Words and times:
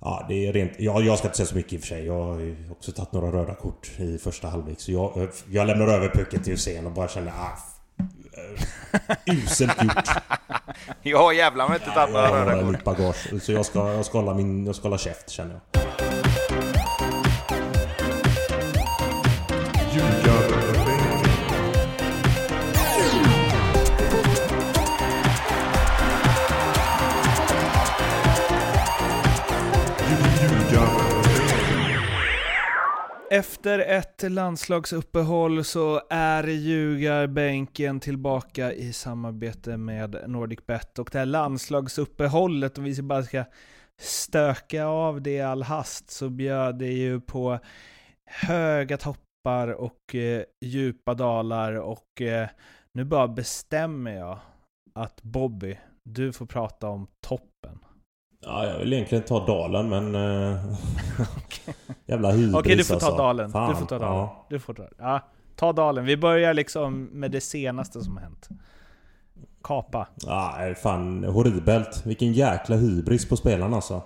Ja, 0.00 0.26
det 0.28 0.46
är 0.46 0.52
rent... 0.52 0.72
Ja, 0.78 1.00
jag 1.00 1.18
ska 1.18 1.28
inte 1.28 1.36
säga 1.36 1.46
så 1.46 1.54
mycket 1.54 1.72
i 1.72 1.76
och 1.76 1.80
för 1.80 1.88
sig. 1.88 2.06
Jag 2.06 2.24
har 2.24 2.38
ju 2.38 2.56
också 2.70 2.92
tagit 2.92 3.12
några 3.12 3.32
röda 3.32 3.54
kort 3.54 3.90
i 3.98 4.18
första 4.18 4.48
halvlek. 4.48 4.80
Så 4.80 4.92
jag, 4.92 5.28
jag 5.50 5.66
lämnar 5.66 5.88
över 5.88 6.08
pucken 6.08 6.42
till 6.42 6.52
Hussein 6.52 6.86
och 6.86 6.92
bara 6.92 7.08
känner... 7.08 7.32
Ah, 7.32 7.56
uh, 9.28 9.44
uselt 9.44 9.82
gjort. 9.82 10.08
Ja, 11.02 11.32
jävlar 11.32 11.68
med 11.68 11.76
inte 11.80 11.90
tagit 11.90 12.14
några 12.14 12.46
röda 12.46 12.72
kort. 12.72 12.84
bagage. 12.84 13.42
Så 13.42 13.52
jag 13.52 13.66
ska, 13.66 13.92
jag 13.92 14.04
ska 14.04 14.18
hålla 14.18 14.34
min... 14.34 14.66
Jag 14.66 14.74
ska 14.74 14.82
hålla 14.82 14.98
käft 14.98 15.30
känner 15.30 15.60
jag. 15.72 15.89
Efter 33.40 33.78
ett 33.78 34.32
landslagsuppehåll 34.32 35.64
så 35.64 36.02
är 36.10 36.46
ljugarbänken 36.46 38.00
tillbaka 38.00 38.72
i 38.72 38.92
samarbete 38.92 39.76
med 39.76 40.24
NordicBet. 40.26 40.98
Och 40.98 41.08
det 41.12 41.18
här 41.18 41.26
landslagsuppehållet, 41.26 42.78
om 42.78 42.84
vi 42.84 43.02
bara 43.02 43.22
ska 43.22 43.44
stöka 44.00 44.84
av 44.84 45.22
det 45.22 45.30
i 45.30 45.40
all 45.40 45.62
hast, 45.62 46.10
så 46.10 46.28
bjöd 46.28 46.78
det 46.78 46.92
ju 46.92 47.20
på 47.20 47.58
höga 48.24 48.96
toppar 48.96 49.68
och 49.68 50.14
eh, 50.14 50.42
djupa 50.60 51.14
dalar. 51.14 51.72
Och 51.72 52.22
eh, 52.22 52.48
nu 52.92 53.04
bara 53.04 53.28
bestämmer 53.28 54.16
jag 54.16 54.38
att 54.94 55.22
Bobby, 55.22 55.78
du 56.04 56.32
får 56.32 56.46
prata 56.46 56.88
om 56.88 57.06
toppen. 57.20 57.49
Ja, 58.40 58.66
jag 58.66 58.78
vill 58.78 58.92
egentligen 58.92 59.24
ta 59.24 59.46
dalen 59.46 59.88
men... 59.88 60.14
Äh, 61.18 61.74
jävla 62.06 62.30
hybris 62.30 62.54
Okej, 62.54 62.76
du 62.76 62.84
får 62.84 62.94
ta 62.94 63.06
alltså. 63.06 63.22
dalen. 63.22 63.50
Fan, 63.50 63.70
du 63.70 63.76
får 63.76 63.86
ta 63.86 63.98
dalen. 63.98 64.16
Ja. 64.16 64.46
Du 64.48 64.58
får 64.58 64.74
ta, 64.74 64.82
ja, 64.98 65.20
ta 65.56 65.72
dalen. 65.72 66.04
Vi 66.04 66.16
börjar 66.16 66.54
liksom 66.54 67.04
med 67.04 67.30
det 67.30 67.40
senaste 67.40 68.00
som 68.00 68.16
har 68.16 68.22
hänt. 68.22 68.48
Kapa. 69.62 70.08
Ja, 70.26 70.74
fan 70.82 71.24
horribelt. 71.24 72.06
Vilken 72.06 72.32
jäkla 72.32 72.76
hybris 72.76 73.28
på 73.28 73.36
spelarna 73.36 73.76
alltså. 73.76 74.02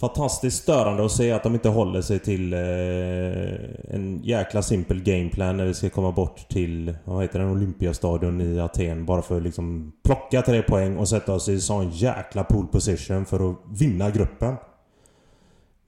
Fantastiskt 0.00 0.62
störande 0.62 1.04
att 1.04 1.12
se 1.12 1.32
att 1.32 1.42
de 1.42 1.54
inte 1.54 1.68
håller 1.68 2.02
sig 2.02 2.18
till 2.18 2.52
eh, 2.52 3.94
en 3.94 4.20
jäkla 4.22 4.62
simpel 4.62 5.02
gameplan 5.02 5.56
när 5.56 5.64
vi 5.64 5.74
ska 5.74 5.90
komma 5.90 6.12
bort 6.12 6.48
till, 6.48 6.96
vad 7.04 7.22
heter 7.22 7.38
den, 7.38 7.50
Olympiastadion 7.50 8.40
i 8.40 8.60
Aten. 8.60 9.06
Bara 9.06 9.22
för 9.22 9.36
att 9.36 9.42
liksom 9.42 9.92
plocka 10.04 10.42
tre 10.42 10.62
poäng 10.62 10.96
och 10.96 11.08
sätta 11.08 11.34
oss 11.34 11.48
i 11.48 11.60
sån 11.60 11.90
jäkla 11.90 12.44
pool 12.44 12.66
position 12.66 13.24
för 13.24 13.50
att 13.50 13.56
vinna 13.80 14.10
gruppen. 14.10 14.54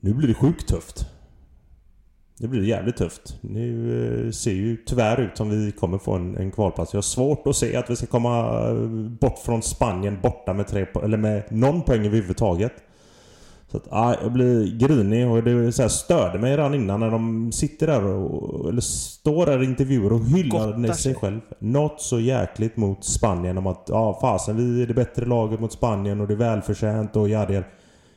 Nu 0.01 0.15
blir 0.15 0.29
det 0.29 0.35
sjukt 0.35 0.69
tufft. 0.69 1.07
Det 2.39 2.49
blir 2.49 2.65
jävligt 2.65 2.97
tufft. 2.97 3.39
Nu 3.41 4.27
eh, 4.27 4.31
ser 4.31 4.53
ju 4.53 4.77
tyvärr 4.77 5.21
ut 5.21 5.37
som 5.37 5.51
vi 5.51 5.73
kommer 5.73 5.99
få 5.99 6.13
en, 6.13 6.37
en 6.37 6.51
kvalplats. 6.51 6.93
Jag 6.93 6.99
har 6.99 7.03
svårt 7.03 7.47
att 7.47 7.57
se 7.57 7.77
att 7.77 7.91
vi 7.91 7.97
ska 7.97 8.07
komma 8.07 8.69
eh, 8.69 8.75
bort 9.21 9.39
från 9.39 9.63
Spanien 9.63 10.19
borta 10.23 10.53
med 10.53 10.67
tre 10.67 10.85
po- 10.85 11.05
eller 11.05 11.19
med 11.19 11.43
någon 11.51 11.83
poäng 11.83 12.07
överhuvudtaget. 12.07 12.73
Så 13.71 13.77
att, 13.77 13.87
ja, 13.91 14.15
jag 14.23 14.33
blir 14.33 14.79
grinig 14.79 15.29
och 15.31 15.43
det 15.43 15.73
så 15.73 15.83
här 15.83 15.89
störde 15.89 16.39
mig 16.39 16.51
redan 16.57 16.75
innan 16.75 17.01
när 17.01 17.11
de 17.11 17.53
sitter 17.53 17.87
där 17.87 18.05
och... 18.05 18.69
Eller 18.69 18.81
står 18.81 19.47
där 19.47 19.63
i 19.63 19.65
intervjuer 19.65 20.13
och 20.13 20.21
hyllar 20.21 20.77
Gottar 20.77 20.95
sig 20.95 21.15
själv. 21.15 21.41
Något 21.59 22.01
så 22.01 22.21
jäkligt 22.21 22.77
mot 22.77 23.05
Spanien 23.05 23.59
om 23.59 23.67
att 23.67 23.87
ja 23.89 24.19
fasen 24.21 24.57
vi 24.57 24.83
är 24.83 24.87
det 24.87 24.95
bättre 24.95 25.27
laget 25.27 25.61
mot 25.61 25.73
Spanien 25.73 26.21
och 26.21 26.27
det 26.27 26.35
är 26.35 26.39
välförtjänt 26.39 27.17
och 27.17 27.29
ja 27.29 27.47
det 27.47 27.55
är 27.57 27.65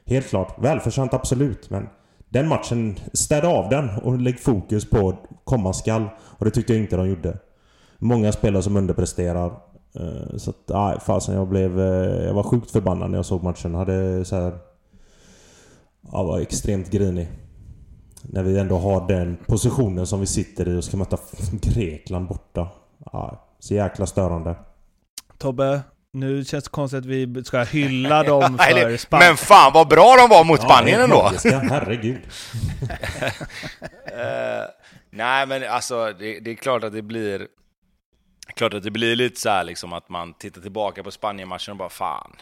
Helt 0.06 0.28
klart. 0.28 0.64
Välförtjänt 0.64 1.14
absolut 1.14 1.70
men... 1.70 1.88
Den 2.30 2.48
matchen, 2.48 2.96
städa 3.14 3.48
av 3.48 3.70
den 3.70 3.90
och 4.04 4.18
lägg 4.20 4.40
fokus 4.40 4.90
på 4.90 5.14
komma 5.44 5.74
skall. 5.74 6.04
Och 6.20 6.46
det 6.46 6.52
tyckte 6.52 6.74
jag 6.74 6.82
inte 6.82 6.96
de 6.96 7.10
gjorde. 7.10 7.38
Många 8.00 8.32
spelare 8.32 8.64
som 8.64 8.78
underpresterar. 8.78 9.46
Eh, 10.00 10.38
Så 10.38 10.50
att, 10.50 10.58
nej 10.70 10.98
fasen 11.06 11.36
jag 11.36 11.48
blev... 11.48 11.80
eh, 11.80 12.26
Jag 12.26 12.34
var 12.34 12.44
sjukt 12.44 12.72
förbannad 12.72 13.12
när 13.12 13.18
jag 13.18 13.26
såg 13.26 13.44
matchen. 13.44 13.72
Jag 13.72 13.80
hade 13.80 14.26
så 14.26 14.36
här... 14.36 14.54
Jag 16.12 16.24
var 16.24 16.40
extremt 16.40 16.92
grinig. 16.92 17.28
När 18.22 18.44
vi 18.44 18.60
ändå 18.60 18.78
har 18.78 19.08
den 19.08 19.38
positionen 19.48 20.08
som 20.08 20.20
vi 20.20 20.26
sitter 20.26 20.70
i 20.70 20.78
och 20.78 20.84
ska 20.84 20.98
möta 20.98 21.18
Grekland 21.52 22.28
borta. 22.28 22.68
Ja, 23.12 23.48
så 23.60 23.74
jäkla 23.74 24.06
störande. 24.06 24.56
Tobbe, 25.38 25.82
nu 26.14 26.46
känns 26.46 26.64
det 26.64 26.70
konstigt 26.70 27.00
att 27.00 27.06
vi 27.06 27.44
ska 27.44 27.64
hylla 27.64 28.24
dem 28.24 28.58
för 28.58 28.98
Spanien. 28.98 29.30
Men 29.30 29.38
fan 29.38 29.74
vad 29.74 29.88
bra 29.88 30.16
de 30.18 30.30
var 30.30 30.44
mot 30.44 30.62
Spanien 30.62 31.00
ja, 31.00 31.04
ändå! 31.04 31.30
herregud. 31.70 32.22
Eh, 34.06 34.66
nej, 35.10 35.48
men 35.48 35.64
alltså 35.70 36.14
det, 36.20 36.40
det 36.40 36.52
är 36.52 36.56
klart 36.56 36.84
att 36.84 36.94
det 36.94 37.02
blir... 37.02 37.48
Klart 38.56 38.74
att 38.74 38.84
det 38.84 38.92
blir 38.92 39.16
lite 39.16 39.40
så 39.40 39.50
här 39.50 39.64
liksom 39.64 39.94
att 39.94 40.10
man 40.10 40.34
tittar 40.34 40.62
tillbaka 40.62 41.04
på 41.04 41.12
Spanien-matchen 41.12 41.72
och 41.72 41.78
bara 41.78 41.90
fan. 41.90 42.36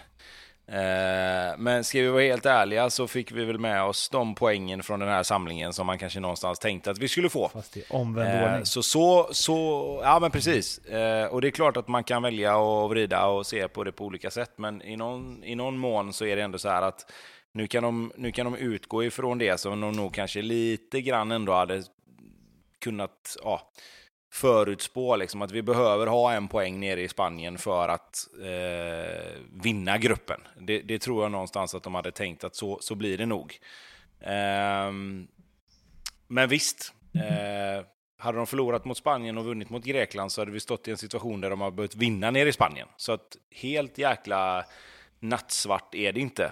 Eh, 0.68 1.58
men 1.58 1.84
ska 1.84 2.02
vi 2.02 2.08
vara 2.08 2.22
helt 2.22 2.46
ärliga 2.46 2.90
så 2.90 3.08
fick 3.08 3.32
vi 3.32 3.46
väl 3.46 3.60
med 3.60 3.84
oss 3.84 4.10
de 4.10 4.36
poängen 4.36 4.84
från 4.84 5.00
den 5.00 5.10
här 5.10 5.24
samlingen 5.24 5.74
som 5.74 5.88
man 5.88 5.98
kanske 5.98 6.20
någonstans 6.20 6.60
tänkte 6.60 6.92
att 6.92 6.98
vi 6.98 7.08
skulle 7.08 7.30
få. 7.30 7.50
Fast 7.50 7.78
i 7.78 7.84
omvänd 7.90 8.30
Eh, 8.30 8.44
ordning. 8.44 8.66
Så, 8.66 8.84
så, 8.84 9.30
så, 9.32 10.00
ja 10.04 10.20
men 10.20 10.32
precis. 10.32 10.78
Eh, 10.78 11.26
och 11.26 11.42
det 11.42 11.48
är 11.48 11.52
klart 11.52 11.78
att 11.78 11.88
man 11.88 12.04
kan 12.04 12.24
välja 12.24 12.58
och 12.58 12.90
vrida 12.90 13.26
och 13.26 13.46
se 13.46 13.68
på 13.68 13.84
det 13.84 13.92
på 13.92 14.06
olika 14.06 14.32
sätt, 14.32 14.52
men 14.56 14.82
i 14.82 14.96
någon, 14.96 15.44
i 15.44 15.56
någon 15.56 15.78
mån 15.78 16.14
så 16.14 16.26
är 16.26 16.36
det 16.36 16.42
ändå 16.42 16.58
så 16.58 16.70
här 16.70 16.82
att 16.82 17.12
nu 17.52 17.68
kan, 17.68 17.84
de, 17.84 18.12
nu 18.16 18.32
kan 18.32 18.46
de 18.46 18.56
utgå 18.56 19.04
ifrån 19.04 19.38
det 19.38 19.60
som 19.60 19.82
de 19.82 19.92
nog 19.92 20.14
kanske 20.14 20.42
lite 20.42 21.02
grann 21.02 21.32
ändå 21.32 21.54
hade 21.54 21.84
kunnat 22.80 23.38
ja, 23.44 23.72
förutspå, 24.32 25.16
liksom, 25.16 25.42
att 25.42 25.52
vi 25.52 25.62
behöver 25.62 26.08
ha 26.08 26.34
en 26.34 26.48
poäng 26.48 26.80
nere 26.80 27.02
i 27.02 27.08
Spanien 27.08 27.58
för 27.58 27.90
att 27.90 28.28
eh, 28.42 29.42
vinna 29.64 29.98
gruppen. 29.98 30.42
Det, 30.60 30.80
det 30.82 31.00
tror 31.00 31.24
jag 31.24 31.32
någonstans 31.32 31.76
att 31.76 31.84
de 31.84 31.96
hade 31.96 32.12
tänkt 32.12 32.44
att 32.44 32.56
så, 32.56 32.78
så 32.82 32.96
blir 32.96 33.18
det 33.18 33.26
nog. 33.26 33.60
Eh, 34.20 34.92
men 36.28 36.50
visst, 36.50 36.94
eh, 37.16 37.86
hade 38.18 38.38
de 38.38 38.48
förlorat 38.48 38.86
mot 38.86 38.98
Spanien 38.98 39.38
och 39.38 39.46
vunnit 39.46 39.70
mot 39.70 39.84
Grekland 39.84 40.32
så 40.32 40.42
hade 40.42 40.52
vi 40.52 40.60
stått 40.60 40.88
i 40.88 40.92
en 40.92 40.98
situation 40.98 41.42
där 41.42 41.50
de 41.50 41.62
har 41.62 41.72
behövt 41.72 41.96
vinna 41.96 42.32
nere 42.32 42.50
i 42.50 42.54
Spanien. 42.54 42.88
Så 42.98 43.12
att 43.12 43.38
helt 43.52 43.98
jäkla 43.98 44.66
nattsvart 45.20 45.96
är 45.96 46.14
det 46.14 46.20
inte. 46.20 46.52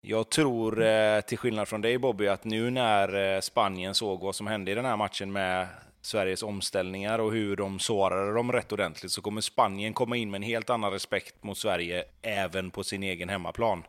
Jag 0.00 0.30
tror, 0.30 0.82
eh, 0.82 1.20
till 1.20 1.38
skillnad 1.38 1.68
från 1.68 1.80
dig 1.80 1.98
Bobby, 1.98 2.26
att 2.26 2.44
nu 2.44 2.70
när 2.70 3.34
eh, 3.34 3.40
Spanien 3.40 3.94
såg 3.94 4.20
vad 4.20 4.34
som 4.34 4.46
hände 4.46 4.70
i 4.70 4.74
den 4.74 4.84
här 4.84 4.96
matchen 4.96 5.32
med 5.32 5.66
Sveriges 6.04 6.42
omställningar 6.42 7.18
och 7.18 7.32
hur 7.32 7.56
de 7.56 7.78
sårade 7.78 8.34
dem 8.34 8.52
rätt 8.52 8.72
ordentligt 8.72 9.12
så 9.12 9.22
kommer 9.22 9.40
Spanien 9.40 9.94
komma 9.94 10.16
in 10.16 10.30
med 10.30 10.38
en 10.38 10.42
helt 10.42 10.70
annan 10.70 10.92
respekt 10.92 11.42
mot 11.42 11.58
Sverige 11.58 12.04
även 12.22 12.70
på 12.70 12.84
sin 12.84 13.02
egen 13.02 13.28
hemmaplan. 13.28 13.82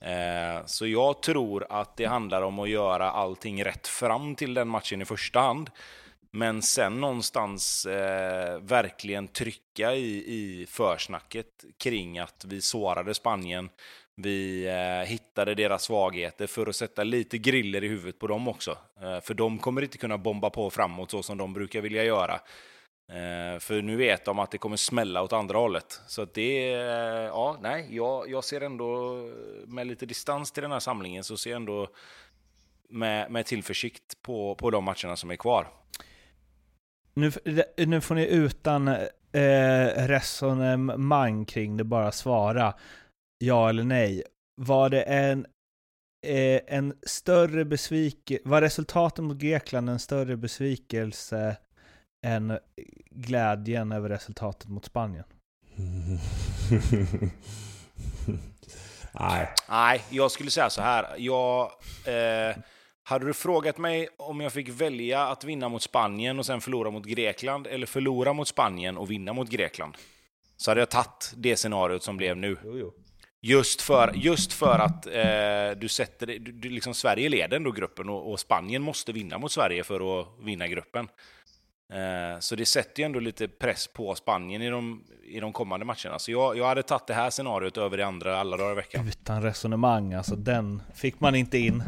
Eh, 0.00 0.64
Så 0.66 0.86
jag 0.86 1.22
tror 1.22 1.66
att 1.70 1.96
det 1.96 2.04
handlar 2.04 2.42
om 2.42 2.58
att 2.58 2.68
göra 2.68 3.10
allting 3.10 3.64
rätt 3.64 3.86
fram 3.86 4.34
till 4.34 4.54
den 4.54 4.68
matchen 4.68 5.02
i 5.02 5.04
första 5.04 5.40
hand. 5.40 5.70
Men 6.30 6.62
sen 6.62 7.00
någonstans 7.00 7.86
eh, 7.86 8.58
verkligen 8.60 9.28
trycka 9.28 9.94
i, 9.94 10.16
i 10.16 10.66
försnacket 10.68 11.64
kring 11.78 12.18
att 12.18 12.44
vi 12.48 12.60
sårade 12.60 13.14
Spanien. 13.14 13.68
Vi 14.22 14.66
eh, 14.66 15.08
hittade 15.08 15.54
deras 15.54 15.82
svagheter 15.82 16.46
för 16.46 16.66
att 16.66 16.76
sätta 16.76 17.04
lite 17.04 17.38
griller 17.38 17.84
i 17.84 17.88
huvudet 17.88 18.18
på 18.18 18.26
dem 18.26 18.48
också. 18.48 18.78
Eh, 19.02 19.20
för 19.20 19.34
de 19.34 19.58
kommer 19.58 19.82
inte 19.82 19.98
kunna 19.98 20.18
bomba 20.18 20.50
på 20.50 20.70
framåt 20.70 21.10
så 21.10 21.22
som 21.22 21.38
de 21.38 21.52
brukar 21.52 21.80
vilja 21.80 22.04
göra. 22.04 22.40
Eh, 23.10 23.58
för 23.58 23.82
nu 23.82 23.96
vet 23.96 24.24
de 24.24 24.38
att 24.38 24.50
det 24.50 24.58
kommer 24.58 24.76
smälla 24.76 25.22
åt 25.22 25.32
andra 25.32 25.58
hållet. 25.58 26.00
Så 26.06 26.22
att 26.22 26.34
det, 26.34 26.72
eh, 26.72 26.80
ja, 27.24 27.56
nej, 27.62 27.86
jag, 27.90 28.30
jag 28.30 28.44
ser 28.44 28.60
ändå 28.60 29.16
eh, 29.16 29.68
med 29.68 29.86
lite 29.86 30.06
distans 30.06 30.52
till 30.52 30.62
den 30.62 30.72
här 30.72 30.80
samlingen 30.80 31.24
så 31.24 31.36
ser 31.36 31.50
jag 31.50 31.56
ändå 31.56 31.88
med, 32.88 33.30
med 33.30 33.46
tillförsikt 33.46 34.22
på, 34.22 34.54
på 34.54 34.70
de 34.70 34.84
matcherna 34.84 35.16
som 35.16 35.30
är 35.30 35.36
kvar. 35.36 35.68
Nu, 37.14 37.32
nu 37.76 38.00
får 38.00 38.14
ni 38.14 38.26
utan 38.26 38.88
eh, 38.88 40.06
resonemang 40.06 41.40
eh, 41.40 41.46
kring 41.46 41.76
det 41.76 41.84
bara 41.84 42.12
svara 42.12 42.74
ja 43.40 43.68
eller 43.68 43.84
nej. 43.84 44.22
Var 44.56 44.90
det 44.90 45.02
en, 45.02 45.46
eh, 46.26 46.60
en 46.66 46.94
större 47.02 47.64
besvikelse, 47.64 48.48
var 48.48 48.60
resultaten 48.60 49.24
mot 49.24 49.38
Grekland 49.38 49.90
en 49.90 49.98
större 49.98 50.36
besvikelse 50.36 51.56
än 52.26 52.58
glädjen 53.10 53.92
över 53.92 54.08
resultatet 54.08 54.68
mot 54.68 54.84
Spanien? 54.84 55.24
Nej. 59.12 59.48
Nej, 59.68 60.02
jag 60.10 60.30
skulle 60.30 60.50
säga 60.50 60.70
så 60.70 60.82
här. 60.82 61.06
Jag, 61.18 61.70
eh, 62.06 62.56
hade 63.02 63.26
du 63.26 63.34
frågat 63.34 63.78
mig 63.78 64.08
om 64.18 64.40
jag 64.40 64.52
fick 64.52 64.68
välja 64.68 65.26
att 65.26 65.44
vinna 65.44 65.68
mot 65.68 65.82
Spanien 65.82 66.38
och 66.38 66.46
sen 66.46 66.60
förlora 66.60 66.90
mot 66.90 67.06
Grekland, 67.06 67.66
eller 67.66 67.86
förlora 67.86 68.32
mot 68.32 68.48
Spanien 68.48 68.96
och 68.96 69.10
vinna 69.10 69.32
mot 69.32 69.50
Grekland, 69.50 69.94
så 70.56 70.70
hade 70.70 70.80
jag 70.80 70.90
tagit 70.90 71.32
det 71.36 71.56
scenariot 71.56 72.02
som 72.02 72.16
blev 72.16 72.36
nu. 72.36 72.56
Jo, 72.64 72.78
jo. 72.78 72.92
Just 73.42 73.82
för, 73.82 74.12
just 74.14 74.52
för 74.52 74.78
att 74.78 75.06
eh, 75.06 75.80
du 75.80 75.88
sätter 75.88 76.26
du, 76.26 76.38
du, 76.38 76.68
liksom 76.68 76.94
Sverige 76.94 77.28
leder 77.28 77.56
ändå 77.56 77.70
gruppen 77.70 78.08
och, 78.08 78.32
och, 78.32 78.40
Spanien 78.40 78.82
måste 78.82 79.12
vinna 79.12 79.38
mot 79.38 79.52
Sverige 79.52 79.84
för 79.84 80.20
att 80.20 80.26
vinna 80.44 80.68
gruppen. 80.68 81.08
Eh, 81.92 82.38
så 82.38 82.56
det 82.56 82.66
sätter 82.66 83.02
ju 83.02 83.06
ändå 83.06 83.20
lite 83.20 83.48
press 83.48 83.86
på 83.86 84.14
Spanien 84.14 84.62
i 84.62 84.70
de, 84.70 85.04
i 85.24 85.40
de 85.40 85.52
kommande 85.52 85.86
matcherna. 85.86 86.18
Så 86.18 86.30
jag, 86.30 86.56
jag 86.56 86.66
hade 86.66 86.82
tagit 86.82 87.06
det 87.06 87.14
här 87.14 87.30
scenariot 87.30 87.76
över 87.76 87.96
det 87.96 88.06
andra 88.06 88.40
alla 88.40 88.56
dagar 88.56 88.72
i 88.72 88.74
veckan. 88.74 89.08
Utan 89.08 89.42
resonemang, 89.42 90.14
alltså 90.14 90.36
den 90.36 90.82
fick 90.94 91.20
man 91.20 91.34
inte 91.34 91.58
in. 91.58 91.82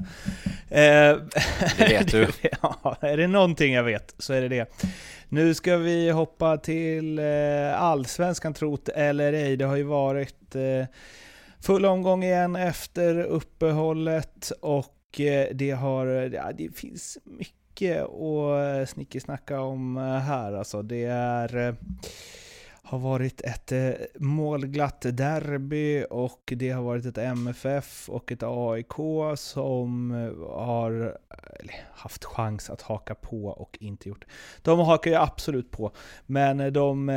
Eh, 0.68 0.78
det 1.78 1.88
vet 1.88 2.10
du. 2.10 2.28
ja, 2.62 2.96
är 3.00 3.16
det 3.16 3.26
någonting 3.26 3.72
jag 3.72 3.84
vet 3.84 4.14
så 4.18 4.32
är 4.32 4.40
det 4.40 4.48
det. 4.48 4.84
Nu 5.28 5.54
ska 5.54 5.76
vi 5.76 6.10
hoppa 6.10 6.56
till 6.56 7.18
eh, 7.18 7.82
allsvenskan 7.82 8.54
trot 8.54 8.88
eller 8.88 9.32
ej. 9.32 9.56
Det 9.56 9.64
har 9.64 9.76
ju 9.76 9.82
varit 9.82 10.54
eh, 10.54 10.86
full 11.62 11.84
omgång 11.84 12.24
igen 12.24 12.56
efter 12.56 13.18
uppehållet 13.18 14.52
och 14.60 15.20
eh, 15.20 15.48
det 15.54 15.70
har, 15.70 16.06
ja, 16.06 16.52
det 16.52 16.76
finns 16.76 17.18
mycket 17.24 18.02
att 18.02 18.88
snickesnacka 18.88 19.60
om 19.60 19.96
eh, 19.96 20.02
här 20.02 20.52
alltså. 20.52 20.82
Det 20.82 21.04
är 21.04 21.56
eh, 21.68 21.74
har 22.84 22.98
varit 22.98 23.40
ett 23.40 23.72
målglatt 24.18 25.00
derby 25.00 26.04
och 26.10 26.52
det 26.56 26.70
har 26.70 26.82
varit 26.82 27.06
ett 27.06 27.18
MFF 27.18 28.08
och 28.08 28.32
ett 28.32 28.42
AIK 28.42 28.92
som 29.36 30.10
har 30.50 31.18
haft 31.92 32.24
chans 32.24 32.70
att 32.70 32.82
haka 32.82 33.14
på 33.14 33.46
och 33.46 33.78
inte 33.80 34.08
gjort. 34.08 34.24
De 34.62 34.78
hakar 34.78 35.10
ju 35.10 35.16
absolut 35.16 35.70
på, 35.70 35.92
men 36.26 36.72
de, 36.72 37.08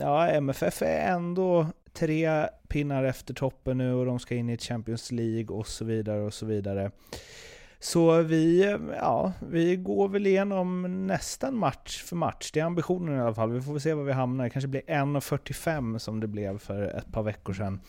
ja, 0.00 0.28
MFF 0.28 0.82
är 0.82 1.08
ändå 1.08 1.66
tre 1.92 2.48
pinnar 2.68 3.04
efter 3.04 3.34
toppen 3.34 3.78
nu 3.78 3.94
och 3.94 4.06
de 4.06 4.18
ska 4.18 4.34
in 4.34 4.50
i 4.50 4.58
Champions 4.58 5.12
League 5.12 5.56
och 5.56 5.66
så 5.66 5.84
vidare 5.84 6.20
och 6.20 6.34
så 6.34 6.46
vidare. 6.46 6.90
Så 7.82 8.22
vi, 8.22 8.76
ja, 8.96 9.32
vi 9.50 9.76
går 9.76 10.08
väl 10.08 10.26
igenom 10.26 11.06
nästan 11.06 11.56
match 11.56 12.02
för 12.02 12.16
match. 12.16 12.50
Det 12.52 12.60
är 12.60 12.64
ambitionen 12.64 13.16
i 13.16 13.20
alla 13.20 13.34
fall. 13.34 13.52
Vi 13.52 13.60
får 13.60 13.72
väl 13.72 13.80
se 13.80 13.94
var 13.94 14.04
vi 14.04 14.12
hamnar. 14.12 14.44
Det 14.44 14.50
kanske 14.50 14.68
blir 14.68 14.82
1.45 14.82 15.98
som 15.98 16.20
det 16.20 16.26
blev 16.26 16.58
för 16.58 16.82
ett 16.82 17.12
par 17.12 17.22
veckor 17.22 17.52
sedan. 17.52 17.80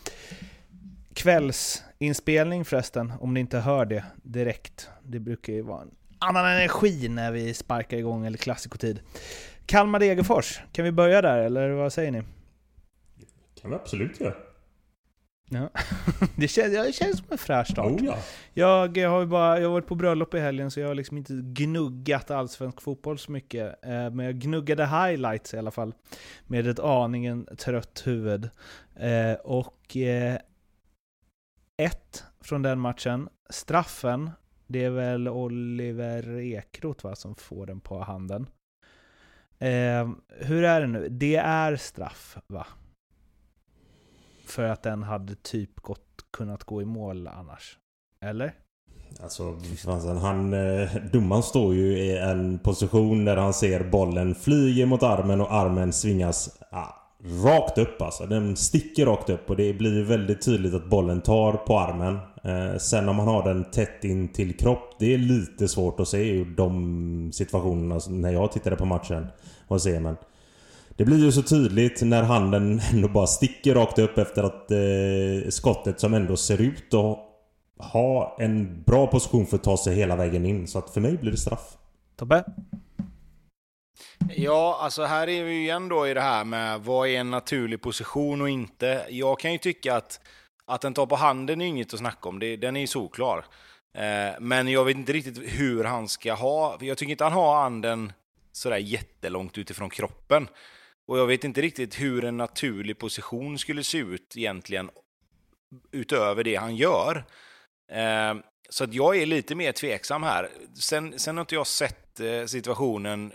Kvällsinspelning 1.14 2.64
förresten, 2.64 3.12
om 3.20 3.34
ni 3.34 3.40
inte 3.40 3.58
hör 3.58 3.84
det 3.84 4.04
direkt. 4.22 4.88
Det 5.02 5.18
brukar 5.18 5.52
ju 5.52 5.62
vara 5.62 5.82
en 5.82 5.90
annan 6.18 6.46
energi 6.46 7.08
när 7.08 7.32
vi 7.32 7.54
sparkar 7.54 7.96
igång, 7.96 8.26
eller 8.26 8.38
klassikotid. 8.38 9.00
Kalmar-Degerfors, 9.66 10.60
kan 10.72 10.84
vi 10.84 10.92
börja 10.92 11.22
där 11.22 11.38
eller 11.38 11.70
vad 11.70 11.92
säger 11.92 12.10
ni? 12.10 12.22
Kan 13.62 13.70
vi 13.70 13.76
absolut 13.76 14.20
göra. 14.20 14.34
Ja. 15.52 15.68
det, 16.36 16.48
känns, 16.48 16.72
det 16.72 16.94
känns 16.94 17.18
som 17.18 17.26
en 17.30 17.38
fräsch 17.38 17.66
start. 17.66 18.00
Oh, 18.00 18.04
ja. 18.54 18.88
jag, 18.94 19.10
har 19.10 19.26
bara, 19.26 19.60
jag 19.60 19.68
har 19.68 19.72
varit 19.72 19.86
på 19.86 19.94
bröllop 19.94 20.34
i 20.34 20.38
helgen 20.38 20.70
så 20.70 20.80
jag 20.80 20.88
har 20.88 20.94
liksom 20.94 21.16
inte 21.16 21.32
gnuggat 21.42 22.30
allsvensk 22.30 22.80
fotboll 22.80 23.18
så 23.18 23.32
mycket. 23.32 23.84
Eh, 23.84 24.10
men 24.10 24.18
jag 24.18 24.34
gnuggade 24.34 24.86
highlights 24.86 25.54
i 25.54 25.58
alla 25.58 25.70
fall. 25.70 25.94
Med 26.46 26.66
ett 26.66 26.78
aningen 26.78 27.48
trött 27.58 28.02
huvud. 28.04 28.50
Eh, 28.96 29.32
och 29.32 29.96
eh, 29.96 30.38
ett 31.82 32.24
från 32.40 32.62
den 32.62 32.80
matchen. 32.80 33.28
Straffen, 33.50 34.30
det 34.66 34.84
är 34.84 34.90
väl 34.90 35.28
Oliver 35.28 36.40
Ekroth 36.40 37.04
va, 37.04 37.14
som 37.14 37.34
får 37.34 37.66
den 37.66 37.80
på 37.80 37.98
handen. 37.98 38.46
Hur 40.28 40.64
är 40.64 40.80
det 40.80 40.86
nu? 40.86 41.08
Det 41.08 41.36
är 41.36 41.76
straff 41.76 42.36
va? 42.46 42.66
För 44.46 44.62
att 44.62 44.82
den 44.82 45.02
hade 45.02 45.34
typ 45.34 45.80
gått, 45.80 46.24
kunnat 46.32 46.64
gå 46.64 46.82
i 46.82 46.84
mål 46.84 47.26
annars. 47.26 47.78
Eller? 48.20 48.54
Alltså, 49.22 49.56
han, 50.20 50.52
eh, 50.52 50.88
domaren 51.12 51.42
står 51.42 51.74
ju 51.74 51.98
i 51.98 52.18
en 52.18 52.58
position 52.58 53.24
där 53.24 53.36
han 53.36 53.54
ser 53.54 53.84
bollen 53.90 54.34
flyger 54.34 54.86
mot 54.86 55.02
armen 55.02 55.40
och 55.40 55.52
armen 55.52 55.92
svingas 55.92 56.58
ah, 56.70 57.02
rakt 57.44 57.78
upp 57.78 58.02
alltså. 58.02 58.26
Den 58.26 58.56
sticker 58.56 59.06
rakt 59.06 59.30
upp 59.30 59.50
och 59.50 59.56
det 59.56 59.72
blir 59.72 60.04
väldigt 60.04 60.44
tydligt 60.44 60.74
att 60.74 60.90
bollen 60.90 61.20
tar 61.20 61.52
på 61.52 61.78
armen. 61.78 62.18
Eh, 62.44 62.78
sen 62.78 63.08
om 63.08 63.18
han 63.18 63.28
har 63.28 63.44
den 63.44 63.64
tätt 63.64 64.04
in 64.04 64.28
till 64.28 64.56
kropp, 64.56 64.96
det 64.98 65.14
är 65.14 65.18
lite 65.18 65.68
svårt 65.68 66.00
att 66.00 66.08
se 66.08 66.22
i 66.22 66.44
de 66.44 67.30
situationerna 67.32 68.00
när 68.08 68.32
jag 68.32 68.52
tittade 68.52 68.76
på 68.76 68.84
matchen. 68.84 69.26
Och 69.68 69.82
se, 69.82 70.00
men 70.00 70.16
det 70.96 71.04
blir 71.04 71.24
ju 71.24 71.32
så 71.32 71.42
tydligt 71.42 72.02
när 72.02 72.22
handen 72.22 72.80
ändå 72.92 73.08
bara 73.08 73.26
sticker 73.26 73.74
rakt 73.74 73.98
upp 73.98 74.18
efter 74.18 74.42
att 74.42 74.70
eh, 74.70 75.50
skottet 75.50 76.00
som 76.00 76.14
ändå 76.14 76.36
ser 76.36 76.60
ut 76.60 76.94
att 76.94 77.18
ha 77.92 78.36
en 78.38 78.82
bra 78.82 79.06
position 79.06 79.46
för 79.46 79.56
att 79.56 79.64
ta 79.64 79.76
sig 79.76 79.94
hela 79.94 80.16
vägen 80.16 80.46
in. 80.46 80.66
Så 80.66 80.78
att 80.78 80.90
för 80.90 81.00
mig 81.00 81.16
blir 81.16 81.30
det 81.30 81.38
straff. 81.38 81.76
Tobbe? 82.16 82.44
Ja, 84.36 84.78
alltså 84.80 85.04
här 85.04 85.28
är 85.28 85.44
vi 85.44 85.52
ju 85.52 85.60
igen 85.60 85.88
då 85.88 86.08
i 86.08 86.14
det 86.14 86.20
här 86.20 86.44
med 86.44 86.80
vad 86.80 87.08
är 87.08 87.20
en 87.20 87.30
naturlig 87.30 87.82
position 87.82 88.40
och 88.40 88.48
inte. 88.48 89.06
Jag 89.10 89.38
kan 89.38 89.52
ju 89.52 89.58
tycka 89.58 89.96
att 89.96 90.20
att 90.64 90.80
den 90.80 90.94
tar 90.94 91.06
på 91.06 91.16
handen 91.16 91.60
är 91.60 91.66
inget 91.66 91.92
att 91.92 91.98
snacka 91.98 92.28
om, 92.28 92.38
det, 92.38 92.56
den 92.56 92.76
är 92.76 92.80
ju 92.80 92.86
solklar. 92.86 93.44
Eh, 93.94 94.40
men 94.40 94.68
jag 94.68 94.84
vet 94.84 94.96
inte 94.96 95.12
riktigt 95.12 95.38
hur 95.38 95.84
han 95.84 96.08
ska 96.08 96.34
ha, 96.34 96.78
jag 96.80 96.98
tycker 96.98 97.10
inte 97.10 97.24
han 97.24 97.32
har 97.32 97.62
handen 97.62 98.12
sådär 98.52 98.76
jättelångt 98.76 99.58
utifrån 99.58 99.90
kroppen. 99.90 100.48
Och 101.12 101.18
jag 101.18 101.26
vet 101.26 101.44
inte 101.44 101.62
riktigt 101.62 102.00
hur 102.00 102.24
en 102.24 102.36
naturlig 102.36 102.98
position 102.98 103.58
skulle 103.58 103.84
se 103.84 103.98
ut 103.98 104.36
egentligen 104.36 104.90
utöver 105.90 106.44
det 106.44 106.54
han 106.54 106.76
gör. 106.76 107.24
Eh, 107.90 108.34
så 108.68 108.84
att 108.84 108.94
jag 108.94 109.16
är 109.16 109.26
lite 109.26 109.54
mer 109.54 109.72
tveksam 109.72 110.22
här. 110.22 110.50
Sen, 110.74 111.18
sen 111.18 111.36
har 111.36 111.40
inte 111.40 111.54
jag 111.54 111.66
sett 111.66 112.20
eh, 112.20 112.44
situationen 112.46 113.32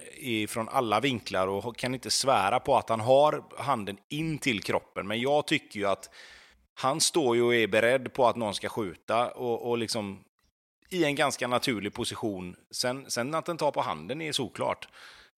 från 0.47 0.69
alla 0.69 0.99
vinklar 0.99 1.47
och 1.47 1.77
kan 1.77 1.93
inte 1.93 2.09
svära 2.09 2.59
på 2.59 2.77
att 2.77 2.89
han 2.89 2.99
har 2.99 3.43
handen 3.57 3.97
in 4.09 4.37
till 4.37 4.61
kroppen. 4.61 5.07
Men 5.07 5.21
jag 5.21 5.47
tycker 5.47 5.79
ju 5.79 5.85
att 5.85 6.09
han 6.73 7.01
står 7.01 7.35
ju 7.35 7.41
och 7.41 7.55
är 7.55 7.67
beredd 7.67 8.13
på 8.13 8.27
att 8.27 8.35
någon 8.35 8.55
ska 8.55 8.69
skjuta 8.69 9.31
och, 9.31 9.69
och 9.69 9.77
liksom 9.77 10.23
i 10.89 11.03
en 11.03 11.15
ganska 11.15 11.47
naturlig 11.47 11.93
position. 11.93 12.55
Sen, 12.71 13.05
sen 13.11 13.35
att 13.35 13.45
den 13.45 13.57
tar 13.57 13.71
på 13.71 13.81
handen 13.81 14.21
är 14.21 14.31
såklart. 14.31 14.87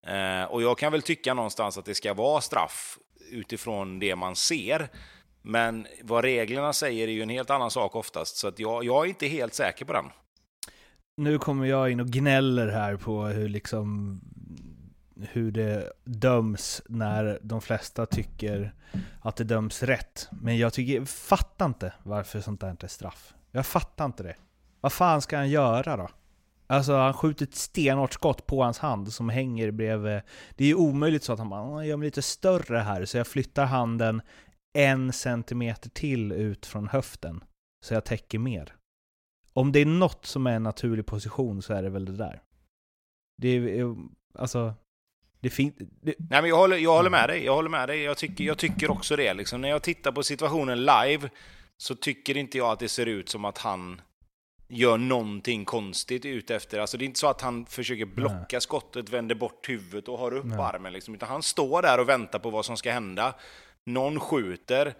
Eh, 0.08 0.44
och 0.44 0.62
jag 0.62 0.78
kan 0.78 0.92
väl 0.92 1.02
tycka 1.02 1.34
någonstans 1.34 1.78
att 1.78 1.86
det 1.86 1.96
ska 1.96 2.14
vara 2.14 2.42
straff 2.42 2.98
utifrån 3.32 4.00
det 4.00 4.16
man 4.16 4.36
ser. 4.36 4.90
Men 5.42 5.88
vad 6.04 6.24
reglerna 6.24 6.74
säger 6.74 7.08
är 7.08 7.12
ju 7.12 7.22
en 7.22 7.30
helt 7.30 7.50
annan 7.50 7.72
sak 7.72 7.96
oftast, 7.96 8.38
så 8.38 8.48
att 8.48 8.60
jag, 8.60 8.84
jag 8.84 9.06
är 9.06 9.10
inte 9.10 9.28
helt 9.28 9.54
säker 9.54 9.86
på 9.86 9.94
den. 9.94 10.06
Nu 11.18 11.40
kommer 11.40 11.66
jag 11.66 11.92
in 11.92 12.00
och 12.00 12.08
gnäller 12.08 12.68
här 12.68 12.96
på 12.96 13.26
hur 13.26 13.50
liksom 13.50 14.20
hur 15.32 15.52
det 15.52 15.92
döms 16.04 16.82
när 16.90 17.40
de 17.42 17.62
flesta 17.62 18.06
tycker 18.06 18.74
att 19.22 19.36
det 19.36 19.44
döms 19.44 19.84
rätt. 19.84 20.28
Men 20.32 20.58
jag 20.58 20.74
tycker, 20.74 21.06
fattar 21.06 21.66
inte 21.66 21.94
varför 22.04 22.42
sånt 22.42 22.62
där 22.62 22.72
inte 22.72 22.86
är 22.86 22.90
straff. 22.90 23.34
Jag 23.52 23.66
fattar 23.66 24.06
inte 24.06 24.24
det. 24.24 24.36
Vad 24.82 24.94
fan 24.94 25.22
ska 25.22 25.38
han 25.38 25.50
göra 25.50 25.98
då? 25.98 26.10
Alltså 26.68 26.94
han 26.96 27.14
skjuter 27.14 27.46
ett 27.46 27.56
stenhårt 27.56 28.14
skott 28.14 28.46
på 28.46 28.64
hans 28.64 28.80
hand 28.80 29.14
som 29.14 29.30
hänger 29.30 29.72
bredvid. 29.72 30.22
Det 30.56 30.64
är 30.64 30.68
ju 30.68 30.76
omöjligt 30.76 31.24
så 31.24 31.34
att 31.34 31.40
han 31.40 31.50
bara 31.50 31.86
gör 31.86 31.98
mig 31.98 32.06
lite 32.06 32.22
större 32.22 32.78
här 32.78 33.06
så 33.06 33.18
jag 33.18 33.28
flyttar 33.28 33.66
handen 33.66 34.22
en 34.78 35.14
centimeter 35.14 35.90
till 35.90 36.32
ut 36.32 36.66
från 36.66 36.88
höften. 36.88 37.44
Så 37.86 37.94
jag 37.94 38.06
täcker 38.06 38.40
mer. 38.40 38.76
Om 39.54 39.72
det 39.72 39.80
är 39.80 39.86
något 39.86 40.26
som 40.26 40.48
är 40.48 40.52
en 40.56 40.64
naturlig 40.64 41.06
position 41.06 41.62
så 41.62 41.74
är 41.74 41.84
det 41.84 41.90
väl 41.90 42.06
det 42.06 42.18
där. 42.18 42.42
Det 43.42 43.48
är, 43.48 43.80
eh, 43.80 43.96
alltså, 44.34 44.74
det 45.40 45.50
fin- 45.50 45.90
det... 46.02 46.16
Nej, 46.18 46.42
men 46.42 46.50
jag 46.50 46.58
håller, 46.58 46.78
jag 46.78 46.96
håller 46.96 47.10
med 47.10 47.30
dig. 47.30 47.46
Jag 47.46 47.56
håller 47.56 47.70
med 47.70 47.90
dig. 47.90 48.02
Jag 48.02 48.18
tycker, 48.18 48.44
jag 48.44 48.58
tycker 48.58 48.92
också 48.92 49.16
det. 49.16 49.34
Liksom, 49.34 49.62
när 49.62 49.70
jag 49.70 49.84
tittar 49.84 50.12
på 50.12 50.24
situationen 50.24 50.80
live 50.80 51.30
så 51.78 51.96
tycker 51.96 52.38
inte 52.38 52.58
jag 52.58 52.72
att 52.72 52.80
det 52.80 52.90
ser 52.90 53.06
ut 53.06 53.30
som 53.30 53.46
att 53.46 53.58
han 53.58 54.02
gör 54.68 54.98
någonting 54.98 55.66
konstigt 55.66 56.26
ute 56.26 56.56
efter. 56.56 56.80
Alltså 56.80 56.98
det 56.98 57.04
är 57.04 57.06
inte 57.06 57.20
så 57.20 57.28
att 57.28 57.42
han 57.42 57.66
försöker 57.66 58.06
blocka 58.06 58.46
Nej. 58.52 58.62
skottet, 58.62 59.10
vänder 59.10 59.36
bort 59.36 59.70
huvudet 59.70 60.08
och 60.08 60.18
har 60.18 60.34
upp 60.34 60.46
Nej. 60.46 60.60
armen. 60.60 60.94
Liksom, 60.94 61.16
utan 61.16 61.30
han 61.30 61.44
står 61.44 61.82
där 61.82 62.00
och 62.00 62.10
väntar 62.10 62.40
på 62.40 62.50
vad 62.50 62.66
som 62.66 62.78
ska 62.78 62.92
hända. 62.92 63.34
Någon 63.84 64.20
skjuter. 64.20 64.94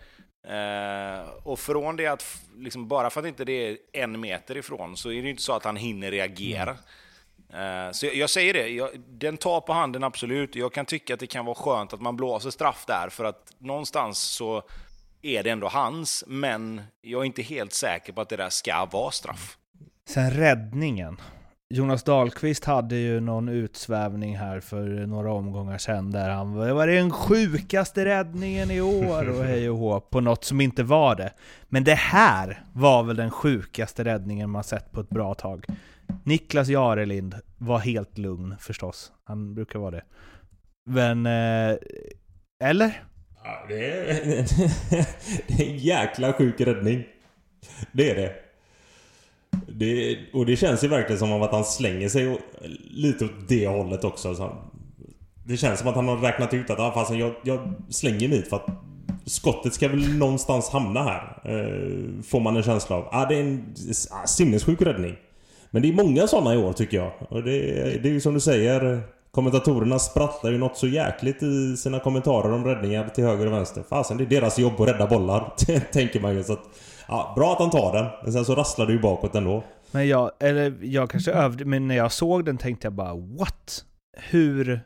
Eh, 0.48 1.30
och 1.44 1.60
från 1.60 1.96
det 1.96 2.08
att, 2.08 2.26
liksom, 2.56 2.88
bara 2.88 3.10
för 3.10 3.22
att 3.22 3.28
inte 3.28 3.46
det 3.46 3.68
är 3.68 3.78
en 3.94 4.20
meter 4.20 4.58
ifrån, 4.58 4.98
så 4.98 5.12
är 5.12 5.24
det 5.24 5.30
inte 5.30 5.42
så 5.42 5.54
att 5.54 5.64
han 5.64 5.76
hinner 5.76 6.12
reagera. 6.12 6.78
Eh, 7.54 7.92
så 7.92 8.06
jag, 8.06 8.16
jag, 8.16 8.30
säger 8.30 8.54
det, 8.54 8.68
jag, 8.68 8.90
den 9.00 9.38
tar 9.38 9.62
på 9.62 9.74
handen 9.74 10.04
absolut. 10.04 10.56
Jag 10.56 10.74
kan 10.74 10.86
tycka 10.86 11.14
att 11.14 11.20
det 11.20 11.28
kan 11.28 11.46
vara 11.46 11.56
skönt 11.56 11.94
att 11.94 12.02
man 12.02 12.16
blåser 12.16 12.50
straff 12.50 12.86
där, 12.88 13.10
för 13.10 13.24
att 13.24 13.54
någonstans 13.58 14.20
så 14.20 14.64
är 15.22 15.44
det 15.44 15.50
ändå 15.50 15.68
hans, 15.68 16.24
men 16.28 16.82
jag 17.02 17.22
är 17.22 17.26
inte 17.26 17.42
helt 17.42 17.74
säker 17.74 18.14
på 18.14 18.22
att 18.22 18.30
det 18.30 18.38
där 18.38 18.50
ska 18.50 18.86
vara 18.86 19.12
straff. 19.12 19.58
Sen 20.10 20.32
räddningen. 20.32 21.18
Jonas 21.70 22.04
Dahlqvist 22.04 22.66
hade 22.66 22.96
ju 22.96 23.20
någon 23.20 23.50
utsvävning 23.50 24.38
här 24.38 24.60
för 24.60 24.84
några 25.08 25.32
omgångar 25.32 25.78
sedan 25.78 26.12
där 26.12 26.30
han 26.30 26.54
var, 26.54 26.68
det 26.68 26.74
var 26.74 26.88
den 26.88 27.12
sjukaste 27.12 28.06
räddningen 28.06 28.72
i 28.72 28.82
år 28.82 29.30
och 29.30 29.44
hej 29.44 29.70
och 29.70 29.78
hå 29.78 30.00
på 30.00 30.22
något 30.22 30.44
som 30.44 30.62
inte 30.62 30.84
var 30.84 31.16
det. 31.16 31.34
Men 31.68 31.84
det 31.84 31.96
här 31.96 32.64
var 32.74 33.04
väl 33.04 33.16
den 33.16 33.32
sjukaste 33.32 34.04
räddningen 34.04 34.50
man 34.50 34.64
sett 34.64 34.92
på 34.92 35.02
ett 35.02 35.10
bra 35.10 35.34
tag. 35.34 35.66
Niklas 36.24 36.68
Jarelind 36.68 37.36
var 37.58 37.80
helt 37.80 38.18
lugn 38.18 38.56
förstås. 38.60 39.12
Han 39.24 39.56
brukar 39.56 39.80
vara 39.80 39.92
det. 39.92 40.04
Men... 40.86 41.26
Eh, 41.26 41.78
eller? 42.64 43.04
Ja, 43.48 43.66
det, 43.68 43.86
är, 43.86 44.46
det 45.48 45.64
är 45.64 45.70
en 45.70 45.78
jäkla 45.78 46.34
sjuk 46.34 46.62
räddning. 46.62 47.04
Det 47.92 48.12
är 48.12 48.16
det. 48.16 48.34
det. 49.68 50.18
Och 50.34 50.46
det 50.46 50.56
känns 50.56 50.84
ju 50.84 50.88
verkligen 50.88 51.20
som 51.20 51.42
att 51.42 51.52
han 51.52 51.66
slänger 51.66 52.10
sig 52.10 52.38
lite 52.92 53.26
åt 53.26 53.48
det 53.48 53.68
hållet 53.68 54.04
också. 54.04 54.36
Så 54.36 54.58
det 55.44 55.58
känns 55.58 55.80
som 55.80 55.88
att 55.88 55.96
han 55.96 56.08
har 56.08 56.18
räknat 56.18 56.54
ut 56.54 56.70
att 56.70 56.80
ah, 56.80 56.92
fast 56.92 57.14
jag, 57.14 57.34
jag 57.44 57.74
slänger 57.90 58.28
mig 58.28 58.38
hit 58.38 58.48
för 58.48 58.56
att 58.56 58.68
skottet 59.26 59.74
ska 59.74 59.88
väl 59.88 60.18
någonstans 60.18 60.70
hamna 60.70 61.04
här. 61.04 61.42
Eh, 61.44 62.24
får 62.24 62.40
man 62.40 62.58
en 62.58 62.64
känsla 62.64 62.96
av. 62.96 63.08
Ah, 63.12 63.26
det 63.26 63.36
är 63.36 63.42
en 63.42 63.76
ah, 64.12 64.28
sinnessjuk 64.28 64.82
räddning. 64.82 65.16
Men 65.72 65.82
det 65.82 65.90
är 65.90 65.94
många 65.94 66.28
sådana 66.28 66.54
i 66.54 66.58
år 66.58 66.74
tycker 66.74 66.98
jag. 66.98 67.12
Och 67.30 67.44
det, 67.44 67.60
det 68.04 68.10
är 68.10 68.14
ju 68.14 68.22
som 68.22 68.34
du 68.34 68.40
säger. 68.40 69.04
Kommentatorerna 69.32 70.00
sprattlar 70.00 70.52
ju 70.52 70.58
något 70.58 70.78
så 70.78 70.88
jäkligt 70.88 71.44
i 71.44 71.78
sina 71.78 72.00
kommentarer 72.00 72.54
om 72.54 72.66
räddningar 72.66 73.10
till 73.10 73.24
höger 73.24 73.46
och 73.46 73.54
vänster. 73.54 73.84
Fasen, 73.90 74.18
det 74.18 74.24
är 74.24 74.26
deras 74.26 74.60
jobb 74.60 74.82
att 74.82 74.88
rädda 74.88 75.08
bollar. 75.08 75.54
tänker 75.92 76.20
man 76.20 76.36
ju. 76.36 76.44
Så 76.44 76.54
att, 76.54 76.64
ja, 77.08 77.34
bra 77.36 77.54
att 77.54 77.60
han 77.60 77.70
tar 77.70 77.94
den. 77.94 78.06
Men 78.24 78.34
sen 78.34 78.46
så 78.46 78.56
rasslar 78.56 78.86
det 78.86 78.94
ju 78.94 79.00
bakåt 79.00 79.36
ändå. 79.36 79.64
Men 79.92 80.08
jag, 80.08 80.32
eller 80.40 80.78
jag 80.82 81.10
kanske 81.10 81.32
övde, 81.32 81.66
men 81.66 81.88
när 81.88 81.96
jag 81.96 82.12
såg 82.12 82.46
den 82.46 82.58
tänkte 82.58 82.86
jag 82.86 82.94
bara 82.94 83.16
what? 83.16 83.86
Hur? 84.18 84.82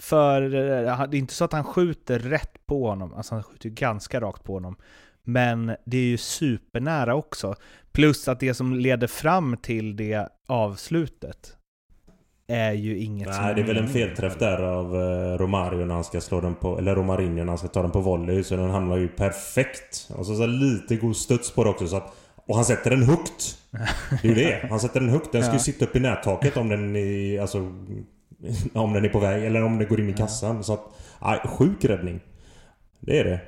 För 0.00 0.42
eh, 0.42 1.08
det 1.08 1.16
är 1.16 1.18
inte 1.18 1.34
så 1.34 1.44
att 1.44 1.52
han 1.52 1.64
skjuter 1.64 2.18
rätt 2.18 2.66
på 2.66 2.88
honom, 2.88 3.14
alltså 3.14 3.34
han 3.34 3.42
skjuter 3.42 3.68
ganska 3.68 4.20
rakt 4.20 4.44
på 4.44 4.52
honom. 4.54 4.76
Men 5.22 5.76
det 5.86 5.96
är 5.96 6.04
ju 6.04 6.16
supernära 6.16 7.14
också. 7.14 7.54
Plus 7.92 8.28
att 8.28 8.40
det 8.40 8.54
som 8.54 8.74
leder 8.74 9.06
fram 9.06 9.56
till 9.56 9.96
det 9.96 10.28
avslutet 10.48 11.56
är 12.50 12.72
ju 12.72 12.98
inget 12.98 13.28
Nej, 13.28 13.36
som 13.36 13.54
det 13.54 13.60
är 13.60 13.66
väl 13.66 13.76
en 13.76 13.88
felträff 13.88 14.38
där 14.38 14.62
av 14.62 14.96
uh, 14.96 15.38
Romario 15.38 15.84
när 15.84 15.94
han 15.94 16.04
ska 16.04 16.20
slå 16.20 16.40
den 16.40 16.54
på... 16.54 16.78
Eller 16.78 16.94
Romarinho 16.94 17.36
när 17.36 17.46
han 17.46 17.58
ska 17.58 17.68
ta 17.68 17.82
den 17.82 17.90
på 17.90 18.00
volley. 18.00 18.42
Så 18.42 18.56
den 18.56 18.70
hamnar 18.70 18.96
ju 18.96 19.08
perfekt. 19.08 20.10
Och 20.16 20.26
så, 20.26 20.34
så 20.34 20.46
lite 20.46 20.96
god 20.96 21.16
studs 21.16 21.50
på 21.50 21.64
det 21.64 21.70
också 21.70 21.86
så 21.86 21.96
att... 21.96 22.14
Och 22.46 22.56
han 22.56 22.64
sätter 22.64 22.90
den 22.90 23.02
högt! 23.02 23.58
Det 24.22 24.28
är 24.28 24.28
ju 24.28 24.34
det. 24.34 24.66
Han 24.70 24.80
sätter 24.80 25.00
den 25.00 25.08
högt. 25.08 25.32
Den 25.32 25.42
ska 25.42 25.52
ju 25.52 25.58
sitta 25.58 25.84
upp 25.84 25.96
i 25.96 26.00
nättaket 26.00 26.56
om 26.56 26.68
den 26.68 26.96
är... 26.96 27.40
Alltså... 27.40 27.58
Om 28.74 28.92
den 28.92 29.04
är 29.04 29.08
på 29.08 29.18
väg 29.18 29.44
eller 29.44 29.64
om 29.64 29.78
den 29.78 29.88
går 29.88 30.00
in 30.00 30.08
i 30.08 30.12
kassan. 30.12 30.64
Så 30.64 30.72
att... 30.72 30.80
Nej, 31.22 31.40
sjuk 31.44 31.84
räddning. 31.84 32.20
Det 33.00 33.18
är 33.18 33.24
det. 33.24 33.40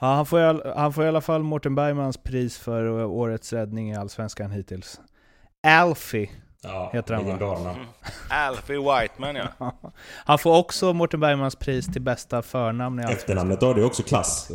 Ja, 0.00 0.14
han, 0.14 0.26
får 0.26 0.40
i, 0.40 0.60
han 0.76 0.92
får 0.92 1.04
i 1.04 1.08
alla 1.08 1.20
fall 1.20 1.42
Mårten 1.42 1.74
Bergmans 1.74 2.16
pris 2.16 2.58
för 2.58 3.04
årets 3.04 3.52
räddning 3.52 3.90
i 3.90 3.96
Allsvenskan 3.96 4.50
hittills. 4.50 5.00
Alfie 5.66 6.30
ja, 6.64 6.90
heter 6.92 7.14
han 7.14 7.38
va? 7.38 7.70
Mm. 7.70 7.86
Alfie 8.30 8.78
Whiteman 8.78 9.36
ja. 9.36 9.48
han 10.24 10.38
får 10.38 10.56
också 10.58 10.92
Mårten 10.92 11.20
Bergmans 11.20 11.56
pris 11.56 11.86
till 11.92 12.02
bästa 12.02 12.42
förnamn 12.42 13.00
i. 13.00 13.02
Efternamnet 13.02 13.60
då, 13.60 13.72
det 13.72 13.80
är 13.80 13.86
också 13.86 14.02
klass. 14.02 14.50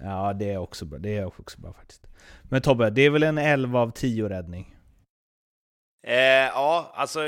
Ja, 0.00 0.32
det 0.32 0.50
är 0.50 0.58
också 0.58 0.84
bra. 0.84 0.98
Det 0.98 1.16
är 1.16 1.26
också 1.40 1.60
bra 1.60 1.72
faktiskt. 1.72 2.06
Men 2.42 2.62
Tobbe, 2.62 2.90
det 2.90 3.02
är 3.02 3.10
väl 3.10 3.22
en 3.22 3.38
11 3.38 3.80
av 3.80 3.90
10 3.90 4.28
räddning? 4.28 4.74
Eh, 6.06 6.14
ja, 6.14 6.92
alltså 6.94 7.20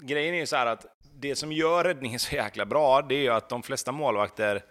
grejen 0.00 0.34
är 0.34 0.38
ju 0.38 0.46
så 0.46 0.56
här 0.56 0.66
att 0.66 0.86
det 1.20 1.36
som 1.36 1.52
gör 1.52 1.84
räddningen 1.84 2.18
så 2.18 2.34
jäkla 2.34 2.66
bra, 2.66 3.02
det 3.02 3.14
är 3.14 3.20
ju 3.20 3.28
att 3.30 3.48
de 3.48 3.62
flesta 3.62 3.92
målvakter 3.92 4.62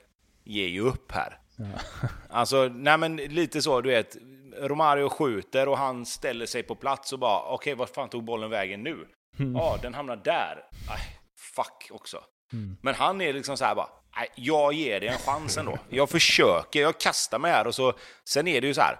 ger 0.44 0.68
ju 0.68 0.82
upp 0.82 1.12
här. 1.12 1.40
Ja. 1.56 1.66
Alltså, 2.30 2.72
nej 2.74 2.98
men 2.98 3.16
lite 3.16 3.62
så, 3.62 3.82
du 3.82 3.90
vet. 3.90 4.18
Romario 4.62 5.10
skjuter 5.10 5.68
och 5.68 5.78
han 5.78 6.06
ställer 6.06 6.46
sig 6.46 6.64
på 6.64 6.76
plats 6.76 7.14
och 7.14 7.20
bara, 7.20 7.42
okej, 7.42 7.54
okay, 7.56 7.76
vart 7.76 7.90
fan 7.96 8.10
tog 8.10 8.24
bollen 8.24 8.50
vägen 8.50 8.84
nu? 8.84 9.08
Mm. 9.40 9.56
Ja, 9.56 9.78
den 9.82 9.94
hamnar 9.94 10.16
där. 10.16 10.64
Aj, 10.90 11.20
fuck 11.56 11.88
också. 11.92 12.24
Mm. 12.54 12.78
Men 12.82 12.96
han 12.96 13.22
är 13.22 13.34
liksom 13.34 13.58
så 13.58 13.66
här 13.66 13.76
bara, 13.76 13.90
jag 14.36 14.74
ger 14.74 15.00
det 15.00 15.08
en 15.08 15.18
chans 15.18 15.58
ändå. 15.58 15.78
Jag 15.90 16.10
försöker, 16.10 16.82
jag 16.82 17.00
kastar 17.00 17.40
mig 17.40 17.52
här 17.52 17.68
och 17.68 17.76
så, 17.76 17.94
sen 18.30 18.48
är 18.48 18.62
det 18.62 18.68
ju 18.68 18.74
så 18.74 18.82
här. 18.82 19.00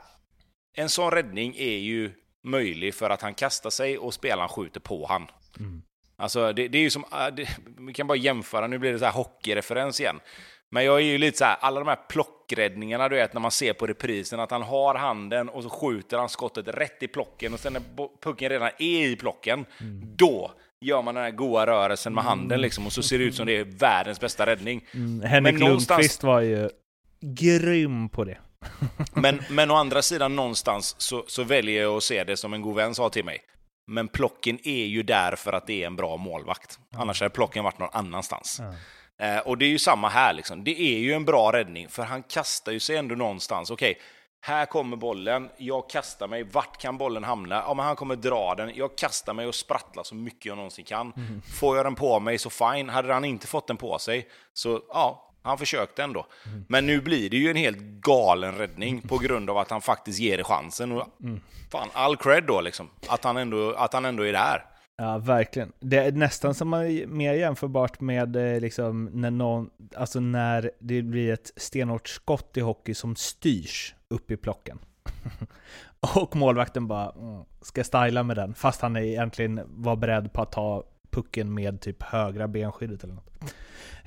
En 0.74 0.90
sån 0.90 1.12
räddning 1.12 1.56
är 1.58 1.78
ju 1.78 2.12
möjlig 2.44 2.96
för 2.96 3.10
att 3.10 3.22
han 3.22 3.34
kastar 3.34 3.70
sig 3.70 3.98
och 3.98 4.14
spelaren 4.14 4.50
skjuter 4.50 4.80
på 4.80 5.06
han. 5.08 5.28
Mm. 5.60 5.82
Alltså, 6.18 6.54
det, 6.54 6.68
det, 6.68 6.78
är 6.78 6.82
ju 6.82 6.90
som, 6.90 7.06
äh, 7.12 7.28
det, 7.36 7.58
vi 7.78 7.94
kan 7.94 8.08
bara 8.08 8.18
jämföra, 8.18 8.68
nu 8.68 8.78
blir 8.78 8.92
det 8.92 9.00
så 9.00 9.06
här 9.06 9.12
hockeyreferens 9.12 10.00
igen. 10.00 10.20
Men 10.72 10.86
jag 10.86 10.96
är 10.96 11.04
ju 11.04 11.18
lite 11.18 11.38
så 11.38 11.46
här, 11.46 11.58
alla 11.60 11.80
de 11.80 11.88
här 11.88 12.00
plockräddningarna, 12.10 13.10
du 13.10 13.16
vet, 13.16 13.34
när 13.34 13.42
man 13.42 13.52
ser 13.52 13.74
på 13.74 13.88
reprisen, 13.88 14.40
att 14.40 14.52
han 14.52 14.62
har 14.62 14.96
handen 14.96 15.50
och 15.50 15.64
så 15.64 15.70
skjuter 15.70 16.18
han 16.18 16.30
skottet 16.30 16.68
rätt 16.68 17.04
i 17.04 17.08
plocken 17.08 17.54
och 17.54 17.60
sen 17.60 17.74
när 17.74 17.82
pucken 18.24 18.50
redan 18.50 18.70
är 18.80 19.08
i 19.08 19.16
plocken, 19.16 19.66
mm. 19.82 20.16
då 20.16 20.52
gör 20.82 21.02
man 21.02 21.16
den 21.16 21.24
här 21.24 21.32
goa 21.32 21.68
rörelsen 21.68 22.14
med 22.14 22.24
handen 22.24 22.52
mm. 22.52 22.62
liksom 22.62 22.86
och 22.86 22.94
så 22.94 23.04
ser 23.04 23.18
det 23.18 23.24
ut 23.24 23.36
som 23.36 23.46
det 23.46 23.58
är 23.58 23.64
världens 23.64 24.20
bästa 24.20 24.46
räddning. 24.46 24.86
Mm. 24.92 25.22
Henrik 25.22 25.54
men 25.54 25.70
Lundqvist 25.70 26.24
var 26.24 26.42
ju 26.42 26.70
grym 27.22 28.10
på 28.10 28.24
det. 28.24 28.38
men, 29.14 29.42
men 29.50 29.72
å 29.72 29.76
andra 29.76 30.02
sidan 30.02 30.36
någonstans 30.36 30.96
så, 30.98 31.24
så 31.28 31.44
väljer 31.44 31.82
jag 31.82 31.98
att 31.98 32.04
se 32.04 32.24
det 32.24 32.38
som 32.38 32.54
en 32.54 32.62
god 32.62 32.76
vän 32.76 32.96
sa 32.96 33.10
till 33.10 33.26
mig. 33.26 33.40
Men 33.88 34.08
plocken 34.08 34.60
är 34.64 34.86
ju 34.86 35.04
där 35.04 35.36
för 35.36 35.54
att 35.54 35.68
det 35.68 35.84
är 35.84 35.88
en 35.88 35.96
bra 35.96 36.18
målvakt. 36.18 36.80
Annars 36.96 37.22
hade 37.22 37.30
plocken 37.30 37.64
varit 37.64 37.80
någon 37.80 37.90
annanstans. 37.94 38.62
Eh, 39.20 39.38
och 39.38 39.58
det 39.58 39.66
är 39.66 39.70
ju 39.70 39.80
samma 39.80 40.10
här, 40.10 40.34
liksom. 40.34 40.64
det 40.64 40.82
är 40.82 41.00
ju 41.00 41.14
en 41.14 41.26
bra 41.26 41.52
räddning, 41.52 41.90
för 41.90 42.04
han 42.04 42.24
kastar 42.24 42.72
ju 42.72 42.80
sig 42.80 42.98
ändå 42.98 43.16
någonstans. 43.16 43.72
Okej, 43.72 43.92
okay, 43.92 44.04
här 44.42 44.66
kommer 44.66 44.98
bollen, 44.98 45.50
jag 45.58 45.90
kastar 45.90 46.28
mig, 46.28 46.44
vart 46.44 46.78
kan 46.82 46.98
bollen 46.98 47.24
hamna? 47.24 47.56
Ja, 47.56 47.74
men 47.74 47.86
han 47.86 47.96
kommer 47.96 48.16
dra 48.16 48.56
den, 48.56 48.72
jag 48.76 48.98
kastar 48.98 49.34
mig 49.34 49.46
och 49.46 49.56
sprattlar 49.56 50.04
så 50.04 50.16
mycket 50.16 50.46
jag 50.46 50.56
någonsin 50.56 50.86
kan. 50.86 51.14
Mm. 51.18 51.42
Får 51.60 51.78
jag 51.78 51.86
den 51.86 51.96
på 51.96 52.20
mig 52.20 52.38
så 52.38 52.50
fine, 52.50 52.90
hade 52.90 53.14
han 53.14 53.26
inte 53.26 53.48
fått 53.48 53.68
den 53.68 53.78
på 53.78 54.00
sig 54.00 54.28
så 54.54 54.82
ja, 54.90 55.34
han 55.44 55.58
försökte 55.58 56.04
ändå. 56.04 56.26
Mm. 56.46 56.66
Men 56.70 56.86
nu 56.86 57.02
blir 57.02 57.30
det 57.30 57.38
ju 57.38 57.50
en 57.50 57.56
helt 57.56 57.78
galen 57.80 58.56
räddning 58.56 59.02
på 59.02 59.18
grund 59.18 59.50
av 59.50 59.58
att 59.58 59.70
han 59.70 59.82
faktiskt 59.82 60.20
ger 60.20 60.38
det 60.38 60.44
chansen. 60.44 60.92
Och, 60.92 61.08
mm. 61.24 61.42
Fan, 61.72 61.88
all 61.94 62.18
cred 62.18 62.44
då 62.44 62.62
liksom, 62.62 62.90
att 63.08 63.24
han 63.24 63.38
ändå, 63.38 63.74
att 63.74 63.94
han 63.94 64.06
ändå 64.06 64.24
är 64.24 64.34
där. 64.34 64.66
Ja, 65.02 65.18
verkligen. 65.18 65.72
Det 65.80 65.98
är 65.98 66.12
nästan 66.12 66.54
som 66.54 66.70
mer 67.08 67.34
jämförbart 67.34 68.00
med 68.00 68.36
eh, 68.36 68.62
liksom, 68.62 69.06
när, 69.06 69.32
någon, 69.32 69.70
alltså 69.96 70.20
när 70.20 70.72
det 70.80 71.02
blir 71.02 71.34
ett 71.34 71.52
stenhårt 71.56 72.08
skott 72.08 72.58
i 72.58 72.62
hockey 72.62 72.94
som 72.94 73.16
styrs 73.16 73.96
upp 74.08 74.32
i 74.32 74.38
plocken. 74.38 74.80
och 76.16 76.36
målvakten 76.36 76.88
bara 76.88 77.12
mm, 77.12 77.44
ska 77.62 77.84
styla 77.84 78.24
med 78.24 78.36
den, 78.36 78.54
fast 78.54 78.82
han 78.82 78.98
egentligen 78.98 79.62
var 79.68 79.96
beredd 79.96 80.34
på 80.34 80.42
att 80.42 80.52
ta 80.52 80.84
pucken 81.12 81.54
med 81.54 81.82
typ 81.82 82.04
högra 82.04 82.48
benskyddet 82.48 83.04
eller 83.04 83.14
något. 83.14 83.54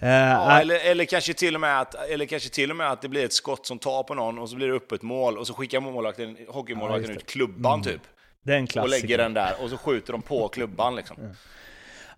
Uh, 0.02 0.08
ja, 0.08 0.60
eller, 0.60 0.90
eller, 0.90 1.04
kanske 1.04 1.34
till 1.34 1.54
och 1.54 1.60
med 1.60 1.80
att, 1.80 1.94
eller 1.94 2.26
kanske 2.26 2.48
till 2.48 2.70
och 2.70 2.76
med 2.76 2.90
att 2.90 3.02
det 3.02 3.08
blir 3.08 3.24
ett 3.24 3.32
skott 3.32 3.66
som 3.66 3.78
tar 3.78 4.02
på 4.02 4.14
någon 4.14 4.38
och 4.38 4.50
så 4.50 4.56
blir 4.56 4.68
det 4.68 4.74
öppet 4.74 5.02
mål 5.02 5.38
och 5.38 5.46
så 5.46 5.54
skickar 5.54 5.80
målvakten, 5.80 6.36
hockeymålvakten 6.48 7.10
ja, 7.10 7.16
ut 7.16 7.26
klubban 7.26 7.80
mm. 7.80 7.84
typ. 7.84 8.02
Den 8.42 8.66
och 8.80 8.88
lägger 8.88 9.18
den 9.18 9.34
där 9.34 9.52
och 9.62 9.70
så 9.70 9.76
skjuter 9.76 10.12
de 10.12 10.22
på 10.22 10.48
klubban 10.48 10.96
liksom. 10.96 11.16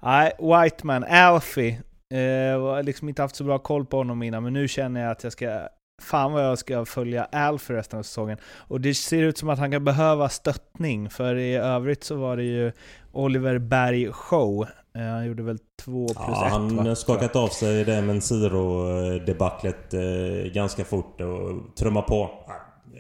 Nej, 0.03 0.33
Whiteman, 0.39 1.05
Alfie. 1.05 1.83
Eh, 2.15 2.83
liksom 2.83 3.09
inte 3.09 3.23
haft 3.23 3.37
så 3.37 3.45
bra 3.45 3.59
koll 3.59 3.87
på 3.87 3.97
honom 3.97 4.23
innan, 4.23 4.43
men 4.43 4.53
nu 4.53 4.69
känner 4.69 5.03
jag 5.03 5.11
att 5.11 5.25
jag 5.25 5.33
ska 5.33 5.69
Fan 6.03 6.33
vad 6.33 6.45
jag 6.45 6.59
ska 6.59 6.85
följa 6.85 7.25
Alfie 7.25 7.77
resten 7.77 7.99
av 7.99 8.03
säsongen. 8.03 8.39
Och 8.69 8.81
det 8.81 8.95
ser 8.95 9.23
ut 9.23 9.39
som 9.39 9.49
att 9.49 9.59
han 9.59 9.71
kan 9.71 9.85
behöva 9.85 10.29
stöttning, 10.29 11.11
för 11.11 11.37
i 11.37 11.55
övrigt 11.55 12.05
så 12.05 12.17
var 12.17 12.37
det 12.37 12.43
ju 12.43 12.73
Oliver 13.13 13.59
Berg 13.59 14.13
show. 14.13 14.67
Eh, 14.99 15.03
han 15.03 15.27
gjorde 15.27 15.43
väl 15.43 15.59
två 15.85 16.07
plus 16.07 16.19
ja, 16.19 16.47
ett 16.47 16.53
Han 16.53 16.79
har 16.79 16.95
skakat 16.95 17.37
av 17.37 17.49
sig 17.49 17.85
det 17.85 18.03
Mensiro-debaclet 18.03 19.95
eh, 19.95 20.53
ganska 20.53 20.85
fort 20.85 21.21
och 21.21 21.77
trummar 21.77 22.03
på 22.03 22.31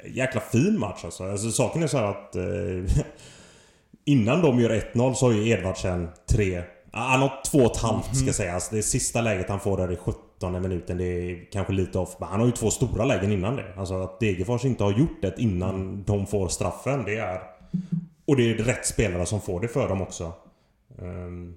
jäkla 0.07 0.41
fin 0.41 0.79
match 0.79 1.05
alltså. 1.05 1.25
alltså 1.25 1.50
saken 1.50 1.83
är 1.83 1.87
så 1.87 1.99
att... 1.99 2.37
Eh, 2.37 2.45
innan 4.05 4.43
de 4.43 4.61
gör 4.61 4.71
1-0 4.71 5.14
så 5.14 5.26
har 5.26 5.33
ju 5.33 5.49
Edvardsen 5.49 6.09
3... 6.31 6.62
Han 6.93 7.21
har 7.21 7.29
2,5 7.29 8.03
ska 8.12 8.25
mhm. 8.25 8.33
sägas. 8.33 8.69
Det 8.69 8.83
sista 8.83 9.21
läget 9.21 9.49
han 9.49 9.61
får 9.61 9.76
där 9.76 9.93
i 9.93 9.97
17 9.97 10.62
minuten. 10.62 10.99
Det 10.99 11.05
är 11.05 11.50
kanske 11.53 11.73
lite 11.73 11.99
off. 11.99 12.17
Men 12.21 12.29
han 12.29 12.41
har 12.41 12.47
ju 12.47 12.53
två 12.53 12.71
stora 12.71 13.05
lägen 13.05 13.33
innan 13.33 13.57
det. 13.57 13.75
Alltså 13.76 14.03
att 14.03 14.21
Degerfors 14.21 14.64
inte 14.64 14.85
har 14.85 14.93
gjort 14.93 15.23
det 15.23 15.35
innan 15.38 16.05
de 16.05 16.26
får 16.26 16.49
straffen. 16.49 17.05
Det 17.05 17.17
är... 17.17 17.41
Och 18.26 18.37
det 18.37 18.50
är 18.50 18.55
rätt 18.55 18.87
spelare 18.87 19.26
som 19.26 19.41
får 19.41 19.61
det 19.61 19.69
för 19.69 19.88
dem 19.88 20.03
också. 20.03 20.33
Um, 20.99 21.57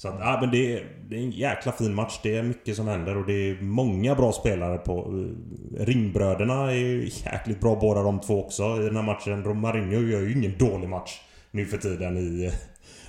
så 0.00 0.08
att, 0.08 0.20
ja, 0.20 0.38
men 0.40 0.50
det 0.50 0.76
är, 0.76 0.84
det 1.08 1.16
är 1.16 1.20
en 1.20 1.30
jäkla 1.30 1.72
fin 1.72 1.94
match. 1.94 2.20
Det 2.22 2.36
är 2.36 2.42
mycket 2.42 2.76
som 2.76 2.88
händer 2.88 3.16
och 3.16 3.26
det 3.26 3.50
är 3.50 3.60
många 3.60 4.14
bra 4.14 4.32
spelare 4.32 4.78
på... 4.78 4.98
Eh, 4.98 5.84
Ringbröderna 5.84 6.70
är 6.70 6.76
ju 6.76 7.10
jäkligt 7.24 7.60
bra 7.60 7.76
båda 7.80 8.02
de 8.02 8.20
två 8.20 8.44
också 8.44 8.62
i 8.62 8.84
den 8.84 8.96
här 8.96 9.02
matchen. 9.02 9.60
Marinho 9.60 10.00
gör 10.00 10.20
ju 10.20 10.32
ingen 10.32 10.58
dålig 10.58 10.88
match. 10.88 11.20
nu 11.50 11.66
för 11.66 11.78
tiden 11.78 12.16
i, 12.16 12.44
eh, 12.44 12.52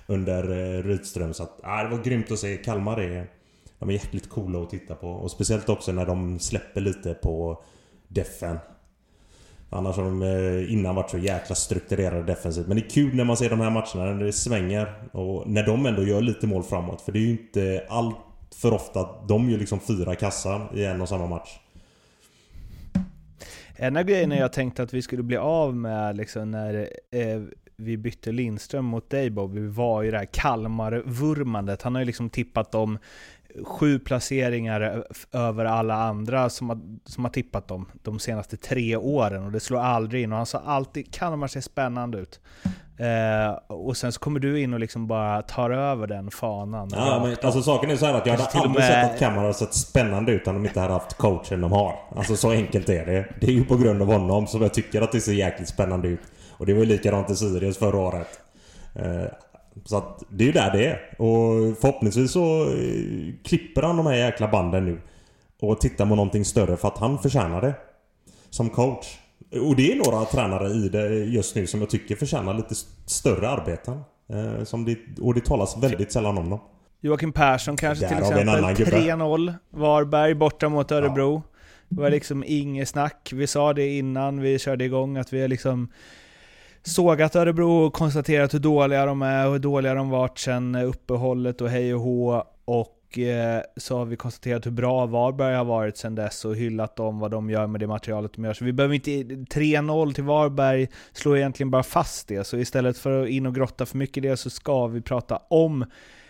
under 0.08 0.44
eh, 0.44 0.84
Rydström. 0.84 1.34
Så 1.34 1.44
att, 1.44 1.60
ja, 1.64 1.84
det 1.84 1.90
var 1.96 2.04
grymt 2.04 2.32
att 2.32 2.40
se. 2.40 2.58
Kalmar 2.58 3.00
är, 3.02 3.28
de 3.80 3.90
är 3.90 3.94
jäkligt 3.94 4.30
coola 4.30 4.60
att 4.60 4.70
titta 4.70 4.96
på. 4.96 5.08
Och 5.08 5.32
speciellt 5.32 5.70
också 5.70 5.92
när 5.92 6.06
de 6.06 6.40
släpper 6.40 6.82
lite 6.82 7.14
på 7.14 7.64
defen. 8.08 8.58
Annars 9.74 9.98
har 9.98 10.04
de 10.04 10.22
eh, 10.22 10.74
innan 10.74 10.96
varit 10.96 11.10
så 11.10 11.18
jäkla 11.18 11.56
strukturerade 11.56 12.24
defensivt. 12.24 12.68
Men 12.68 12.78
det 12.78 12.86
är 12.86 12.90
kul 12.90 13.16
när 13.16 13.24
man 13.24 13.38
ser 13.38 13.50
de 13.50 13.60
här 13.60 13.70
matcherna 13.70 14.14
när 14.14 14.26
det 14.26 14.34
svänger. 14.34 14.94
Och 15.12 15.50
när 15.50 15.66
de 15.66 15.86
ändå 15.86 16.04
gör 16.04 16.22
lite 16.22 16.48
mål 16.48 16.64
framåt. 16.64 17.02
För 17.02 17.12
det 17.12 17.20
är 17.20 17.22
ju 17.22 17.32
inte 17.32 17.86
allt 17.90 18.18
för 18.56 18.74
ofta 18.74 19.00
att 19.00 19.28
de 19.28 19.50
gör 19.50 19.58
liksom 19.58 19.80
fyra 19.80 20.16
kassar 20.16 20.70
i 20.76 20.86
en 20.86 21.02
och 21.02 21.10
samma 21.10 21.28
match. 21.28 21.60
En 23.76 23.98
av 23.98 24.04
grejerna 24.04 24.38
jag 24.38 24.54
tänkte 24.54 24.84
att 24.84 24.94
vi 24.94 25.02
skulle 25.02 25.24
bli 25.24 25.38
av 25.38 25.76
med 25.76 26.16
liksom 26.16 26.52
när 26.52 26.90
eh, 27.12 27.42
vi 27.76 27.98
bytte 27.98 28.32
Lindström 28.32 28.86
mot 28.86 29.10
dig 29.10 29.30
Bobby, 29.30 29.68
var 29.68 30.02
ju 30.02 30.12
det 30.12 30.18
här 30.18 30.26
Kalmar-vurmandet. 30.26 31.82
Han 31.82 31.96
har 31.96 32.02
ju 32.02 32.06
liksom 32.06 32.30
tippat 32.30 32.72
dem 32.72 32.98
sju 33.64 34.00
placeringar 34.00 35.04
över 35.32 35.66
alla 35.66 35.96
andra 35.96 36.50
som 36.50 36.70
har, 36.70 36.80
som 37.06 37.26
har 37.26 37.32
tippat 37.32 37.68
dem 37.68 37.90
de 38.04 38.20
senaste 38.20 38.58
tre 38.58 38.96
åren 38.96 39.46
och 39.46 39.52
det 39.52 39.60
slår 39.60 39.80
aldrig 39.80 40.24
in. 40.24 40.32
Och 40.32 40.38
han 40.38 40.46
sa 40.46 40.62
alltid 40.66 41.14
Kalmar 41.14 41.48
ser 41.48 41.62
spännande 41.62 42.18
ut. 42.18 42.40
Eh, 42.98 43.58
och 43.68 43.98
sen 43.98 44.12
så 44.12 44.20
kommer 44.20 44.40
du 44.40 44.62
in 44.62 44.74
och 44.74 44.80
liksom 44.80 45.08
bara 45.08 45.42
tar 45.42 45.70
över 45.70 46.08
den 46.08 46.32
fanan. 46.32 46.90
Ja, 46.92 47.20
men 47.24 47.36
alltså 47.44 47.62
saken 47.62 47.90
är 47.90 47.96
så 47.96 48.06
att 48.06 48.26
jag 48.26 48.38
hade 48.38 48.50
aldrig 48.50 48.76
med... 48.76 48.84
sett 48.84 49.12
att 49.14 49.20
Kalmar 49.20 49.44
har 49.44 49.54
sett 49.54 49.74
spännande 49.74 50.32
ut 50.32 50.48
om 50.48 50.54
de 50.54 50.66
inte 50.66 50.80
hade 50.80 50.94
haft 50.94 51.14
coachen 51.14 51.62
de 51.62 51.72
har. 51.72 51.96
Alltså 52.16 52.36
så 52.36 52.52
enkelt 52.52 52.90
är 52.90 53.06
det. 53.06 53.26
Det 53.42 53.48
är 53.48 53.52
ju 53.52 53.66
på 53.66 53.78
grund 53.78 54.02
av 54.02 54.08
honom 54.08 54.48
som 54.48 54.62
jag 54.62 54.74
tycker 54.74 55.02
att 55.02 55.12
det 55.12 55.22
ser 55.22 55.34
jäkligt 55.34 55.70
spännande 55.70 56.08
ut. 56.08 56.22
Och 56.52 56.66
det 56.66 56.74
var 56.74 56.80
ju 56.80 56.86
likadant 56.86 57.30
i 57.30 57.36
Sirius 57.36 57.78
förra 57.78 57.98
året. 57.98 58.28
Eh, 58.96 59.26
så 59.86 59.98
att 59.98 60.24
det 60.30 60.44
är 60.44 60.46
ju 60.46 60.52
där 60.52 60.72
det 60.72 60.86
är. 60.86 61.22
Och 61.22 61.78
förhoppningsvis 61.78 62.32
så 62.32 62.64
eh, 62.64 63.34
klipper 63.44 63.82
han 63.82 63.98
de 63.98 64.06
här 64.06 64.16
jäkla 64.16 64.48
banden 64.48 64.86
nu. 64.86 65.02
Och 65.60 65.82
tittar 65.82 66.06
på 66.06 66.16
någonting 66.16 66.46
större 66.46 66.78
för 66.78 66.88
att 66.88 66.98
han 66.98 67.20
förtjänar 67.20 67.62
det. 67.62 67.74
Som 68.50 68.70
coach. 68.70 69.18
Och 69.52 69.76
det 69.76 69.92
är 69.92 69.96
några 69.96 70.26
tränare 70.26 70.70
i 70.70 70.90
det 70.90 71.08
just 71.10 71.56
nu 71.56 71.68
som 71.68 71.80
jag 71.80 71.90
tycker 71.90 72.16
förtjänar 72.16 72.54
lite 72.54 72.76
större 73.06 73.50
arbeten. 73.50 74.02
Eh, 74.30 74.64
som 74.64 74.86
det, 74.86 74.98
och 75.22 75.34
det 75.34 75.46
talas 75.46 75.78
väldigt 75.78 76.12
sällan 76.12 76.38
om 76.38 76.50
dem. 76.50 76.60
Joakim 77.02 77.34
Persson 77.34 77.78
kanske 77.78 78.08
till 78.08 78.18
exempel. 78.18 78.48
3-0. 78.48 79.54
Varberg 79.70 80.36
borta 80.36 80.70
mot 80.70 80.92
Örebro. 80.92 81.34
Ja. 81.34 81.58
Det 81.90 82.02
var 82.02 82.10
liksom 82.10 82.44
inget 82.48 82.90
snack. 82.90 83.32
Vi 83.34 83.48
sa 83.48 83.74
det 83.74 83.88
innan 83.88 84.40
vi 84.40 84.60
körde 84.60 84.86
igång 84.86 85.18
att 85.18 85.34
vi 85.34 85.42
är 85.42 85.48
liksom 85.48 85.92
sågat 86.84 87.36
Örebro 87.36 87.86
och 87.86 87.94
konstaterat 87.94 88.54
hur 88.54 88.60
dåliga 88.60 89.06
de 89.06 89.22
är 89.22 89.48
och 89.48 89.52
hur 89.52 89.60
dåliga 89.60 89.94
de 89.94 90.10
varit 90.10 90.40
sedan 90.40 90.76
eh, 90.76 90.88
uppehållet 90.88 91.62
och 91.62 91.70
hej 91.70 91.94
och 91.94 92.02
hå. 92.02 92.44
Och 92.66 93.18
eh, 93.18 93.62
så 93.78 93.98
har 93.98 94.06
vi 94.06 94.16
konstaterat 94.16 94.66
hur 94.66 94.72
bra 94.72 95.06
Varberg 95.06 95.56
har 95.56 95.66
varit 95.66 95.98
sedan 95.98 96.16
dess 96.16 96.46
och 96.46 96.56
hyllat 96.56 96.96
dem, 96.96 97.20
vad 97.20 97.32
de 97.32 97.50
gör 97.50 97.68
med 97.68 97.82
det 97.82 97.88
materialet 97.88 98.34
de 98.34 98.44
gör. 98.44 98.54
Så 98.54 98.66
vi 98.66 98.74
behöver 98.74 98.96
inte... 98.96 99.12
3-0 99.12 100.14
till 100.14 100.24
Varberg 100.24 100.88
slår 101.12 101.38
egentligen 101.38 101.72
bara 101.72 101.84
fast 101.84 102.28
det. 102.28 102.44
Så 102.44 102.58
istället 102.58 102.98
för 102.98 103.24
att 103.24 103.30
in 103.30 103.46
och 103.46 103.56
grotta 103.56 103.86
för 103.86 103.98
mycket 103.98 104.18
i 104.18 104.28
det 104.28 104.38
så 104.38 104.50
ska 104.50 104.88
vi 104.88 105.02
prata 105.02 105.40
om 105.50 105.86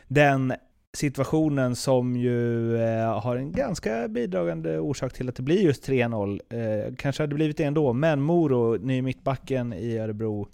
den 0.07 0.53
situationen 0.93 1.75
som 1.75 2.15
ju 2.15 2.75
eh, 2.77 3.19
har 3.19 3.35
en 3.35 3.51
ganska 3.51 4.07
bidragande 4.07 4.79
orsak 4.79 5.13
till 5.13 5.29
att 5.29 5.35
det 5.35 5.43
blir 5.43 5.61
just 5.61 5.89
3-0. 5.89 6.41
Eh, 6.49 6.95
kanske 6.95 7.23
hade 7.23 7.35
blivit 7.35 7.57
det 7.57 7.63
ändå, 7.63 7.93
men 7.93 8.21
Moro, 8.21 8.77
ny 8.77 9.01
mittbacken 9.01 9.73
i 9.73 9.97
Örebro, 9.97 10.47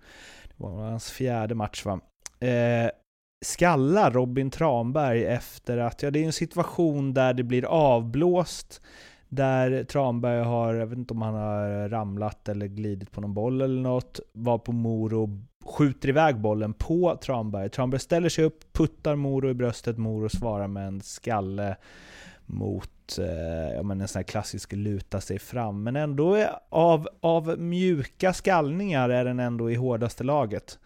det 0.43 0.53
var 0.63 0.69
hans 0.69 1.11
fjärde 1.11 1.55
match 1.55 1.85
va. 1.85 1.99
Eh, 2.47 2.89
skallar 3.45 4.11
Robin 4.11 4.51
Tranberg 4.51 5.25
efter 5.25 5.77
att, 5.77 6.03
ja 6.03 6.11
det 6.11 6.19
är 6.19 6.25
en 6.25 6.33
situation 6.33 7.13
där 7.13 7.33
det 7.33 7.43
blir 7.43 7.65
avblåst, 7.65 8.81
där 9.29 9.83
Tranberg 9.83 10.43
har, 10.43 10.73
jag 10.73 10.87
vet 10.87 10.97
inte 10.97 11.13
om 11.13 11.21
han 11.21 11.35
har 11.35 11.89
ramlat 11.89 12.49
eller 12.49 12.67
glidit 12.67 13.11
på 13.11 13.21
någon 13.21 13.33
boll 13.33 13.61
eller 13.61 13.81
något, 13.81 14.19
var 14.33 14.57
på 14.57 14.71
Moro 14.71 15.43
skjuter 15.67 16.09
iväg 16.09 16.37
bollen 16.37 16.73
på 16.73 17.17
Tranberg. 17.21 17.69
Tranberg 17.69 17.99
ställer 17.99 18.29
sig 18.29 18.43
upp, 18.43 18.73
puttar 18.73 19.15
Moro 19.15 19.49
i 19.49 19.53
bröstet, 19.53 19.97
Moro 19.97 20.29
svarar 20.29 20.67
med 20.67 20.87
en 20.87 21.01
skalle 21.01 21.75
mot 22.45 23.17
eh, 23.19 23.75
ja, 23.75 23.83
men 23.83 24.01
en 24.01 24.07
sån 24.07 24.19
här 24.19 24.23
klassisk 24.23 24.73
luta 24.73 25.21
sig 25.21 25.39
fram. 25.39 25.83
Men 25.83 25.95
ändå 25.95 26.47
av, 26.69 27.07
av 27.19 27.59
mjuka 27.59 28.33
skallningar 28.33 29.09
är 29.09 29.25
den 29.25 29.39
ändå 29.39 29.71
i 29.71 29.75
hårdaste 29.75 30.23
laget. 30.23 30.79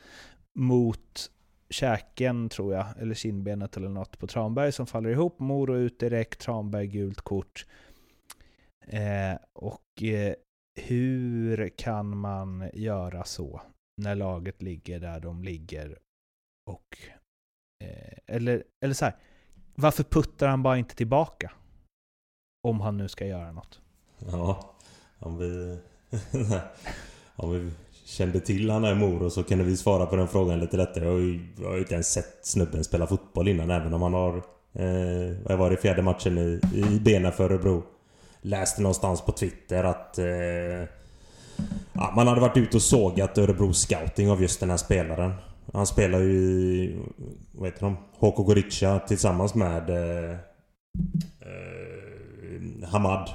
Mot 0.53 1.31
käken 1.69 2.49
tror 2.49 2.73
jag, 2.73 2.85
eller 2.99 3.15
kindbenet 3.15 3.77
eller 3.77 3.89
något 3.89 4.19
på 4.19 4.27
Tranberg 4.27 4.71
som 4.71 4.87
faller 4.87 5.09
ihop. 5.09 5.39
Moro 5.39 5.77
ut 5.77 5.99
direkt, 5.99 6.41
Tranberg 6.41 6.87
gult 6.87 7.21
kort. 7.21 7.65
Eh, 8.87 9.39
och 9.53 10.03
eh, 10.03 10.33
hur 10.75 11.69
kan 11.77 12.17
man 12.17 12.69
göra 12.73 13.23
så? 13.23 13.61
När 14.01 14.15
laget 14.15 14.61
ligger 14.61 14.99
där 14.99 15.19
de 15.19 15.43
ligger. 15.43 15.97
Och, 16.65 16.97
eh, 17.83 18.35
eller, 18.35 18.63
eller 18.81 18.93
så 18.93 19.05
här, 19.05 19.15
varför 19.75 20.03
puttar 20.03 20.47
han 20.47 20.63
bara 20.63 20.77
inte 20.77 20.95
tillbaka? 20.95 21.51
Om 22.67 22.81
han 22.81 22.97
nu 22.97 23.07
ska 23.07 23.25
göra 23.25 23.51
något. 23.51 23.81
Ja, 24.31 24.75
om 25.19 25.37
vi... 25.37 25.79
om 27.35 27.51
vi 27.51 27.71
kände 28.05 28.39
till 28.39 28.69
han 28.69 28.83
här 28.83 28.95
Moro 28.95 29.29
så 29.29 29.43
kunde 29.43 29.63
vi 29.63 29.77
svara 29.77 30.05
på 30.05 30.15
den 30.15 30.27
frågan 30.27 30.59
lite 30.59 30.77
lättare. 30.77 31.05
Jag 31.05 31.11
har 31.11 31.19
ju, 31.19 31.47
jag 31.59 31.67
har 31.67 31.75
ju 31.75 31.81
inte 31.81 31.93
ens 31.93 32.11
sett 32.11 32.45
snubben 32.45 32.83
spela 32.83 33.07
fotboll 33.07 33.47
innan 33.47 33.71
även 33.71 33.93
om 33.93 34.01
han 34.01 34.13
har... 34.13 34.37
Eh, 34.73 35.37
vad 35.43 35.57
var 35.57 35.69
det 35.69 35.77
fjärde 35.77 36.01
matchen 36.01 36.37
i, 36.37 36.61
i 36.73 36.99
benen 36.99 37.31
för 37.31 37.43
Örebro. 37.43 37.83
Läste 38.41 38.81
någonstans 38.81 39.21
på 39.21 39.31
Twitter 39.31 39.83
att 39.83 40.17
eh, 40.17 40.87
Ja, 41.93 42.13
man 42.15 42.27
hade 42.27 42.41
varit 42.41 42.57
ute 42.57 42.77
och 42.77 42.81
sågat 42.81 43.37
Örebro 43.37 43.73
scouting 43.73 44.31
av 44.31 44.41
just 44.41 44.59
den 44.59 44.69
här 44.69 44.77
spelaren. 44.77 45.33
Han 45.73 45.87
spelar 45.87 46.19
ju 46.19 46.33
i... 46.33 46.99
Vad 47.51 47.69
heter 47.69 47.85
de? 47.85 47.97
HK 48.19 48.35
Gorica 48.35 48.99
tillsammans 48.99 49.55
med... 49.55 49.89
Eh, 49.89 50.31
eh, 51.39 52.89
Hamad. 52.89 53.29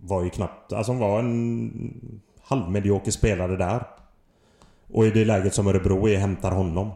Var 0.00 0.22
ju 0.22 0.30
knappt... 0.30 0.72
Alltså 0.72 0.92
han 0.92 1.00
var 1.00 1.18
en 1.18 2.20
halvmedioker 2.42 3.10
spelare 3.10 3.56
där. 3.56 3.86
Och 4.92 5.06
i 5.06 5.10
det 5.10 5.24
läget 5.24 5.54
som 5.54 5.66
Örebro 5.66 6.08
är 6.08 6.18
hämtar 6.18 6.50
honom. 6.50 6.90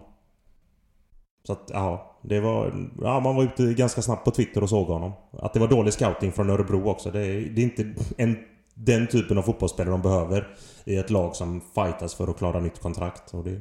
Så 1.47 1.53
att, 1.53 1.71
ja. 1.73 2.19
Det 2.23 2.41
var... 2.41 2.89
Ja, 3.03 3.21
man 3.21 3.37
var 3.37 3.45
ute 3.45 3.75
ganska 3.75 4.03
snabbt 4.03 4.25
på 4.25 4.31
Twitter 4.31 4.63
och 4.63 4.69
såg 4.69 4.87
honom. 4.87 5.13
Att 5.33 5.55
det 5.55 5.61
var 5.61 5.69
dålig 5.69 5.93
scouting 5.93 6.33
från 6.33 6.51
Örebro 6.51 6.89
också. 6.89 7.11
Det 7.11 7.27
är, 7.27 7.41
det 7.41 7.61
är 7.61 7.65
inte 7.65 7.95
en 8.17 8.37
den 8.79 9.07
typen 9.07 9.39
av 9.39 9.43
fotbollsspelare 9.43 9.91
de 9.91 10.03
behöver 10.03 10.49
i 10.85 10.97
ett 10.97 11.11
lag 11.11 11.37
som 11.37 11.61
fightas 11.75 12.15
för 12.15 12.29
att 12.29 12.39
klara 12.39 12.61
nytt 12.61 12.81
kontrakt. 12.81 13.35
Och 13.35 13.45
det 13.45 13.61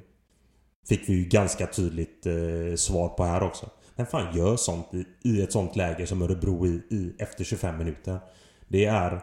fick 0.87 1.09
vi 1.09 1.13
ju 1.13 1.25
ganska 1.25 1.67
tydligt 1.67 2.25
eh, 2.25 2.75
svar 2.75 3.09
på 3.09 3.23
här 3.23 3.43
också. 3.43 3.69
Vem 3.95 4.05
fan 4.05 4.37
gör 4.37 4.55
sånt 4.55 4.93
i, 4.93 5.05
i 5.23 5.41
ett 5.41 5.51
sånt 5.51 5.75
läge 5.75 6.07
som 6.07 6.21
Örebro 6.21 6.67
i, 6.67 6.69
i 6.69 7.13
efter 7.19 7.43
25 7.43 7.77
minuter? 7.77 8.19
Det 8.67 8.85
är... 8.85 9.21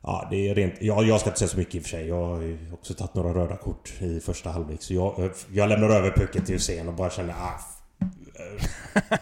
Ja, 0.00 0.28
det 0.30 0.48
är 0.48 0.54
rent... 0.54 0.74
Ja, 0.80 1.02
jag 1.02 1.20
ska 1.20 1.30
inte 1.30 1.38
säga 1.38 1.48
så 1.48 1.58
mycket 1.58 1.74
i 1.74 1.78
och 1.78 1.82
för 1.82 1.90
sig. 1.90 2.08
Jag 2.08 2.26
har 2.26 2.40
ju 2.42 2.58
också 2.72 2.94
tagit 2.94 3.14
några 3.14 3.34
röda 3.34 3.56
kort 3.56 3.92
i 4.00 4.20
första 4.20 4.50
halvlek. 4.50 4.82
Så 4.82 4.94
jag, 4.94 5.30
jag 5.52 5.68
lämnar 5.68 5.90
över 5.90 6.10
pucken 6.10 6.44
till 6.44 6.54
Hussein 6.54 6.88
och 6.88 6.94
bara 6.94 7.10
känner 7.10 7.32
ah, 7.32 7.60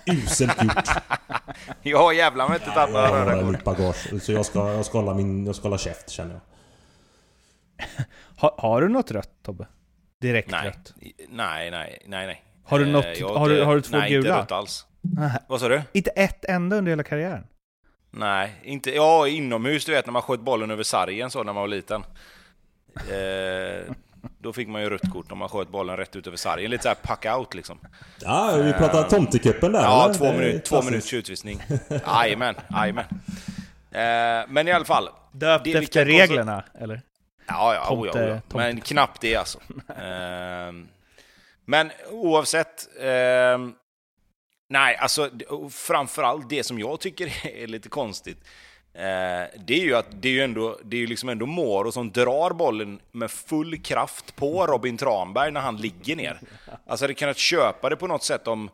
Uselt 0.06 0.62
gjort. 0.62 0.88
ja 1.82 2.12
jävlar 2.12 2.48
med 2.48 2.54
inte 2.54 2.70
tagit 2.70 2.94
några 2.94 3.34
röda 3.34 3.52
kort. 3.52 3.64
bagage. 3.64 4.22
Så 4.22 4.32
jag 4.32 4.46
ska, 4.46 4.72
jag 4.72 4.86
ska 4.86 4.98
hålla 4.98 5.14
min... 5.14 5.46
Jag 5.46 5.54
ska 5.54 5.62
hålla 5.62 5.78
käft 5.78 6.10
känner 6.10 6.32
jag. 6.34 6.40
har, 8.36 8.54
har 8.58 8.80
du 8.82 8.88
något 8.88 9.10
rött 9.10 9.42
Tobbe? 9.42 9.66
Direkt 10.20 10.50
nej. 10.50 10.68
rött? 10.68 10.94
Nej, 11.28 11.70
nej, 11.70 12.02
nej, 12.06 12.26
nej. 12.26 12.42
Har 12.64 12.78
du, 12.78 12.86
något, 12.86 13.04
eh, 13.04 13.38
har, 13.38 13.48
du, 13.48 13.62
har 13.62 13.74
du 13.74 13.80
två 13.80 13.96
nej, 13.96 14.10
gula? 14.10 14.22
Nej, 14.22 14.28
inte 14.28 14.42
rött 14.42 14.52
alls. 14.52 14.86
Nej. 15.00 15.38
Vad 15.48 15.60
sa 15.60 15.68
du? 15.68 15.82
Inte 15.92 16.10
ett 16.10 16.44
enda 16.44 16.76
under 16.76 16.90
hela 16.90 17.02
karriären? 17.02 17.46
Nej, 18.10 18.52
inte... 18.62 18.90
Ja, 18.90 19.28
inomhus 19.28 19.84
du 19.84 19.92
vet 19.92 20.06
när 20.06 20.12
man 20.12 20.22
sköt 20.22 20.40
bollen 20.40 20.70
över 20.70 20.82
sargen 20.82 21.30
så 21.30 21.42
när 21.42 21.52
man 21.52 21.60
var 21.60 21.68
liten. 21.68 22.04
Eh, 22.96 23.94
då 24.38 24.52
fick 24.52 24.68
man 24.68 24.82
ju 24.82 24.90
rött 24.90 25.12
kort 25.12 25.32
om 25.32 25.38
man 25.38 25.48
sköt 25.48 25.68
bollen 25.68 25.96
rätt 25.96 26.16
ut 26.16 26.26
över 26.26 26.36
sargen. 26.36 26.70
Lite 26.70 26.82
såhär 26.82 26.94
pack-out 26.94 27.54
liksom. 27.54 27.78
Ja, 28.20 28.56
vi 28.56 28.72
pratar 28.72 28.98
uh, 28.98 29.08
tomtecupen 29.08 29.72
där 29.72 29.82
Ja, 29.82 30.04
eller? 30.04 30.14
två, 30.14 30.32
minut, 30.32 30.64
två 30.64 30.82
minuters 30.82 31.14
utvisning. 31.14 31.62
Jajamän, 32.06 32.54
jajamän. 32.70 33.04
Uh, 33.04 34.48
men 34.48 34.68
i 34.68 34.72
alla 34.72 34.84
fall. 34.84 35.08
Döpt 35.32 35.66
efter 35.66 36.04
reglerna, 36.04 36.64
eller? 36.74 37.02
Ja, 37.46 37.74
ja, 37.74 37.84
tomte, 37.84 38.18
oh, 38.18 38.22
ja, 38.22 38.40
ja. 38.48 38.56
men 38.56 38.80
knappt 38.80 39.20
det 39.20 39.36
alltså. 39.36 39.58
uh, 39.58 40.84
men 41.64 41.90
oavsett. 42.10 42.88
Uh, 43.00 43.68
nej, 44.68 44.96
alltså 44.96 45.30
framförallt 45.70 46.48
det 46.48 46.64
som 46.64 46.78
jag 46.78 47.00
tycker 47.00 47.46
är 47.62 47.66
lite 47.66 47.88
konstigt. 47.88 48.38
Eh, 48.98 49.48
det 49.66 49.74
är 49.74 49.84
ju 49.84 49.94
att 49.94 50.06
det 50.10 50.28
är 50.28 50.32
ju 50.32 50.42
ändå, 50.42 50.78
det 50.84 50.96
är 50.96 51.00
ju 51.00 51.06
liksom 51.06 51.28
ändå 51.28 51.46
Moro 51.46 51.92
som 51.92 52.10
drar 52.10 52.50
bollen 52.50 53.00
med 53.12 53.30
full 53.30 53.82
kraft 53.82 54.36
på 54.36 54.66
Robin 54.66 54.96
Tranberg 54.96 55.52
när 55.52 55.60
han 55.60 55.76
ligger 55.76 56.16
ner. 56.16 56.40
Alltså 56.86 57.04
hade 57.04 57.14
kunnat 57.14 57.38
köpa 57.38 57.88
det 57.88 57.96
på 57.96 58.06
något 58.06 58.22
sätt 58.22 58.48
om, 58.48 58.70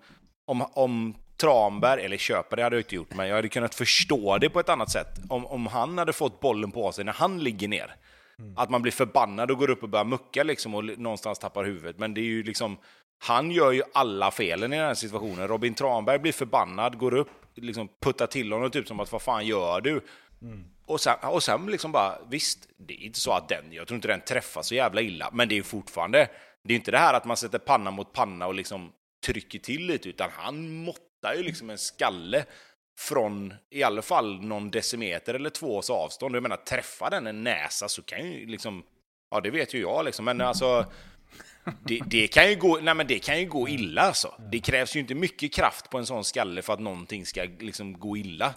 om, 0.46 0.62
om 0.72 1.14
Tranberg, 1.36 2.04
eller 2.04 2.16
köpa 2.16 2.56
det 2.56 2.62
hade 2.62 2.76
jag 2.76 2.80
inte 2.80 2.94
gjort, 2.94 3.14
men 3.14 3.28
jag 3.28 3.36
hade 3.36 3.48
kunnat 3.48 3.74
förstå 3.74 4.38
det 4.38 4.50
på 4.50 4.60
ett 4.60 4.68
annat 4.68 4.90
sätt. 4.90 5.20
Om, 5.28 5.46
om 5.46 5.66
han 5.66 5.98
hade 5.98 6.12
fått 6.12 6.40
bollen 6.40 6.70
på 6.70 6.92
sig 6.92 7.04
när 7.04 7.12
han 7.12 7.38
ligger 7.38 7.68
ner. 7.68 7.94
Mm. 8.38 8.54
Att 8.56 8.70
man 8.70 8.82
blir 8.82 8.92
förbannad 8.92 9.50
och 9.50 9.58
går 9.58 9.70
upp 9.70 9.82
och 9.82 9.88
börjar 9.88 10.04
mucka 10.04 10.42
liksom 10.42 10.74
och 10.74 10.84
någonstans 10.84 11.38
tappar 11.38 11.64
huvudet. 11.64 11.98
Men 11.98 12.14
det 12.14 12.20
är 12.20 12.24
ju 12.24 12.42
liksom, 12.42 12.76
han 13.18 13.50
gör 13.50 13.72
ju 13.72 13.82
alla 13.94 14.30
felen 14.30 14.72
i 14.72 14.76
den 14.76 14.86
här 14.86 14.94
situationen. 14.94 15.48
Robin 15.48 15.74
Tranberg 15.74 16.18
blir 16.18 16.32
förbannad, 16.32 16.98
går 16.98 17.14
upp, 17.14 17.41
liksom 17.54 17.88
putta 18.00 18.26
till 18.26 18.52
honom 18.52 18.70
typ 18.70 18.88
som 18.88 19.00
att 19.00 19.12
vad 19.12 19.22
fan 19.22 19.46
gör 19.46 19.80
du? 19.80 20.00
Mm. 20.42 20.64
Och 20.86 21.00
sen, 21.00 21.16
och 21.22 21.42
sen 21.42 21.66
liksom 21.66 21.92
bara, 21.92 22.18
visst, 22.30 22.68
det 22.76 22.94
är 22.94 23.06
inte 23.06 23.20
så 23.20 23.32
att 23.32 23.48
den, 23.48 23.72
jag 23.72 23.86
tror 23.86 23.96
inte 23.96 24.08
den 24.08 24.20
träffar 24.20 24.62
så 24.62 24.74
jävla 24.74 25.00
illa, 25.00 25.30
men 25.32 25.48
det 25.48 25.58
är 25.58 25.62
fortfarande, 25.62 26.28
det 26.64 26.74
är 26.74 26.76
inte 26.76 26.90
det 26.90 26.98
här 26.98 27.14
att 27.14 27.24
man 27.24 27.36
sätter 27.36 27.58
panna 27.58 27.90
mot 27.90 28.12
panna 28.12 28.46
och 28.46 28.54
liksom 28.54 28.92
trycker 29.26 29.58
till 29.58 29.86
lite, 29.86 30.08
utan 30.08 30.30
han 30.32 30.72
måttar 30.72 31.34
ju 31.36 31.42
liksom 31.42 31.70
en 31.70 31.78
skalle 31.78 32.44
från 32.98 33.54
i 33.70 33.82
alla 33.82 34.02
fall 34.02 34.40
någon 34.40 34.70
decimeter 34.70 35.34
eller 35.34 35.50
tvås 35.50 35.90
avstånd. 35.90 36.36
Jag 36.36 36.42
menar, 36.42 36.56
träffar 36.56 37.10
den 37.10 37.26
en 37.26 37.44
näsa 37.44 37.88
så 37.88 38.02
kan 38.02 38.30
ju 38.32 38.46
liksom, 38.46 38.82
ja 39.30 39.40
det 39.40 39.50
vet 39.50 39.74
ju 39.74 39.80
jag 39.80 40.04
liksom, 40.04 40.24
men 40.24 40.40
alltså 40.40 40.86
det, 41.84 42.00
det, 42.06 42.28
kan 42.28 42.50
ju 42.50 42.56
gå, 42.56 42.78
nej 42.82 42.94
men 42.94 43.06
det 43.06 43.18
kan 43.18 43.40
ju 43.40 43.46
gå 43.46 43.68
illa 43.68 44.02
alltså. 44.02 44.34
Det 44.50 44.60
krävs 44.60 44.96
ju 44.96 45.00
inte 45.00 45.14
mycket 45.14 45.54
kraft 45.54 45.90
på 45.90 45.98
en 45.98 46.06
sån 46.06 46.24
skalle 46.24 46.62
för 46.62 46.72
att 46.72 46.80
någonting 46.80 47.26
ska 47.26 47.46
liksom 47.58 47.98
gå 47.98 48.16
illa. 48.16 48.54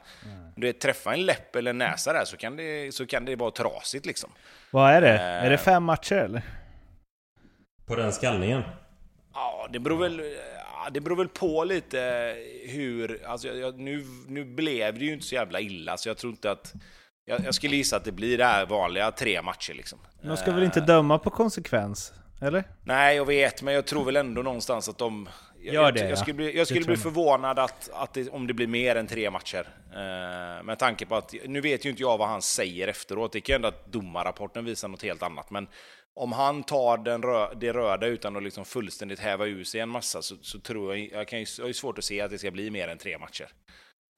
Om 0.56 0.62
det 0.62 0.74
träffar 0.74 1.14
en 1.14 1.26
läpp 1.26 1.56
eller 1.56 1.70
en 1.70 1.78
näsa 1.78 2.14
där 2.14 2.26
så 2.26 2.38
kan 2.38 2.56
det, 2.56 2.96
så 2.96 3.06
kan 3.06 3.26
det 3.26 3.36
vara 3.36 3.52
trasigt 3.52 4.06
liksom. 4.06 4.30
Vad 4.72 4.92
är 4.92 5.02
det? 5.02 5.14
Eh, 5.14 5.22
är 5.22 5.50
det 5.50 5.58
fem 5.58 5.84
matcher 5.84 6.16
eller? 6.16 6.42
På 7.86 7.96
den 7.96 8.12
skallningen? 8.14 8.62
Ja, 9.34 9.68
det 9.72 9.80
beror 9.80 9.98
väl, 9.98 10.22
det 10.92 11.02
beror 11.02 11.16
väl 11.16 11.28
på 11.28 11.64
lite 11.64 12.34
hur... 12.68 13.26
Alltså 13.26 13.48
jag, 13.48 13.80
nu, 13.80 14.06
nu 14.28 14.46
blev 14.46 15.00
det 15.00 15.06
ju 15.06 15.14
inte 15.14 15.26
så 15.26 15.36
jävla 15.36 15.60
illa, 15.60 15.98
så 15.98 16.10
jag 16.10 16.18
tror 16.18 16.32
inte 16.32 16.52
att... 16.52 16.74
Jag, 17.26 17.46
jag 17.46 17.56
skulle 17.56 17.76
gissa 17.76 17.98
att 17.98 18.04
det 18.04 18.12
blir 18.12 18.38
det 18.38 18.46
här 18.46 18.66
vanliga 18.66 19.12
tre 19.12 19.42
matcher 19.42 19.74
liksom. 19.74 20.00
De 20.22 20.38
ska 20.38 20.52
väl 20.52 20.64
inte 20.64 20.82
döma 20.82 21.20
på 21.20 21.30
konsekvens? 21.30 22.14
Eller? 22.42 22.64
Nej, 22.84 23.16
jag 23.16 23.26
vet, 23.26 23.62
men 23.62 23.74
jag 23.74 23.88
tror 23.88 24.06
väl 24.06 24.16
ändå 24.16 24.42
någonstans 24.42 24.90
att 24.90 24.98
de... 24.98 25.30
Gör 25.60 25.92
det, 25.92 26.00
jag, 26.00 26.12
jag, 26.12 26.18
skulle 26.18 26.34
bli, 26.34 26.58
jag 26.58 26.68
skulle 26.68 26.86
bli 26.86 26.98
förvånad 26.98 27.60
att, 27.60 27.90
att 27.94 28.14
det, 28.14 28.30
om 28.30 28.48
det 28.48 28.54
blir 28.54 28.68
mer 28.68 28.96
än 28.96 29.08
tre 29.08 29.32
matcher. 29.32 29.68
Eh, 29.92 30.64
med 30.64 30.80
tanke 30.80 31.06
på 31.06 31.16
att, 31.16 31.34
nu 31.46 31.62
vet 31.62 31.86
ju 31.86 31.90
inte 31.90 32.02
jag 32.02 32.18
vad 32.18 32.28
han 32.28 32.42
säger 32.42 32.88
efteråt, 32.88 33.32
det 33.32 33.42
kan 33.42 33.54
ju 33.54 33.56
ändå 33.56 33.68
att 33.68 33.92
domarrapporten 33.92 34.66
visar 34.66 34.88
något 34.88 35.04
helt 35.04 35.24
annat, 35.24 35.50
men 35.52 35.68
om 36.16 36.32
han 36.32 36.64
tar 36.64 36.98
den 36.98 37.22
rö 37.22 37.54
det 37.54 37.74
röda 37.74 38.08
utan 38.08 38.36
att 38.36 38.44
liksom 38.44 38.66
fullständigt 38.66 39.20
häva 39.20 39.46
ur 39.46 39.64
sig 39.64 39.82
en 39.82 39.90
massa 39.90 40.22
så, 40.22 40.36
så 40.42 40.60
tror 40.60 40.96
jag, 40.96 41.10
jag, 41.12 41.28
kan 41.28 41.40
ju, 41.40 41.46
jag 41.58 41.66
har 41.66 41.74
svårt 41.74 41.98
att 41.98 42.04
se 42.04 42.22
att 42.22 42.32
det 42.32 42.38
ska 42.38 42.52
bli 42.52 42.72
mer 42.72 42.88
än 42.88 42.98
tre 42.98 43.18
matcher. 43.18 43.48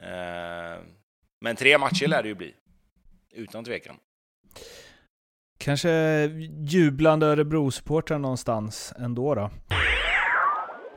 Eh, 0.04 0.84
men 1.42 1.56
tre 1.56 1.78
matcher 1.78 2.08
lär 2.08 2.24
det 2.24 2.30
ju 2.30 2.36
bli, 2.36 2.54
utan 3.34 3.64
tvekan. 3.64 3.96
Kanske 5.68 6.26
jublande 6.68 7.26
Örebro-supportrar 7.26 8.20
någonstans 8.20 8.94
ändå 9.00 9.36
då. 9.36 9.50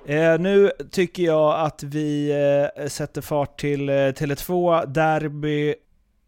Eh, 0.07 0.39
nu 0.39 0.71
tycker 0.91 1.23
jag 1.23 1.61
att 1.61 1.83
vi 1.83 2.31
eh, 2.77 2.87
sätter 2.87 3.21
fart 3.21 3.61
till 3.61 3.89
eh, 3.89 3.93
Tele2, 3.93 4.87
Derby, 4.87 5.75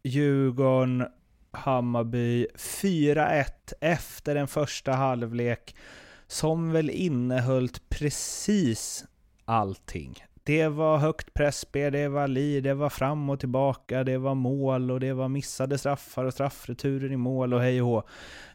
Djurgården, 0.04 1.06
Hammarby 1.50 2.46
4-1 2.54 3.44
efter 3.80 4.36
en 4.36 4.48
första 4.48 4.92
halvlek 4.92 5.76
som 6.26 6.72
väl 6.72 6.90
innehöll 6.90 7.68
precis 7.88 9.04
allting. 9.44 10.24
Det 10.44 10.68
var 10.68 10.98
högt 10.98 11.34
pressspel, 11.34 11.92
det 11.92 12.08
var 12.08 12.28
li, 12.28 12.60
det 12.60 12.74
var 12.74 12.90
fram 12.90 13.30
och 13.30 13.40
tillbaka, 13.40 14.04
det 14.04 14.18
var 14.18 14.34
mål 14.34 14.90
och 14.90 15.00
det 15.00 15.12
var 15.12 15.28
missade 15.28 15.78
straffar 15.78 16.24
och 16.24 16.32
straffreturer 16.32 17.12
i 17.12 17.16
mål 17.16 17.54
och 17.54 17.60
hej 17.60 17.82
och 17.82 17.88
hå. 17.88 18.02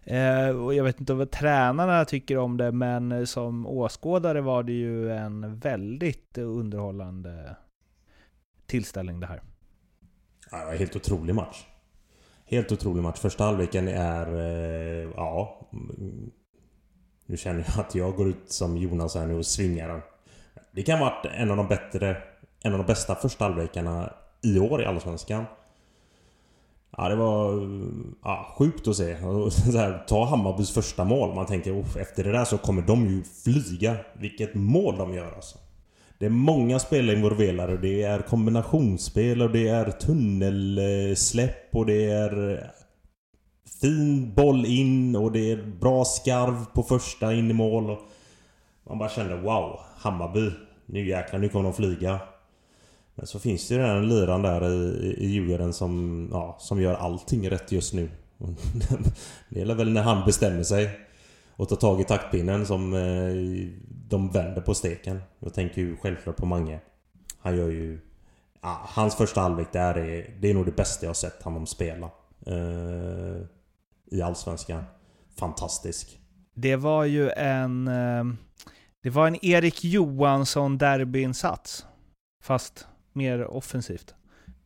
Eh, 0.03 0.49
och 0.49 0.73
jag 0.73 0.83
vet 0.83 0.99
inte 0.99 1.13
vad 1.13 1.31
tränarna 1.31 2.05
tycker 2.05 2.37
om 2.37 2.57
det, 2.57 2.71
men 2.71 3.27
som 3.27 3.67
åskådare 3.67 4.41
var 4.41 4.63
det 4.63 4.73
ju 4.73 5.11
en 5.11 5.59
väldigt 5.59 6.37
underhållande 6.37 7.55
tillställning 8.65 9.19
det 9.19 9.27
här. 9.27 9.41
Ja, 10.51 10.57
helt 10.57 10.95
otrolig 10.95 11.35
match. 11.35 11.65
Helt 12.45 12.71
otrolig 12.71 13.03
match. 13.03 13.19
Första 13.19 13.43
halvleken 13.43 13.87
är... 13.87 14.35
Eh, 14.35 15.09
ja... 15.15 15.69
Mm, 15.73 16.31
nu 17.25 17.37
känner 17.37 17.65
jag 17.67 17.85
att 17.85 17.95
jag 17.95 18.15
går 18.15 18.27
ut 18.27 18.51
som 18.51 18.77
Jonas 18.77 19.15
här 19.15 19.27
nu 19.27 19.35
och 19.35 19.45
svingar 19.45 19.87
den. 19.87 20.01
Det 20.77 20.83
kan 20.83 20.99
ha 20.99 21.05
varit 21.05 21.25
en 21.25 21.51
av 21.51 21.57
de 21.57 21.67
bättre... 21.67 22.17
En 22.63 22.73
av 22.73 22.77
de 22.77 22.87
bästa 22.87 23.15
första 23.15 23.45
halvlekarna 23.45 24.13
i 24.41 24.59
år 24.59 24.81
i 24.81 24.85
Allsvenskan. 24.85 25.45
Ja, 26.97 27.09
det 27.09 27.15
var 27.15 27.69
ja, 28.23 28.55
sjukt 28.57 28.87
att 28.87 28.95
se. 28.95 29.17
Så 29.71 29.77
här, 29.77 30.03
ta 30.07 30.25
Hammarbys 30.25 30.71
första 30.71 31.03
mål. 31.03 31.35
Man 31.35 31.45
tänker 31.45 31.99
efter 31.99 32.23
det 32.23 32.31
där 32.31 32.45
så 32.45 32.57
kommer 32.57 32.81
de 32.81 33.07
ju 33.07 33.23
flyga. 33.43 33.95
Vilket 34.13 34.55
mål 34.55 34.97
de 34.97 35.13
gör 35.13 35.31
alltså. 35.31 35.57
Det 36.19 36.25
är 36.25 36.29
många 36.29 36.79
spelare 36.79 37.15
involverade. 37.15 37.77
Det 37.77 38.03
är 38.03 38.19
kombinationsspel 38.19 39.41
och 39.41 39.51
det 39.51 39.67
är 39.67 39.91
tunnelsläpp 39.91 41.75
och 41.75 41.85
det 41.85 42.11
är 42.11 42.63
fin 43.81 44.33
boll 44.33 44.65
in 44.65 45.15
och 45.15 45.31
det 45.31 45.51
är 45.51 45.63
bra 45.79 46.05
skarv 46.05 46.65
på 46.73 46.83
första 46.83 47.33
in 47.33 47.51
i 47.51 47.53
mål. 47.53 47.97
Man 48.87 48.97
bara 48.97 49.09
kände 49.09 49.35
wow, 49.35 49.79
Hammarby. 49.97 50.66
Nu 50.89 51.07
jäklar, 51.07 51.39
nu 51.39 51.49
kommer 51.49 51.63
de 51.63 51.73
flyga. 51.73 52.19
Men 53.15 53.27
så 53.27 53.39
finns 53.39 53.67
det 53.67 53.75
ju 53.75 53.81
den 53.81 54.09
liran 54.09 54.41
där 54.41 54.69
i, 54.69 55.15
i 55.17 55.27
Djurgården 55.27 55.73
som, 55.73 56.27
ja, 56.31 56.57
som 56.59 56.81
gör 56.81 56.93
allting 56.93 57.49
rätt 57.49 57.71
just 57.71 57.93
nu. 57.93 58.09
det 59.49 59.61
är 59.61 59.75
väl 59.75 59.93
när 59.93 60.01
han 60.01 60.25
bestämmer 60.25 60.63
sig 60.63 60.99
och 61.55 61.69
tar 61.69 61.75
tag 61.75 62.01
i 62.01 62.03
taktpinnen 62.03 62.65
som 62.65 62.93
eh, 62.93 63.69
de 64.09 64.31
vänder 64.31 64.61
på 64.61 64.73
steken. 64.73 65.21
Jag 65.39 65.53
tänker 65.53 65.81
ju 65.81 65.97
självklart 65.97 66.35
på 66.35 66.45
Mange. 66.45 66.79
Han 67.39 67.57
gör 67.57 67.69
ju... 67.69 67.99
Ja, 68.61 68.81
hans 68.83 69.15
första 69.15 69.41
halvlek 69.41 69.73
där 69.73 69.97
är, 69.97 70.35
det 70.39 70.49
är 70.49 70.53
nog 70.53 70.65
det 70.65 70.75
bästa 70.75 71.05
jag 71.05 71.15
sett 71.15 71.43
honom 71.43 71.65
spela. 71.65 72.09
Eh, 72.45 73.41
I 74.11 74.21
Allsvenskan. 74.21 74.83
Fantastisk. 75.35 76.19
Det 76.53 76.75
var 76.75 77.03
ju 77.03 77.29
en... 77.29 77.87
Eh, 77.87 78.23
det 79.07 79.11
var 79.11 79.27
en 79.27 79.45
Erik 79.45 79.83
Johansson 79.83 80.77
derbyinsats. 80.77 81.85
Fast 82.43 82.87
mer 83.13 83.47
offensivt. 83.47 84.15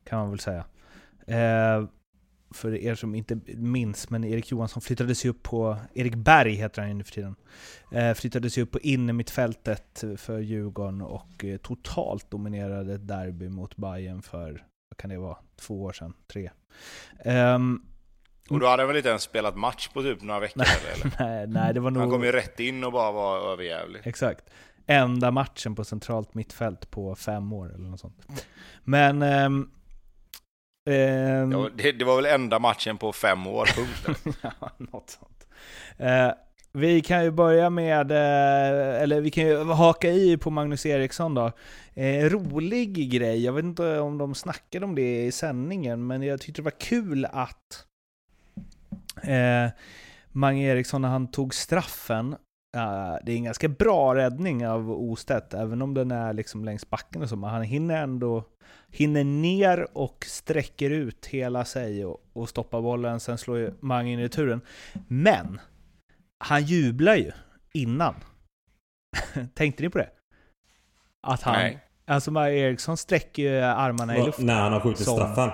Kan 0.03 0.19
man 0.19 0.29
väl 0.29 0.39
säga. 0.39 0.65
Eh, 1.27 1.85
för 2.53 2.75
er 2.75 2.95
som 2.95 3.15
inte 3.15 3.39
minns, 3.55 4.09
men 4.09 4.23
Erik 4.23 4.51
Johansson 4.51 4.81
flyttades 4.81 5.25
ju 5.25 5.29
upp 5.29 5.43
på, 5.43 5.77
Erik 5.93 6.15
Berg 6.15 6.53
heter 6.53 6.81
han 6.81 6.89
ju 6.89 6.95
nu 6.95 7.03
för 7.03 7.11
tiden, 7.11 7.35
eh, 7.91 8.13
flyttades 8.13 8.57
ju 8.57 8.61
upp 8.61 8.71
på 8.71 8.79
innermittfältet 8.79 10.03
för 10.17 10.39
Djurgården 10.39 11.01
och 11.01 11.45
eh, 11.45 11.57
totalt 11.57 12.31
dominerade 12.31 12.93
ett 12.93 13.07
derby 13.07 13.49
mot 13.49 13.77
Bayern 13.77 14.21
för, 14.21 14.51
vad 14.89 14.97
kan 14.97 15.09
det 15.09 15.17
vara, 15.17 15.37
två 15.55 15.83
år 15.83 15.93
sedan, 15.93 16.13
tre. 16.27 16.49
Um, 17.25 17.85
och 18.49 18.59
då 18.59 18.67
hade 18.67 18.81
han 18.81 18.87
väl 18.87 18.97
inte 18.97 19.09
ens 19.09 19.23
spelat 19.23 19.57
match 19.57 19.87
på 19.87 20.01
typ 20.01 20.21
några 20.21 20.39
veckor 20.39 20.63
eller? 20.93 21.11
nej, 21.19 21.47
nej, 21.47 21.73
det 21.73 21.79
var 21.79 21.91
nog... 21.91 22.01
Han 22.01 22.11
kom 22.11 22.23
ju 22.23 22.31
rätt 22.31 22.59
in 22.59 22.83
och 22.83 22.91
bara 22.91 23.11
var 23.11 23.51
överjävlig. 23.51 24.01
Exakt. 24.03 24.45
Enda 24.87 25.31
matchen 25.31 25.75
på 25.75 25.83
centralt 25.83 26.33
mittfält 26.33 26.91
på 26.91 27.15
fem 27.15 27.53
år 27.53 27.73
eller 27.75 27.89
något 27.89 27.99
sånt. 27.99 28.45
Men 28.83 29.21
um, 29.21 29.71
Eh, 30.85 31.69
det, 31.75 31.91
det, 31.91 32.05
var 32.05 32.15
väl 32.15 32.25
enda 32.25 32.59
matchen 32.59 32.97
på 32.97 33.13
fem 33.13 33.47
år, 33.47 33.65
punkt. 33.65 34.37
ja, 34.59 34.71
något 34.77 35.09
sånt. 35.09 35.47
Eh, 35.97 36.31
vi 36.73 37.01
kan 37.01 37.23
ju 37.23 37.31
börja 37.31 37.69
med, 37.69 38.11
eh, 38.11 39.01
eller 39.01 39.21
vi 39.21 39.31
kan 39.31 39.43
ju 39.43 39.63
haka 39.63 40.09
i 40.09 40.37
på 40.37 40.49
Magnus 40.49 40.85
Eriksson 40.85 41.33
då. 41.33 41.51
Eh, 41.93 42.29
rolig 42.29 43.11
grej, 43.11 43.45
jag 43.45 43.53
vet 43.53 43.63
inte 43.65 43.99
om 43.99 44.17
de 44.17 44.35
snackade 44.35 44.85
om 44.85 44.95
det 44.95 45.25
i 45.25 45.31
sändningen, 45.31 46.07
men 46.07 46.21
jag 46.21 46.41
tyckte 46.41 46.61
det 46.61 46.63
var 46.63 46.79
kul 46.79 47.25
att 47.25 47.85
eh, 49.23 49.69
Mange 50.31 50.63
Eriksson 50.63 51.01
när 51.01 51.09
han 51.09 51.27
tog 51.27 51.53
straffen 51.53 52.35
Uh, 52.77 53.17
det 53.23 53.31
är 53.31 53.35
en 53.35 53.43
ganska 53.43 53.67
bra 53.67 54.15
räddning 54.15 54.67
av 54.67 54.91
Ostedt, 54.91 55.53
även 55.53 55.81
om 55.81 55.93
den 55.93 56.11
är 56.11 56.33
liksom 56.33 56.65
längs 56.65 56.89
backen 56.89 57.21
och 57.21 57.29
så. 57.29 57.35
Men 57.35 57.49
han 57.49 57.63
hinner 57.63 58.03
ändå 58.03 58.43
hinner 58.89 59.23
ner 59.23 59.97
och 59.97 60.25
sträcker 60.27 60.89
ut 60.89 61.25
hela 61.25 61.65
sig 61.65 62.05
och, 62.05 62.21
och 62.33 62.49
stoppar 62.49 62.81
bollen. 62.81 63.19
Sen 63.19 63.37
slår 63.37 63.57
ju 63.57 63.73
Mange 63.79 64.11
in 64.11 64.19
i 64.19 64.23
returen. 64.23 64.61
Men 65.07 65.59
han 66.37 66.63
jublar 66.63 67.15
ju 67.15 67.31
innan. 67.73 68.15
Tänkte 69.53 69.83
ni 69.83 69.89
på 69.89 69.97
det? 69.97 70.09
Att 71.21 71.41
han... 71.41 71.53
Nej. 71.53 71.79
Alltså 72.05 72.31
Maja 72.31 72.55
Eriksson 72.55 72.97
sträcker 72.97 73.43
ju 73.43 73.59
armarna 73.59 74.13
Va, 74.13 74.19
i 74.19 74.25
luften. 74.25 74.45
När 74.45 74.61
han 74.61 74.73
har 74.73 74.79
skjutit 74.79 75.05
som... 75.05 75.15
straffen? 75.15 75.49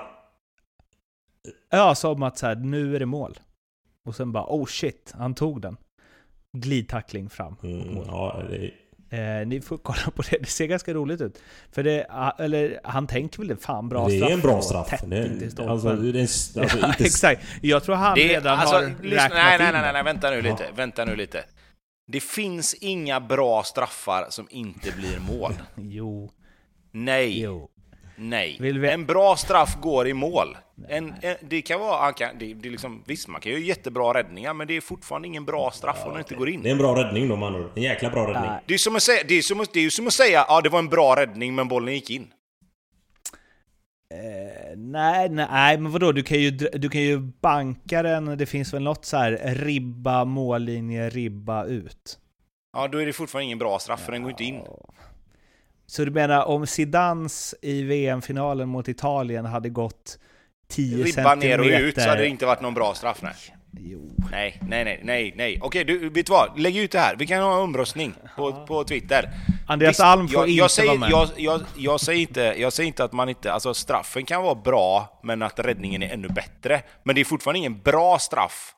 Ja, 1.70 1.96
som 1.96 2.24
att 2.24 2.38
så 2.38 2.48
här, 2.48 2.56
nu 2.56 2.96
är 2.96 3.00
det 3.00 3.06
mål. 3.06 3.40
Och 4.08 4.16
sen 4.16 4.32
bara, 4.32 4.46
oh 4.48 4.66
shit, 4.66 5.14
han 5.18 5.36
tog 5.36 5.62
den. 5.62 5.78
Glidtackling 6.58 7.30
fram. 7.30 7.56
Mm, 7.64 7.98
ja, 8.08 8.42
det, 8.50 8.72
Eh, 9.10 9.48
ni 9.48 9.62
får 9.62 9.78
kolla 9.78 10.12
på 10.16 10.22
det, 10.22 10.38
det 10.40 10.46
ser 10.46 10.66
ganska 10.66 10.94
roligt 10.94 11.22
ut. 11.22 11.42
För 11.72 11.84
det, 11.84 12.06
ah, 12.10 12.32
eller 12.40 12.80
han 12.84 13.08
tänker 13.08 13.38
väl 13.40 13.48
det, 13.48 13.58
fan 13.58 13.90
bra 13.90 14.08
det 14.08 14.18
straff. 14.18 14.30
är 14.30 14.34
en 14.34 14.40
bra 14.40 14.62
straff. 14.62 14.90
tätt 14.90 15.10
Det, 15.10 15.60
alltså, 15.60 15.96
det 15.96 16.20
är, 16.20 16.22
alltså, 16.62 16.78
ja, 16.82 16.94
exakt. 17.00 17.42
Jag 17.62 17.84
tror 17.84 17.96
han 17.96 18.16
Det 18.16 18.28
redan 18.28 18.60
alltså, 18.60 18.76
har 18.76 18.82
lyssna, 19.04 19.24
räknat 19.26 19.32
nej, 19.32 19.58
nej, 19.58 19.72
nej, 19.72 19.72
nej, 19.74 19.84
det. 19.86 19.92
nej, 19.92 20.04
vänta 20.04 20.30
nu 20.30 20.42
lite. 20.42 20.66
Vänta 20.76 21.06
nu 21.06 21.16
lite. 21.16 21.44
Det 22.08 22.20
finns 22.20 22.74
inga 22.74 23.20
bra 23.20 23.64
straffar 23.64 24.28
som 24.30 24.48
inte 24.50 24.92
blir 24.92 25.20
mål. 25.20 25.54
Jo, 25.76 26.32
Nej, 26.92 27.42
jo. 27.42 27.70
Nej. 28.18 28.58
Vill 28.60 28.80
vi- 28.80 28.90
En 28.90 29.06
bra 29.06 29.36
straff 29.36 29.78
går 29.82 30.08
i 30.08 30.14
mål. 30.14 30.58
En, 30.90 31.14
en, 31.22 31.36
det 31.42 31.62
kan 31.62 31.80
vara, 31.80 32.12
det, 32.12 32.54
det 32.54 32.68
är 32.68 32.72
liksom, 32.72 33.04
visst 33.08 33.28
man 33.28 33.42
kan 33.42 33.52
göra 33.52 33.62
jättebra 33.62 34.14
räddningar, 34.14 34.54
men 34.54 34.68
det 34.68 34.78
är 34.78 34.82
fortfarande 34.82 35.28
ingen 35.28 35.46
bra 35.46 35.72
straff 35.72 35.98
om 36.06 36.10
den 36.12 36.20
inte 36.20 36.36
går 36.36 36.50
in. 36.50 36.62
det 36.64 36.70
är 36.70 36.72
en 36.72 36.78
bra 36.78 37.04
räddning 37.04 37.28
då 37.30 37.36
man. 37.36 37.70
En 37.76 37.84
jäkla 37.84 38.10
bra 38.10 38.28
räddning. 38.28 38.50
Nej. 38.52 38.62
Det 38.66 38.74
är 38.74 38.78
som 38.78 38.96
att 38.96 39.04
säga, 39.04 39.24
det 39.28 39.34
är 39.38 39.42
som, 39.42 39.60
att- 39.62 39.74
det 39.74 39.80
är 39.86 39.90
som 39.90 40.08
att 40.08 40.14
säga 40.14 40.46
ja 40.48 40.62
det 40.62 40.70
var 40.70 40.80
en 40.80 40.90
bra 40.90 41.16
räddning 41.16 41.56
men 41.56 41.68
bollen 41.68 41.94
gick 41.94 42.10
in. 42.10 42.28
Eh, 44.14 44.78
nej, 44.78 45.30
nej, 45.30 45.78
men 45.78 45.92
vadå? 45.92 46.12
Du 46.12 46.24
kan, 46.24 46.38
ju, 46.40 46.52
du 46.52 46.90
kan 46.90 47.02
ju 47.02 47.18
banka 47.20 48.04
den. 48.04 48.38
Det 48.38 48.46
finns 48.46 48.74
väl 48.74 48.84
något 48.84 49.06
så 49.06 49.18
här 49.18 49.32
ribba, 49.56 50.26
mållinje, 50.26 51.10
ribba 51.10 51.64
ut. 51.66 52.20
Ja, 52.74 52.88
då 52.88 52.98
är 53.02 53.06
det 53.06 53.14
fortfarande 53.14 53.46
ingen 53.46 53.58
bra 53.60 53.80
straff 53.80 54.00
för 54.06 54.12
den 54.12 54.22
går 54.22 54.32
inte 54.32 54.44
in. 54.44 54.62
Så 55.88 56.06
du 56.06 56.12
menar 56.12 56.46
om 56.46 56.68
Zidans 56.68 57.56
i 57.62 57.84
VM-finalen 57.84 58.70
mot 58.70 58.88
Italien 58.88 59.46
hade 59.46 59.70
gått 59.70 60.20
10 60.68 61.04
Ribba 61.04 61.06
ner 61.06 61.14
centimeter... 61.14 61.60
och 61.60 61.88
ut 61.88 62.02
så 62.02 62.10
hade 62.10 62.22
det 62.22 62.28
inte 62.28 62.46
varit 62.46 62.62
någon 62.62 62.74
bra 62.74 62.94
straff. 62.94 63.20
Nej, 63.22 63.34
Jo. 63.80 64.12
nej, 64.32 64.60
nej, 64.62 64.84
nej, 64.84 65.02
nej. 65.04 65.34
nej. 65.36 65.60
Okej, 65.62 65.84
du, 65.84 66.10
vet 66.10 66.26
du 66.26 66.32
vad? 66.32 66.60
Lägg 66.60 66.78
ut 66.78 66.92
det 66.92 67.00
här. 67.00 67.16
Vi 67.16 67.28
kan 67.28 67.44
ha 67.44 67.54
en 67.54 67.62
omröstning 67.62 68.14
på, 68.36 68.66
på 68.66 68.84
Twitter. 68.84 69.30
Andreas 69.68 69.92
Visst, 69.92 70.00
Alm 70.00 70.28
får 70.28 70.42
jag, 70.42 70.50
inte 70.50 70.58
jag 70.58 70.72
säger, 70.72 70.90
vara 70.90 71.00
med. 71.00 71.12
Jag, 71.12 71.30
jag, 71.38 71.62
jag, 71.78 72.00
säger 72.00 72.22
inte, 72.22 72.56
jag 72.58 72.74
säger 72.74 72.88
inte 72.88 73.04
att 73.04 73.14
man 73.14 73.30
inte... 73.30 73.54
Alltså 73.54 73.74
straffen 73.74 74.26
kan 74.26 74.44
vara 74.44 74.56
bra, 74.56 75.20
men 75.24 75.42
att 75.42 75.60
räddningen 75.60 76.04
är 76.04 76.14
ännu 76.14 76.28
bättre. 76.28 76.82
Men 77.04 77.16
det 77.16 77.22
är 77.22 77.26
fortfarande 77.26 77.60
ingen 77.60 77.80
bra 77.80 78.20
straff 78.20 78.74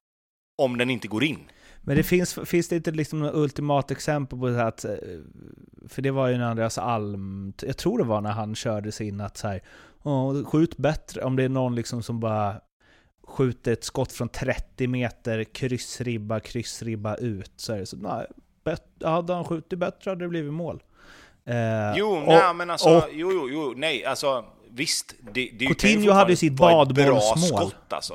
om 0.58 0.78
den 0.78 0.90
inte 0.90 1.08
går 1.08 1.24
in. 1.24 1.40
Men 1.82 1.98
det 1.98 2.04
finns, 2.04 2.34
finns 2.46 2.68
det 2.70 2.76
inte 2.76 2.92
liksom 2.92 3.20
något 3.20 3.36
ultimat 3.36 3.92
exempel 3.92 4.40
på 4.40 4.48
det 4.48 4.56
här 4.56 4.66
att... 4.66 4.86
eh, 4.86 4.92
För 5.88 6.02
det 6.02 6.12
var 6.12 6.28
ju 6.28 6.38
när 6.38 6.46
Andreas 6.50 6.78
Alm, 6.78 7.54
jag 7.62 7.78
tror 7.78 7.98
det 7.98 8.04
var 8.04 8.22
när 8.22 8.32
han 8.32 8.56
körde 8.56 8.92
sig 8.92 9.08
in 9.08 9.22
att 9.22 9.38
så 9.38 9.48
här, 9.48 9.62
"Åh, 10.04 10.44
skjut 10.46 10.78
bättre. 10.78 11.22
Om 11.24 11.36
det 11.36 11.44
är 11.44 11.50
någon 11.50 11.76
liksom 11.76 12.04
som 12.04 12.20
bara 12.20 12.56
skjuter 13.28 13.74
ett 13.74 13.84
skott 13.84 14.12
från 14.12 14.30
30 14.30 14.88
meter, 14.88 15.44
kryssribba, 15.44 16.40
kryssribba 16.40 17.16
ut, 17.16 17.52
så 17.56 17.74
är 17.74 17.80
det 17.80 17.86
så, 17.86 17.98
nej, 17.98 18.26
bet, 18.64 18.84
hade 19.04 19.34
han 19.34 19.46
skjutit 19.46 19.80
bättre 19.80 20.12
hade 20.12 20.26
det 20.26 20.30
blivit 20.30 20.54
mål. 20.54 20.84
Eh, 21.46 21.56
Jo, 21.96 22.08
och- 22.10 22.28
nej, 22.28 22.54
men 22.56 22.70
alltså... 22.70 22.90
och- 22.98 23.04
jo, 23.12 23.32
jo, 23.34 23.50
jo, 23.52 23.74
nej, 23.78 24.06
alltså... 24.06 24.46
Visst, 24.72 25.16
det, 25.22 25.32
det 25.34 25.42
ju 25.42 25.68
Coutinho 25.68 26.12
hade 26.12 26.36
sitt 26.36 26.60
vara 26.60 26.82
ett 26.84 26.90
bra 26.96 27.06
badbollsmål. 27.06 27.60
skott 27.60 27.94
alltså. 27.94 28.14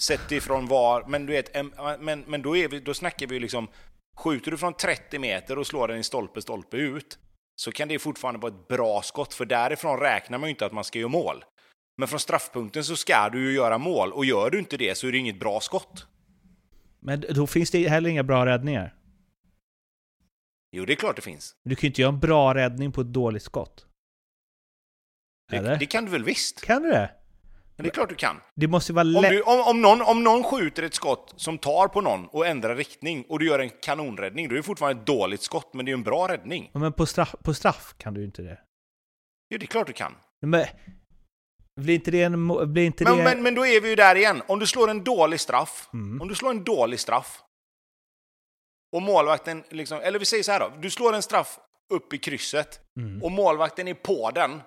Sett 0.00 0.32
ifrån 0.32 0.66
var... 0.66 1.04
Men 1.08 1.26
du 1.26 1.32
vet, 1.32 1.54
men, 2.00 2.20
men 2.20 2.42
då, 2.42 2.56
är 2.56 2.68
vi, 2.68 2.80
då 2.80 2.94
snackar 2.94 3.26
vi 3.26 3.40
liksom... 3.40 3.68
Skjuter 4.16 4.50
du 4.50 4.56
från 4.56 4.74
30 4.74 5.18
meter 5.18 5.58
och 5.58 5.66
slår 5.66 5.88
den 5.88 5.98
i 5.98 6.02
stolpe, 6.02 6.42
stolpe 6.42 6.76
ut, 6.76 7.18
så 7.56 7.72
kan 7.72 7.88
det 7.88 7.98
fortfarande 7.98 8.40
vara 8.40 8.52
ett 8.52 8.68
bra 8.68 9.02
skott, 9.02 9.34
för 9.34 9.44
därifrån 9.44 10.00
räknar 10.00 10.38
man 10.38 10.48
ju 10.48 10.50
inte 10.50 10.66
att 10.66 10.72
man 10.72 10.84
ska 10.84 10.98
göra 10.98 11.08
mål. 11.08 11.44
Men 11.96 12.08
från 12.08 12.20
straffpunkten 12.20 12.84
så 12.84 12.96
ska 12.96 13.28
du 13.28 13.50
ju 13.50 13.52
göra 13.52 13.78
mål, 13.78 14.12
och 14.12 14.24
gör 14.24 14.50
du 14.50 14.58
inte 14.58 14.76
det 14.76 14.94
så 14.94 15.06
är 15.06 15.12
det 15.12 15.18
inget 15.18 15.40
bra 15.40 15.60
skott. 15.60 16.06
Men 17.00 17.24
då 17.30 17.46
finns 17.46 17.70
det 17.70 17.88
heller 17.88 18.10
inga 18.10 18.22
bra 18.22 18.46
räddningar. 18.46 18.94
Jo, 20.72 20.84
det 20.84 20.92
är 20.92 20.96
klart 20.96 21.16
det 21.16 21.22
finns. 21.22 21.56
Du 21.64 21.76
kan 21.76 21.82
ju 21.82 21.88
inte 21.88 22.00
göra 22.00 22.12
en 22.12 22.20
bra 22.20 22.54
räddning 22.54 22.92
på 22.92 23.00
ett 23.00 23.12
dåligt 23.12 23.42
skott. 23.42 23.86
Det, 25.50 25.76
det 25.76 25.86
kan 25.86 26.04
du 26.04 26.10
väl 26.10 26.24
visst? 26.24 26.60
Kan 26.60 26.82
du 26.82 26.90
det? 26.90 27.10
Men 27.76 27.84
det 27.84 27.90
är 27.90 27.94
klart 27.94 28.08
du 28.08 28.14
kan. 28.14 28.40
Det 28.54 28.66
måste 28.68 28.92
vara 28.92 29.06
Om, 29.18 29.22
du, 29.22 29.42
om, 29.42 29.60
om, 29.60 29.82
någon, 29.82 30.02
om 30.02 30.24
någon 30.24 30.44
skjuter 30.44 30.82
ett 30.82 30.94
skott 30.94 31.34
som 31.36 31.58
tar 31.58 31.88
på 31.88 32.00
någon 32.00 32.26
och 32.26 32.46
ändrar 32.46 32.76
riktning 32.76 33.24
och 33.28 33.38
du 33.38 33.46
gör 33.46 33.58
en 33.58 33.70
kanonräddning, 33.70 34.48
då 34.48 34.54
är 34.54 34.56
det 34.56 34.62
fortfarande 34.62 35.00
ett 35.00 35.06
dåligt 35.06 35.42
skott, 35.42 35.74
men 35.74 35.84
det 35.84 35.88
är 35.88 35.92
ju 35.92 35.98
en 35.98 36.02
bra 36.02 36.28
räddning. 36.28 36.70
Men 36.74 36.92
på 36.92 37.06
straff, 37.06 37.34
på 37.42 37.54
straff 37.54 37.94
kan 37.98 38.14
du 38.14 38.20
ju 38.20 38.26
inte 38.26 38.42
det. 38.42 38.58
Jo, 39.50 39.58
det 39.58 39.64
är 39.64 39.66
klart 39.66 39.86
du 39.86 39.92
kan. 39.92 40.14
Men 40.46 40.64
blir 41.80 41.94
inte 41.94 42.10
det 42.10 42.22
en... 42.22 42.72
Blir 42.72 42.86
inte 42.86 43.04
Men, 43.04 43.16
det... 43.16 43.24
men, 43.24 43.42
men 43.42 43.54
då 43.54 43.66
är 43.66 43.80
vi 43.80 43.88
ju 43.88 43.94
där 43.96 44.16
igen. 44.16 44.42
Om 44.48 44.58
du 44.58 44.66
slår 44.66 44.90
en 44.90 45.04
dålig 45.04 45.40
straff, 45.40 45.88
Mm. 45.92 46.20
om 46.22 46.28
du 46.28 46.34
slår 46.34 46.50
en 46.50 46.64
dålig 46.64 47.00
straff 47.00 47.40
och 48.96 49.02
målvakten 49.02 49.64
liksom, 49.70 50.00
eller 50.00 50.18
vi 50.18 50.24
säger 50.24 50.42
så 50.42 50.52
här 50.52 50.60
då, 50.60 50.72
du 50.80 50.90
slår 50.90 51.12
en 51.14 51.22
straff 51.22 51.58
upp 51.94 52.12
i 52.12 52.18
krysset 52.18 52.80
Mm. 53.00 53.22
och 53.22 53.32
målvakten 53.32 53.88
är 53.88 53.94
på 53.94 54.30
den. 54.34 54.60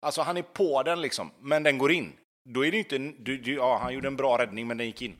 Alltså 0.00 0.22
han 0.22 0.36
är 0.36 0.42
på 0.42 0.82
den 0.82 1.00
liksom, 1.00 1.30
men 1.40 1.62
den 1.62 1.78
går 1.78 1.92
in. 1.92 2.12
Då 2.44 2.66
är 2.66 2.70
det 2.70 2.78
inte, 2.78 2.98
du, 2.98 3.38
du, 3.38 3.54
ja 3.54 3.78
han 3.82 3.94
gjorde 3.94 4.08
en 4.08 4.16
bra 4.16 4.38
räddning 4.38 4.66
men 4.66 4.78
den 4.78 4.86
gick 4.86 5.02
in. 5.02 5.16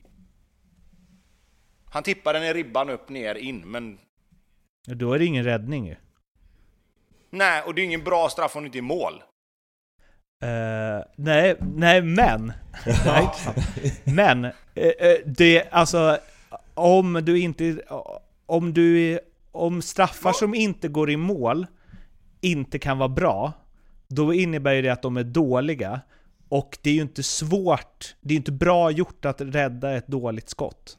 Han 1.91 2.03
tippade 2.03 2.39
den 2.39 2.49
i 2.49 2.53
ribban 2.53 2.91
upp, 2.91 3.09
ner, 3.09 3.35
in, 3.35 3.71
men 3.71 3.99
Då 4.87 5.13
är 5.13 5.19
det 5.19 5.25
ingen 5.25 5.45
räddning 5.45 5.87
ju. 5.87 5.97
nej, 7.31 7.63
och 7.67 7.75
det 7.75 7.83
är 7.83 7.85
ingen 7.85 8.05
bra 8.05 8.29
straff 8.29 8.57
om 8.57 8.63
det 8.63 8.67
inte 8.67 8.79
är 8.79 8.83
mål. 8.83 9.23
Eh, 10.43 11.05
nej, 11.17 11.57
nej 11.75 12.03
men. 12.03 12.53
nej, 13.05 13.29
men, 14.05 14.45
eh, 14.45 14.53
eh, 14.75 15.17
det, 15.27 15.69
alltså, 15.71 16.19
om 16.75 17.13
du 17.25 17.41
inte, 17.41 17.83
om 18.47 18.73
du, 18.75 19.19
om 19.53 19.83
straffar 19.83 20.33
som 20.33 20.55
inte 20.55 20.89
går 20.89 21.11
i 21.11 21.17
mål 21.17 21.67
inte 22.41 22.79
kan 22.79 22.99
vara 22.99 23.09
bra, 23.09 23.53
då 24.15 24.35
innebär 24.35 24.73
ju 24.73 24.83
det 24.83 24.89
att 24.91 25.03
de 25.03 25.17
är 25.17 25.25
dåliga. 25.25 26.01
Och 26.49 26.79
det 26.83 26.91
är 26.91 26.95
ju 26.95 27.01
inte 27.03 27.23
svårt, 27.23 28.15
det 28.21 28.29
är 28.29 28.33
ju 28.33 28.37
inte 28.37 28.53
bra 28.53 28.91
gjort 28.91 29.25
att 29.25 29.41
rädda 29.41 29.97
ett 29.97 30.07
dåligt 30.07 30.49
skott. 30.49 30.99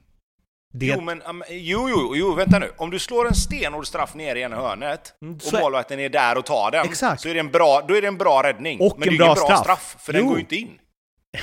Det, 0.73 0.85
Jo, 0.85 1.01
men 1.01 1.21
um, 1.21 1.43
jo, 1.49 1.89
jo, 1.89 2.13
jo, 2.15 2.33
vänta 2.33 2.59
nu. 2.59 2.71
Om 2.77 2.89
du 2.89 2.99
slår 2.99 3.27
en 3.27 3.33
stenhård 3.35 3.87
straff 3.87 4.15
ner 4.15 4.35
i 4.35 4.41
ena 4.41 4.55
hörnet 4.55 5.13
Mm, 5.21 5.35
och 5.45 5.61
målvakten 5.61 5.99
är 5.99 6.09
där 6.09 6.37
och 6.37 6.45
tar 6.45 6.71
den, 6.71 6.85
Exakt. 6.85 7.21
så 7.21 7.29
är 7.29 7.33
det 7.33 7.39
en 7.39 7.51
bra, 7.51 7.81
då 7.87 7.95
är 7.97 8.01
det 8.01 8.07
en 8.07 8.17
bra 8.17 8.43
räddning. 8.43 8.79
Och 8.81 8.99
men 8.99 9.07
det 9.09 9.15
en 9.15 9.21
är 9.21 9.25
bra 9.25 9.33
bra 9.33 9.43
straff. 9.43 9.59
straff, 9.59 9.95
för 9.99 10.13
den 10.13 10.21
Jo. 10.21 10.27
går 10.27 10.37
ju 10.37 10.41
inte 10.41 10.55
in. 10.55 10.79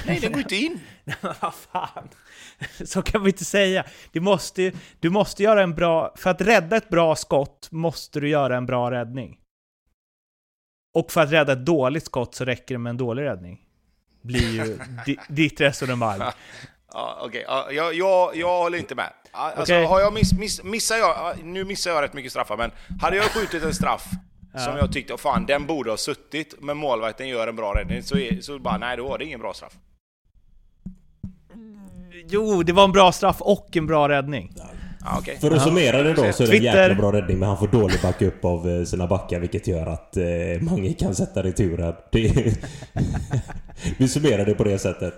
Nej, 0.07 0.19
den 0.21 0.33
går 0.33 0.41
inte 0.43 0.57
in. 0.57 0.81
Vad 1.41 1.55
fan? 1.55 2.09
Så 2.87 3.03
kan 3.03 3.23
vi 3.23 3.31
inte 3.31 3.45
säga. 3.45 3.85
Du 4.13 4.21
måste, 4.21 4.63
ju- 4.63 4.73
du 5.01 5.11
måste 5.11 5.43
göra 5.43 5.63
en 5.63 5.75
bra... 5.75 6.15
För 6.17 6.31
att 6.31 6.41
rädda 6.41 6.77
ett 6.77 6.89
bra 6.89 7.17
skott 7.17 7.69
måste 7.71 8.21
du 8.21 8.29
göra 8.29 8.57
en 8.57 8.67
bra 8.67 8.91
räddning. 8.91 9.39
Och 10.97 11.13
för 11.13 11.21
att 11.21 11.33
rädda 11.33 11.53
ett 11.53 11.67
dåligt 11.67 12.07
skott 12.07 12.35
så 12.35 12.45
räcker 12.45 12.75
det 12.75 12.79
med 12.79 12.91
en 12.91 12.97
dålig 12.97 13.23
räddning. 13.23 13.61
Blir 14.23 14.51
ju 14.51 14.79
di, 15.07 15.17
ditt 15.29 15.61
resonemang. 15.61 16.21
Ja, 16.93 17.19
okej. 17.23 17.45
Ja, 17.49 17.71
jag, 17.71 17.95
jag, 17.95 18.37
jag 18.37 18.59
håller 18.59 18.79
inte 18.79 18.95
med. 18.95 19.13
Alltså, 19.33 19.63
Okej. 19.63 19.85
har 19.85 20.01
jag 20.01 20.13
miss, 20.13 20.33
miss, 20.33 20.63
missar 20.65 20.97
jag, 20.97 21.09
ja, 21.09 21.35
nu 21.43 21.65
missar 21.65 21.91
jag 21.91 22.03
rätt 22.03 22.13
mycket 22.13 22.33
straffar, 22.33 22.57
men 22.57 22.71
hade 23.01 23.17
jag 23.17 23.25
skjutit 23.25 23.63
en 23.63 23.75
straff 23.75 24.11
som 24.59 24.77
jag 24.77 24.93
tyckte, 24.93 25.13
oh, 25.13 25.19
fan 25.19 25.47
den 25.47 25.67
borde 25.67 25.91
ha 25.91 25.97
suttit, 25.97 26.55
men 26.61 26.77
målvakten 26.77 27.29
gör 27.29 27.49
en 27.49 27.57
bra 27.57 27.75
räddning, 27.75 28.03
så, 28.03 28.19
är, 28.19 28.41
så 28.41 28.59
bara, 28.59 28.79
nej 28.79 28.97
då 28.97 29.09
var 29.09 29.19
det 29.19 29.25
ingen 29.25 29.41
bra 29.41 29.55
straff. 29.55 29.73
Jo, 32.27 32.63
det 32.63 32.73
var 32.73 32.85
en 32.85 32.93
bra 32.93 33.13
straff 33.13 33.37
och 33.41 33.77
en 33.77 33.87
bra 33.87 34.09
räddning. 34.09 34.55
Okej. 35.19 35.39
För 35.41 35.51
att 35.51 35.63
summera 35.63 36.03
det 36.03 36.13
då 36.15 36.33
så 36.33 36.43
är 36.43 36.47
det 36.47 36.57
en 36.57 36.63
jäkla 36.63 36.95
bra 36.95 37.13
räddning 37.13 37.39
men 37.39 37.49
han 37.49 37.59
får 37.59 37.69
dålig 37.69 38.01
backup 38.03 38.45
av 38.45 38.71
eh, 38.71 38.85
sina 38.85 39.07
backar 39.07 39.41
vilket 39.41 39.67
gör 39.67 39.87
att 39.87 40.17
eh, 40.17 40.25
Mange 40.61 40.93
kan 40.93 41.15
sätta 41.15 41.43
returen. 41.43 41.95
Det 42.13 42.27
är, 42.27 42.53
Vi 43.99 44.09
summerar 44.09 44.45
det 44.45 44.55
på 44.55 44.65
det 44.65 44.79
sättet. 44.79 45.15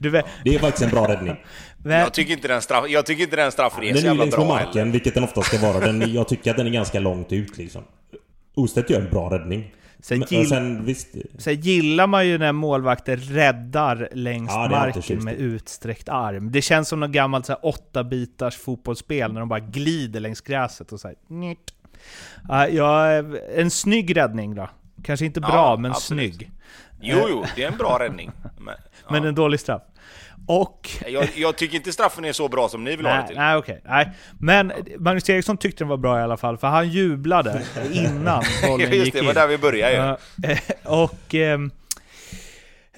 Du 0.00 0.10
vet, 0.10 0.24
Det 0.44 0.54
är 0.54 0.58
faktiskt 0.58 0.84
en 0.84 0.90
bra 0.90 1.08
räddning. 1.08 1.36
men, 1.78 1.98
Jag 2.00 2.14
tycker 2.14 2.32
inte 2.32 2.48
den 2.48 2.62
straff, 2.62 2.84
jag 2.88 3.06
tycker 3.06 3.22
inte 3.22 3.36
den 3.36 3.52
straffen 3.52 3.84
är 3.84 3.86
Den 3.92 3.96
så 3.96 3.98
är 3.98 4.02
ju 4.02 4.08
jävla 4.08 4.24
med 4.24 4.32
bra 4.32 4.44
marken, 4.44 4.78
heller. 4.78 4.92
vilket 4.92 5.14
den 5.14 5.24
ofta 5.24 5.42
ska 5.42 5.58
vara. 5.58 5.80
Den, 5.80 6.12
jag 6.12 6.28
tycker 6.28 6.50
att 6.50 6.56
den 6.56 6.66
är 6.66 6.70
ganska 6.70 7.00
långt 7.00 7.32
ut 7.32 7.58
liksom. 7.58 7.82
Ostedt 8.54 8.90
gör 8.90 9.00
en 9.00 9.10
bra 9.10 9.30
räddning. 9.30 9.72
Sen, 10.06 10.18
Men, 10.18 10.28
gill, 10.28 10.48
sen 10.48 10.84
visst... 10.84 11.08
sen 11.38 11.54
gillar 11.60 12.06
man 12.06 12.26
ju 12.26 12.38
när 12.38 12.52
målvakter 12.52 13.16
räddar 13.16 14.08
längs 14.12 14.50
Ja, 14.50 14.68
marken 14.70 15.24
med 15.24 15.34
utsträckt 15.34 16.08
arm. 16.08 16.52
Det 16.52 16.62
känns 16.62 16.88
som 16.88 17.00
något 17.00 17.10
gammalt 17.10 17.46
så 17.46 17.52
här, 17.52 17.66
åtta 17.66 18.04
bitars 18.04 18.56
fotbollsspel 18.56 19.32
när 19.32 19.40
de 19.40 19.48
bara 19.48 19.60
glider 19.60 20.20
längs 20.20 20.40
gräset 20.40 20.92
och 20.92 21.00
så 21.00 21.08
här, 21.08 21.16
nit. 21.28 21.58
Ja, 22.48 22.68
ja, 22.68 23.12
en 23.56 23.70
snygg 23.70 24.16
räddning 24.16 24.54
då. 24.54 24.68
Kanske 25.02 25.26
inte 25.26 25.40
bra, 25.40 25.50
Ja, 25.52 25.76
men 25.76 25.90
absolut. 25.90 26.34
snygg. 26.34 26.50
Jo, 27.00 27.26
jo, 27.30 27.44
det 27.56 27.62
är 27.64 27.68
en 27.72 27.78
bra 27.78 27.98
räddning. 28.00 28.30
Men, 28.58 28.74
ja. 29.06 29.12
Men 29.12 29.24
en 29.24 29.34
dålig 29.34 29.60
straff. 29.60 29.82
Och... 30.46 30.88
jag, 31.06 31.28
jag 31.36 31.56
tycker 31.56 31.76
inte 31.76 31.92
straffen 31.92 32.24
är 32.24 32.32
så 32.32 32.48
bra 32.48 32.68
som 32.68 32.84
ni 32.84 32.96
vill 32.96 33.06
ha 33.06 33.12
det 33.12 33.18
Nej, 33.18 33.28
till. 33.28 33.36
nej 33.36 33.56
okej. 33.56 33.80
Nej. 33.84 34.10
Men 34.40 34.72
Magnus 34.98 35.30
Eriksson 35.30 35.56
tyckte 35.56 35.84
den 35.84 35.88
var 35.88 35.96
bra 35.96 36.18
i 36.20 36.22
alla 36.22 36.36
fall, 36.36 36.58
för 36.58 36.66
han 36.68 36.88
jublade 36.88 37.62
innan 37.92 38.42
bollen 38.66 38.92
Just 38.92 39.04
gick 39.04 39.12
det, 39.14 39.18
det 39.18 39.20
in. 39.20 39.26
var 39.26 39.34
där 39.34 39.46
vi 39.46 39.58
började 39.58 40.16
ju. 40.42 40.50
Eh, 40.50 40.58
och... 40.84 41.34
ehm, 41.34 41.70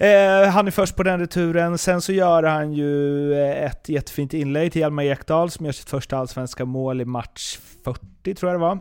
Eh, 0.01 0.49
han 0.49 0.67
är 0.67 0.71
först 0.71 0.95
på 0.95 1.03
den 1.03 1.19
returen. 1.19 1.77
Sen 1.77 2.01
så 2.01 2.11
gör 2.13 2.43
han 2.43 2.73
ju 2.73 3.33
eh, 3.33 3.65
ett 3.65 3.89
jättefint 3.89 4.33
inlägg 4.33 4.71
till 4.71 4.81
Hjalmar 4.81 5.03
Ekdal 5.03 5.51
som 5.51 5.65
gör 5.65 5.73
sitt 5.73 5.89
första 5.89 6.17
allsvenska 6.17 6.65
mål 6.65 7.01
i 7.01 7.05
match 7.05 7.57
40, 7.83 8.35
tror 8.35 8.51
jag 8.51 8.61
det 8.61 8.65
var. 8.65 8.79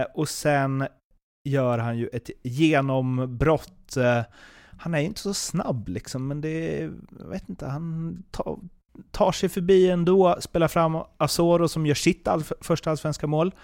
Eh, 0.00 0.06
och 0.14 0.28
sen 0.28 0.86
gör 1.44 1.78
han 1.78 1.98
ju 1.98 2.08
ett 2.12 2.30
genombrott. 2.42 3.96
Eh, 3.96 4.20
han 4.82 4.94
är 4.94 4.98
ju 4.98 5.06
inte 5.06 5.20
så 5.20 5.34
snabb 5.34 5.88
liksom, 5.88 6.28
men 6.28 6.40
det... 6.40 6.90
Jag 7.18 7.28
vet 7.28 7.48
inte, 7.48 7.66
han 7.66 8.16
tar, 8.30 8.58
tar 9.10 9.32
sig 9.32 9.48
förbi 9.48 9.90
ändå, 9.90 10.36
spelar 10.40 10.68
fram 10.68 10.98
Asoro 11.16 11.68
som 11.68 11.86
gör 11.86 11.94
sitt 11.94 12.28
all, 12.28 12.42
första 12.60 12.90
allsvenska 12.90 13.26
mål. 13.26 13.54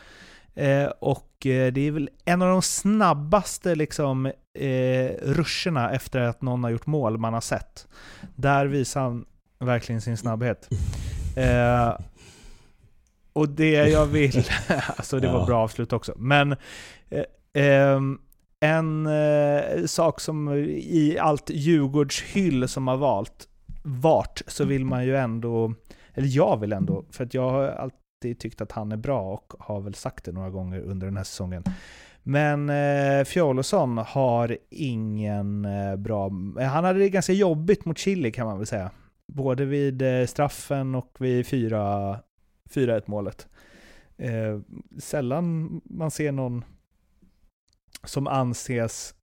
Eh, 0.55 0.87
och 0.87 1.47
eh, 1.47 1.73
det 1.73 1.81
är 1.81 1.91
väl 1.91 2.11
en 2.25 2.43
av 2.43 2.49
de 2.49 2.63
snabbaste 2.63 3.75
liksom, 3.75 4.27
eh, 4.59 5.11
ruscherna 5.23 5.91
efter 5.91 6.21
att 6.21 6.43
någon 6.43 6.65
har 6.65 6.71
gjort 6.71 6.87
mål 6.87 7.19
man 7.19 7.35
har 7.35 7.41
sett. 7.41 7.89
Där 8.37 8.67
visar 8.67 9.01
han 9.01 9.25
verkligen 9.59 10.01
sin 10.01 10.17
snabbhet. 10.17 10.69
Eh, 11.37 11.99
och 13.33 13.49
det 13.49 13.73
jag 13.73 14.07
vill, 14.07 14.45
alltså 14.97 15.21
det 15.21 15.29
var 15.29 15.47
bra 15.47 15.59
avslut 15.59 15.93
också, 15.93 16.15
men 16.17 16.57
eh, 17.11 17.25
ehm, 17.53 18.19
en 18.61 19.07
eh, 19.07 19.85
sak 19.87 20.21
som 20.21 20.55
i 20.55 21.19
allt 21.21 21.51
Djurgårdshyll 21.51 22.69
som 22.69 22.89
har 22.89 22.97
valt, 22.97 23.49
vart, 23.83 24.43
så 24.47 24.65
vill 24.65 24.85
man 24.85 25.05
ju 25.05 25.17
ändå, 25.17 25.75
eller 26.15 26.29
jag 26.29 26.61
vill 26.61 26.73
ändå, 26.73 27.05
för 27.11 27.25
att 27.25 27.35
jag 27.35 27.51
har 27.51 27.69
alltid 27.69 28.39
tyckt 28.39 28.61
att 28.61 28.73
han 28.73 28.93
är 28.93 28.97
bra 28.97 29.33
och 29.33 29.55
har 29.59 29.81
väl 29.81 29.95
sagt 29.95 30.25
det 30.25 30.33
några 30.33 30.51
gånger 30.51 30.81
under 30.81 31.07
den 31.07 31.17
här 31.17 31.25
säsongen. 31.25 31.65
Men 32.23 32.71
eh, 32.71 33.25
Fjolosson 33.25 33.99
har 33.99 34.59
ingen 34.71 35.65
eh, 35.65 35.97
bra... 35.97 36.31
Han 36.59 36.85
hade 36.85 36.99
det 36.99 37.09
ganska 37.09 37.33
jobbigt 37.33 37.85
mot 37.85 37.99
Chile 37.99 38.31
kan 38.31 38.47
man 38.47 38.59
väl 38.59 38.67
säga. 38.67 38.91
Både 39.27 39.65
vid 39.65 40.03
eh, 40.03 40.27
straffen 40.27 40.95
och 40.95 41.17
vid 41.19 41.47
4-1 41.47 42.23
målet. 43.07 43.49
Eh, 44.17 44.61
sällan 44.99 45.81
man 45.85 46.11
ser 46.11 46.33
någon 46.33 46.65
som 48.05 48.27
anses 48.27 49.15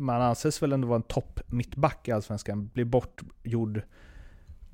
man 0.00 0.22
anses 0.22 0.62
väl 0.62 0.72
ändå 0.72 0.88
vara 0.88 0.96
en 0.96 1.02
topp 1.02 1.40
mittback 1.46 2.08
i 2.08 2.12
Allsvenskan, 2.12 2.70
blir 2.74 2.84
bortgjord 2.84 3.82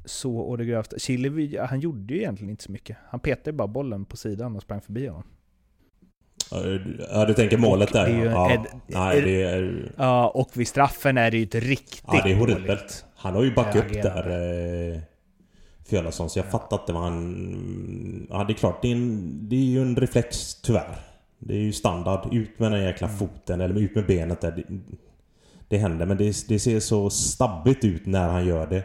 så 0.04 0.40
å 0.40 0.56
det 0.56 0.64
grövsta. 0.64 0.98
Chile, 0.98 1.66
han 1.68 1.80
gjorde 1.80 2.14
ju 2.14 2.20
egentligen 2.20 2.50
inte 2.50 2.64
så 2.64 2.72
mycket. 2.72 2.96
Han 3.08 3.20
petade 3.20 3.52
bara 3.52 3.68
bollen 3.68 4.04
på 4.04 4.16
sidan 4.16 4.56
och 4.56 4.62
sprang 4.62 4.80
förbi 4.80 5.06
honom. 5.06 5.24
Ja, 7.10 7.24
du 7.24 7.34
tänker 7.34 7.58
målet 7.58 7.92
där 7.92 8.08
ju, 8.08 8.24
ja. 8.24 8.50
är, 8.50 8.60
Nej, 8.86 9.22
det 9.22 9.42
är... 9.42 9.92
Ja, 9.96 10.28
och 10.28 10.50
vid 10.54 10.68
straffen 10.68 11.18
är 11.18 11.30
det 11.30 11.36
ju 11.36 11.44
ett 11.44 11.54
riktigt 11.54 12.04
Ja, 12.06 12.20
det 12.24 12.32
är 12.32 12.36
horribelt. 12.36 13.04
Han 13.16 13.34
har 13.34 13.42
ju 13.42 13.54
backat 13.54 13.76
upp 13.76 13.92
där, 13.92 14.30
eh, 14.94 15.00
Fjölason, 15.86 16.30
så 16.30 16.38
jag 16.38 16.46
fattar 16.46 16.80
inte 16.80 16.92
vad 16.92 17.02
han... 17.02 18.26
Ja, 18.30 18.44
det 18.44 18.52
är 18.52 18.54
klart, 18.54 18.82
det 18.82 18.88
är, 18.88 18.92
en, 18.92 19.48
det 19.48 19.56
är 19.56 19.64
ju 19.64 19.82
en 19.82 19.96
reflex, 19.96 20.54
tyvärr. 20.62 21.07
Det 21.38 21.54
är 21.54 21.60
ju 21.60 21.72
standard. 21.72 22.34
Ut 22.34 22.58
med 22.58 22.72
den 22.72 22.82
jäkla 22.82 23.06
Mm. 23.06 23.18
foten, 23.18 23.60
eller 23.60 23.80
ut 23.80 23.94
med 23.94 24.06
benet 24.06 24.40
där. 24.40 24.50
Det, 24.52 24.64
det 25.68 25.78
händer, 25.78 26.06
men 26.06 26.16
det, 26.16 26.48
det 26.48 26.58
ser 26.58 26.80
så 26.80 27.10
stabbigt 27.10 27.84
ut 27.84 28.06
när 28.06 28.28
han 28.28 28.46
gör 28.46 28.66
det. 28.66 28.84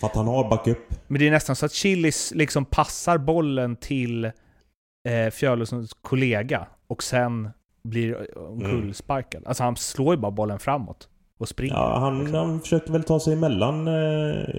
För 0.00 0.06
att 0.06 0.14
han 0.16 0.26
har 0.26 0.50
backup. 0.50 0.78
Men 1.06 1.18
det 1.20 1.26
är 1.26 1.30
nästan 1.30 1.56
så 1.56 1.66
att 1.66 1.72
Chilis 1.72 2.32
liksom 2.34 2.64
passar 2.64 3.18
bollen 3.18 3.76
till 3.76 4.24
eh, 4.24 5.30
Fjölösunds 5.32 5.92
kollega 6.02 6.66
och 6.86 7.02
sen 7.02 7.50
blir 7.82 8.38
omkullsparkad. 8.38 9.42
Alltså 9.46 9.62
han 9.62 9.76
slår 9.76 10.14
ju 10.14 10.20
bara 10.20 10.30
bollen 10.30 10.58
framåt 10.58 11.08
och 11.38 11.48
springer. 11.48 11.74
Ja, 11.74 11.98
han, 11.98 12.18
liksom. 12.18 12.34
han 12.34 12.60
försökte 12.60 12.92
väl 12.92 13.02
ta 13.04 13.20
sig 13.20 13.32
emellan... 13.32 13.88
Eh, 13.88 14.54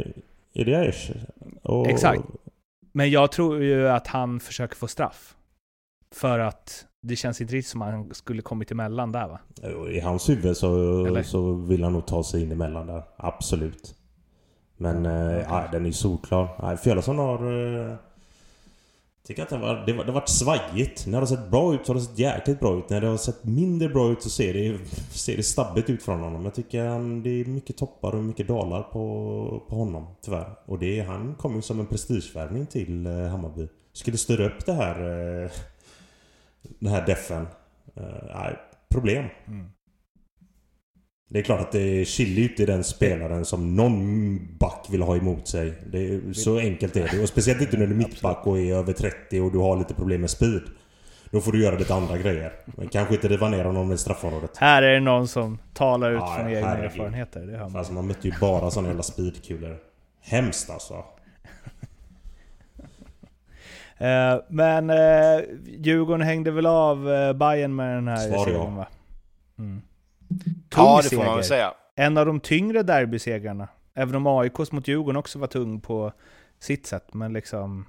Aish? 0.56 1.12
Och- 1.64 1.88
Exakt. 1.88 2.22
Men 2.92 3.12
jag 3.12 3.32
tror 3.32 3.64
ju 3.64 3.90
att 3.90 4.08
han 4.08 4.40
försöker 4.40 4.76
få 4.76 4.88
straff. 4.88 5.36
För 6.16 6.40
att 6.40 6.86
det 7.02 7.16
känns 7.16 7.42
inte 7.42 7.54
riktigt 7.54 7.72
som 7.72 7.82
att 7.82 7.92
han 7.92 8.14
skulle 8.14 8.42
kommit 8.42 8.72
emellan 8.72 9.12
där 9.12 9.28
va? 9.28 9.40
I 9.90 10.00
hans 10.00 10.30
huvud 10.30 10.58
så, 10.58 11.06
Eller? 11.06 11.24
så 11.24 11.54
vill 11.54 11.84
han 11.84 11.94
nog 11.94 12.06
ta 12.06 12.24
sig 12.24 12.42
in 12.42 12.52
emellan 12.52 12.88
där. 12.88 13.04
Absolut. 13.18 13.96
Men 14.78 15.06
eh, 15.06 15.40
ja, 15.50 15.68
den 15.72 15.82
är 15.82 15.88
ju 15.88 15.94
solklar. 15.94 16.60
Nej, 16.62 16.78
Fjölason 16.78 17.18
har... 17.18 17.52
Eh, 17.90 17.96
tycker 19.28 19.44
att 19.44 19.50
det 19.50 19.58
var, 19.58 19.84
det 19.86 19.94
var, 19.94 20.04
det 20.04 20.12
har 20.12 20.20
varit 20.20 20.30
svajigt. 20.30 21.08
När 21.08 21.12
det 21.12 21.18
har 21.18 21.26
sett 21.26 21.52
bra 21.52 21.74
ut 21.74 21.86
så 21.86 21.94
har 21.94 22.00
det 22.00 22.06
sett 22.06 22.20
jäkligt 22.20 22.60
bra 22.60 22.78
ut. 22.78 22.90
När 22.90 23.02
det 23.02 23.08
har 23.08 23.18
sett 23.18 23.44
mindre 23.44 23.90
bra 23.90 24.12
ut 24.12 24.22
så 24.22 24.30
ser 24.30 24.54
det, 24.54 24.80
ser 25.12 25.38
det 25.38 25.44
stabbigt 25.44 25.90
ut 25.90 26.04
från 26.04 26.20
honom. 26.20 26.46
Jag 26.46 26.54
tycker 26.54 26.86
han, 26.86 27.24
det 27.24 27.30
är 27.30 27.46
mycket 27.46 27.78
toppar 27.78 28.16
och 28.16 28.24
mycket 28.24 28.48
dalar 28.48 28.84
på, 28.84 29.64
på 29.70 29.76
honom. 29.76 30.08
Tyvärr. 30.22 30.56
Och 30.66 30.80
det, 30.80 31.02
han 31.02 31.36
kom 31.36 31.56
ju 31.56 31.62
som 31.62 31.80
en 31.80 31.86
prestigevärvning 31.86 32.66
till 32.66 33.06
eh, 33.06 33.28
Hammarby. 33.28 33.68
Skulle 33.94 34.18
styra 34.18 34.46
upp 34.46 34.66
det 34.66 34.74
här... 34.74 34.96
Eh, 35.44 35.52
den 36.80 36.92
här 36.92 37.06
defen. 37.06 37.48
Eh, 37.96 38.04
nej, 38.36 38.56
problem. 38.92 39.26
Det 41.30 41.40
är 41.40 41.44
klart 41.44 41.60
att 41.60 41.72
det 41.72 42.02
är 42.02 42.06
Chile 42.06 42.42
ute 42.42 42.64
i 42.64 42.66
den 42.66 42.84
spelaren 42.84 43.46
som 43.46 43.76
någon 43.76 44.58
back 44.58 44.88
vill 44.90 45.02
ha 45.02 45.18
emot 45.18 45.48
sig. 45.48 45.68
Är, 45.94 46.34
så 46.34 46.60
enkelt 46.60 46.96
är 46.96 47.10
det. 47.12 47.22
Och 47.22 47.30
speciellt 47.30 47.62
inte 47.62 47.78
när 47.78 47.88
du 47.88 47.94
är 47.94 47.98
mittback 47.98 48.48
och 48.48 48.60
är 48.60 48.76
över 48.76 48.94
30 48.94 49.42
och 49.42 49.52
du 49.52 49.58
har 49.58 49.78
lite 49.78 49.94
problem 49.94 50.22
med 50.22 50.30
speed. 50.30 50.62
Då 51.32 51.42
får 51.42 51.52
du 51.52 51.64
göra 51.64 51.78
lite 51.78 51.94
andra 51.94 52.18
grejer. 52.18 52.54
Men 52.66 52.88
kanske 52.88 53.14
inte 53.14 53.28
riva 53.28 53.50
ner 53.50 53.66
honom 53.66 53.92
i 53.92 53.98
straffområdet. 53.98 54.58
Här 54.58 54.84
är 54.84 54.94
det 54.94 55.00
någon 55.00 55.28
som 55.28 55.58
talar 55.74 56.12
ut 56.12 56.20
Ja, 56.20 56.36
från 56.36 56.50
egna 56.50 56.78
erfarenheter. 56.78 57.42
Det 57.42 57.58
hör 57.58 57.70
man. 57.70 57.76
Alltså 57.76 57.94
man 57.94 58.08
mötte 58.08 58.28
ju 58.28 58.34
bara 58.42 58.72
såna 58.72 58.88
jävla 58.88 59.04
speedkulor. 59.04 59.78
Hemskt 60.22 60.70
alltså. 60.70 61.04
Eh, 64.00 64.42
men 64.50 64.90
eh, 64.90 65.44
Djurgården 65.66 66.22
hängde 66.22 66.52
väl 66.52 66.66
av 66.66 67.12
eh, 67.12 67.34
Bayern 67.34 67.76
med 67.76 67.98
den 67.98 68.08
här 68.08 68.30
Svar 68.30 68.46
segern 68.46 68.76
va? 68.76 68.88
Mm. 69.58 69.82
Tung 70.70 70.84
Ja, 70.86 71.00
det 71.04 71.16
får 71.16 71.24
man 71.24 71.36
väl 71.36 71.44
säga. 71.44 71.74
En 71.96 72.18
av 72.18 72.26
de 72.26 72.40
tyngre 72.40 72.84
derbysegrarna. 72.84 73.68
Även 73.96 74.16
om 74.16 74.28
AIKs 74.28 74.72
mot 74.72 74.88
Djurgården 74.88 75.16
också 75.16 75.40
var 75.40 75.48
tung 75.48 75.82
på 75.82 76.12
sitt 76.60 76.88
sätt. 76.88 77.14
Men 77.14 77.34
liksom... 77.34 77.86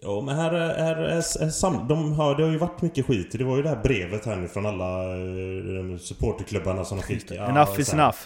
Ja 0.00 0.20
men 0.20 0.36
här 0.36 0.52
är, 0.52 0.94
är, 0.94 1.16
är 1.16 1.50
sam, 1.50 1.88
de 1.88 2.12
har, 2.12 2.34
det 2.34 2.42
har 2.42 2.50
ju 2.50 2.58
varit 2.58 2.82
mycket 2.82 3.06
skit. 3.06 3.32
Det 3.32 3.44
var 3.44 3.56
ju 3.56 3.62
det 3.62 3.68
här 3.68 3.82
brevet 3.82 4.26
här 4.26 4.36
nu 4.36 4.48
från 4.48 4.66
alla 4.66 5.02
eh, 5.02 5.98
supporterklubbarna 5.98 6.84
som 6.84 6.98
de 6.98 7.02
fick. 7.02 7.30
Ja, 7.30 7.48
enough 7.48 7.80
is 7.80 7.92
enough. 7.92 8.18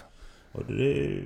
Och 0.52 0.62
det, 0.68 1.22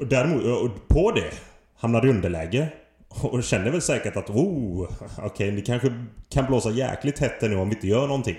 och 0.00 0.06
däremot, 0.06 0.44
och 0.44 0.88
på 0.88 1.12
det 1.12 1.30
hamnade 1.76 2.10
underläge. 2.10 2.72
Och 3.22 3.44
känner 3.44 3.70
väl 3.70 3.82
säkert 3.82 4.16
att 4.16 4.30
oh, 4.30 4.88
okej, 5.18 5.50
det 5.50 5.62
kanske 5.62 6.04
kan 6.28 6.46
blåsa 6.46 6.70
jäkligt 6.70 7.18
hett 7.18 7.42
nu 7.42 7.56
om 7.56 7.68
vi 7.68 7.74
inte 7.74 7.86
gör 7.86 8.06
någonting. 8.06 8.36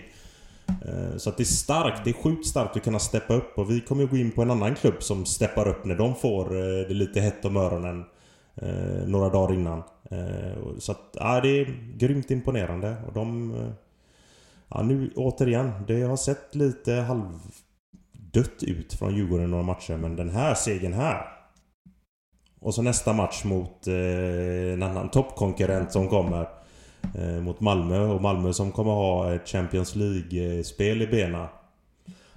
Eh, 0.67 1.17
så 1.17 1.29
att 1.29 1.37
det 1.37 1.43
är 1.43 1.45
starkt, 1.45 2.01
det 2.03 2.09
är 2.09 2.13
sjukt 2.13 2.47
starkt 2.47 2.77
att 2.77 2.83
kunna 2.83 2.99
steppa 2.99 3.33
upp 3.33 3.57
och 3.57 3.71
vi 3.71 3.81
kommer 3.81 4.01
ju 4.01 4.07
gå 4.07 4.17
in 4.17 4.31
på 4.31 4.41
en 4.41 4.51
annan 4.51 4.75
klubb 4.75 5.03
som 5.03 5.25
steppar 5.25 5.67
upp 5.67 5.85
när 5.85 5.95
de 5.95 6.15
får 6.15 6.45
eh, 6.55 6.87
det 6.87 6.93
lite 6.93 7.21
hett 7.21 7.45
om 7.45 7.57
öronen 7.57 8.05
eh, 8.55 9.07
några 9.07 9.29
dagar 9.29 9.53
innan. 9.53 9.83
Så 10.79 10.91
att, 10.91 11.01
ja, 11.13 11.41
det 11.41 11.49
är 11.49 11.93
grymt 11.97 12.31
imponerande 12.31 12.95
och 13.07 13.13
de... 13.13 13.53
Ja, 14.69 14.81
nu 14.81 15.11
återigen, 15.15 15.71
det 15.87 16.01
har 16.01 16.17
sett 16.17 16.55
lite 16.55 16.93
halvdött 16.93 18.63
ut 18.63 18.93
från 18.93 19.15
Djurgården 19.15 19.51
några 19.51 19.63
matcher 19.63 19.97
men 19.97 20.15
den 20.15 20.29
här 20.29 20.55
segern 20.55 20.93
här 20.93 21.36
och 22.59 22.73
så 22.73 22.81
nästa 22.81 23.13
match 23.13 23.43
mot 23.43 23.87
eh, 23.87 24.73
en 24.73 24.83
annan 24.83 25.11
toppkonkurrent 25.11 25.91
som 25.91 26.07
kommer. 26.07 26.47
Eh, 27.15 27.41
mot 27.41 27.59
Malmö 27.59 28.07
och 28.07 28.21
Malmö 28.21 28.53
som 28.53 28.71
kommer 28.71 28.91
ha 28.91 29.33
ett 29.33 29.47
Champions 29.47 29.95
League-spel 29.95 31.01
i 31.01 31.07
bena. 31.07 31.49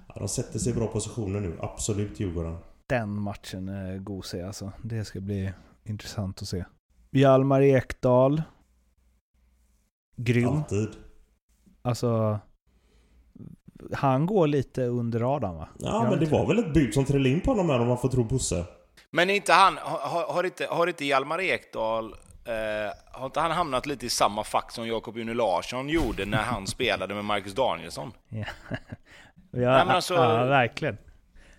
Ja, 0.08 0.14
de 0.18 0.28
sätter 0.28 0.58
sig 0.58 0.72
i 0.72 0.74
bra 0.74 0.86
positioner 0.86 1.40
nu. 1.40 1.56
Absolut 1.60 2.20
Djurgården. 2.20 2.56
Den 2.86 3.20
matchen 3.20 3.68
är 3.68 3.98
gosig 3.98 4.42
alltså. 4.42 4.72
Det 4.82 5.04
ska 5.04 5.20
bli 5.20 5.52
intressant 5.84 6.42
att 6.42 6.48
se. 6.48 6.64
Hjalmar 7.10 7.62
Ekdal. 7.62 8.42
Grym. 10.16 10.48
Alltid. 10.48 10.88
Alltså... 11.82 12.38
Han 13.92 14.26
går 14.26 14.46
lite 14.46 14.84
under 14.84 15.18
radarn 15.18 15.56
va? 15.56 15.68
Ja, 15.78 16.02
Gör 16.02 16.10
men 16.10 16.18
det 16.18 16.24
inte 16.24 16.36
var 16.36 16.46
väl 16.46 16.58
ett 16.58 16.74
bud 16.74 16.94
som 16.94 17.04
trillade 17.04 17.30
in 17.30 17.40
på 17.40 17.50
honom 17.50 17.70
här 17.70 17.80
om 17.80 17.88
man 17.88 17.98
får 17.98 18.08
tro 18.08 18.24
Bosse. 18.24 18.66
Men 19.10 19.30
inte 19.30 19.52
han, 19.52 19.78
har, 19.82 20.32
har, 20.32 20.44
inte, 20.44 20.66
har 20.66 20.86
inte 20.86 21.04
Hjalmar 21.04 21.40
Ekdal, 21.40 22.14
eh, 22.44 22.92
har 23.12 23.26
inte 23.26 23.40
han 23.40 23.50
hamnat 23.50 23.86
lite 23.86 24.06
i 24.06 24.10
samma 24.10 24.44
fack 24.44 24.72
som 24.72 24.88
Jakob 24.88 25.16
Une 25.16 25.34
Larsson 25.34 25.88
gjorde 25.88 26.24
när 26.24 26.42
han 26.42 26.66
spelade 26.76 27.14
med 27.14 27.24
Marcus 27.24 27.52
Danielsson? 27.52 28.12
Ja, 28.28 28.44
men 29.50 29.88
alltså- 29.90 30.14
ja 30.14 30.44
verkligen. 30.44 30.98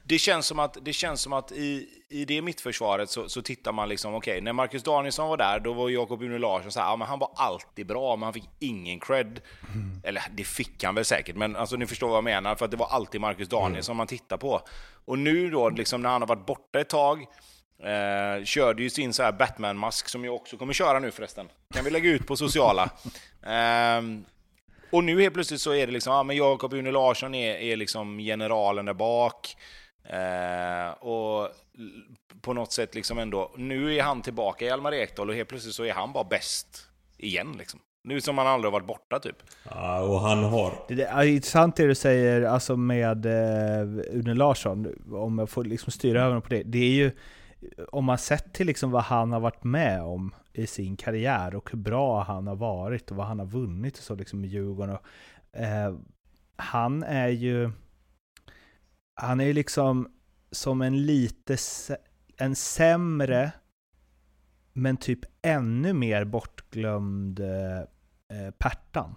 Det 0.04 0.20
känns 0.20 0.45
som 0.45 0.60
att, 0.60 0.78
det 0.82 0.93
känns 0.93 1.22
som 1.22 1.34
att 1.34 1.52
i, 1.52 1.88
i 2.12 2.26
det 2.26 2.41
mittförsvaret 2.41 3.09
så, 3.09 3.30
så 3.30 3.41
tittar 3.41 3.72
man 3.72 3.89
liksom, 3.89 4.16
okej, 4.16 4.32
okay, 4.32 4.41
när 4.41 4.53
Marcus 4.53 4.84
Danielsson 4.84 5.30
var 5.30 5.38
där, 5.38 5.59
då 5.59 5.74
var 5.74 5.89
Jakob 5.89 6.22
Une 6.22 6.38
Larsson 6.38 6.72
så 6.72 6.80
här, 6.80 6.88
ja, 6.88 6.95
men 6.95 7.07
han 7.07 7.20
var 7.20 7.32
alltid 7.36 7.88
bra, 7.88 8.16
men 8.16 8.24
han 8.24 8.34
fick 8.34 8.49
ingen 8.59 8.99
cred. 8.99 9.41
Mm. 9.74 10.01
Eller 10.03 10.24
det 10.32 10.43
fick 10.43 10.84
han 10.84 10.95
väl 10.95 11.05
säkert, 11.05 11.36
men 11.36 11.55
alltså 11.55 11.76
ni 11.76 11.88
förstår 11.88 12.07
vad 12.07 12.18
jag 12.18 12.24
menar, 12.24 12.55
för 12.55 12.66
att 12.66 12.72
det 12.72 12.78
var 12.78 12.88
alltid 12.88 13.22
Marcus 13.22 13.49
Danielsson 13.49 13.93
mm. 13.93 13.97
man 13.97 14.07
tittar 14.07 14.38
på. 14.38 14.62
Och 15.05 15.20
nu 15.20 15.49
då, 15.49 15.70
liksom 15.70 16.01
när 16.01 16.09
han 16.09 16.22
har 16.22 16.28
varit 16.28 16.45
borta 16.45 16.80
ett 16.80 16.89
tag, 16.89 17.26
Eh, 17.84 18.43
körde 18.43 18.84
ju 18.84 18.89
sin 18.89 19.14
så 19.14 19.24
här 19.24 19.32
Batman-mask 19.32 20.09
som 20.09 20.26
jag 20.26 20.36
också 20.36 20.57
kommer 20.57 20.74
köra 20.74 20.99
nu 20.99 21.12
förresten. 21.12 21.49
Kan 21.74 21.86
vi 21.86 21.91
lägga 21.91 22.09
ut 22.09 22.28
på 22.28 22.36
sociala. 22.36 22.89
Eh, 23.43 24.01
och 24.91 25.03
nu 25.03 25.22
helt 25.22 25.34
plötsligt 25.34 25.62
så 25.62 25.74
är 25.74 25.88
det 25.88 25.93
liksom, 25.93 26.14
ja 26.14 26.24
men 26.24 26.36
Jakob 26.36 26.74
Une 26.74 26.91
Larsson 26.91 27.36
är, 27.36 27.55
är 27.55 27.76
liksom 27.76 28.18
generalen 28.18 28.86
där 28.86 28.93
bak. 28.93 29.55
Eh, 30.03 30.91
och 30.91 31.49
på 32.42 32.54
något 32.54 32.72
sätt 32.72 32.96
liksom 32.96 33.18
ändå, 33.18 33.52
nu 33.58 33.96
är 33.96 34.04
han 34.04 34.22
tillbaka 34.22 34.66
i 34.66 34.70
Almar 34.70 34.94
Ekdal 34.94 35.30
och 35.30 35.36
helt 35.36 35.50
plötsligt 35.50 35.76
så 35.76 35.84
är 35.84 35.94
han 35.94 36.14
bara 36.14 36.24
bäst 36.24 36.88
igen 37.18 37.56
liksom. 37.58 37.80
Nu 38.04 38.22
som 38.22 38.38
han 38.38 38.48
aldrig 38.48 38.74
har 38.74 38.80
varit 38.80 38.88
borta 38.88 39.20
typ. 39.20 39.36
Ja, 39.64 40.02
och 40.02 40.20
han 40.20 40.44
har... 40.44 40.74
Det 40.88 41.04
är 41.04 41.24
intressant 41.24 41.76
det 41.76 41.88
du 41.88 41.96
säger 41.96 42.42
alltså 42.42 42.78
med 42.78 43.26
eh, 43.26 43.82
Une 44.12 44.34
Larsson, 44.34 44.96
om 45.12 45.40
jag 45.40 45.50
får 45.50 45.64
liksom 45.64 45.92
styra 45.92 46.24
över 46.24 46.40
på 46.40 46.50
det. 46.50 46.64
Det 46.64 46.78
är 46.78 46.92
ju, 46.92 47.12
om 47.92 48.06
man 48.06 48.18
sett 48.18 48.54
till 48.54 48.68
liksom 48.68 48.92
vad 48.92 49.04
han 49.04 49.32
har 49.32 49.40
varit 49.40 49.64
med 49.64 50.02
om 50.02 50.36
i 50.54 50.68
sin 50.68 50.98
karriär 50.98 51.56
och 51.56 51.72
hur 51.72 51.78
bra 51.78 52.24
han 52.24 52.48
har 52.48 52.56
varit 52.56 53.12
och 53.12 53.18
vad 53.18 53.26
han 53.28 53.40
har 53.40 53.46
vunnit 53.46 53.98
och 53.98 54.04
så 54.04 54.16
liksom 54.16 54.42
med 54.42 54.50
Djurgården. 54.50 54.96
Och, 54.96 55.06
eh, 55.60 55.96
han 56.56 57.04
är 57.04 57.28
ju... 57.28 57.72
Han 59.14 59.40
är 59.40 59.46
ju 59.46 59.54
liksom 59.54 60.08
som 60.52 60.82
en 60.82 61.06
lite... 61.06 61.58
En 62.38 62.56
sämre, 62.56 63.52
men 64.74 64.97
typ 64.97 65.20
ännu 65.41 65.93
mer 65.93 66.26
bortglömd 66.26 67.39
eh, 67.39 68.52
Pertan. 68.58 69.16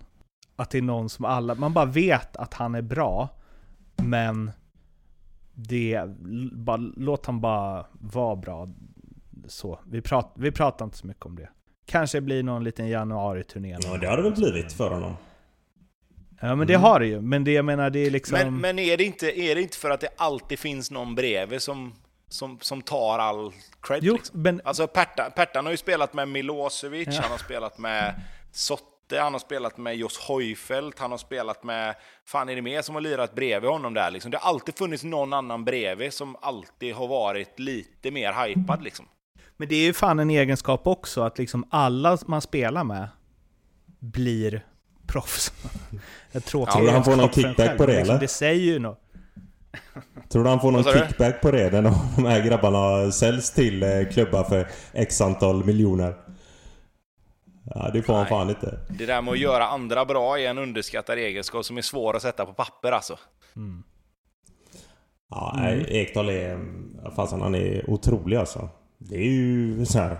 Att 0.56 0.70
det 0.70 0.78
är 0.78 0.82
någon 0.82 1.08
som 1.08 1.24
alla... 1.24 1.54
Man 1.54 1.72
bara 1.72 1.84
vet 1.84 2.36
att 2.36 2.54
han 2.54 2.74
är 2.74 2.82
bra, 2.82 3.28
men 3.96 4.50
det, 5.54 6.04
bara, 6.52 6.76
låt 6.76 7.26
han 7.26 7.40
bara 7.40 7.86
vara 7.92 8.36
bra. 8.36 8.68
Så, 9.46 9.80
vi, 9.86 10.00
prat, 10.00 10.32
vi 10.34 10.52
pratar 10.52 10.84
inte 10.84 10.96
så 10.96 11.06
mycket 11.06 11.26
om 11.26 11.36
det. 11.36 11.48
Kanske 11.86 12.20
blir 12.20 12.42
någon 12.42 12.64
liten 12.64 12.88
januari-turné. 12.88 13.78
Ja, 13.82 13.96
det 13.96 14.06
har 14.06 14.16
det 14.16 14.22
väl 14.22 14.34
blivit 14.34 14.72
för 14.72 14.90
honom. 14.90 15.14
Ja 16.44 16.48
men 16.48 16.58
mm. 16.58 16.66
det 16.66 16.74
har 16.74 17.00
det 17.00 17.06
ju, 17.06 17.20
men 17.20 17.44
det 17.44 17.52
jag 17.52 17.64
menar 17.64 17.90
det 17.90 18.06
är 18.06 18.10
liksom... 18.10 18.38
Men, 18.38 18.60
men 18.60 18.78
är, 18.78 18.96
det 18.96 19.04
inte, 19.04 19.40
är 19.40 19.54
det 19.54 19.62
inte 19.62 19.76
för 19.76 19.90
att 19.90 20.00
det 20.00 20.08
alltid 20.16 20.58
finns 20.58 20.90
någon 20.90 21.14
bredvid 21.14 21.62
som, 21.62 21.94
som, 22.28 22.58
som 22.60 22.82
tar 22.82 23.18
all 23.18 23.52
cred? 23.82 24.00
Jo, 24.02 24.14
liksom? 24.14 24.42
men... 24.42 24.60
Alltså 24.64 24.86
Pertan, 24.86 25.30
Pertan 25.36 25.64
har 25.64 25.70
ju 25.70 25.76
spelat 25.76 26.14
med 26.14 26.28
Milosevic, 26.28 27.08
ja. 27.10 27.20
han 27.22 27.30
har 27.30 27.38
spelat 27.38 27.78
med 27.78 28.14
Sotte, 28.52 29.18
han 29.18 29.32
har 29.32 29.38
spelat 29.40 29.76
med 29.76 29.96
Jos 29.96 30.18
Hojfeldt, 30.18 30.98
han 30.98 31.10
har 31.10 31.18
spelat 31.18 31.64
med... 31.64 31.94
Fan 32.26 32.48
är 32.48 32.56
det 32.56 32.62
mer 32.62 32.82
som 32.82 32.94
har 32.94 33.02
lirat 33.02 33.34
bredvid 33.34 33.70
honom 33.70 33.94
där 33.94 34.10
liksom? 34.10 34.30
Det 34.30 34.38
har 34.38 34.48
alltid 34.48 34.78
funnits 34.78 35.04
någon 35.04 35.32
annan 35.32 35.64
bredvid 35.64 36.12
som 36.12 36.36
alltid 36.40 36.94
har 36.94 37.08
varit 37.08 37.58
lite 37.58 38.10
mer 38.10 38.46
hypad 38.46 38.82
liksom. 38.82 39.06
Men 39.56 39.68
det 39.68 39.74
är 39.74 39.84
ju 39.84 39.92
fan 39.92 40.18
en 40.18 40.30
egenskap 40.30 40.86
också, 40.86 41.22
att 41.22 41.38
liksom 41.38 41.64
alla 41.70 42.18
man 42.26 42.40
spelar 42.40 42.84
med 42.84 43.08
blir 43.98 44.64
proffs. 45.14 45.52
Jag 46.32 46.44
tror 46.44 46.66
Tror 46.66 46.86
du 46.86 46.90
han 46.90 47.04
får 47.04 47.16
någon 47.16 47.32
kickback 47.32 47.76
på 47.76 47.86
det 47.86 47.96
liksom, 47.96 48.10
eller? 48.10 48.20
Det 48.20 48.28
säger 48.28 48.72
ju 48.72 48.78
något. 48.78 49.00
Tror 50.28 50.44
du 50.44 50.50
han 50.50 50.60
får 50.60 50.72
någon 50.72 50.84
kickback 50.84 51.40
på 51.40 51.50
det 51.50 51.70
när 51.70 51.82
de 52.16 52.24
här 52.24 52.42
grabbarna 52.42 53.12
säljs 53.12 53.50
till 53.50 53.82
eh, 53.82 53.88
klubbar 54.12 54.44
för 54.44 54.68
x 54.92 55.20
antal 55.20 55.64
miljoner? 55.64 56.14
Ja, 57.74 57.90
det 57.92 58.02
får 58.02 58.14
han 58.14 58.26
fan 58.26 58.48
inte. 58.48 58.78
Det 58.88 59.06
där 59.06 59.22
med 59.22 59.32
att 59.32 59.38
göra 59.38 59.66
andra 59.66 60.04
bra 60.04 60.40
är 60.40 60.50
en 60.50 60.58
underskattad 60.58 61.18
egenskap 61.18 61.64
som 61.64 61.78
är 61.78 61.82
svår 61.82 62.16
att 62.16 62.22
sätta 62.22 62.46
på 62.46 62.52
papper 62.52 62.92
alltså. 62.92 63.18
Mm. 63.56 63.82
Ja, 65.30 65.56
mm. 65.58 65.84
Ekdal 65.88 66.28
är... 66.28 66.58
Fasen, 67.16 67.40
han 67.40 67.54
är 67.54 67.90
otrolig 67.90 68.36
alltså. 68.36 68.68
Det 68.98 69.16
är 69.16 69.30
ju 69.30 69.86
så 69.86 69.98
här. 69.98 70.18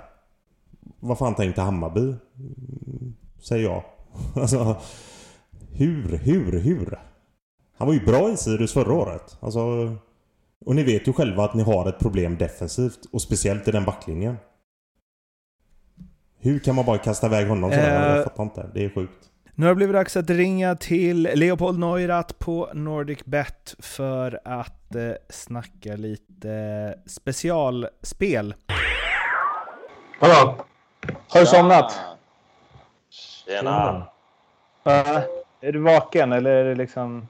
Vad 1.01 1.19
fan 1.19 1.35
tänkte 1.35 1.63
Hammarby? 1.63 2.15
Säger 3.41 3.65
jag. 3.65 3.85
Alltså... 4.37 4.77
Hur, 5.73 6.19
hur, 6.19 6.61
hur? 6.61 6.99
Han 7.77 7.87
var 7.87 7.95
ju 7.95 8.05
bra 8.05 8.31
i 8.33 8.37
Sirius 8.37 8.73
förra 8.73 8.93
året. 8.93 9.39
Alltså... 9.41 9.61
Och 10.67 10.75
ni 10.75 10.83
vet 10.83 11.09
ju 11.09 11.13
själva 11.13 11.45
att 11.45 11.55
ni 11.55 11.63
har 11.63 11.89
ett 11.89 11.99
problem 11.99 12.37
defensivt. 12.37 12.99
Och 13.13 13.23
speciellt 13.23 13.69
i 13.69 13.71
den 13.71 13.85
backlinjen. 13.85 14.37
Hur 16.39 16.59
kan 16.59 16.75
man 16.75 16.85
bara 16.85 16.99
kasta 16.99 17.27
iväg 17.27 17.49
honom 17.49 17.71
sådär? 17.71 18.11
Uh, 18.11 18.17
jag 18.17 18.25
fattar 18.25 18.43
inte. 18.43 18.71
Det 18.75 18.85
är 18.85 18.91
sjukt. 18.91 19.31
Nu 19.55 19.67
har 19.67 19.71
det 19.71 19.77
blivit 19.77 19.95
dags 19.95 20.17
att 20.17 20.31
ringa 20.31 20.77
till 20.77 21.23
Leopold 21.23 21.79
Neurath 21.79 22.35
på 22.39 22.71
Nordic 22.75 23.25
Bet 23.25 23.75
för 23.79 24.41
att 24.45 24.95
eh, 24.95 25.13
snacka 25.31 25.97
lite 25.97 26.95
specialspel. 27.07 28.55
Hallå! 30.21 30.65
Har 31.29 31.41
du 31.41 31.47
somnat? 31.47 32.14
Tjena! 33.47 33.97
Uh, 34.87 35.23
är 35.61 35.73
du 35.73 35.79
vaken 35.79 36.33
eller 36.33 36.51
är 36.51 36.65
det 36.65 36.75
liksom... 36.75 37.29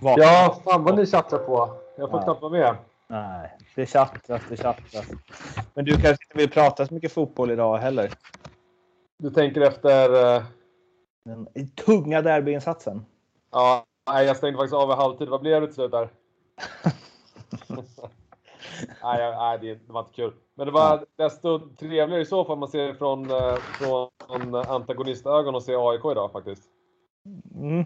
Vaken? 0.00 0.24
Ja, 0.24 0.60
fan 0.64 0.84
vad 0.84 0.96
ni 0.96 1.06
chattar 1.06 1.38
på. 1.38 1.76
Jag 1.96 2.10
får 2.10 2.18
ja. 2.18 2.24
knappt 2.24 2.42
vara 2.42 2.52
med. 2.52 2.76
Nej, 3.06 3.56
det 3.74 3.86
chattas, 3.86 4.42
det 4.48 4.56
chattas. 4.56 5.06
Men 5.74 5.84
du 5.84 5.92
kanske 5.92 6.24
inte 6.24 6.38
vill 6.38 6.50
prata 6.50 6.86
så 6.86 6.94
mycket 6.94 7.12
fotboll 7.12 7.50
idag 7.50 7.78
heller? 7.78 8.10
Du 9.18 9.30
tänker 9.30 9.60
efter... 9.60 10.14
Uh... 10.36 10.42
Den 11.24 11.68
tunga 11.68 12.22
derbyinsatsen? 12.22 13.04
Ja, 13.50 13.84
nej, 14.10 14.26
jag 14.26 14.36
stängde 14.36 14.58
faktiskt 14.58 14.74
av 14.74 14.90
i 14.90 14.94
halvtid. 14.94 15.28
Vad 15.28 15.40
blev 15.40 15.60
det 15.60 15.66
till 15.66 15.74
slut 15.74 15.90
där? 15.90 16.08
nej, 19.02 19.36
nej, 19.36 19.58
det 19.58 19.92
var 19.92 20.00
inte 20.00 20.12
kul. 20.12 20.32
Men 20.54 20.66
det 20.66 20.72
var 20.72 21.06
desto 21.16 21.58
trevligare 21.58 22.20
i 22.20 22.24
så 22.24 22.44
fall 22.44 22.58
man 22.58 22.68
ser 22.68 22.86
det 22.86 22.94
från, 22.94 23.30
eh, 23.30 23.54
från 23.54 24.08
antagonistögon 24.54 25.54
och 25.54 25.62
ser 25.62 25.90
AIK 25.90 26.04
idag 26.04 26.32
faktiskt. 26.32 26.62
Mm. 27.54 27.84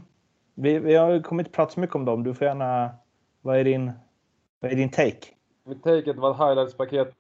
Vi, 0.55 0.79
vi 0.79 0.95
har 0.95 1.23
kommit 1.23 1.53
prata 1.53 1.73
så 1.73 1.81
mycket 1.81 1.97
om 1.97 2.05
dem. 2.05 2.23
Du 2.23 2.35
får 2.35 2.47
gärna... 2.47 2.91
Vad 3.41 3.57
är 3.57 3.65
din, 3.65 3.93
vad 4.61 4.73
är 4.73 4.77
din 4.77 4.91
take? 4.91 5.27
Mitt 5.65 5.83
take 5.83 6.13
var 6.13 6.31
ett 6.31 6.37
highlights-paket 6.37 7.15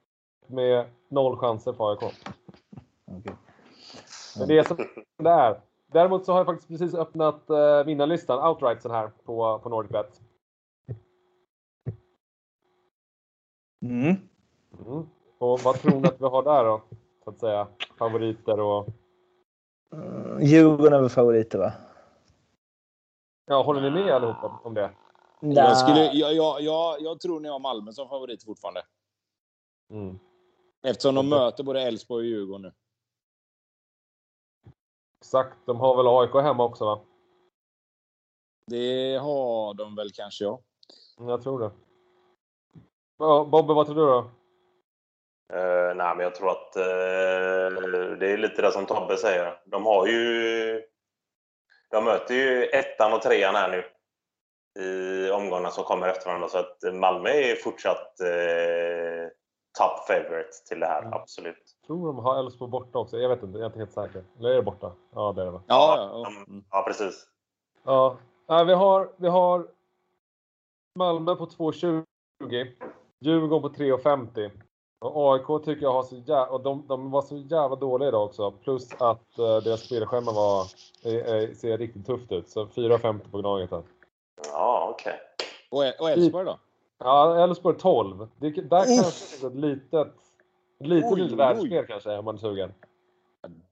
med 0.47 0.87
noll 1.09 1.37
chanser 1.37 1.73
för 1.73 1.91
AIK. 1.91 2.03
Okay. 2.03 3.35
Men 4.39 4.49
det 4.49 4.59
är 4.59 4.63
som 4.63 4.77
det 5.19 5.31
är. 5.31 5.61
Däremot 5.93 6.25
så 6.25 6.33
har 6.33 6.39
jag 6.39 6.47
faktiskt 6.47 6.69
precis 6.69 6.95
öppnat 6.95 7.51
uh, 7.51 7.87
vinnarlistan, 7.87 8.49
outrightsen 8.49 8.91
här 8.91 9.11
på, 9.25 9.59
på 9.63 9.69
NordicBet. 9.69 10.21
Mm. 13.85 14.17
Mm. 14.87 15.07
Och 15.39 15.61
vad 15.61 15.81
tror 15.81 16.01
ni 16.01 16.09
att 16.09 16.21
vi 16.21 16.25
har 16.25 16.43
där 16.43 16.65
då? 16.65 16.83
Så 17.25 17.31
att 17.31 17.41
säga. 17.41 17.69
Favoriter 17.99 18.61
och... 18.61 18.89
Mm, 19.93 20.43
Djurgården 20.43 20.93
är 20.93 21.01
väl 21.01 21.11
favoriter 21.11 21.59
va? 21.59 21.73
Ja, 23.47 23.63
håller 23.63 23.81
ni 23.81 23.91
med 23.91 24.15
allihopa 24.15 24.61
om 24.65 24.75
det? 24.75 24.91
Jag, 25.41 25.79
skulle, 25.79 26.05
jag, 26.05 26.35
jag, 26.35 26.61
jag, 26.61 27.01
jag 27.01 27.21
tror 27.21 27.41
ni 27.41 27.49
har 27.49 27.59
Malmö 27.59 27.93
som 27.93 28.09
favorit 28.09 28.45
fortfarande. 28.45 28.83
Mm. 29.91 30.19
Eftersom 30.83 31.15
de 31.15 31.29
möter 31.29 31.65
både 31.65 31.83
Elfsborg 31.83 32.25
och 32.25 32.31
Djurgården 32.31 32.63
nu. 32.63 32.73
Exakt. 35.19 35.67
De 35.67 35.81
har 35.81 35.97
väl 35.97 36.07
AIK 36.09 36.45
hemma 36.45 36.65
också 36.65 36.85
va? 36.85 37.01
Det 38.67 39.17
har 39.17 39.75
de 39.75 39.95
väl 39.95 40.13
kanske 40.13 40.45
ja. 40.45 40.61
Jag 41.19 41.43
tror 41.43 41.61
det. 41.61 41.71
Bobbe, 43.51 43.75
vad 43.75 43.87
tror 43.87 43.97
du 43.97 44.07
då? 44.07 44.31
Uh, 45.53 45.95
nej, 45.95 46.17
men 46.17 46.21
jag 46.21 46.35
tror 46.35 46.51
att 46.51 46.77
uh, 46.77 48.19
det 48.19 48.33
är 48.33 48.37
lite 48.37 48.63
det 48.63 48.73
som 48.73 48.87
Tobbe 48.87 49.17
säger. 49.17 49.61
De 49.65 49.87
har 49.87 50.07
ju... 50.07 50.83
De 51.91 52.05
möter 52.05 52.35
ju 52.35 52.65
ettan 52.65 53.13
och 53.13 53.23
trean 53.23 53.55
här 53.55 53.69
nu 53.69 53.85
i 54.83 55.31
omgångarna 55.31 55.71
som 55.71 55.85
kommer 55.85 56.09
efter 56.09 56.27
varandra. 56.27 56.49
Så 56.49 56.59
att 56.59 56.95
Malmö 56.95 57.29
är 57.29 57.55
fortsatt 57.55 58.17
uh, 58.23 59.29
top 59.79 60.07
favorite 60.07 60.51
till 60.69 60.81
det 60.81 60.87
här, 60.87 61.03
mm. 61.03 61.13
absolut. 61.13 61.77
Jag 61.81 61.87
tror 61.87 62.07
de 62.07 62.19
har 62.19 62.39
Elfsborg 62.39 62.71
borta 62.71 62.99
också. 62.99 63.19
Jag 63.19 63.29
vet 63.29 63.43
inte, 63.43 63.59
jag 63.59 63.63
är 63.63 63.67
inte 63.67 63.79
helt 63.79 63.93
säker. 63.93 64.25
Eller 64.39 64.51
är 64.51 64.55
det 64.55 64.63
borta? 64.63 64.93
Ja, 65.15 65.33
det 65.33 65.41
är 65.41 65.45
det 65.45 65.51
va? 65.51 65.63
Ja, 65.67 65.95
ja, 65.97 66.23
ja. 66.25 66.43
Mm. 66.47 66.65
ja 66.71 66.85
precis. 66.87 67.27
Ja, 67.85 68.19
vi 68.47 68.73
har, 68.73 69.13
vi 69.17 69.29
har 69.29 69.67
Malmö 70.99 71.35
på 71.35 71.47
2,20. 71.47 72.05
Djurgården 73.25 73.63
på 73.63 73.69
3,50. 73.69 74.51
Och 75.01 75.33
AIK 75.33 75.65
tycker 75.65 75.83
jag 75.83 75.93
har 75.93 76.03
så 76.03 76.17
jävla... 76.17 76.47
Och 76.47 76.63
de, 76.63 76.87
de 76.89 77.11
var 77.11 77.23
så 77.23 77.37
jävla 77.37 77.77
dåliga 77.77 78.09
idag 78.09 78.25
också. 78.25 78.51
Plus 78.51 78.93
att 78.99 79.39
uh, 79.39 79.57
deras 79.57 79.81
spelschema 79.81 80.33
var, 80.33 80.63
uh, 80.63 81.55
ser 81.55 81.79
riktigt 81.79 82.07
tufft 82.07 82.33
ut. 82.33 82.49
Så 82.49 82.65
4,50 82.65 83.31
på 83.31 83.39
Gnaget 83.39 83.71
här. 83.71 83.83
Ja, 84.53 84.89
okej. 84.91 85.21
Okay. 85.71 85.93
Och 85.99 86.11
Elfsborg 86.11 86.45
då? 86.45 86.59
Ja, 86.99 87.45
Elfsborg 87.45 87.79
12. 87.79 88.29
Det, 88.37 88.51
där 88.51 89.03
kanske 89.03 89.37
det 89.41 89.47
är 89.47 89.51
ett 89.51 89.57
litet, 89.57 90.09
litet, 90.81 91.13
Oj, 91.13 91.21
litet 91.21 91.39
världsspel 91.39 91.87
kanske, 91.87 92.19
om 92.19 92.25
man 92.25 92.35
är 92.35 92.39
sugen. 92.39 92.73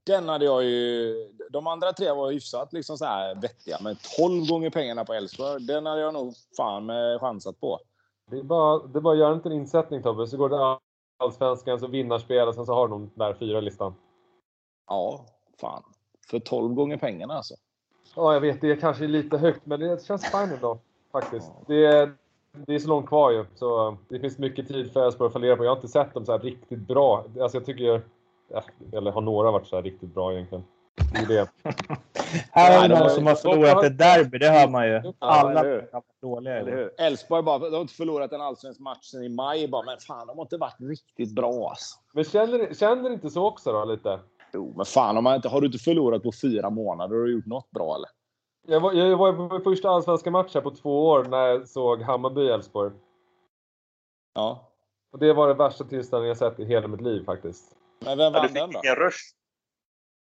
Den 0.06 0.28
hade 0.28 0.44
jag 0.44 0.64
ju... 0.64 1.14
De 1.50 1.66
andra 1.66 1.92
tre 1.92 2.12
var 2.12 2.32
hyfsat 2.32 2.72
liksom 2.72 2.98
så 2.98 3.04
här 3.04 3.34
vettiga, 3.34 3.78
men 3.80 3.96
12 4.16 4.46
gånger 4.48 4.70
pengarna 4.70 5.04
på 5.04 5.12
Elfsborg, 5.12 5.66
den 5.66 5.86
hade 5.86 6.00
jag 6.00 6.14
nog 6.14 6.34
fan 6.56 6.86
med 6.86 7.20
chansat 7.20 7.60
på. 7.60 7.80
Det 8.30 8.38
är 8.38 8.42
bara, 8.42 8.86
det 8.86 8.98
är 8.98 9.00
bara 9.00 9.12
att 9.14 9.18
göra 9.18 9.30
en 9.30 9.36
liten 9.36 9.52
insättning 9.52 10.02
Tobbe, 10.02 10.26
så 10.26 10.36
går 10.36 10.48
det 10.48 10.78
allsvenskan, 11.18 11.80
så 11.80 11.86
vinnarspel 11.86 12.48
och 12.48 12.54
sen 12.54 12.66
så 12.66 12.74
har 12.74 12.88
de 12.88 13.10
där 13.14 13.34
fyra 13.34 13.60
listan. 13.60 13.94
Ja, 14.88 15.24
fan. 15.60 15.82
För 16.30 16.38
12 16.38 16.74
gånger 16.74 16.96
pengarna 16.96 17.34
alltså. 17.34 17.54
Ja, 18.16 18.32
jag 18.32 18.40
vet, 18.40 18.60
det 18.60 18.70
är 18.70 18.76
kanske 18.76 19.06
lite 19.06 19.38
högt, 19.38 19.66
men 19.66 19.80
det 19.80 20.04
känns 20.04 20.30
fine 20.30 20.52
ändå. 20.54 20.78
Faktiskt. 21.12 21.52
Det 21.66 21.86
är, 21.86 22.12
det 22.52 22.74
är 22.74 22.78
så 22.78 22.88
långt 22.88 23.06
kvar 23.06 23.30
ju, 23.30 23.46
så 23.54 23.96
det 24.08 24.20
finns 24.20 24.38
mycket 24.38 24.68
tid 24.68 24.92
för 24.92 25.06
Elfsborg 25.06 25.26
att 25.26 25.32
fundera 25.32 25.56
på. 25.56 25.64
Jag 25.64 25.70
har 25.70 25.76
inte 25.76 25.88
sett 25.88 26.14
dem 26.14 26.26
så 26.26 26.32
här 26.32 26.38
riktigt 26.38 26.78
bra. 26.78 27.24
Alltså 27.40 27.56
jag 27.56 27.66
tycker, 27.66 28.02
eller 28.92 29.10
har 29.10 29.20
några 29.20 29.50
varit 29.50 29.66
så 29.66 29.76
här 29.76 29.82
riktigt 29.82 30.14
bra 30.14 30.32
egentligen. 30.32 30.64
Det 31.12 31.18
är 31.18 31.26
det. 31.26 31.48
Här 32.50 32.84
är 32.84 32.88
det 32.88 32.94
de 32.94 33.00
någon 33.00 33.10
som 33.10 33.26
har 33.26 33.34
förlorat 33.34 33.84
ett 33.84 33.98
derby, 33.98 34.38
det 34.38 34.48
hör 34.48 34.68
man 34.68 34.88
ju. 34.88 35.12
Alla 35.18 35.82
dåliga. 36.22 36.88
Elfsborg 36.98 37.42
bara, 37.42 37.58
de 37.58 37.74
har 37.74 37.80
inte 37.80 37.94
förlorat 37.94 38.32
en 38.32 38.40
allsvensk 38.40 38.80
match 38.80 39.04
sen 39.04 39.24
i 39.24 39.28
maj. 39.28 39.68
Bara, 39.68 39.82
men 39.82 39.98
fan, 39.98 40.26
de 40.26 40.38
har 40.38 40.44
inte 40.44 40.56
varit 40.56 40.76
riktigt 40.80 41.34
bra 41.34 41.68
alltså. 41.70 41.98
Men 42.12 42.24
känner, 42.24 42.74
känner 42.74 43.10
inte 43.10 43.30
så 43.30 43.46
också 43.46 43.72
då, 43.72 43.84
lite? 43.84 44.20
Jo, 44.52 44.72
men 44.76 44.86
fan, 44.86 45.16
om 45.16 45.24
man 45.24 45.34
inte, 45.34 45.48
har 45.48 45.60
du 45.60 45.66
inte 45.66 45.78
förlorat 45.78 46.22
på 46.22 46.32
fyra 46.42 46.70
månader, 46.70 47.16
har 47.16 47.24
du 47.24 47.32
gjort 47.32 47.46
något 47.46 47.70
bra 47.70 47.94
eller? 47.94 48.08
Jag 48.66 48.80
var, 48.80 48.92
jag 48.92 49.16
var 49.16 49.32
på 49.32 49.54
min 49.54 49.62
första 49.62 49.90
allsvenska 49.90 50.30
match 50.30 50.54
här 50.54 50.60
på 50.60 50.70
två 50.70 51.06
år 51.08 51.24
när 51.24 51.46
jag 51.46 51.68
såg 51.68 52.02
Hammarby-Elfsborg. 52.02 52.92
Ja. 54.34 54.68
Och 55.12 55.18
det 55.18 55.32
var 55.32 55.48
det 55.48 55.54
värsta 55.54 55.84
tillställningen 55.84 56.28
jag 56.28 56.52
sett 56.52 56.60
i 56.60 56.64
hela 56.64 56.88
mitt 56.88 57.00
liv 57.00 57.24
faktiskt. 57.24 57.64
Men 58.04 58.18
vem 58.18 58.32
Ja, 58.34 58.40
vann 58.40 58.48
du 58.48 58.60
den 58.60 58.70
då? 58.70 58.80
ingen. 58.84 59.10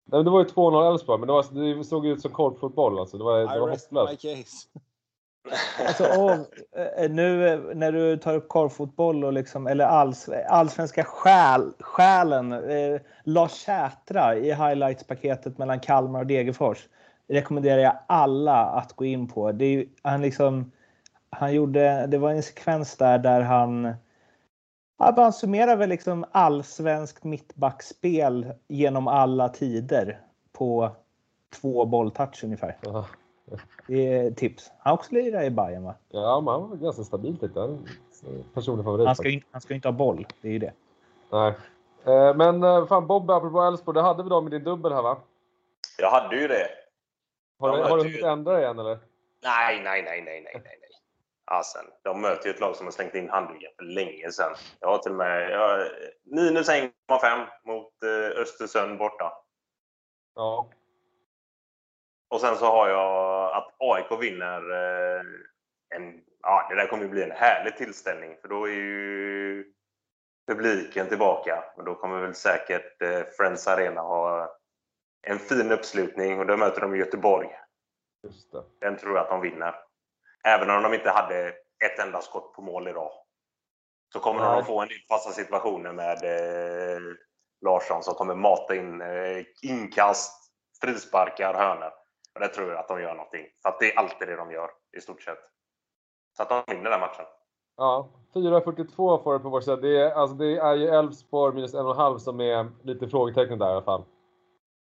Nej, 0.06 0.18
men 0.20 0.26
det 0.26 0.32
var 0.32 0.40
ju 0.40 0.46
2-0 0.46 0.92
Elfsborg, 0.92 1.20
men 1.20 1.28
det, 1.28 1.34
var, 1.34 1.76
det 1.78 1.84
såg 1.84 2.06
ut 2.06 2.22
som 2.22 2.32
korpfotboll 2.32 3.00
alltså. 3.00 3.18
Det 3.18 3.24
var, 3.24 3.40
det 3.40 3.60
var 3.60 3.70
hopplöst. 3.70 4.22
case. 4.22 4.68
Alltså, 5.88 6.08
åh, 6.18 6.32
eh, 6.98 7.12
nu 7.12 7.48
eh, 7.48 7.60
när 7.76 7.92
du 7.92 8.18
tar 8.18 8.36
upp 8.36 8.50
korvfotboll 8.50 9.24
och 9.24 9.34
liksom, 9.34 9.68
eller 9.68 9.86
alls, 9.86 10.30
allsvenska 10.50 11.04
själ, 11.04 11.72
själen, 11.80 12.54
eh, 12.54 13.02
Lars 13.24 13.52
Sätra 13.52 14.36
i 14.36 14.54
highlights-paketet 14.54 15.58
mellan 15.58 15.80
Kalmar 15.80 16.20
och 16.20 16.26
Degerfors 16.26 16.88
rekommenderar 17.28 17.82
jag 17.82 17.98
alla 18.08 18.66
att 18.66 18.94
gå 18.94 19.06
in 19.06 19.28
på. 19.28 19.52
Det 19.52 19.66
är, 19.66 19.86
han 20.02 20.22
liksom, 20.22 20.72
han 21.30 21.54
gjorde, 21.54 22.08
det 22.08 22.18
var 22.18 22.32
en 22.32 22.44
sekvens 22.44 22.98
där 22.98 23.18
där 23.18 23.42
han 23.42 23.94
Ja, 25.06 25.14
han 25.24 25.34
summerar 25.34 25.76
väl 25.76 25.90
liksom 25.90 26.26
allsvenskt 26.32 27.24
mittbackspel 27.24 28.54
genom 28.68 29.08
alla 29.08 29.50
tider 29.50 30.20
på 30.54 30.90
två 31.62 31.86
bolltouch 31.86 32.44
ungefär. 32.44 32.78
Ja. 32.82 33.06
Det 33.88 34.14
är 34.14 34.32
tips. 34.32 34.72
Han 34.80 34.92
har 34.92 34.98
också 34.98 35.14
lirat 35.16 35.44
i 35.44 35.50
Bayern 35.50 35.84
va? 35.84 35.96
Ja, 36.10 36.42
men 36.42 36.52
han 36.54 36.70
var 36.70 36.78
ganska 36.78 37.04
stabil 37.04 37.38
tyckte 37.38 37.60
jag. 37.60 37.78
Personlig 38.54 38.84
favorit. 38.86 39.06
Han 39.08 39.16
ska, 39.16 39.30
ju, 39.30 39.42
han 39.52 39.62
ska 39.62 39.74
ju 39.74 39.76
inte 39.76 39.88
ha 39.88 39.94
boll. 39.94 40.28
Det 40.42 40.48
är 40.48 40.52
ju 40.52 40.60
det. 40.60 40.74
Nej. 41.32 41.54
Eh, 42.06 42.36
Men 42.36 42.64
eh, 42.64 42.88
fan 42.88 43.08
Bobbe, 43.08 43.36
apropå 43.36 43.62
Elfsborg, 43.62 43.96
det 43.96 44.02
hade 44.02 44.24
vi 44.24 44.30
då 44.30 44.42
med 44.42 44.52
din 44.52 44.64
dubbel 44.64 44.94
här 44.94 45.02
va? 45.02 45.18
Jag 45.98 46.10
hade 46.12 46.36
ju 46.36 46.48
det. 46.48 46.68
Har, 47.60 47.78
du- 47.78 47.84
har 47.84 47.98
du 47.98 48.04
det- 48.04 48.10
hunnit 48.10 48.24
ändra 48.24 48.62
igen 48.62 48.80
eller? 48.80 49.00
Nej, 49.44 49.82
nej, 49.84 50.04
nej, 50.04 50.22
nej, 50.26 50.42
nej, 50.44 50.62
nej. 50.64 50.78
Alltså, 51.54 51.80
de 52.04 52.22
möter 52.22 52.46
ju 52.46 52.54
ett 52.54 52.60
lag 52.60 52.76
som 52.76 52.88
har 52.88 52.92
slängt 52.92 53.16
in 53.16 53.30
handduken 53.30 53.72
för 53.78 53.86
länge 53.86 54.32
sedan. 54.32 54.56
Jag 54.80 54.88
har 54.88 54.98
till 54.98 55.12
och 55.12 55.18
med 55.18 55.52
jag, 55.52 55.88
minus 56.24 56.70
1,5 56.70 57.48
mot 57.66 58.04
eh, 58.04 58.42
Östersund 58.42 58.98
borta. 58.98 59.34
Ja. 60.36 60.70
Och 62.30 62.42
sen 62.42 62.56
så 62.56 62.66
har 62.66 62.90
jag 62.90 63.52
att 63.56 63.74
AIK 63.78 64.22
vinner 64.22 64.72
eh, 64.72 65.22
en... 65.96 66.22
Ja, 66.42 66.68
det 66.70 66.76
där 66.76 66.88
kommer 66.88 67.04
ju 67.04 67.10
bli 67.10 67.24
en 67.24 67.32
härlig 67.32 67.78
tillställning 67.78 68.38
för 68.42 68.48
då 68.48 68.68
är 68.68 68.72
ju 68.72 69.74
publiken 70.48 71.08
tillbaka. 71.08 71.64
Och 71.78 71.84
då 71.84 71.96
kommer 71.96 72.22
väl 72.22 72.36
säkert 72.36 73.02
eh, 73.02 73.24
Friends 73.38 73.68
Arena 73.68 74.02
ha 74.02 74.58
en 75.28 75.40
fin 75.40 75.72
uppslutning 75.72 76.40
och 76.40 76.46
då 76.46 76.58
möter 76.58 76.82
de 76.82 76.98
Göteborg. 76.98 77.50
Just 78.24 78.52
det. 78.52 78.64
Den 78.80 78.98
tror 78.98 79.16
jag 79.16 79.24
att 79.24 79.30
de 79.30 79.42
vinner. 79.42 79.76
Även 80.48 80.70
om 80.70 80.84
de 80.84 80.94
inte 80.94 81.10
hade 81.10 81.48
ett 81.86 82.00
enda 82.00 82.22
skott 82.22 82.54
på 82.54 82.62
mål 82.62 82.88
idag. 82.88 83.12
Så 84.14 84.20
kommer 84.20 84.40
Nej. 84.40 84.56
de 84.56 84.66
få 84.66 84.82
en 84.82 84.88
del 84.88 84.98
fasta 85.10 85.32
situationer 85.32 85.92
med 85.92 86.24
eh, 86.24 87.02
Larsson 87.66 88.04
som 88.04 88.14
kommer 88.14 88.36
mata 88.36 88.76
in 88.76 89.02
eh, 89.02 89.44
inkast, 89.62 90.52
frisparkar, 90.82 91.54
hörnor. 91.54 91.92
Och 92.36 92.40
det 92.40 92.48
tror 92.48 92.70
jag 92.70 92.80
att 92.80 92.88
de 92.88 93.02
gör 93.02 93.16
någonting. 93.16 93.46
För 93.62 93.70
att 93.70 93.80
det 93.80 93.94
är 93.94 94.00
alltid 94.00 94.28
det 94.28 94.36
de 94.36 94.52
gör 94.52 94.70
i 94.98 95.02
stort 95.02 95.22
sett. 95.22 95.40
Så 96.38 96.44
att 96.44 96.50
de 96.50 96.64
vinner 96.68 96.90
den 96.90 97.00
matchen. 97.00 97.26
Ja, 97.78 98.10
4.42 98.34 99.24
får 99.24 99.34
det 99.34 99.40
på 99.40 99.50
vår 99.50 99.62
sida. 99.62 99.76
Det 99.76 100.02
är, 100.02 100.12
alltså, 100.12 100.36
det 100.36 100.58
är 100.58 100.76
ju 100.76 100.88
Elfsborg 100.88 101.56
minus 101.56 101.74
1,5 101.74 102.18
som 102.18 102.42
är 102.42 102.72
lite 102.84 103.08
frågetecken 103.08 103.60
där 103.60 103.70
i 103.70 103.72
alla 103.72 103.82
fall. 103.82 104.04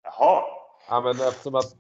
Jaha! 0.04 0.44
Ja, 0.90 1.02
men 1.02 1.12
eftersom 1.12 1.56
att 1.56 1.76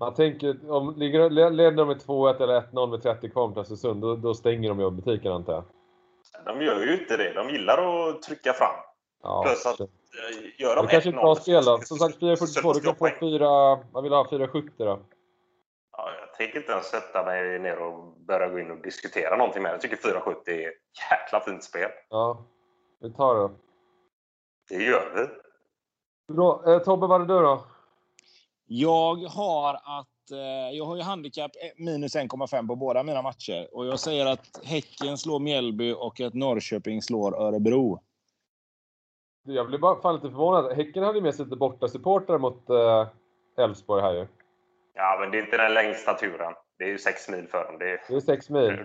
man 0.00 0.14
tänker, 0.14 0.70
om 0.70 0.94
ligger, 0.96 1.30
leder 1.30 1.70
de 1.76 1.88
med 1.88 1.96
2-1 1.96 2.42
eller 2.42 2.60
1-0 2.60 2.90
med 2.90 3.02
30 3.02 3.30
kvar 3.30 3.48
mot 3.48 3.58
Östersund, 3.58 4.00
då, 4.02 4.16
då 4.16 4.34
stänger 4.34 4.68
de 4.68 4.80
ju 4.80 4.90
butiken 4.90 5.32
antar 5.32 5.52
jag. 5.52 5.64
De 6.44 6.64
gör 6.64 6.80
ju 6.84 7.00
inte 7.00 7.16
det. 7.16 7.32
De 7.32 7.48
gillar 7.50 8.08
att 8.08 8.22
trycka 8.22 8.52
fram. 8.52 8.74
Ja, 9.22 9.42
Plus 9.46 9.66
att- 9.66 9.76
shit. 9.76 9.90
Eh, 9.90 10.60
Gör 10.62 10.76
de 10.76 10.86
det 10.86 10.90
kanske 10.92 11.10
är 11.10 11.12
ett 11.12 11.18
1-0 11.18 11.22
bra 11.22 11.34
spel 11.34 11.64
då. 11.64 11.78
Som 11.78 11.96
sagt 11.98 12.14
så- 12.14 12.20
4.42, 12.20 12.46
så 12.46 12.72
du 12.72 12.80
kan 12.80 12.94
få 12.94 12.98
poäng. 12.98 13.14
4... 13.20 13.48
Vad 13.92 14.02
vill 14.02 14.12
ha? 14.12 14.24
4.70 14.30 14.70
då? 14.84 14.98
Ja, 15.96 16.10
jag 16.20 16.34
tänker 16.34 16.58
inte 16.58 16.72
ens 16.72 16.86
sätta 16.86 17.24
mig 17.24 17.58
ner 17.58 17.82
och 17.82 18.14
börja 18.26 18.48
gå 18.48 18.58
in 18.58 18.70
och 18.70 18.82
diskutera 18.82 19.36
någonting 19.36 19.62
med. 19.62 19.72
Jag 19.72 19.80
tycker 19.80 19.96
470 19.96 20.54
är 20.54 20.68
ett 20.68 20.74
jäkla 21.10 21.40
fint 21.40 21.64
spel. 21.64 21.90
Ja, 22.08 22.44
vi 23.00 23.12
tar 23.12 23.34
det. 23.34 23.54
Det 24.68 24.84
gör 24.84 25.12
vi. 25.16 26.34
Bra. 26.34 26.62
Eh, 26.66 26.78
Tobbe, 26.78 27.06
vad 27.06 27.20
är 27.22 27.26
det 27.26 27.34
du 27.34 27.40
då? 27.40 27.64
Jag 28.70 29.14
har 29.16 29.74
att 29.74 30.30
eh, 30.32 30.76
jag 30.76 30.84
har 30.84 30.96
ju 30.96 31.02
handikapp 31.02 31.50
eh, 31.62 31.84
minus 31.84 32.16
1,5 32.16 32.68
på 32.68 32.76
båda 32.76 33.02
mina 33.02 33.22
matcher. 33.22 33.68
Och 33.72 33.86
jag 33.86 34.00
säger 34.00 34.26
att 34.26 34.60
Häcken 34.64 35.18
slår 35.18 35.40
Mjällby 35.40 35.92
och 35.92 36.20
att 36.20 36.34
Norrköping 36.34 37.02
slår 37.02 37.40
Örebro. 37.42 38.00
Jag 39.44 39.66
blev 39.66 39.80
bara 39.80 40.00
fan 40.00 40.14
lite 40.14 40.28
förvånad. 40.28 40.76
Häcken 40.76 41.02
hade 41.02 41.18
ju 41.18 41.22
med 41.22 41.34
sig 41.34 41.44
lite 41.44 41.56
borta 41.56 41.88
supportrar 41.88 42.38
mot 42.38 42.70
eh, 42.70 43.08
Elfsborg 43.64 44.02
här 44.02 44.12
ju. 44.14 44.26
Ja, 44.94 45.16
men 45.20 45.30
det 45.30 45.38
är 45.38 45.42
inte 45.44 45.56
den 45.56 45.74
längsta 45.74 46.14
turen. 46.14 46.52
Det 46.78 46.84
är 46.84 46.88
ju 46.88 46.98
sex 46.98 47.28
mil 47.28 47.46
för 47.48 47.64
dem. 47.64 47.76
Det 47.78 47.90
är, 47.90 48.00
Det 48.08 48.14
är 48.14 48.20
sex 48.20 48.50
mil. 48.50 48.84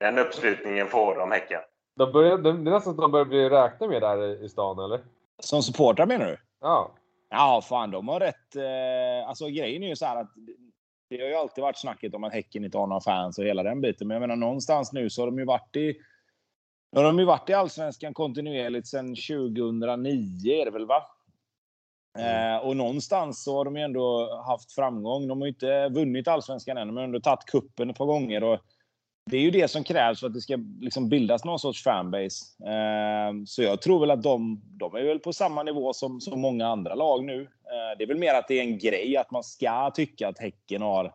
den 0.00 0.18
uppslutningen 0.18 0.86
får 0.86 1.14
de 1.14 1.30
Häcken. 1.30 1.60
De 1.96 2.12
börjar, 2.12 2.38
det 2.38 2.50
är 2.50 2.54
nästan 2.54 2.90
att 2.90 3.00
de 3.00 3.10
börjar 3.10 3.24
bli 3.26 3.48
räknade 3.48 3.92
med 3.92 4.02
där 4.02 4.24
i, 4.24 4.44
i 4.44 4.48
stan, 4.48 4.78
eller? 4.78 5.00
Som 5.38 5.62
supportrar 5.62 6.06
menar 6.06 6.26
du? 6.26 6.36
Ja. 6.60 6.90
Ja, 7.34 7.62
fan 7.68 7.90
de 7.90 8.08
har 8.08 8.20
rätt. 8.20 8.56
Eh, 8.56 9.28
alltså 9.28 9.48
grejen 9.48 9.82
är 9.82 9.88
ju 9.88 9.96
så 9.96 10.06
här 10.06 10.16
att 10.16 10.30
det 11.08 11.20
har 11.20 11.28
ju 11.28 11.34
alltid 11.34 11.62
varit 11.62 11.78
snacket 11.78 12.14
om 12.14 12.24
att 12.24 12.32
Häcken 12.32 12.64
inte 12.64 12.78
har 12.78 12.86
några 12.86 13.00
fans 13.00 13.38
och 13.38 13.44
hela 13.44 13.62
den 13.62 13.80
biten. 13.80 14.08
Men 14.08 14.14
jag 14.14 14.20
menar 14.20 14.36
någonstans 14.36 14.92
nu 14.92 15.10
så 15.10 15.22
har 15.22 15.26
de 15.26 15.38
ju 15.38 15.44
varit 15.44 15.76
i 15.76 15.94
nu 16.92 17.00
har 17.00 17.04
de 17.04 17.18
ju 17.18 17.24
varit 17.24 17.50
i 17.50 17.52
Allsvenskan 17.52 18.14
kontinuerligt 18.14 18.86
sedan 18.86 19.14
2009 19.14 20.52
är 20.52 20.64
det 20.64 20.70
väl 20.70 20.86
va? 20.86 21.02
Eh, 22.18 22.66
och 22.66 22.76
någonstans 22.76 23.44
så 23.44 23.56
har 23.56 23.64
de 23.64 23.76
ju 23.76 23.82
ändå 23.82 24.36
haft 24.46 24.72
framgång. 24.72 25.28
De 25.28 25.40
har 25.40 25.46
ju 25.46 25.52
inte 25.52 25.88
vunnit 25.88 26.28
Allsvenskan 26.28 26.76
än, 26.76 26.86
men 26.86 26.94
de 26.94 27.00
har 27.00 27.04
ändå 27.04 27.20
tagit 27.20 27.44
kuppen 27.44 27.90
ett 27.90 27.96
par 27.96 28.06
gånger. 28.06 28.44
Och 28.44 28.60
det 29.30 29.36
är 29.36 29.40
ju 29.40 29.50
det 29.50 29.68
som 29.68 29.84
krävs 29.84 30.20
för 30.20 30.26
att 30.26 30.34
det 30.34 30.40
ska 30.40 30.58
liksom 30.80 31.08
bildas 31.08 31.44
någon 31.44 31.58
sorts 31.58 31.82
fanbase. 31.82 32.44
Ehm, 32.66 33.46
så 33.46 33.62
jag 33.62 33.82
tror 33.82 34.00
väl 34.00 34.10
att 34.10 34.22
de, 34.22 34.60
de 34.78 34.94
är 34.94 35.04
väl 35.04 35.18
på 35.18 35.32
samma 35.32 35.62
nivå 35.62 35.92
som, 35.92 36.20
som 36.20 36.40
många 36.40 36.68
andra 36.68 36.94
lag 36.94 37.24
nu. 37.24 37.40
Ehm, 37.40 37.98
det 37.98 38.04
är 38.04 38.08
väl 38.08 38.18
mer 38.18 38.34
att 38.34 38.48
det 38.48 38.58
är 38.58 38.62
en 38.62 38.78
grej 38.78 39.16
att 39.16 39.30
man 39.30 39.42
ska 39.42 39.90
tycka 39.90 40.28
att 40.28 40.38
Häcken 40.38 40.82
har 40.82 41.14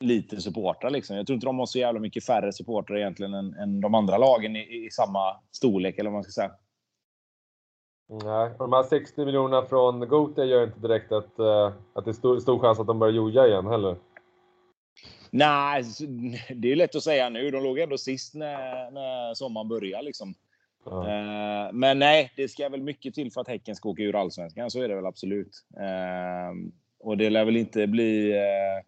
lite 0.00 0.40
supportrar. 0.40 0.90
Liksom. 0.90 1.16
Jag 1.16 1.26
tror 1.26 1.34
inte 1.34 1.46
de 1.46 1.58
har 1.58 1.66
så 1.66 1.78
jävla 1.78 2.00
mycket 2.00 2.24
färre 2.24 2.52
supportrar 2.52 2.96
egentligen 2.96 3.34
än, 3.34 3.54
än 3.54 3.80
de 3.80 3.94
andra 3.94 4.18
lagen 4.18 4.56
i, 4.56 4.86
i 4.86 4.90
samma 4.90 5.36
storlek, 5.52 5.98
eller 5.98 6.10
vad 6.10 6.16
man 6.16 6.22
ska 6.22 6.32
säga. 6.32 6.50
Nej, 8.24 8.50
och 8.50 8.58
de 8.58 8.72
här 8.72 8.82
60 8.82 9.24
miljonerna 9.24 9.66
från 9.66 10.08
Gothia 10.08 10.44
gör 10.44 10.64
inte 10.64 10.80
direkt 10.80 11.12
att, 11.12 11.38
eh, 11.38 11.72
att 11.92 12.04
det 12.04 12.10
är 12.10 12.12
stor, 12.12 12.40
stor 12.40 12.58
chans 12.58 12.80
att 12.80 12.86
de 12.86 12.98
börjar 12.98 13.14
joja 13.14 13.46
igen 13.46 13.66
heller. 13.66 13.96
Nej, 15.36 15.84
det 16.54 16.72
är 16.72 16.76
lätt 16.76 16.94
att 16.94 17.02
säga 17.02 17.28
nu. 17.28 17.50
De 17.50 17.62
låg 17.62 17.78
ändå 17.78 17.98
sist 17.98 18.34
när, 18.34 18.90
när 18.90 19.34
sommaren 19.34 19.68
började. 19.68 20.04
Liksom. 20.04 20.34
Ja. 20.84 21.08
Eh, 21.08 21.72
men 21.72 21.98
nej, 21.98 22.32
det 22.36 22.48
ska 22.48 22.68
väl 22.68 22.82
mycket 22.82 23.14
till 23.14 23.32
för 23.32 23.40
att 23.40 23.48
Häcken 23.48 23.76
ska 23.76 23.88
åka 23.88 24.02
ur 24.02 24.16
allsvenskan. 24.16 24.70
Så 24.70 24.82
är 24.82 24.88
det 24.88 24.94
väl 24.94 25.06
absolut. 25.06 25.64
Eh, 25.76 26.54
och 27.00 27.16
det 27.16 27.30
lär 27.30 27.44
väl 27.44 27.56
inte 27.56 27.86
bli... 27.86 28.32
Eh, 28.32 28.84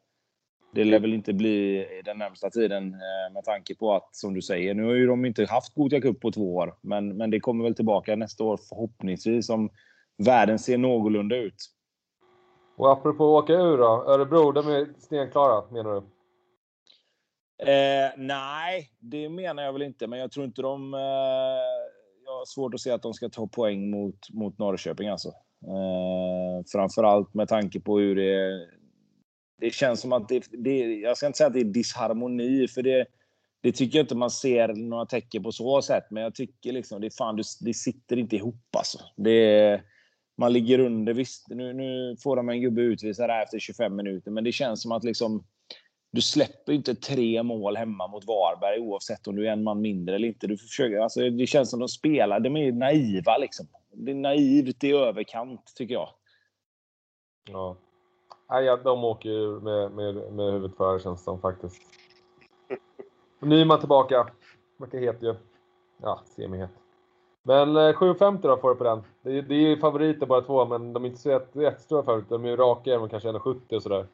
Det 0.75 0.85
lär 0.85 1.01
väl 1.01 1.15
inte 1.15 1.33
bli 1.33 1.87
den 2.05 2.19
närmsta 2.19 2.51
tiden 2.51 2.95
eh, 2.95 3.33
med 3.33 3.45
tanke 3.45 3.75
på 3.75 3.95
att, 3.95 4.17
som 4.17 4.35
du 4.35 4.43
säger, 4.43 4.75
nu 4.75 4.85
har 4.85 4.95
ju 4.95 5.07
de 5.07 5.25
inte 5.25 5.47
haft 5.47 5.75
Gothia 5.75 6.01
Cup 6.01 6.21
på 6.21 6.31
två 6.33 6.55
år. 6.57 6.75
Men, 6.81 7.17
men 7.17 7.31
det 7.31 7.41
kommer 7.41 7.65
väl 7.65 7.75
tillbaka 7.75 8.17
nästa 8.17 8.45
år 8.45 8.59
förhoppningsvis 8.69 9.51
om 9.51 9.71
världen 10.19 10.59
ser 10.59 10.79
någorlunda 10.79 11.37
ut. 11.37 11.57
Och 12.77 12.93
apropå 12.93 13.25
åka 13.25 13.53
ur 13.53 13.79
då, 13.79 14.05
Örebro, 14.07 14.53
de 14.53 14.69
är 14.69 14.87
stenklara 14.99 15.71
menar 15.71 15.95
du? 15.95 16.03
Eh, 17.59 18.11
nej, 18.17 18.91
det 18.99 19.29
menar 19.29 19.63
jag 19.63 19.73
väl 19.73 19.83
inte, 19.83 20.07
men 20.07 20.19
jag 20.19 20.33
tror 20.33 20.47
inte 20.47 20.63
de... 20.63 20.95
Eh, 20.95 21.01
jag 22.25 22.33
har 22.33 22.45
svårt 22.45 22.75
att 22.75 22.81
se 22.81 22.91
att 22.91 23.03
de 23.03 23.15
ska 23.15 23.29
ta 23.29 23.47
poäng 23.47 23.91
mot, 23.91 24.31
mot 24.31 24.59
Norrköping 24.59 25.09
alltså. 25.09 25.29
Eh, 25.67 26.65
framförallt 26.73 27.35
med 27.35 27.49
tanke 27.49 27.81
på 27.81 27.99
hur 27.99 28.17
det... 28.17 28.67
Det 29.61 29.71
känns 29.71 30.01
som 30.01 30.13
att 30.13 30.29
det, 30.29 30.45
det... 30.51 30.79
Jag 30.79 31.17
ska 31.17 31.27
inte 31.27 31.37
säga 31.37 31.47
att 31.47 31.55
det 31.55 31.61
är 31.61 31.65
disharmoni, 31.65 32.69
för 32.69 32.83
det, 32.83 33.07
det 33.63 33.73
tycker 33.73 33.99
jag 33.99 34.05
inte 34.05 34.15
man 34.15 34.31
ser 34.31 34.69
några 34.69 35.07
tecken 35.07 35.43
på 35.43 35.53
så 35.53 35.83
sätt. 35.83 36.05
Men 36.11 36.23
jag 36.23 36.35
tycker 36.35 36.73
liksom, 36.73 37.01
det, 37.01 37.17
fan, 37.17 37.37
det, 37.37 37.45
det 37.61 37.75
sitter 37.75 38.17
inte 38.17 38.37
ihop 38.37 38.77
alltså. 38.77 38.99
Det, 39.17 39.81
man 40.39 40.53
ligger 40.53 40.79
under. 40.79 41.15
Visst, 41.15 41.49
nu, 41.49 41.73
nu 41.73 42.17
får 42.23 42.37
de 42.37 42.49
en 42.49 42.61
gubbe 42.61 42.81
utvisad 42.81 43.43
efter 43.43 43.59
25 43.59 43.97
minuter, 43.97 44.31
men 44.31 44.45
det 44.45 44.53
känns 44.53 44.83
som 44.83 44.93
att 44.93 45.05
liksom 45.05 45.45
du 46.17 46.23
släpper 46.23 46.73
inte 46.73 46.95
tre 46.95 47.43
mål 47.43 47.77
hemma 47.77 48.07
mot 48.07 48.25
Varberg 48.25 48.81
oavsett 48.81 49.27
om 49.27 49.37
du 49.37 49.49
är 49.49 49.53
en 49.53 49.63
man 49.63 49.81
mindre 49.81 50.15
eller 50.15 50.29
inte. 50.29 50.47
Du 50.47 50.59
försöker, 50.59 50.99
alltså, 50.99 51.31
det 51.31 51.47
känns 51.47 51.71
som 51.71 51.81
de 51.81 51.89
spelar, 51.89 52.41
de 52.41 52.57
är 52.57 52.73
naiva 52.73 53.39
liksom. 53.39 53.67
Det 53.93 54.11
är 54.11 54.15
naivt 54.15 54.85
i 54.85 54.93
överkant 54.93 55.73
tycker 55.77 55.95
jag. 55.95 56.09
Ja. 57.51 57.77
Nej, 58.51 58.79
de 58.85 59.05
åker 59.05 59.29
ju 59.29 59.61
med, 59.61 59.91
med, 59.91 60.15
med 60.15 60.53
huvudet 60.53 60.77
före 60.77 61.01
känns 61.01 61.21
det 61.21 61.25
som 61.25 61.41
faktiskt. 61.41 61.83
Nyman 63.41 63.79
tillbaka. 63.79 64.31
Verkar 64.79 64.99
het 64.99 65.23
ju. 65.23 65.35
Ja, 66.03 66.23
semihet. 66.37 66.71
Men 67.43 67.77
eh, 67.77 67.93
7,50 67.93 68.43
då 68.43 68.57
får 68.57 68.69
du 68.69 68.75
på 68.75 68.85
den. 68.85 69.03
Det 69.23 69.39
är, 69.39 69.43
det 69.43 69.55
är 69.55 69.69
ju 69.69 69.79
favoriter 69.79 70.27
bara 70.27 70.41
två, 70.41 70.67
men 70.67 70.93
de 70.93 71.05
är 71.05 71.09
inte 71.09 71.21
så 71.21 71.29
jättestora 71.55 72.03
favoriter. 72.03 72.31
De 72.31 72.45
är 72.45 72.49
ju 72.49 72.57
raka, 72.57 72.99
men 72.99 73.09
kanske 73.09 73.29
1,70 73.29 73.75
och 73.75 73.83
sådär. 73.83 74.07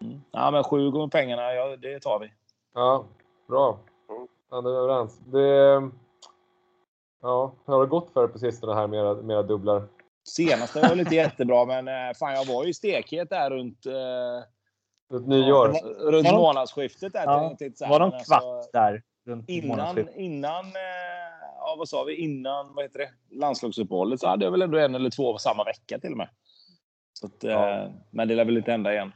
Mm. 0.00 0.20
Ja, 0.30 0.50
men 0.50 0.64
sju 0.64 0.90
gånger 0.90 1.08
pengarna, 1.08 1.54
ja, 1.54 1.76
det 1.76 2.00
tar 2.00 2.18
vi. 2.18 2.32
Ja, 2.74 3.04
bra. 3.48 3.78
Ja, 4.50 4.60
det 4.60 4.70
är 4.70 4.74
överens. 4.74 5.18
Det, 5.18 5.90
ja, 7.22 7.52
hur 7.66 7.74
har 7.74 7.80
det 7.80 7.86
gått 7.86 8.10
för 8.12 8.28
på 8.28 8.38
sistone 8.38 8.74
här 8.74 8.86
med 8.86 9.00
era, 9.00 9.14
med 9.14 9.34
era 9.34 9.42
dubblar? 9.42 9.82
Senaste 10.28 10.80
var 10.80 11.00
inte 11.00 11.14
jättebra, 11.14 11.64
men 11.64 11.88
eh, 11.88 12.14
fan, 12.14 12.34
jag 12.34 12.44
var 12.44 12.64
ju 12.64 12.74
stekhet 12.74 13.30
där 13.30 13.50
runt... 13.50 13.86
Eh, 13.86 13.92
runt 15.10 15.26
nyår? 15.26 15.72
Ja, 15.74 16.10
runt 16.10 16.32
månadsskiftet 16.32 17.12
där. 17.12 17.24
Ja, 17.24 17.56
var 17.88 18.00
de 18.00 18.10
kvart 18.10 18.42
alltså, 18.42 18.70
där? 18.72 19.02
Runt 19.26 19.48
innan, 19.48 20.08
innan, 20.14 20.64
eh, 20.64 20.72
ja 21.58 21.74
vad 21.78 21.88
sa 21.88 22.04
vi, 22.04 22.14
innan, 22.14 22.74
vad 22.74 22.84
heter 22.84 22.98
det, 22.98 23.36
landslagsuppehållet 23.36 24.20
så 24.20 24.28
hade 24.28 24.44
jag 24.44 24.52
väl 24.52 24.62
ändå 24.62 24.78
en 24.78 24.94
eller 24.94 25.10
två 25.10 25.38
samma 25.38 25.64
vecka 25.64 25.98
till 25.98 26.10
och 26.10 26.16
med. 26.16 26.28
Så 27.12 27.26
att, 27.26 27.42
ja. 27.42 27.88
Men 28.10 28.28
det 28.28 28.34
lär 28.34 28.44
väl 28.44 28.56
inte 28.56 28.70
hända 28.70 28.92
igen. 28.92 29.12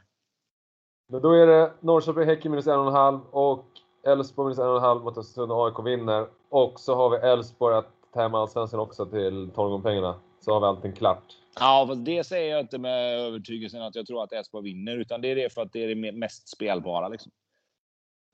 Men 1.11 1.21
då 1.21 1.31
är 1.31 1.47
det 1.47 1.71
Norrköping-Häcken 1.79 2.51
minus 2.51 2.67
1,5 2.67 3.19
och 3.31 3.65
Elfsborg 4.03 4.45
minus 4.45 4.59
1,5 4.59 5.03
mot 5.03 5.17
Östersund 5.17 5.51
och 5.51 5.65
AIK 5.65 5.85
vinner. 5.85 6.27
Och 6.49 6.79
så 6.79 6.95
har 6.95 7.09
vi 7.09 7.17
Elfsborg 7.17 7.75
att 7.75 7.87
ta 8.13 8.21
hem 8.21 8.35
Allsvenskan 8.35 8.79
också 8.79 9.05
till 9.05 9.51
12 9.55 9.69
gånger 9.69 9.83
pengarna. 9.83 10.15
Så 10.39 10.53
har 10.53 10.59
vi 10.59 10.65
allting 10.65 10.93
klart. 10.93 11.23
Ja, 11.59 11.85
fast 11.87 12.05
det 12.05 12.23
säger 12.23 12.51
jag 12.51 12.59
inte 12.59 12.77
med 12.77 13.19
övertygelsen 13.19 13.81
att 13.81 13.95
jag 13.95 14.07
tror 14.07 14.23
att 14.23 14.31
Elfsborg 14.31 14.63
vinner, 14.63 14.97
utan 14.97 15.21
det 15.21 15.27
är 15.27 15.35
det 15.35 15.53
för 15.53 15.61
att 15.61 15.73
det 15.73 15.83
är 15.83 15.95
det 15.95 16.11
mest 16.11 16.49
spelbara. 16.49 17.07
Liksom. 17.07 17.31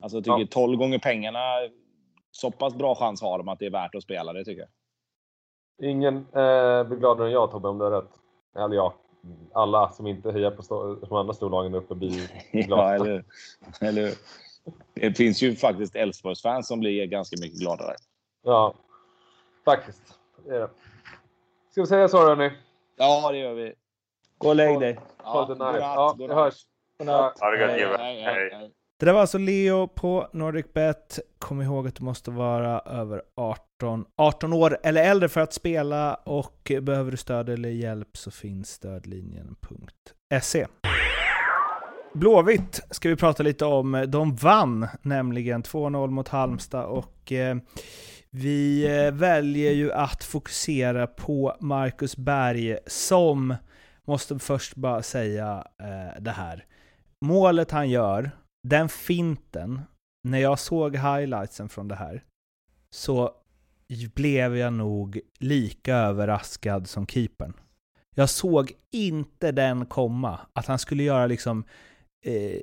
Alltså, 0.02 0.16
jag 0.16 0.24
tycker 0.24 0.38
ja. 0.38 0.46
12 0.50 0.78
gånger 0.78 0.98
pengarna, 0.98 1.38
så 2.30 2.50
pass 2.50 2.74
bra 2.74 2.94
chans 2.94 3.22
har 3.22 3.38
de 3.38 3.48
att 3.48 3.58
det 3.58 3.66
är 3.66 3.70
värt 3.70 3.94
att 3.94 4.02
spela 4.02 4.32
det, 4.32 4.44
tycker 4.44 4.60
jag. 4.60 4.70
Ingen 5.90 6.16
eh, 6.16 6.84
blir 6.84 6.96
gladare 6.96 7.26
än 7.26 7.32
jag, 7.32 7.50
Tobbe, 7.50 7.68
om 7.68 7.78
du 7.78 7.84
har 7.84 7.90
rätt. 7.90 8.10
Eller 8.56 8.76
ja, 8.76 8.94
alla 9.52 9.90
som 9.90 10.06
inte 10.06 10.32
hejar 10.32 10.50
på 10.50 10.96
de 11.08 11.12
andra 11.16 11.34
storlagen 11.34 11.74
uppe 11.74 11.94
blir 11.94 12.30
glada. 12.66 12.82
ja, 12.82 12.94
eller, 12.94 13.24
eller 13.80 14.14
Det 14.94 15.14
finns 15.16 15.42
ju 15.42 15.56
faktiskt 15.56 15.96
Elfsborgsfans 15.96 16.68
som 16.68 16.80
blir 16.80 17.06
ganska 17.06 17.36
mycket 17.40 17.60
gladare. 17.60 17.94
Ja, 18.44 18.74
faktiskt. 19.64 20.02
Det 20.44 20.54
är 20.54 20.60
det. 20.60 20.70
Ska 21.70 21.80
vi 21.80 21.86
säga 21.86 22.08
så 22.08 22.18
hörni? 22.18 22.50
Ja, 22.96 23.32
det 23.32 23.38
gör 23.38 23.54
vi. 23.54 23.74
Gå 24.38 24.48
och 24.48 24.56
lägg 24.56 24.80
dig. 24.80 24.98
Ja, 25.24 25.56
ja, 25.58 26.14
vi 26.18 26.26
hörs. 26.26 26.66
Godnatt. 26.98 27.40
Ha 27.40 27.50
det 27.50 27.60
gött, 27.60 27.78
Jive. 27.78 27.96
Hej. 27.98 28.72
Det 29.00 29.06
där 29.06 29.12
var 29.12 29.20
alltså 29.20 29.38
Leo 29.38 29.88
på 29.88 30.28
NordicBet. 30.32 31.18
Kom 31.38 31.62
ihåg 31.62 31.88
att 31.88 31.94
du 31.94 32.04
måste 32.04 32.30
vara 32.30 32.80
över 32.80 33.22
18, 33.36 34.04
18 34.16 34.52
år 34.52 34.78
eller 34.82 35.02
äldre 35.02 35.28
för 35.28 35.40
att 35.40 35.52
spela 35.52 36.14
och 36.14 36.72
behöver 36.82 37.10
du 37.10 37.16
stöd 37.16 37.48
eller 37.48 37.68
hjälp 37.68 38.16
så 38.16 38.30
finns 38.30 38.70
stödlinjen.se. 38.70 40.66
Blåvitt 42.14 42.80
ska 42.90 43.08
vi 43.08 43.16
prata 43.16 43.42
lite 43.42 43.64
om. 43.64 44.04
De 44.08 44.36
vann 44.36 44.88
nämligen 45.02 45.62
2-0 45.62 46.10
mot 46.10 46.28
Halmstad 46.28 46.84
och 46.84 47.32
eh, 47.32 47.56
vi 48.30 48.86
eh, 48.86 49.12
väljer 49.12 49.72
ju 49.72 49.92
att 49.92 50.24
fokusera 50.24 51.06
på 51.06 51.56
Marcus 51.60 52.16
Berg 52.16 52.78
som, 52.86 53.54
måste 54.04 54.38
först 54.38 54.74
bara 54.74 55.02
säga 55.02 55.64
eh, 55.80 56.22
det 56.22 56.30
här. 56.30 56.64
Målet 57.20 57.70
han 57.70 57.90
gör 57.90 58.30
den 58.68 58.88
finten, 58.88 59.80
när 60.28 60.38
jag 60.38 60.58
såg 60.58 60.96
highlightsen 60.96 61.68
från 61.68 61.88
det 61.88 61.94
här, 61.94 62.24
så 62.94 63.32
blev 64.14 64.56
jag 64.56 64.72
nog 64.72 65.20
lika 65.38 65.96
överraskad 65.96 66.88
som 66.88 67.06
keepern. 67.06 67.52
Jag 68.14 68.30
såg 68.30 68.72
inte 68.92 69.52
den 69.52 69.86
komma, 69.86 70.40
att 70.52 70.66
han 70.66 70.78
skulle 70.78 71.02
göra 71.02 71.26
liksom... 71.26 71.64
Eh, 72.26 72.60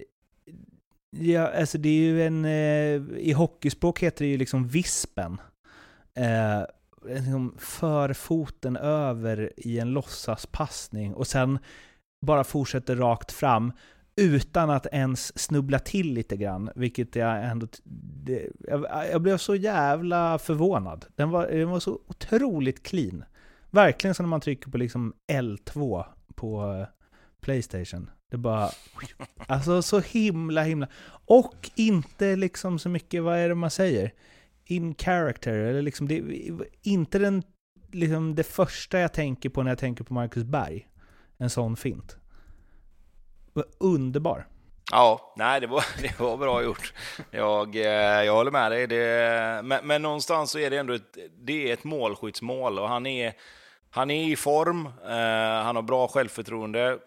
ja, 1.17 1.47
alltså 1.47 1.77
det 1.77 1.89
är 1.89 2.01
ju 2.01 2.23
en... 2.23 2.45
Eh, 2.45 3.17
I 3.17 3.31
hockeyspråk 3.31 3.99
heter 3.99 4.25
det 4.25 4.31
ju 4.31 4.37
liksom 4.37 4.67
vispen. 4.67 5.41
Eh, 6.13 6.63
liksom 7.05 7.55
förfoten 7.57 8.77
över 8.77 9.53
i 9.57 9.79
en 9.79 9.91
låtsaspassning 9.91 11.13
och 11.13 11.27
sen 11.27 11.59
bara 12.25 12.43
fortsätter 12.43 12.95
rakt 12.95 13.31
fram 13.31 13.71
utan 14.15 14.69
att 14.69 14.87
ens 14.91 15.39
snubbla 15.39 15.79
till 15.79 16.13
lite 16.13 16.37
grann, 16.37 16.69
vilket 16.75 17.15
jag 17.15 17.45
ändå... 17.45 17.67
Det, 18.23 18.49
jag, 18.59 18.85
jag, 19.11 19.21
blev 19.21 19.37
så 19.37 19.55
jävla 19.55 20.39
förvånad. 20.39 21.05
Den 21.15 21.29
var, 21.29 21.47
den 21.47 21.69
var 21.69 21.79
så 21.79 21.99
otroligt 22.07 22.83
clean. 22.83 23.23
Verkligen 23.69 24.15
som 24.15 24.23
när 24.23 24.29
man 24.29 24.41
trycker 24.41 24.71
på 24.71 24.77
liksom 24.77 25.13
L2 25.27 26.05
på 26.35 26.73
eh, 26.73 26.87
Playstation. 27.41 28.09
Det 28.31 28.37
bara... 28.37 28.69
Alltså 29.37 29.81
så 29.81 29.99
himla 29.99 30.63
himla... 30.63 30.87
Och 31.25 31.71
inte 31.75 32.35
liksom 32.35 32.79
så 32.79 32.89
mycket, 32.89 33.23
vad 33.23 33.37
är 33.37 33.49
det 33.49 33.55
man 33.55 33.71
säger? 33.71 34.13
In 34.65 34.95
character, 34.95 35.53
eller 35.53 35.81
liksom... 35.81 36.07
Det, 36.07 36.23
inte 36.81 37.19
den, 37.19 37.43
liksom 37.91 38.35
det 38.35 38.43
första 38.43 38.99
jag 38.99 39.13
tänker 39.13 39.49
på 39.49 39.63
när 39.63 39.71
jag 39.71 39.77
tänker 39.77 40.03
på 40.03 40.13
Marcus 40.13 40.43
Berg. 40.43 40.87
En 41.37 41.49
sån 41.49 41.75
fint 41.75 42.17
underbar. 43.77 44.45
Ja, 44.91 45.33
nej, 45.35 45.61
det 45.61 45.67
var, 45.67 45.85
det 46.01 46.19
var 46.19 46.37
bra 46.37 46.63
gjort. 46.63 46.93
Jag, 47.31 47.75
eh, 47.75 48.23
jag 48.23 48.33
håller 48.33 48.51
med 48.51 48.71
dig. 48.71 48.87
Det, 48.87 49.61
men, 49.63 49.87
men 49.87 50.01
någonstans 50.01 50.51
så 50.51 50.59
är 50.59 50.69
det 50.69 50.77
ändå 50.77 50.93
ett, 50.93 51.17
det 51.39 51.69
är 51.69 51.73
ett 51.73 51.83
målskyttsmål 51.83 52.79
och 52.79 52.89
han 52.89 53.05
är, 53.05 53.33
han 53.89 54.11
är 54.11 54.23
i 54.31 54.35
form, 54.35 54.85
eh, 54.85 55.63
han 55.63 55.75
har 55.75 55.81
bra 55.81 56.07
självförtroende 56.07 56.97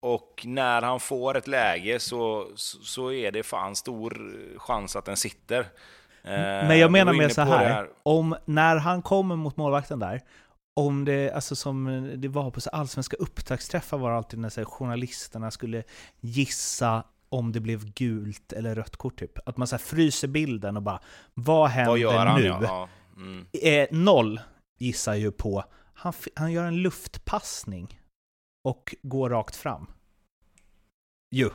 och 0.00 0.42
när 0.44 0.82
han 0.82 1.00
får 1.00 1.36
ett 1.36 1.46
läge 1.46 1.98
så, 1.98 2.46
så 2.56 3.12
är 3.12 3.32
det 3.32 3.42
fan 3.42 3.76
stor 3.76 4.32
chans 4.58 4.96
att 4.96 5.04
den 5.04 5.16
sitter. 5.16 5.60
Eh, 6.24 6.68
men 6.68 6.78
jag 6.78 6.92
menar 6.92 7.12
med 7.12 7.32
så 7.32 7.42
här, 7.42 7.68
här, 7.68 7.88
om 8.02 8.36
när 8.44 8.76
han 8.76 9.02
kommer 9.02 9.36
mot 9.36 9.56
målvakten 9.56 9.98
där 9.98 10.20
om 10.76 11.04
det, 11.04 11.30
alltså 11.30 11.56
som 11.56 12.10
det 12.16 12.28
var 12.28 12.50
på 12.50 12.60
så 12.60 12.70
allsvenska 12.70 13.16
upptaktsträffar 13.16 13.98
var 13.98 14.10
alltid 14.10 14.38
när 14.38 14.48
så 14.48 14.60
här, 14.60 14.64
journalisterna 14.64 15.50
skulle 15.50 15.84
gissa 16.20 17.04
om 17.28 17.52
det 17.52 17.60
blev 17.60 17.92
gult 17.92 18.52
eller 18.52 18.74
rött 18.74 18.96
kort 18.96 19.18
typ. 19.18 19.48
Att 19.48 19.56
man 19.56 19.68
så 19.68 19.76
här, 19.76 19.82
fryser 19.82 20.28
bilden 20.28 20.76
och 20.76 20.82
bara, 20.82 21.00
vad 21.34 21.68
händer 21.68 22.04
vad 22.04 22.40
nu? 22.40 22.46
Ja. 22.46 22.88
Mm. 23.16 23.46
Eh, 23.52 23.88
noll 23.90 24.40
gissar 24.78 25.14
ju 25.14 25.32
på, 25.32 25.64
han, 25.94 26.12
han 26.34 26.52
gör 26.52 26.64
en 26.64 26.82
luftpassning 26.82 28.00
och 28.64 28.94
går 29.02 29.30
rakt 29.30 29.56
fram. 29.56 29.86
Ju. 31.30 31.50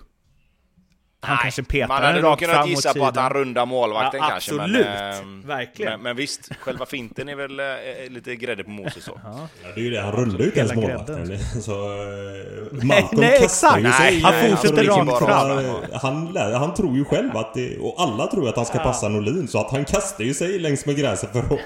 Han 1.24 1.36
Nej, 1.36 1.42
kanske 1.42 1.64
petar 1.64 1.88
Man 1.88 2.02
hade 2.02 2.14
den 2.14 2.22
nog 2.22 2.32
rakt 2.32 2.40
kunnat 2.42 2.56
fram 2.56 2.70
gissa 2.70 2.90
mot 2.90 2.98
på 2.98 3.06
att 3.06 3.16
han 3.18 3.34
rundar 3.34 3.66
målvakten 3.66 4.20
Ja, 4.24 4.30
kanske. 4.30 4.54
absolut. 4.56 4.86
Men, 4.86 5.14
ehm, 5.22 5.42
Verkligen. 5.48 5.92
Men, 5.92 6.02
men 6.02 6.16
visst, 6.16 6.56
själva 6.60 6.86
finten 6.86 7.30
är 7.30 7.36
väl 7.36 7.60
eh, 7.60 7.66
lite 8.10 8.36
grädde 8.36 8.64
på 8.64 8.70
moset 8.70 9.04
så. 9.04 9.20
Ja. 9.24 9.48
Ja, 9.64 9.70
det 9.76 9.80
är 9.82 9.84
ju 9.84 9.90
det. 9.92 10.02
Han 10.02 10.12
rundar 10.12 10.40
ju 10.40 10.46
inte 10.46 10.60
ens 10.60 10.76
målvakten. 10.76 11.40
Så, 11.62 11.72
eh, 11.72 12.84
Malcolm 12.84 13.22
nej, 13.22 13.40
kastar 13.40 13.78
ju 13.80 13.92
sig. 13.92 14.20
Han 14.22 14.34
fortsätter 14.50 14.84
så 14.84 14.92
rakt 14.92 15.08
bara- 15.08 15.20
fram. 15.20 15.76
Han, 16.02 16.34
lär- 16.34 16.54
han 16.54 16.74
tror 16.74 16.96
ju 16.98 17.06
själv 17.06 17.38
att 17.38 17.54
det... 17.54 17.78
Och 17.78 17.96
alla 18.02 18.28
tror 18.28 18.50
att 18.50 18.56
han 18.56 18.66
ska 18.66 18.80
passa 18.80 19.10
Norlin. 19.10 19.48
Så 19.48 19.60
att 19.60 19.72
han 19.72 19.86
kastar 19.86 20.24
ju 20.24 20.34
sig 20.34 20.60
längs 20.60 20.86
med 20.86 20.98
gräset 20.98 21.32
för 21.32 21.40
att... 21.40 21.60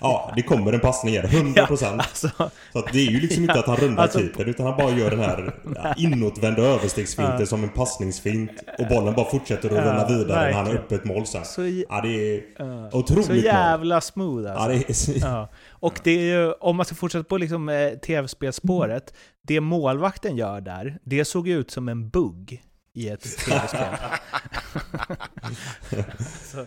Ja, 0.00 0.32
det 0.36 0.42
kommer 0.42 0.72
en 0.72 0.80
passning 0.80 1.16
här. 1.16 1.22
100%. 1.24 1.92
Alltså, 1.98 2.30
Så 2.72 2.78
att 2.78 2.92
det 2.92 2.98
är 3.06 3.10
ju 3.10 3.20
liksom 3.20 3.42
inte 3.42 3.58
att 3.58 3.66
han 3.66 3.76
rundar 3.76 4.02
Alltså- 4.02 4.18
keepern 4.18 4.48
utan 4.48 4.66
han 4.66 4.76
bara 4.76 4.90
gör 4.90 5.10
den 5.10 5.20
här 5.20 5.54
ja, 5.76 5.94
inåtvända 5.96 6.62
överstegsfinten 6.62 7.46
som 7.46 7.62
en 7.62 7.68
passningsfint. 7.70 8.50
Och 8.78 8.86
bollen 9.02 9.14
bara 9.16 9.30
fortsätter 9.30 9.68
att 9.68 9.74
rulla 9.74 10.06
Ja, 10.08 10.18
vidare 10.18 10.44
när 10.46 10.52
han 10.52 10.66
har 10.66 10.74
öppet 10.74 11.04
mål 11.04 11.26
sen. 11.26 11.44
så, 11.44 11.62
Ja, 11.62 12.00
det 12.02 12.08
är 12.36 12.42
ja. 12.58 12.90
otroligt 12.92 13.26
så 13.26 13.32
mål. 13.32 13.44
jävla 13.44 14.00
smooth 14.00 14.50
alltså. 14.62 15.12
Ja, 15.12 15.40
är... 15.42 15.48
Och 15.70 16.00
det 16.04 16.10
är 16.10 16.36
ju, 16.38 16.52
om 16.52 16.76
man 16.76 16.86
ska 16.86 16.94
fortsätta 16.94 17.24
på 17.24 17.36
liksom, 17.36 17.68
eh, 17.68 17.90
tv-spelspåret, 17.90 19.14
det 19.42 19.60
målvakten 19.60 20.36
gör 20.36 20.60
där, 20.60 20.98
det 21.04 21.24
såg 21.24 21.48
ut 21.48 21.70
som 21.70 21.88
en 21.88 22.08
bugg 22.08 22.62
i 22.94 23.08
ett 23.08 23.22
tv-spel. 23.46 23.98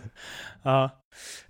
Ja. 0.62 0.90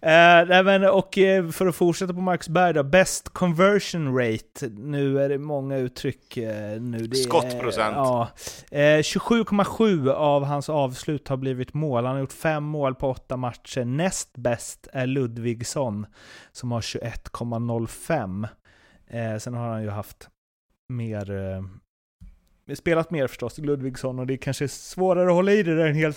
Eh, 0.01 0.65
men, 0.65 0.85
och 0.85 1.19
eh, 1.19 1.49
för 1.49 1.67
att 1.67 1.77
fortsätta 1.77 2.15
på 2.15 2.21
Marcusberg 2.21 2.75
då, 2.75 2.83
best 2.83 3.29
conversion 3.29 4.19
rate, 4.19 4.69
nu 4.69 5.23
är 5.23 5.29
det 5.29 5.39
många 5.39 5.77
uttryck 5.77 6.37
eh, 6.37 6.81
nu. 6.81 6.99
Det 6.99 7.17
Skottprocent. 7.17 7.97
Ja. 7.97 8.29
Eh, 8.71 8.79
27,7 8.79 10.11
av 10.11 10.45
hans 10.45 10.69
avslut 10.69 11.29
har 11.29 11.37
blivit 11.37 11.75
mål. 11.75 12.05
Han 12.05 12.15
har 12.15 12.21
gjort 12.21 12.33
fem 12.33 12.65
mål 12.65 12.95
på 12.95 13.11
åtta 13.11 13.37
matcher. 13.37 13.85
Näst 13.85 14.37
bäst 14.37 14.89
är 14.93 15.07
Ludvigsson 15.07 16.07
som 16.53 16.73
har 16.73 16.81
21,05. 16.81 18.49
Eh, 19.07 19.39
sen 19.39 19.55
har 19.55 19.69
han 19.69 19.83
ju 19.83 19.91
haft 19.91 20.29
mer... 20.89 21.31
Eh, 21.31 21.63
spelat 22.75 23.11
mer 23.11 23.27
förstås, 23.27 23.59
Ludvigsson, 23.59 24.19
och 24.19 24.27
det 24.27 24.35
är 24.35 24.39
kanske 24.39 24.69
svårare 24.69 25.29
att 25.29 25.35
hålla 25.35 25.53
i 25.53 25.63
det 25.63 25.77
där 25.77 25.87
en 25.87 25.95
hel, 25.95 26.13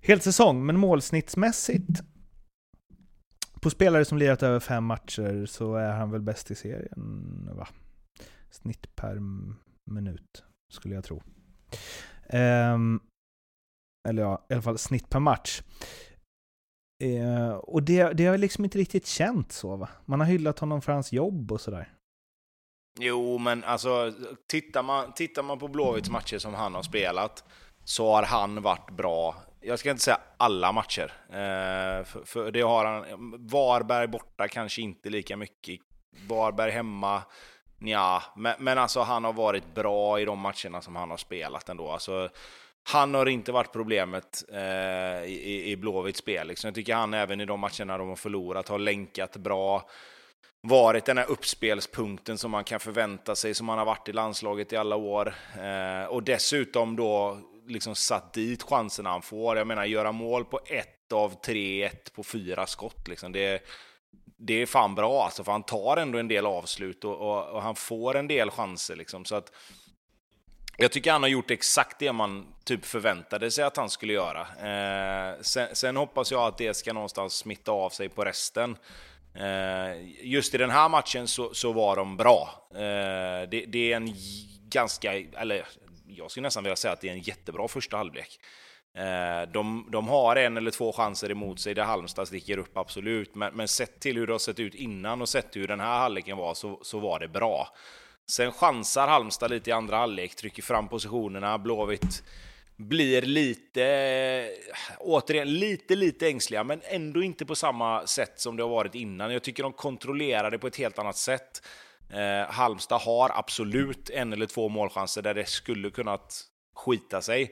hel 0.00 0.20
säsong, 0.20 0.66
men 0.66 0.78
målsnittsmässigt 0.78 2.02
på 3.60 3.70
spelare 3.70 4.04
som 4.04 4.18
lirat 4.18 4.42
över 4.42 4.60
fem 4.60 4.84
matcher 4.84 5.46
så 5.46 5.74
är 5.74 5.92
han 5.92 6.10
väl 6.10 6.20
bäst 6.20 6.50
i 6.50 6.54
serien, 6.54 7.50
va? 7.52 7.68
Snitt 8.50 8.96
per 8.96 9.18
minut, 9.90 10.44
skulle 10.72 10.94
jag 10.94 11.04
tro. 11.04 11.22
Um, 12.32 13.00
eller 14.08 14.22
ja, 14.22 14.46
i 14.48 14.52
alla 14.52 14.62
fall 14.62 14.78
snitt 14.78 15.08
per 15.08 15.20
match. 15.20 15.62
Uh, 17.04 17.50
och 17.50 17.82
det, 17.82 18.12
det 18.12 18.26
har 18.26 18.38
liksom 18.38 18.64
inte 18.64 18.78
riktigt 18.78 19.06
känt 19.06 19.52
så 19.52 19.76
va? 19.76 19.88
Man 20.04 20.20
har 20.20 20.26
hyllat 20.26 20.58
honom 20.58 20.82
för 20.82 20.92
hans 20.92 21.12
jobb 21.12 21.52
och 21.52 21.60
sådär. 21.60 21.92
Jo, 23.00 23.38
men 23.38 23.64
alltså 23.64 24.12
tittar 24.46 24.82
man, 24.82 25.12
tittar 25.12 25.42
man 25.42 25.58
på 25.58 25.68
Blåvitts 25.68 26.10
matcher 26.10 26.38
som 26.38 26.54
han 26.54 26.74
har 26.74 26.82
spelat 26.82 27.44
så 27.84 28.14
har 28.14 28.22
han 28.22 28.62
varit 28.62 28.90
bra. 28.90 29.36
Jag 29.60 29.78
ska 29.78 29.90
inte 29.90 30.02
säga 30.02 30.20
alla 30.36 30.72
matcher, 30.72 31.12
eh, 31.28 32.04
för, 32.04 32.24
för 32.24 32.50
det 32.50 32.60
har 32.60 32.84
han. 32.84 33.04
Varberg 33.46 34.06
borta 34.06 34.48
kanske 34.48 34.82
inte 34.82 35.10
lika 35.10 35.36
mycket. 35.36 35.80
Varberg 36.28 36.70
hemma, 36.70 37.22
ja, 37.78 38.22
men, 38.36 38.54
men 38.58 38.78
alltså 38.78 39.00
han 39.00 39.24
har 39.24 39.32
varit 39.32 39.74
bra 39.74 40.20
i 40.20 40.24
de 40.24 40.38
matcherna 40.38 40.80
som 40.80 40.96
han 40.96 41.10
har 41.10 41.16
spelat 41.16 41.68
ändå. 41.68 41.90
Alltså, 41.90 42.28
han 42.90 43.14
har 43.14 43.26
inte 43.26 43.52
varit 43.52 43.72
problemet 43.72 44.44
eh, 44.52 45.24
i, 45.24 45.64
i 45.66 45.76
Blåvitts 45.76 46.18
spel. 46.18 46.48
Liksom. 46.48 46.68
Jag 46.68 46.74
tycker 46.74 46.94
han 46.94 47.14
även 47.14 47.40
i 47.40 47.44
de 47.44 47.60
matcherna 47.60 47.98
de 47.98 48.08
har 48.08 48.16
förlorat 48.16 48.68
har 48.68 48.78
länkat 48.78 49.36
bra 49.36 49.88
varit 50.60 51.04
den 51.04 51.18
här 51.18 51.30
uppspelspunkten 51.30 52.38
som 52.38 52.50
man 52.50 52.64
kan 52.64 52.80
förvänta 52.80 53.36
sig, 53.36 53.54
som 53.54 53.66
man 53.66 53.78
har 53.78 53.84
varit 53.84 54.08
i 54.08 54.12
landslaget 54.12 54.72
i 54.72 54.76
alla 54.76 54.96
år. 54.96 55.34
Eh, 55.60 56.08
och 56.08 56.22
dessutom 56.22 56.96
då 56.96 57.38
liksom 57.68 57.94
satt 57.94 58.32
dit 58.32 58.62
chanserna 58.62 59.10
han 59.10 59.22
får. 59.22 59.56
Jag 59.56 59.66
menar, 59.66 59.84
göra 59.84 60.12
mål 60.12 60.44
på 60.44 60.60
ett 60.66 61.12
av 61.12 61.40
tre, 61.44 61.84
ett 61.84 62.12
på 62.12 62.22
fyra 62.22 62.66
skott. 62.66 63.08
Liksom. 63.08 63.32
Det, 63.32 63.62
det 64.38 64.62
är 64.62 64.66
fan 64.66 64.94
bra 64.94 65.24
alltså, 65.24 65.44
för 65.44 65.52
han 65.52 65.62
tar 65.62 65.96
ändå 65.96 66.18
en 66.18 66.28
del 66.28 66.46
avslut 66.46 67.04
och, 67.04 67.16
och, 67.16 67.48
och 67.48 67.62
han 67.62 67.74
får 67.74 68.16
en 68.16 68.28
del 68.28 68.50
chanser. 68.50 68.96
Liksom. 68.96 69.24
Så 69.24 69.34
att, 69.34 69.52
jag 70.76 70.92
tycker 70.92 71.12
han 71.12 71.22
har 71.22 71.30
gjort 71.30 71.50
exakt 71.50 71.98
det 71.98 72.12
man 72.12 72.46
typ 72.64 72.84
förväntade 72.84 73.50
sig 73.50 73.64
att 73.64 73.76
han 73.76 73.90
skulle 73.90 74.12
göra. 74.12 74.40
Eh, 74.40 75.40
sen, 75.40 75.68
sen 75.72 75.96
hoppas 75.96 76.32
jag 76.32 76.42
att 76.42 76.58
det 76.58 76.74
ska 76.74 76.92
någonstans 76.92 77.34
smitta 77.34 77.72
av 77.72 77.90
sig 77.90 78.08
på 78.08 78.24
resten. 78.24 78.76
Eh, 79.34 80.22
just 80.22 80.54
i 80.54 80.58
den 80.58 80.70
här 80.70 80.88
matchen 80.88 81.28
så, 81.28 81.54
så 81.54 81.72
var 81.72 81.96
de 81.96 82.16
bra. 82.16 82.68
Eh, 82.74 83.48
det, 83.50 83.64
det 83.66 83.92
är 83.92 83.96
en 83.96 84.14
ganska, 84.68 85.14
eller 85.18 85.66
jag 86.08 86.30
skulle 86.30 86.46
nästan 86.46 86.64
vilja 86.64 86.76
säga 86.76 86.92
att 86.92 87.00
det 87.00 87.08
är 87.08 87.12
en 87.12 87.20
jättebra 87.20 87.68
första 87.68 87.96
halvlek. 87.96 88.40
Eh, 88.96 89.50
de, 89.52 89.88
de 89.92 90.08
har 90.08 90.36
en 90.36 90.56
eller 90.56 90.70
två 90.70 90.92
chanser 90.92 91.30
emot 91.30 91.60
sig 91.60 91.74
där 91.74 91.84
Halmstad 91.84 92.28
sticker 92.28 92.58
upp, 92.58 92.76
absolut. 92.76 93.34
Men, 93.34 93.54
men 93.54 93.68
sett 93.68 94.00
till 94.00 94.16
hur 94.16 94.26
det 94.26 94.34
har 94.34 94.38
sett 94.38 94.60
ut 94.60 94.74
innan 94.74 95.22
och 95.22 95.28
sett 95.28 95.56
hur 95.56 95.68
den 95.68 95.80
här 95.80 95.98
halvleken 95.98 96.36
var 96.36 96.54
så, 96.54 96.78
så 96.82 96.98
var 96.98 97.18
det 97.18 97.28
bra. 97.28 97.68
Sen 98.30 98.52
chansar 98.52 99.08
Halmstad 99.08 99.50
lite 99.50 99.70
i 99.70 99.72
andra 99.72 99.96
halvlek, 99.96 100.34
trycker 100.34 100.62
fram 100.62 100.88
positionerna. 100.88 101.58
Blåvitt 101.58 102.22
blir 102.76 103.22
lite, 103.22 104.50
återigen, 104.98 105.54
lite, 105.54 105.96
lite 105.96 106.28
ängsliga, 106.28 106.64
men 106.64 106.80
ändå 106.84 107.22
inte 107.22 107.46
på 107.46 107.54
samma 107.54 108.06
sätt 108.06 108.40
som 108.40 108.56
det 108.56 108.62
har 108.62 108.70
varit 108.70 108.94
innan. 108.94 109.32
Jag 109.32 109.42
tycker 109.42 109.62
de 109.62 109.72
kontrollerar 109.72 110.50
det 110.50 110.58
på 110.58 110.66
ett 110.66 110.76
helt 110.76 110.98
annat 110.98 111.16
sätt. 111.16 111.62
Eh, 112.10 112.50
Halmstad 112.50 113.00
har 113.00 113.30
absolut 113.34 114.10
en 114.10 114.32
eller 114.32 114.46
två 114.46 114.68
målchanser 114.68 115.22
där 115.22 115.34
det 115.34 115.48
skulle 115.48 115.90
kunnat 115.90 116.44
skita 116.74 117.20
sig. 117.20 117.42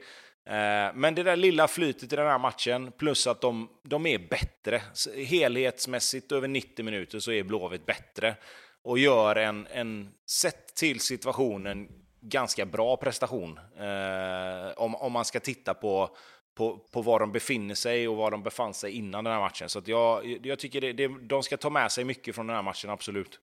Eh, 0.45 0.93
men 0.93 1.15
det 1.15 1.23
där 1.23 1.35
lilla 1.35 1.67
flytet 1.67 2.13
i 2.13 2.15
den 2.15 2.27
här 2.27 2.39
matchen, 2.39 2.91
plus 2.97 3.27
att 3.27 3.41
de, 3.41 3.69
de 3.83 4.05
är 4.05 4.19
bättre. 4.19 4.81
Helhetsmässigt 5.25 6.31
över 6.31 6.47
90 6.47 6.85
minuter 6.85 7.19
så 7.19 7.31
är 7.31 7.43
Blåvitt 7.43 7.85
bättre. 7.85 8.35
Och 8.83 8.99
gör 8.99 9.35
en, 9.35 9.67
en 9.71 10.09
sett 10.29 10.75
till 10.75 10.99
situationen, 10.99 11.87
ganska 12.21 12.65
bra 12.65 12.97
prestation. 12.97 13.57
Eh, 13.57 14.71
om, 14.77 14.95
om 14.95 15.11
man 15.11 15.25
ska 15.25 15.39
titta 15.39 15.73
på, 15.73 16.15
på, 16.57 16.77
på 16.77 17.01
var 17.01 17.19
de 17.19 17.31
befinner 17.31 17.75
sig 17.75 18.07
och 18.07 18.15
var 18.15 18.31
de 18.31 18.43
befann 18.43 18.73
sig 18.73 18.91
innan 18.91 19.23
den 19.23 19.33
här 19.33 19.39
matchen. 19.39 19.69
Så 19.69 19.79
att 19.79 19.87
jag, 19.87 20.39
jag 20.43 20.59
tycker 20.59 20.81
det, 20.81 20.93
det, 20.93 21.07
de 21.07 21.43
ska 21.43 21.57
ta 21.57 21.69
med 21.69 21.91
sig 21.91 22.03
mycket 22.03 22.35
från 22.35 22.47
den 22.47 22.55
här 22.55 22.63
matchen, 22.63 22.89
absolut. 22.89 23.39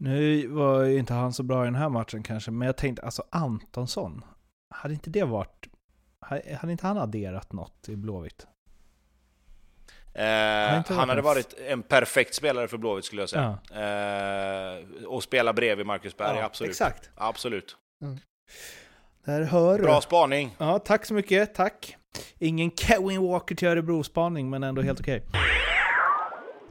Nu 0.00 0.46
var 0.46 0.82
ju 0.82 0.98
inte 0.98 1.14
han 1.14 1.32
så 1.32 1.42
bra 1.42 1.62
i 1.62 1.66
den 1.66 1.74
här 1.74 1.88
matchen 1.88 2.22
kanske, 2.22 2.50
men 2.50 2.66
jag 2.66 2.76
tänkte 2.76 3.02
alltså 3.02 3.22
Antonsson, 3.30 4.24
hade 4.74 4.94
inte 4.94 5.10
det 5.10 5.24
varit... 5.24 5.68
Hade 6.60 6.72
inte 6.72 6.86
han 6.86 6.98
adderat 6.98 7.52
något 7.52 7.88
i 7.88 7.96
Blåvitt? 7.96 8.46
Eh, 10.14 10.84
han 10.88 11.08
hade 11.08 11.22
varit 11.22 11.54
en 11.68 11.82
perfekt 11.82 12.34
spelare 12.34 12.68
för 12.68 12.78
Blåvitt 12.78 13.04
skulle 13.04 13.22
jag 13.22 13.28
säga. 13.28 13.58
Eh, 13.72 15.04
och 15.06 15.22
spela 15.22 15.52
bredvid 15.52 15.86
Marcus 15.86 16.16
Berg, 16.16 16.40
absolut. 16.40 16.70
Exakt. 16.70 17.10
Absolut. 17.14 17.76
Där 19.24 19.42
hör 19.42 19.78
Bra 19.78 19.94
du. 19.96 20.02
spaning. 20.02 20.56
Ja, 20.58 20.78
tack 20.78 21.06
så 21.06 21.14
mycket. 21.14 21.54
Tack. 21.54 21.96
Ingen 22.38 22.70
Kevin 22.70 23.22
Walker 23.22 23.54
till 23.54 23.68
Örebro-spaning, 23.68 24.50
men 24.50 24.62
ändå 24.62 24.82
helt 24.82 25.00
okej. 25.00 25.22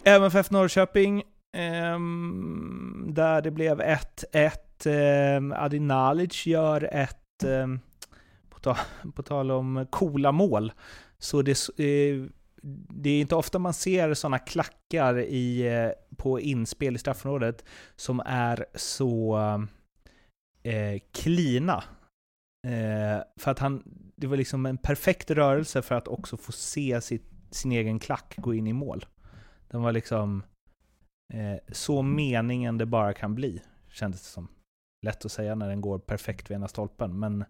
MFF 0.04 0.52
Norrköping, 0.52 1.20
ehm, 1.22 1.28
Ehm, 1.54 3.08
där 3.10 3.42
det 3.42 3.52
blev 3.52 3.82
1-1. 3.82 4.86
Eh, 4.86 5.64
Adi 5.64 5.80
Nalic 5.80 6.46
gör 6.46 6.90
ett, 6.92 7.44
ehm, 7.44 7.80
på, 8.50 8.60
ta, 8.60 8.78
på 9.16 9.24
tal 9.24 9.52
om 9.52 9.88
coola 9.90 10.32
mål, 10.32 10.72
så 11.20 11.42
det, 11.42 11.52
eh, 11.80 12.24
det 12.90 13.10
är 13.10 13.22
inte 13.22 13.36
ofta 13.36 13.60
man 13.60 13.74
ser 13.74 14.14
sådana 14.14 14.40
klackar 14.40 15.20
i, 15.20 15.68
eh, 15.68 15.92
på 16.18 16.40
inspel 16.40 16.96
i 16.96 17.00
straffområdet 17.00 17.66
som 17.96 18.22
är 18.26 18.66
så 18.76 19.38
eh, 20.64 21.02
klina. 21.12 21.84
Eh, 22.68 23.24
för 23.40 23.52
att 23.52 23.60
han, 23.60 23.84
det 24.16 24.28
var 24.28 24.38
liksom 24.38 24.66
en 24.66 24.78
perfekt 24.78 25.32
rörelse 25.32 25.82
för 25.82 25.96
att 25.96 26.08
också 26.08 26.38
få 26.38 26.52
se 26.52 27.02
sitt, 27.02 27.32
sin 27.52 27.72
egen 27.72 28.00
klack 28.00 28.36
gå 28.38 28.54
in 28.54 28.68
i 28.68 28.74
mål. 28.74 29.06
Den 29.68 29.82
var 29.82 29.92
liksom 29.92 30.44
eh, 31.34 31.58
så 31.72 32.02
meningen 32.02 32.78
det 32.78 32.86
bara 32.86 33.14
kan 33.14 33.36
bli, 33.36 33.62
kändes 33.90 34.22
det 34.22 34.28
som. 34.28 34.48
Lätt 35.06 35.26
att 35.26 35.32
säga 35.32 35.56
när 35.56 35.70
den 35.70 35.82
går 35.82 36.00
perfekt 36.00 36.52
vid 36.52 36.56
ena 36.56 36.68
stolpen, 36.68 37.20
men 37.20 37.46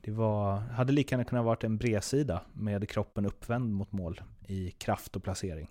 det 0.00 0.10
var, 0.10 0.56
hade 0.56 0.92
lika 0.92 1.14
gärna 1.14 1.24
kunnat 1.24 1.44
varit 1.44 1.64
en 1.64 1.78
bredsida 1.78 2.42
med 2.52 2.88
kroppen 2.88 3.26
uppvänd 3.26 3.72
mot 3.72 3.92
mål 3.92 4.20
i 4.46 4.70
kraft 4.70 5.16
och 5.16 5.22
placering. 5.22 5.68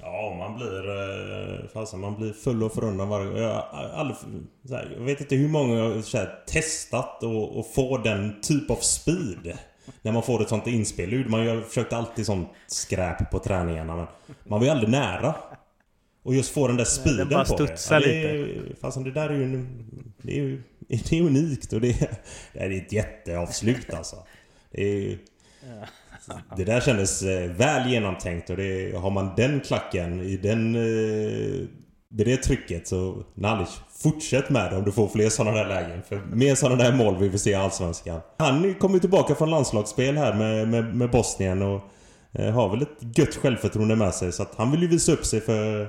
Ja, 0.00 0.36
man 0.38 0.56
blir... 0.56 0.88
Eh, 0.88 1.68
fasen, 1.68 2.00
man 2.00 2.16
blir 2.16 2.32
full 2.32 2.62
och 2.62 2.72
förundrad 2.72 3.08
varje 3.08 3.26
gång. 3.26 3.38
Jag, 3.38 3.64
aldrig, 3.72 4.16
så 4.64 4.74
här, 4.74 4.94
jag 4.96 5.04
vet 5.04 5.20
inte 5.20 5.36
hur 5.36 5.48
många 5.48 5.74
jag 5.74 5.84
har 5.84 6.44
testat 6.46 7.22
och, 7.22 7.58
och 7.58 7.74
få 7.74 7.98
den 7.98 8.40
typ 8.40 8.70
av 8.70 8.76
speed. 8.76 9.58
När 10.02 10.12
man 10.12 10.22
får 10.22 10.42
ett 10.42 10.48
sånt 10.48 10.66
inspelljud. 10.66 11.30
Man 11.30 11.62
försökte 11.62 11.96
alltid 11.96 12.26
sånt 12.26 12.48
skräp 12.66 13.30
på 13.30 13.38
träningarna 13.38 13.96
men 13.96 14.06
man 14.44 14.58
var 14.60 14.66
ju 14.66 14.70
aldrig 14.70 14.90
nära. 14.90 15.34
Och 16.26 16.34
just 16.34 16.50
få 16.54 16.66
den 16.66 16.76
där 16.76 16.84
speeden 16.84 17.28
bara 17.28 17.44
på 17.44 17.56
det. 17.56 17.66
studsar 17.66 18.00
det 18.00 18.22
är, 18.22 18.62
Fastän 18.80 19.04
det 19.04 19.10
där 19.10 19.28
är 19.28 19.34
ju... 19.34 19.66
Det 20.22 20.32
är 20.32 20.42
ju 20.42 20.62
det 20.88 21.18
är 21.18 21.22
unikt 21.22 21.72
och 21.72 21.80
det 21.80 21.88
är, 21.88 22.10
det 22.52 22.58
är 22.58 22.70
ett 22.70 22.92
jätteavslut 22.92 23.94
alltså. 23.94 24.16
Det, 24.70 24.82
är, 24.82 25.18
det 26.56 26.64
där 26.64 26.80
kändes 26.80 27.22
eh, 27.22 27.50
väl 27.50 27.90
genomtänkt 27.90 28.50
och 28.50 28.56
det, 28.56 28.96
har 28.96 29.10
man 29.10 29.30
den 29.36 29.60
klacken 29.60 30.20
i 30.20 30.36
den... 30.36 30.74
eh, 30.74 31.66
Med 32.08 32.26
det 32.26 32.36
trycket 32.36 32.88
så 32.88 33.22
Nalic, 33.34 33.68
fortsätt 34.02 34.50
med 34.50 34.70
det 34.72 34.76
om 34.76 34.84
du 34.84 34.92
får 34.92 35.08
fler 35.08 35.28
sådana 35.28 35.56
där 35.58 35.68
lägen. 35.68 36.02
För 36.02 36.16
mer 36.32 36.54
sådana 36.54 36.82
där 36.84 36.92
mål 36.92 37.16
vi 37.20 37.28
vill 37.28 37.40
se 37.40 37.50
i 37.50 37.54
Allsvenskan. 37.54 38.20
Han 38.38 38.74
kommer 38.74 38.94
ju 38.94 39.00
tillbaka 39.00 39.34
från 39.34 39.50
landslagsspel 39.50 40.16
här 40.16 40.34
med, 40.34 40.68
med, 40.68 40.96
med 40.96 41.10
Bosnien 41.10 41.62
och 41.62 41.82
eh, 42.32 42.50
har 42.50 42.68
väl 42.68 42.82
ett 42.82 43.18
gött 43.18 43.34
självförtroende 43.36 43.96
med 43.96 44.14
sig. 44.14 44.32
Så 44.32 44.42
att 44.42 44.54
han 44.56 44.70
vill 44.70 44.82
ju 44.82 44.88
visa 44.88 45.12
upp 45.12 45.26
sig 45.26 45.40
för, 45.40 45.88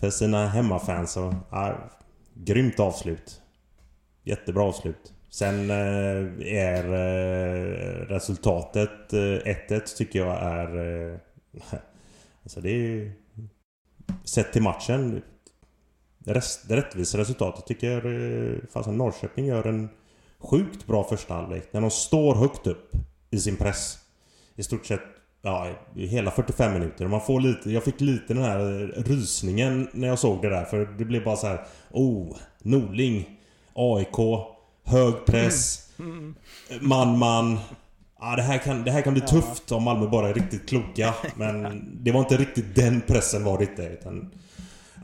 för 0.00 0.10
sina 0.10 0.46
hemmafans. 0.46 1.16
Och, 1.16 1.34
ja, 1.50 1.90
grymt 2.34 2.80
avslut. 2.80 3.40
Jättebra 4.24 4.64
avslut. 4.64 5.12
Sen 5.30 5.70
eh, 5.70 6.56
är 6.56 6.84
eh, 6.84 8.06
resultatet 8.06 9.12
eh, 9.12 9.18
1-1 9.18 9.96
tycker 9.96 10.18
jag 10.18 10.42
är... 10.42 10.76
Eh, 11.12 11.18
alltså 12.42 12.60
det 12.60 12.70
är 12.70 12.76
ju... 12.76 13.12
Sett 14.24 14.52
till 14.52 14.62
matchen. 14.62 15.22
Rest, 16.24 16.68
det 16.68 16.76
rättvisa 16.76 17.18
resultatet 17.18 17.66
tycker 17.66 17.90
jag... 17.90 18.04
Eh, 18.04 18.58
fasen 18.72 18.96
Norrköping 18.96 19.46
gör 19.46 19.66
en 19.66 19.88
sjukt 20.38 20.86
bra 20.86 21.04
första 21.04 21.34
halvlek. 21.34 21.72
När 21.72 21.80
de 21.80 21.90
står 21.90 22.34
högt 22.34 22.66
upp 22.66 22.92
i 23.30 23.38
sin 23.38 23.56
press. 23.56 23.98
I 24.56 24.62
stort 24.62 24.86
sett 24.86 25.17
Ja, 25.42 25.66
hela 25.94 26.30
45 26.30 26.72
minuter. 26.72 27.06
Man 27.06 27.20
får 27.20 27.40
lite, 27.40 27.70
jag 27.70 27.84
fick 27.84 28.00
lite 28.00 28.34
den 28.34 28.42
här 28.42 28.58
rysningen 28.96 29.88
när 29.92 30.08
jag 30.08 30.18
såg 30.18 30.42
det 30.42 30.48
där. 30.48 30.64
För 30.64 30.88
det 30.98 31.04
blev 31.04 31.24
bara 31.24 31.36
så 31.36 31.46
här. 31.46 31.66
Oh, 31.90 32.36
Norling. 32.62 33.38
AIK. 33.74 34.16
Hög 34.84 35.14
press. 35.26 35.88
Man, 36.80 37.18
man. 37.18 37.58
Ja, 38.20 38.36
det, 38.36 38.42
här 38.42 38.58
kan, 38.58 38.84
det 38.84 38.90
här 38.90 39.02
kan 39.02 39.12
bli 39.12 39.22
tufft 39.22 39.72
om 39.72 39.82
Malmö 39.82 40.06
bara 40.06 40.28
är 40.28 40.34
riktigt 40.34 40.68
kloka. 40.68 41.14
Men 41.36 41.82
det 42.04 42.12
var 42.12 42.20
inte 42.20 42.36
riktigt 42.36 42.74
den 42.74 43.00
pressen 43.00 43.44
var 43.44 43.58
det 43.58 43.64
inte. 43.64 43.82
Utan, 43.82 44.30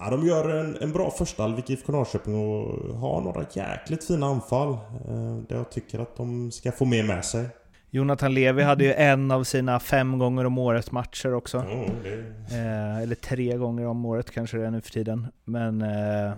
ja, 0.01 0.11
de 0.11 0.27
gör 0.27 0.49
en, 0.49 0.77
en 0.77 0.93
bra 0.93 1.11
första 1.11 1.43
halvlek 1.43 1.71
IFK 1.71 1.93
Norrköping 1.93 2.35
och 2.35 2.95
har 2.99 3.21
några 3.21 3.47
jäkligt 3.53 4.05
fina 4.05 4.27
anfall. 4.27 4.73
Eh, 5.09 5.37
där 5.49 5.57
jag 5.57 5.71
tycker 5.71 5.99
att 5.99 6.17
de 6.17 6.53
ska 6.53 6.73
få 6.73 6.85
mer 6.85 7.05
med 7.05 7.25
sig. 7.25 7.49
Jonathan 7.95 8.35
Levi 8.35 8.63
hade 8.63 8.85
ju 8.85 8.93
en 8.93 9.31
av 9.31 9.45
sina 9.45 9.81
fem 9.81 10.19
gånger 10.19 10.45
om 10.47 10.59
året 10.59 10.93
matcher 10.93 11.35
också. 11.35 11.65
Det, 12.03 12.25
Eh, 12.57 12.99
eller 12.99 13.15
tre 13.15 13.57
gånger 13.57 13.87
om 13.87 14.05
året 14.05 14.31
kanske 14.31 14.57
det 14.57 14.67
är 14.67 14.71
nu 14.71 14.81
för 14.81 14.91
tiden. 14.91 15.27
Men 15.45 15.83
eh, 15.83 16.33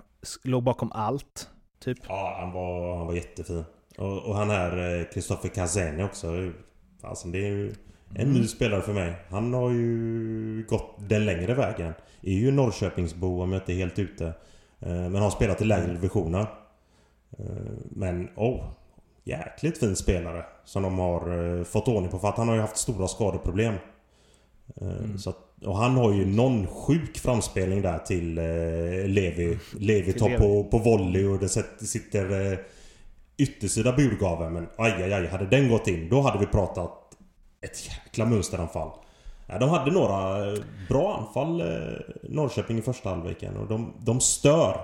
låg 0.44 0.62
bakom 0.62 0.92
allt, 0.92 1.48
typ. 1.84 1.98
Ja, 2.09 2.36
han 2.40 2.52
var, 2.52 2.96
han 2.96 3.07
var 3.07 3.14
jättefin. 3.14 3.64
Och, 3.98 4.22
och 4.22 4.36
han 4.36 4.50
är 4.50 5.04
Kristoffer 5.12 5.48
Kazeni 5.48 6.02
också. 6.02 6.52
Alltså, 7.02 7.28
det 7.28 7.38
är 7.38 7.50
ju 7.50 7.74
en 8.14 8.32
ny 8.32 8.46
spelare 8.46 8.82
för 8.82 8.92
mig. 8.92 9.14
Han 9.30 9.54
har 9.54 9.70
ju 9.70 10.64
gått 10.68 10.94
den 10.98 11.24
längre 11.26 11.54
vägen. 11.54 11.92
Är 12.22 12.32
ju 12.32 12.50
Norrköpingsbo 12.50 13.42
om 13.42 13.52
jag 13.52 13.61
inte 13.62 13.72
är 13.72 13.76
helt 13.76 13.98
ute. 13.98 14.26
Eh, 14.80 14.88
Men 14.88 15.16
har 15.16 15.30
spelat 15.30 15.62
i 15.62 15.64
lägre 15.64 15.92
divisioner. 15.92 16.46
Eh, 17.38 17.46
Men, 17.90 18.28
oh, 18.36 18.64
jäkligt 19.26 19.78
fin 19.78 19.96
spelare. 19.96 20.44
Som 20.64 20.82
de 20.82 20.98
har 20.98 21.56
eh, 21.58 21.64
fått 21.64 21.88
ordning 21.88 22.10
på. 22.10 22.18
För 22.18 22.28
att 22.28 22.36
han 22.36 22.48
har 22.48 22.54
ju 22.54 22.60
haft 22.60 22.76
stora 22.76 23.08
skadeproblem. 23.08 23.74
Eh, 24.80 25.16
Så 25.18 25.30
att, 25.30 25.36
och 25.64 25.76
han 25.76 25.96
har 25.96 26.12
ju 26.12 26.26
någon 26.26 26.66
sjuk 26.66 27.18
framspelning 27.18 27.82
där 27.82 27.98
till 27.98 28.38
eh, 28.38 28.44
Levi. 29.08 29.58
Levi 29.78 30.12
Till 30.12 30.20
tar 30.20 30.28
Levi. 30.28 30.40
på, 30.40 30.64
på 30.64 30.78
volley 30.78 31.24
och 31.26 31.38
det 31.38 31.48
sitter 31.86 32.52
eh, 32.52 32.58
yttersida 33.38 33.92
burgaven. 33.92 34.52
Men 34.52 34.68
aj, 34.76 34.92
aj, 35.02 35.12
aj. 35.12 35.26
Hade 35.26 35.46
den 35.46 35.68
gått 35.68 35.88
in, 35.88 36.08
då 36.08 36.20
hade 36.20 36.38
vi 36.38 36.46
pratat 36.46 36.92
ett 37.60 37.88
jäkla 37.88 38.24
mönsteranfall. 38.24 38.90
Ja, 39.46 39.58
de 39.58 39.68
hade 39.70 39.90
några 39.90 40.46
bra 40.88 41.16
anfall, 41.16 41.60
eh, 41.60 41.66
Norrköping 42.22 42.78
i 42.78 42.82
första 42.82 43.08
halvleken. 43.08 43.56
Och 43.56 43.66
de, 43.68 43.92
de 44.00 44.20
stör 44.20 44.80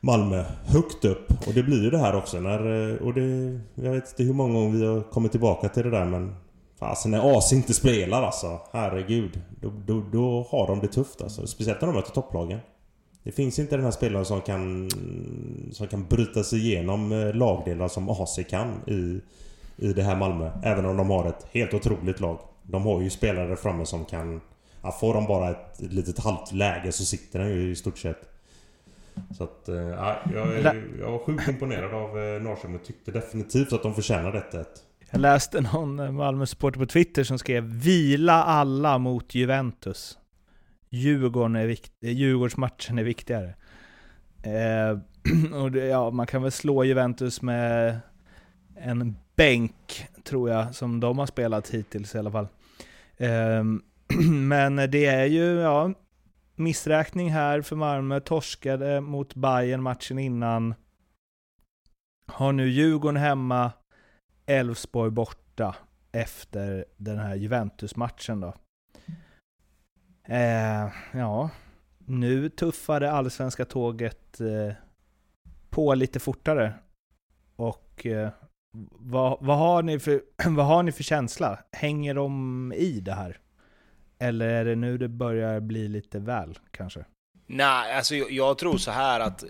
Malmö 0.00 0.44
högt 0.64 1.04
upp. 1.04 1.30
Och 1.46 1.54
det 1.54 1.62
blir 1.62 1.82
ju 1.82 1.90
det 1.90 1.98
här 1.98 2.16
också 2.16 2.40
när... 2.40 2.90
Eh, 2.90 2.96
och 2.96 3.14
det... 3.14 3.60
Jag 3.74 3.92
vet 3.92 4.08
inte 4.10 4.22
hur 4.22 4.32
många 4.32 4.54
gånger 4.54 4.78
vi 4.78 4.86
har 4.86 5.02
kommit 5.02 5.30
tillbaka 5.30 5.68
till 5.68 5.82
det 5.82 5.90
där 5.90 6.04
men... 6.04 6.34
Fasen 6.78 7.10
när 7.10 7.38
AC 7.38 7.52
inte 7.52 7.74
spelar 7.74 8.22
alltså. 8.22 8.60
Herregud. 8.72 9.40
Då, 9.60 9.72
då, 9.86 10.02
då 10.12 10.46
har 10.50 10.66
de 10.66 10.80
det 10.80 10.88
tufft 10.88 11.22
alltså. 11.22 11.46
Speciellt 11.46 11.80
när 11.80 11.88
de 11.88 11.94
möter 11.94 12.10
topplagen. 12.10 12.58
Det 13.22 13.32
finns 13.32 13.58
inte 13.58 13.76
den 13.76 13.84
här 13.84 13.90
spelaren 13.90 14.24
som 14.24 14.40
kan... 14.40 14.90
Som 15.72 15.86
kan 15.86 16.04
bryta 16.04 16.44
sig 16.44 16.58
igenom 16.58 17.12
eh, 17.12 17.34
lagdelar 17.34 17.88
som 17.88 18.08
AC 18.08 18.38
kan 18.50 18.72
i... 18.86 19.20
I 19.76 19.92
det 19.92 20.02
här 20.02 20.16
Malmö. 20.16 20.50
Även 20.62 20.86
om 20.86 20.96
de 20.96 21.10
har 21.10 21.28
ett 21.28 21.46
helt 21.52 21.74
otroligt 21.74 22.20
lag. 22.20 22.38
De 22.62 22.82
har 22.82 23.00
ju 23.00 23.10
spelare 23.10 23.56
framme 23.56 23.86
som 23.86 24.04
kan... 24.04 24.40
Ja, 24.82 24.92
får 24.92 25.14
de 25.14 25.26
bara 25.26 25.50
ett 25.50 25.74
litet 25.78 26.18
halvt 26.18 26.52
läge 26.52 26.92
så 26.92 27.04
sitter 27.04 27.38
den 27.38 27.48
ju 27.48 27.70
i 27.70 27.76
stort 27.76 27.98
sett. 27.98 28.37
Så 29.36 29.44
att, 29.44 29.62
ja, 29.66 30.16
jag, 30.34 30.64
jag 31.00 31.10
var 31.10 31.18
sjukt 31.18 31.48
imponerad 31.48 31.94
av 31.94 32.18
eh, 32.18 32.42
Norrköping 32.42 32.74
och 32.74 32.84
tyckte 32.84 33.10
definitivt 33.10 33.72
att 33.72 33.82
de 33.82 33.94
förtjänar 33.94 34.32
detta. 34.32 34.64
Jag 35.10 35.20
läste 35.20 35.60
någon 35.60 35.98
eh, 36.00 36.10
Malmö-supporter 36.10 36.80
på 36.80 36.86
Twitter 36.86 37.24
som 37.24 37.38
skrev 37.38 37.64
“Vila 37.64 38.44
alla 38.44 38.98
mot 38.98 39.34
Juventus”. 39.34 40.18
Djurgården 40.90 41.56
är 41.56 41.66
vikt- 41.66 41.92
Djurgårdsmatchen 42.00 42.98
är 42.98 43.04
viktigare. 43.04 43.54
Eh, 44.42 44.98
och 45.62 45.72
det, 45.72 45.86
ja, 45.86 46.10
man 46.10 46.26
kan 46.26 46.42
väl 46.42 46.52
slå 46.52 46.84
Juventus 46.84 47.42
med 47.42 48.00
en 48.76 49.16
bänk, 49.36 50.06
tror 50.24 50.50
jag, 50.50 50.74
som 50.74 51.00
de 51.00 51.18
har 51.18 51.26
spelat 51.26 51.68
hittills 51.68 52.14
i 52.14 52.18
alla 52.18 52.30
fall. 52.30 52.48
Eh, 53.16 53.64
men 54.30 54.76
det 54.76 55.06
är 55.06 55.24
ju, 55.24 55.44
ja, 55.60 55.92
missräkning 56.58 57.30
här 57.30 57.62
för 57.62 57.76
Malmö. 57.76 58.20
Torskade 58.20 59.00
mot 59.00 59.34
Bayern 59.34 59.82
matchen 59.82 60.18
innan. 60.18 60.74
Har 62.26 62.52
nu 62.52 62.68
Djurgården 62.68 63.16
hemma, 63.16 63.72
Elfsborg 64.46 65.10
borta 65.10 65.76
efter 66.12 66.84
den 66.96 67.18
här 67.18 67.34
Juventus-matchen 67.34 68.40
då. 68.40 68.54
Eh, 70.24 70.88
ja, 71.12 71.50
nu 71.98 72.48
tuffar 72.48 73.00
det 73.00 73.12
allsvenska 73.12 73.64
tåget 73.64 74.40
eh, 74.40 74.74
på 75.70 75.94
lite 75.94 76.20
fortare. 76.20 76.74
Och 77.56 78.06
eh, 78.06 78.30
vad, 78.98 79.38
vad, 79.40 79.58
har 79.58 79.82
ni 79.82 79.98
för, 79.98 80.22
vad 80.56 80.66
har 80.66 80.82
ni 80.82 80.92
för 80.92 81.02
känsla? 81.02 81.58
Hänger 81.72 82.14
de 82.14 82.72
i 82.76 83.00
det 83.00 83.12
här? 83.14 83.38
Eller 84.18 84.48
är 84.48 84.64
det 84.64 84.76
nu 84.76 84.98
det 84.98 85.08
börjar 85.08 85.60
bli 85.60 85.88
lite 85.88 86.18
väl, 86.18 86.58
kanske? 86.70 87.04
Nej, 87.50 87.94
alltså 87.94 88.14
jag, 88.14 88.30
jag 88.30 88.58
tror 88.58 88.78
så 88.78 88.90
här 88.90 89.20
att 89.20 89.42
eh, 89.42 89.48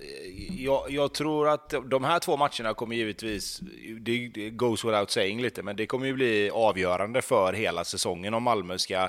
jag, 0.64 0.90
jag 0.90 1.14
tror 1.14 1.48
att 1.48 1.74
de 1.90 2.04
här 2.04 2.18
två 2.18 2.36
matcherna 2.36 2.74
kommer 2.74 2.96
givetvis, 2.96 3.60
det, 4.00 4.28
det 4.28 4.50
goes 4.50 4.84
without 4.84 5.10
saying 5.10 5.42
lite, 5.42 5.62
men 5.62 5.76
det 5.76 5.86
kommer 5.86 6.06
ju 6.06 6.14
bli 6.14 6.50
avgörande 6.50 7.22
för 7.22 7.52
hela 7.52 7.84
säsongen 7.84 8.34
om 8.34 8.42
Malmö 8.42 8.78
ska 8.78 9.08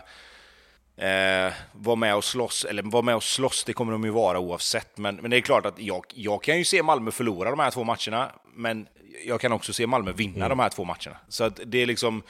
eh, 0.98 1.54
vara 1.74 1.96
med 1.96 2.16
och 2.16 2.24
slåss, 2.24 2.66
eller 2.66 2.84
vara 2.84 3.02
med 3.02 3.16
och 3.16 3.24
slåss, 3.24 3.64
det 3.64 3.74
kommer 3.74 3.92
de 3.92 4.04
ju 4.04 4.10
vara 4.10 4.40
oavsett. 4.40 4.98
Men, 4.98 5.16
men 5.16 5.32
det 5.32 5.38
är 5.38 5.42
klart 5.42 5.66
att 5.66 5.80
jag, 5.80 6.06
jag 6.16 6.44
kan 6.44 6.58
ju 6.58 6.64
se 6.64 6.84
Malmö 6.84 7.12
förlora 7.12 7.50
de 7.50 7.60
här 7.60 7.72
två 7.72 7.84
matcherna, 7.84 8.32
men 8.54 8.88
jag 9.26 9.42
kan 9.42 9.52
också 9.52 9.74
se 9.74 9.88
Malmö 9.88 10.12
vinna 10.12 10.50
de 10.50 10.60
här 10.60 10.70
två 10.70 10.84
matcherna. 10.84 11.18
Så 11.28 11.44
att 11.44 11.60
det 11.66 11.78
är 11.78 11.86
liksom, 11.86 12.24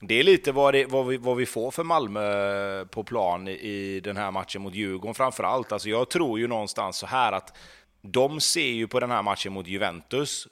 det 0.00 0.14
är 0.14 0.22
lite 0.22 0.52
vad, 0.52 0.74
det, 0.74 0.86
vad, 0.86 1.06
vi, 1.06 1.16
vad 1.16 1.36
vi 1.36 1.46
får 1.46 1.70
för 1.70 1.84
Malmö 1.84 2.84
på 2.84 3.04
plan 3.04 3.48
i, 3.48 4.00
den 4.04 4.16
här 4.16 4.30
matchen 4.30 4.62
mot 4.62 4.74
Djurgården 4.74 5.14
framför 5.14 5.44
allt. 5.44 5.72
Alltså 5.72 5.88
jag 5.88 6.10
tror 6.10 6.38
ju 6.38 6.46
någonstans 6.46 6.96
så 6.96 7.06
här 7.06 7.32
att 7.32 7.56
de 8.02 8.40
ser 8.40 8.68
ju 8.68 8.88
på 8.88 9.00
den 9.00 9.10
här 9.10 9.22
matchen 9.22 9.52
mot 9.52 9.66
Juventus, 9.66 10.46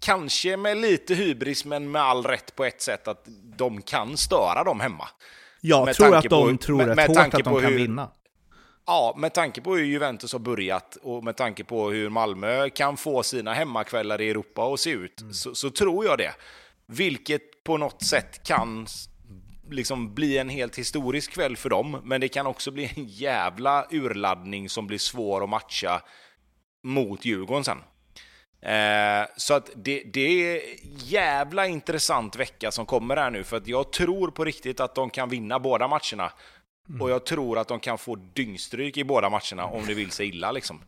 kanske 0.00 0.56
med 0.56 0.76
lite 0.76 1.14
hybris 1.14 1.64
men 1.64 1.90
med 1.90 2.02
all 2.02 2.22
rätt 2.24 2.56
på 2.56 2.64
ett 2.64 2.82
sätt, 2.82 3.08
att 3.08 3.24
de 3.56 3.82
kan 3.82 4.16
störa 4.16 4.64
dem 4.64 4.80
hemma. 4.80 5.08
Jag 5.60 5.84
Med 5.86 5.94
tror 5.94 6.16
att 6.16 6.24
de 6.24 6.56
på- 6.56 6.62
tror 6.64 6.76
med- 6.76 6.86
rätt 6.88 6.96
med 6.96 7.06
hårt 7.08 7.16
att 7.18 7.30
de 7.32 7.42
på 7.42 7.60
kan 7.60 7.72
hur- 7.72 7.78
vinna. 7.78 8.10
Ja, 8.86 9.14
med 9.18 9.34
tanke 9.34 9.60
på 9.60 9.76
hur 9.76 9.84
Juventus 9.84 10.32
har 10.32 10.38
börjat 10.40 10.96
och 11.02 11.24
med 11.24 11.36
tanke 11.36 11.64
på 11.64 11.90
hur 11.90 12.08
Malmö 12.08 12.68
kan 12.70 12.96
få 12.96 13.22
sina 13.22 13.52
hemmakvällar 13.54 14.20
i 14.20 14.30
Europa 14.30 14.62
att 14.62 14.80
se 14.80 14.90
ut, 14.90 15.22
så, 15.32 15.54
så 15.54 15.70
tror 15.70 16.04
jag 16.04 16.18
det. 16.18 16.32
Vilket 16.86 17.42
på 17.64 17.76
något 17.76 18.02
sätt 18.04 18.42
kan 18.42 18.86
liksom 19.70 20.14
bli 20.14 20.38
en 20.38 20.48
helt 20.48 20.78
historisk 20.78 21.32
kväll 21.32 21.56
för 21.56 21.68
dem, 21.68 22.00
men 22.04 22.20
det 22.20 22.28
kan 22.28 22.46
också 22.46 22.70
bli 22.70 22.92
en 22.96 23.04
jävla 23.06 23.86
urladdning 23.90 24.68
som 24.68 24.86
blir 24.86 24.98
svår 24.98 25.44
att 25.44 25.48
matcha 25.48 26.02
mot 26.84 27.24
Djurgården 27.24 27.64
sen. 27.64 27.78
Eh, 28.62 29.26
så 29.36 29.54
att 29.54 29.70
det, 29.76 30.02
det 30.12 30.20
är 30.56 30.62
jävla 31.04 31.66
intressant 31.66 32.36
vecka 32.36 32.70
som 32.70 32.86
kommer 32.86 33.16
här 33.16 33.30
nu, 33.30 33.44
för 33.44 33.56
att 33.56 33.66
jag 33.66 33.92
tror 33.92 34.30
på 34.30 34.44
riktigt 34.44 34.80
att 34.80 34.94
de 34.94 35.10
kan 35.10 35.28
vinna 35.28 35.58
båda 35.58 35.88
matcherna. 35.88 36.32
Och 37.00 37.10
jag 37.10 37.26
tror 37.26 37.58
att 37.58 37.68
de 37.68 37.80
kan 37.80 37.98
få 37.98 38.16
dyngstryk 38.16 38.96
i 38.96 39.04
båda 39.04 39.30
matcherna 39.30 39.64
om 39.64 39.86
det 39.86 39.94
vill 39.94 40.10
sig 40.10 40.28
illa. 40.28 40.52
Liksom. 40.52 40.82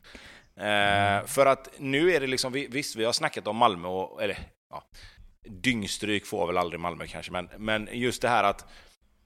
Eh, 0.56 1.26
för 1.26 1.46
att 1.46 1.70
nu 1.78 2.12
är 2.12 2.20
det 2.20 2.26
liksom, 2.26 2.52
vi- 2.52 2.66
visst 2.66 2.96
vi 2.96 3.04
har 3.04 3.12
snackat 3.12 3.46
om 3.46 3.56
Malmö 3.56 3.88
och, 3.88 4.22
eller 4.22 4.38
ja, 4.70 4.84
dyngstryk 5.48 6.26
får 6.26 6.46
väl 6.46 6.58
aldrig 6.58 6.80
Malmö 6.80 7.06
kanske, 7.06 7.32
men, 7.32 7.48
men 7.58 7.88
just 7.92 8.22
det 8.22 8.28
här 8.28 8.44
att 8.44 8.66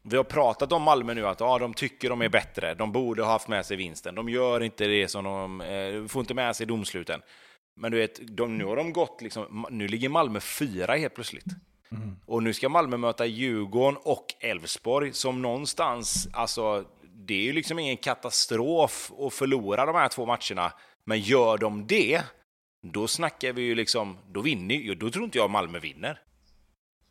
vi 0.02 0.16
har 0.16 0.24
pratat 0.24 0.72
om 0.72 0.82
Malmö 0.82 1.14
nu 1.14 1.26
att 1.26 1.40
ja, 1.40 1.58
de 1.58 1.74
tycker 1.74 2.10
de 2.10 2.22
är 2.22 2.28
bättre, 2.28 2.74
de 2.74 2.92
borde 2.92 3.22
ha 3.22 3.30
haft 3.30 3.48
med 3.48 3.66
sig 3.66 3.76
vinsten, 3.76 4.14
de 4.14 4.28
gör 4.28 4.62
inte 4.62 4.86
det 4.86 5.08
som 5.08 5.24
de, 5.24 5.60
eh, 5.60 6.06
får 6.06 6.20
inte 6.20 6.34
med 6.34 6.56
sig 6.56 6.66
domsluten. 6.66 7.20
Men 7.76 7.92
du 7.92 7.98
vet, 7.98 8.36
de, 8.36 8.58
nu 8.58 8.64
har 8.64 8.76
de 8.76 8.92
gått 8.92 9.22
liksom, 9.22 9.66
nu 9.70 9.88
ligger 9.88 10.08
Malmö 10.08 10.40
fyra 10.40 10.94
helt 10.94 11.14
plötsligt. 11.14 11.44
Och 12.26 12.42
nu 12.42 12.52
ska 12.52 12.68
Malmö 12.68 12.96
möta 12.96 13.26
Djurgården 13.26 14.00
och 14.02 14.26
Elfsborg 14.40 15.12
som 15.12 15.42
någonstans, 15.42 16.28
alltså 16.32 16.84
det 17.02 17.34
är 17.34 17.42
ju 17.42 17.52
liksom 17.52 17.78
ingen 17.78 17.96
katastrof 17.96 19.12
att 19.18 19.34
förlora 19.34 19.86
de 19.86 19.94
här 19.94 20.08
två 20.08 20.26
matcherna. 20.26 20.72
Men 21.04 21.20
gör 21.20 21.58
de 21.58 21.86
det, 21.86 22.22
då 22.92 23.08
snackar 23.08 23.52
vi 23.52 23.62
ju 23.62 23.74
liksom, 23.74 24.18
då 24.28 24.40
vinner 24.40 24.74
ju, 24.74 24.94
då 24.94 25.10
tror 25.10 25.24
inte 25.24 25.38
jag 25.38 25.50
Malmö 25.50 25.78
vinner. 25.78 26.20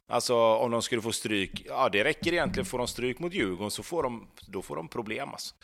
Alltså 0.08 0.36
om 0.36 0.72
de 0.72 0.82
skulle 0.82 1.02
få 1.02 1.12
stryk, 1.12 1.66
ja 1.66 1.90
det 1.90 2.04
räcker 2.04 2.34
egentligen, 2.34 2.66
får 2.66 2.78
de 2.78 2.88
stryk 2.88 3.20
mot 3.20 3.34
Djurgården 3.34 3.72
så 3.72 3.84
får 3.84 4.04
de, 4.04 4.28
då 4.48 4.62
får 4.62 4.76
de 4.76 4.88
problem 4.88 5.30
alltså. 5.30 5.56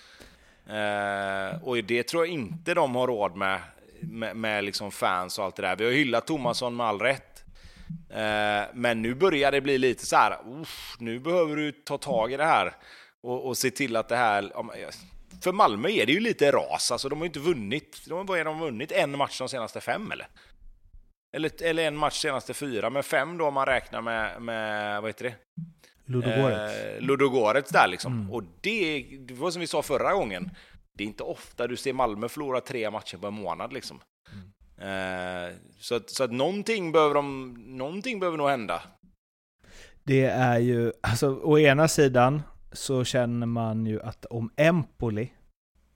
Eh, 0.68 1.64
och 1.64 1.84
det 1.84 2.04
tror 2.04 2.26
jag 2.26 2.34
inte 2.34 2.74
de 2.74 2.96
har 2.96 3.08
råd 3.08 3.36
med, 3.36 3.60
med, 4.02 4.36
med 4.36 4.64
liksom 4.64 4.92
fans 4.92 5.40
och 5.40 5.46
allt 5.46 5.56
det 5.56 5.62
där. 5.62 5.76
Vi 5.76 5.86
har 5.86 5.92
hyllat 5.92 6.28
Tomasson 6.28 6.76
med 6.76 6.86
all 6.86 7.00
rätt. 7.00 7.44
Eh, 8.10 8.64
men 8.74 9.02
nu 9.02 9.16
börjar 9.16 9.52
det 9.52 9.62
bli 9.62 9.78
lite 9.78 10.06
så 10.06 10.16
här, 10.16 10.38
"Uff, 10.62 10.96
nu 11.00 11.20
behöver 11.20 11.56
du 11.56 11.72
ta 11.72 11.98
tag 11.98 12.34
i 12.34 12.38
det 12.38 12.46
här 12.46 12.76
och, 13.22 13.48
och 13.48 13.58
se 13.58 13.72
till 13.72 13.96
att 13.96 14.10
det 14.10 14.16
här... 14.16 14.52
För 15.44 15.52
Malmö 15.52 15.90
är 15.90 16.06
det 16.06 16.12
ju 16.12 16.20
lite 16.20 16.52
ras, 16.52 16.92
alltså 16.92 17.10
de 17.10 17.20
har 17.20 17.26
ju 17.26 17.30
inte 17.30 17.40
vunnit, 17.40 18.02
de 18.08 18.28
har 18.28 18.44
de 18.44 18.58
har 18.58 18.66
vunnit 18.66 18.92
en 18.92 19.18
match 19.18 19.40
de 19.40 19.50
senaste 19.50 19.82
fem 19.82 20.12
eller? 20.12 20.28
Eller, 21.36 21.64
eller 21.64 21.88
en 21.88 21.98
match 21.98 22.22
senaste 22.22 22.54
fyra, 22.54 22.90
men 22.90 23.04
fem 23.04 23.38
då 23.38 23.48
om 23.48 23.54
man 23.54 23.66
räknar 23.66 24.02
med, 24.02 24.42
med 24.42 25.02
vad 25.02 25.10
heter 25.10 25.24
det? 25.24 25.36
Ludogorets. 26.06 26.78
Eh, 26.78 27.02
Ludogorets 27.02 27.72
där 27.72 27.88
liksom. 27.88 28.32
Och 28.32 28.44
det, 28.62 29.02
det 29.20 29.34
var 29.34 29.52
som 29.52 29.60
vi 29.60 29.68
sa 29.68 29.82
förra 29.82 30.14
gången, 30.14 30.50
det 30.94 31.04
är 31.04 31.08
inte 31.08 31.24
ofta 31.24 31.68
du 31.68 31.78
ser 31.78 31.94
Malmö 31.94 32.30
förlora 32.30 32.62
tre 32.62 32.92
matcher 32.92 33.18
på 33.18 33.28
en 33.28 33.34
månad 33.34 33.74
liksom. 33.74 34.00
Eh, 34.78 35.56
så, 35.80 35.96
att, 35.96 36.10
så 36.10 36.24
att 36.24 36.32
någonting 36.32 36.92
behöver, 36.92 37.16
de, 37.16 37.54
någonting 37.68 38.20
behöver 38.20 38.38
nog 38.38 38.50
hända. 38.50 38.82
Det 40.04 40.26
är 40.26 40.60
ju, 40.60 40.92
alltså 41.02 41.36
å 41.44 41.60
ena 41.60 41.88
sidan 41.88 42.42
så 42.72 43.04
känner 43.04 43.48
man 43.48 43.86
ju 43.86 44.02
att 44.02 44.26
om 44.26 44.52
Empoli 44.56 45.32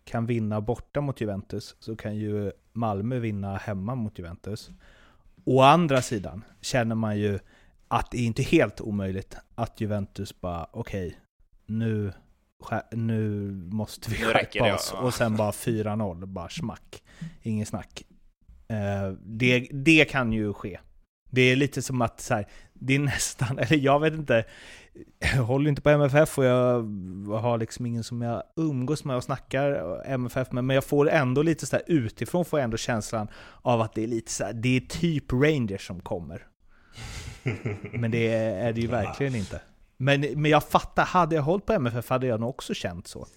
kan 0.04 0.26
vinna 0.26 0.62
borta 0.62 1.02
mot 1.02 1.22
Juventus 1.22 1.76
så 1.80 1.96
kan 1.96 2.16
ju 2.16 2.52
Malmö 2.74 3.20
vinna 3.20 3.58
hemma 3.58 3.96
mot 3.96 4.20
Juventus. 4.20 4.70
Å 5.46 5.62
andra 5.62 6.02
sidan 6.02 6.44
känner 6.62 6.96
man 6.96 7.18
ju 7.20 7.40
att 7.88 8.12
det 8.12 8.18
är 8.18 8.26
inte 8.26 8.44
helt 8.44 8.82
omöjligt 8.82 9.38
att 9.56 9.82
Juventus 9.82 10.42
bara 10.42 10.68
okej, 10.72 11.20
nu, 11.66 12.14
skär- 12.64 12.96
nu 12.96 13.52
måste 13.52 14.12
vi 14.12 14.18
Nu 14.20 14.26
skärpa 14.26 14.74
oss 14.76 14.94
och 15.02 15.14
sen 15.14 15.36
bara 15.36 15.52
4-0, 15.52 16.26
bara 16.26 16.50
smack. 16.50 17.04
Ingen 17.42 17.66
snack. 17.66 18.04
Eh, 18.68 19.12
det, 19.26 19.68
det 19.72 20.06
kan 20.06 20.34
ju 20.34 20.54
ske. 20.54 20.80
Det 21.30 21.42
är 21.42 21.56
lite 21.56 21.82
som 21.82 22.02
att 22.02 22.22
så 22.22 22.34
här, 22.34 22.48
det 22.74 22.96
är 22.96 23.00
nästan, 23.00 23.60
eller 23.60 23.78
jag 23.78 24.00
vet 24.00 24.14
inte, 24.14 24.46
jag 25.20 25.44
håller 25.44 25.70
inte 25.70 25.82
på 25.82 25.90
MFF 25.90 26.38
och 26.38 26.46
jag 26.46 26.84
har 27.40 27.58
liksom 27.58 27.86
ingen 27.86 28.04
som 28.04 28.22
jag 28.22 28.44
umgås 28.56 29.04
med 29.04 29.16
och 29.16 29.24
snackar 29.24 30.02
MFF 30.06 30.52
med, 30.52 30.64
men 30.64 30.74
jag 30.76 30.84
får 30.84 31.10
ändå 31.10 31.42
lite 31.42 31.66
så 31.66 31.76
här 31.76 31.84
utifrån 31.88 32.46
får 32.46 32.60
jag 32.60 32.64
ändå 32.64 32.78
känslan 32.78 33.28
av 33.62 33.82
att 33.82 33.94
det 33.94 34.04
är 34.04 34.08
lite 34.08 34.32
så 34.32 34.44
här, 34.44 34.54
det 34.54 34.78
är 34.78 34.80
typ 34.80 35.34
Rangers 35.34 35.88
som 35.88 36.02
kommer. 36.02 36.48
Men 37.94 38.12
det 38.12 38.34
är 38.34 38.74
det 38.74 38.82
ju 38.82 38.88
verkligen 38.88 39.36
inte. 39.36 39.62
Men, 39.98 40.22
men 40.22 40.52
jag 40.52 40.64
fattar, 40.64 41.06
hade 41.06 41.36
jag 41.36 41.44
hållit 41.44 41.66
på 41.66 41.74
MFF 41.74 42.10
hade 42.10 42.28
jag 42.28 42.40
nog 42.40 42.50
också 42.50 42.74
känt 42.74 43.08
så. 43.08 43.28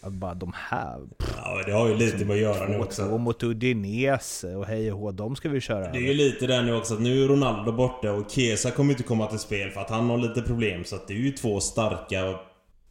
Att 0.00 0.12
bara 0.12 0.34
de 0.34 0.52
här, 0.54 1.00
Ja, 1.36 1.54
men 1.56 1.64
det 1.66 1.72
har 1.72 1.88
ju 1.88 1.96
lite 1.96 2.24
med 2.24 2.34
att 2.34 2.40
göra 2.40 2.68
nu 2.68 2.78
också. 2.78 3.18
mot 3.18 3.42
Udinese 3.42 4.54
och 4.54 4.66
hej 4.66 4.92
och 4.92 4.98
hå, 4.98 5.12
de 5.12 5.36
ska 5.36 5.48
vi 5.48 5.60
köra 5.60 5.92
Det 5.92 5.98
är 5.98 6.02
ju 6.02 6.14
lite 6.14 6.46
där 6.46 6.62
nu 6.62 6.74
också 6.74 6.94
att 6.94 7.00
nu 7.00 7.24
är 7.24 7.28
Ronaldo 7.28 7.72
borta 7.72 8.12
och 8.12 8.30
Kesa 8.30 8.70
kommer 8.70 8.90
inte 8.92 9.02
komma 9.02 9.26
till 9.26 9.38
spel 9.38 9.70
för 9.70 9.80
att 9.80 9.90
han 9.90 10.10
har 10.10 10.18
lite 10.18 10.42
problem. 10.42 10.84
Så 10.84 10.96
att 10.96 11.08
det 11.08 11.14
är 11.14 11.18
ju 11.18 11.32
två 11.32 11.60
starka 11.60 12.38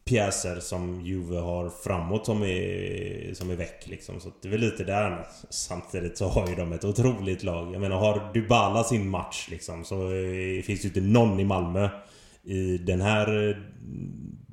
pjäser 0.04 0.60
som 0.60 1.00
Juve 1.06 1.38
har 1.38 1.70
framåt 1.84 2.26
som 2.26 2.42
är, 2.42 3.34
som 3.34 3.50
är 3.50 3.54
väck 3.56 3.86
liksom. 3.86 4.20
Så 4.20 4.28
det 4.42 4.48
är 4.48 4.52
väl 4.52 4.60
lite 4.60 4.84
där. 4.84 5.26
Samtidigt 5.50 6.18
så 6.18 6.28
har 6.28 6.48
ju 6.48 6.54
de 6.54 6.72
ett 6.72 6.84
otroligt 6.84 7.42
lag. 7.42 7.74
Jag 7.74 7.80
menar 7.80 7.96
har 7.96 8.32
Dybala 8.34 8.84
sin 8.84 9.08
match 9.08 9.48
liksom 9.50 9.84
så 9.84 9.94
eh, 9.94 10.62
finns 10.62 10.82
det 10.82 10.88
ju 10.88 10.88
inte 10.88 11.00
någon 11.00 11.40
i 11.40 11.44
Malmö 11.44 11.88
i 12.44 12.78
den 12.78 13.00
här 13.00 13.48
eh, 13.48 13.56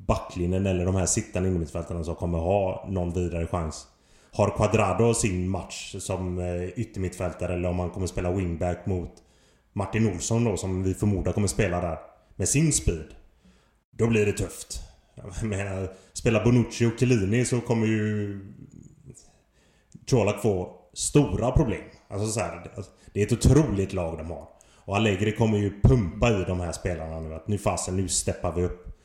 backlinjen 0.06 0.66
eller 0.66 0.84
de 0.84 0.94
här 0.94 1.06
sittande 1.06 1.48
innermittfältarna 1.48 2.04
som 2.04 2.14
kommer 2.14 2.38
ha 2.38 2.86
någon 2.88 3.12
vidare 3.12 3.46
chans. 3.46 3.86
Har 4.32 4.56
Quadrado 4.56 5.14
sin 5.14 5.48
match 5.48 5.94
som 5.98 6.38
eh, 6.38 6.68
yttermittfältare 6.68 7.54
eller 7.54 7.68
om 7.68 7.78
han 7.78 7.90
kommer 7.90 8.06
spela 8.06 8.32
wingback 8.32 8.86
mot 8.86 9.12
Martin 9.72 10.12
Olsson 10.14 10.44
då 10.44 10.56
som 10.56 10.82
vi 10.82 10.94
förmodar 10.94 11.32
kommer 11.32 11.48
spela 11.48 11.80
där. 11.80 11.98
Med 12.36 12.48
sin 12.48 12.72
speed. 12.72 13.14
Då 13.90 14.06
blir 14.06 14.26
det 14.26 14.32
tufft. 14.32 14.80
Jag 15.14 15.48
menar, 15.48 15.88
spelar 16.12 16.44
Bonucci 16.44 16.86
och 16.86 16.98
Chiellini 16.98 17.44
så 17.44 17.60
kommer 17.60 17.86
ju 17.86 18.40
Colak 20.10 20.42
få 20.42 20.76
stora 20.92 21.52
problem. 21.52 21.82
Alltså 22.08 22.26
så 22.26 22.40
här, 22.40 22.70
det 23.12 23.22
är 23.22 23.26
ett 23.26 23.32
otroligt 23.32 23.92
lag 23.92 24.18
de 24.18 24.30
har. 24.30 24.48
Och 24.74 24.96
Allegri 24.96 25.32
kommer 25.32 25.58
ju 25.58 25.80
pumpa 25.82 26.30
i 26.30 26.44
de 26.44 26.60
här 26.60 26.72
spelarna 26.72 27.20
nu. 27.20 27.34
Att 27.34 27.48
nu 27.48 27.58
fasen, 27.58 27.96
nu 27.96 28.08
steppar 28.08 28.52
vi 28.52 28.62
upp. 28.62 28.95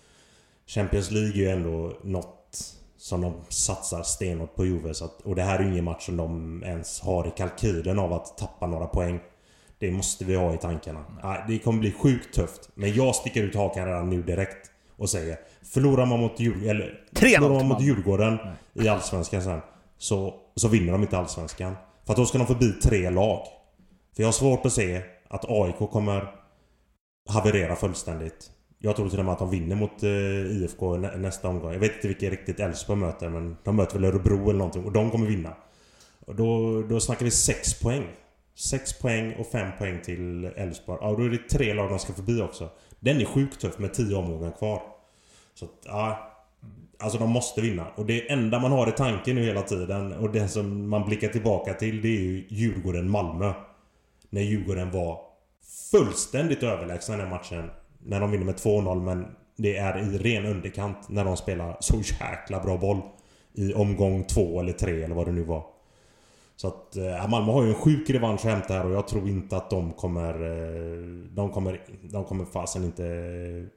Champions 0.73 1.11
League 1.11 1.31
är 1.31 1.35
ju 1.35 1.49
ändå 1.49 1.93
något 2.03 2.57
som 2.97 3.21
de 3.21 3.33
satsar 3.49 4.03
stenhårt 4.03 4.55
på 4.55 4.65
Juve. 4.65 4.93
Så 4.93 5.05
att, 5.05 5.21
och 5.21 5.35
det 5.35 5.43
här 5.43 5.59
är 5.59 5.63
ju 5.63 5.71
ingen 5.71 5.83
match 5.83 6.05
som 6.05 6.17
de 6.17 6.63
ens 6.63 7.01
har 7.01 7.27
i 7.27 7.31
kalkylen 7.37 7.99
av 7.99 8.13
att 8.13 8.37
tappa 8.37 8.67
några 8.67 8.85
poäng. 8.85 9.19
Det 9.79 9.91
måste 9.91 10.25
vi 10.25 10.35
ha 10.35 10.53
i 10.53 10.57
tankarna. 10.57 11.05
Nej, 11.23 11.43
Det 11.47 11.59
kommer 11.59 11.79
bli 11.79 11.91
sjukt 11.91 12.35
tufft. 12.35 12.69
Men 12.73 12.93
jag 12.93 13.15
sticker 13.15 13.43
ut 13.43 13.55
hakan 13.55 13.85
redan 13.85 14.09
nu 14.09 14.23
direkt 14.23 14.71
och 14.97 15.09
säger 15.09 15.37
Förlorar 15.61 16.05
man 16.05 16.19
mot, 16.19 16.39
Djur, 16.39 16.69
eller, 16.69 17.03
3-0 17.11 17.39
förlorar 17.39 17.49
man 17.49 17.67
mot. 17.67 17.81
Djurgården 17.81 18.37
i 18.73 18.87
Allsvenskan 18.87 19.43
sen 19.43 19.61
så, 19.97 20.33
så 20.55 20.67
vinner 20.67 20.91
de 20.91 21.01
inte 21.01 21.17
Allsvenskan. 21.17 21.75
För 22.05 22.13
att 22.13 22.17
då 22.17 22.25
ska 22.25 22.37
de 22.37 22.47
förbi 22.47 22.71
tre 22.71 23.09
lag. 23.09 23.47
För 24.15 24.23
jag 24.23 24.27
har 24.27 24.33
svårt 24.33 24.65
att 24.65 24.73
se 24.73 25.01
att 25.27 25.45
AIK 25.49 25.91
kommer 25.91 26.35
haverera 27.29 27.75
fullständigt. 27.75 28.51
Jag 28.83 28.95
tror 28.95 29.09
till 29.09 29.19
och 29.19 29.25
med 29.25 29.31
att 29.31 29.39
de 29.39 29.49
vinner 29.49 29.75
mot 29.75 30.03
eh, 30.03 30.61
IFK 30.61 30.97
nä 30.97 31.17
nästa 31.17 31.47
omgång. 31.47 31.73
Jag 31.73 31.79
vet 31.79 31.95
inte 31.95 32.07
vilka 32.07 32.29
riktigt 32.29 32.59
Elfsborg 32.59 32.99
möter 32.99 33.29
men 33.29 33.57
de 33.63 33.75
möter 33.75 33.99
väl 33.99 34.05
Örebro 34.05 34.49
eller 34.49 34.57
någonting 34.57 34.85
och 34.85 34.91
de 34.91 35.11
kommer 35.11 35.27
vinna. 35.27 35.53
Och 36.25 36.35
då, 36.35 36.81
då 36.81 36.99
snackar 36.99 37.25
vi 37.25 37.31
6 37.31 37.79
poäng. 37.79 38.07
6 38.55 38.99
poäng 38.99 39.33
och 39.33 39.47
5 39.47 39.71
poäng 39.77 40.01
till 40.01 40.45
Elfsborg. 40.45 40.99
Ja, 41.01 41.15
då 41.17 41.23
är 41.23 41.29
det 41.29 41.49
tre 41.49 41.73
lag 41.73 41.89
de 41.89 41.99
ska 41.99 42.13
förbi 42.13 42.41
också. 42.41 42.69
Den 42.99 43.21
är 43.21 43.25
sjukt 43.25 43.61
tuff 43.61 43.79
med 43.79 43.93
10 43.93 44.15
omgångar 44.15 44.51
kvar. 44.51 44.81
Så 45.53 45.65
att, 45.65 45.71
ja. 45.85 46.27
Alltså 46.99 47.19
de 47.19 47.29
måste 47.29 47.61
vinna. 47.61 47.87
Och 47.95 48.05
det 48.05 48.31
enda 48.31 48.59
man 48.59 48.71
har 48.71 48.89
i 48.89 48.91
tanken 48.91 49.35
nu 49.35 49.43
hela 49.43 49.61
tiden 49.61 50.13
och 50.13 50.31
det 50.31 50.47
som 50.47 50.89
man 50.89 51.05
blickar 51.05 51.27
tillbaka 51.27 51.73
till 51.73 52.01
det 52.01 52.07
är 52.07 52.21
ju 52.21 52.45
Djurgården-Malmö. 52.49 53.53
När 54.29 54.41
Djurgården 54.41 54.91
var 54.91 55.19
fullständigt 55.91 56.63
överlägsna 56.63 57.15
i 57.15 57.17
den 57.17 57.29
matchen. 57.29 57.69
När 58.05 58.19
de 58.19 58.31
vinner 58.31 58.45
med 58.45 58.55
2-0 58.55 59.01
men 59.01 59.25
det 59.55 59.77
är 59.77 59.97
i 59.97 60.17
ren 60.17 60.45
underkant 60.45 61.09
när 61.09 61.25
de 61.25 61.37
spelar 61.37 61.77
så 61.79 61.97
jäkla 61.97 62.59
bra 62.59 62.77
boll. 62.77 63.01
I 63.53 63.73
omgång 63.73 64.23
två 64.23 64.59
eller 64.59 64.73
tre 64.73 65.03
eller 65.03 65.15
vad 65.15 65.25
det 65.25 65.31
nu 65.31 65.43
var. 65.43 65.63
Så 66.55 66.67
att 66.67 66.95
eh, 66.95 67.27
Malmö 67.29 67.51
har 67.51 67.63
ju 67.63 67.69
en 67.69 67.75
sjuk 67.75 68.09
revansch 68.09 68.45
att 68.45 68.51
hämta 68.51 68.73
här 68.73 68.85
och 68.85 68.91
jag 68.91 69.07
tror 69.07 69.29
inte 69.29 69.57
att 69.57 69.69
de 69.69 69.91
kommer... 69.91 70.33
Eh, 70.33 71.05
de 71.29 71.51
kommer... 71.51 71.81
De 72.01 72.25
kommer 72.25 72.45
fasen 72.45 72.83
inte 72.83 73.05
eh, 73.05 73.67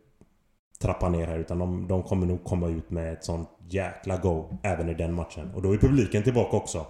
trappa 0.81 1.09
ner 1.09 1.27
här 1.27 1.39
utan 1.39 1.59
de, 1.59 1.89
de 1.89 2.03
kommer 2.03 2.27
nog 2.27 2.45
komma 2.45 2.69
ut 2.69 2.91
med 2.91 3.13
ett 3.13 3.25
sånt 3.25 3.49
jäkla 3.69 4.17
go 4.17 4.59
även 4.63 4.89
i 4.89 4.95
den 4.95 5.15
matchen. 5.15 5.51
Och 5.55 5.63
då 5.63 5.73
är 5.73 5.79
publiken 5.79 6.23
tillbaka 6.23 6.57
också. 6.57 6.87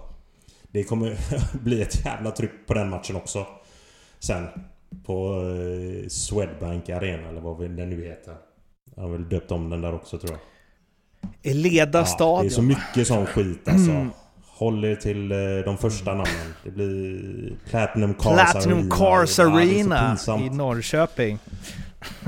Det 0.62 0.84
kommer 0.84 1.18
bli 1.64 1.82
ett 1.82 2.04
jävla 2.04 2.30
tryck 2.30 2.66
på 2.66 2.74
den 2.74 2.88
matchen 2.88 3.16
också. 3.16 3.46
Sen. 4.18 4.46
På 5.06 5.40
eh, 5.40 6.08
Swedbank 6.08 6.88
Arena 6.88 7.28
eller 7.28 7.40
vad 7.40 7.70
den 7.70 7.90
nu 7.90 8.04
heter. 8.04 8.34
Jag 8.96 9.02
har 9.02 9.10
väl 9.10 9.28
döpt 9.28 9.50
om 9.50 9.70
den 9.70 9.80
där 9.80 9.94
också 9.94 10.18
tror 10.18 10.30
jag. 10.32 10.40
Eleda 11.52 11.78
Ja, 11.78 11.86
det 11.92 11.98
är 11.98 12.04
stadion. 12.04 12.50
så 12.50 12.62
mycket 12.62 13.06
sån 13.06 13.26
skit 13.26 13.68
alltså. 13.68 14.06
Håll 14.46 14.84
er 14.84 14.94
till 14.96 15.32
eh, 15.32 15.38
de 15.64 15.78
första 15.78 16.10
namnen. 16.10 16.54
Det 16.64 16.70
blir 16.70 17.52
Platinum 17.70 18.14
Cars 18.14 18.52
Platinum 18.52 18.78
Arena. 18.78 18.96
Cars 18.96 19.38
Ja, 19.38 19.56
Arena 19.58 20.08
pinsamt. 20.08 20.42
i 20.42 20.50
Norrköping. 20.50 21.38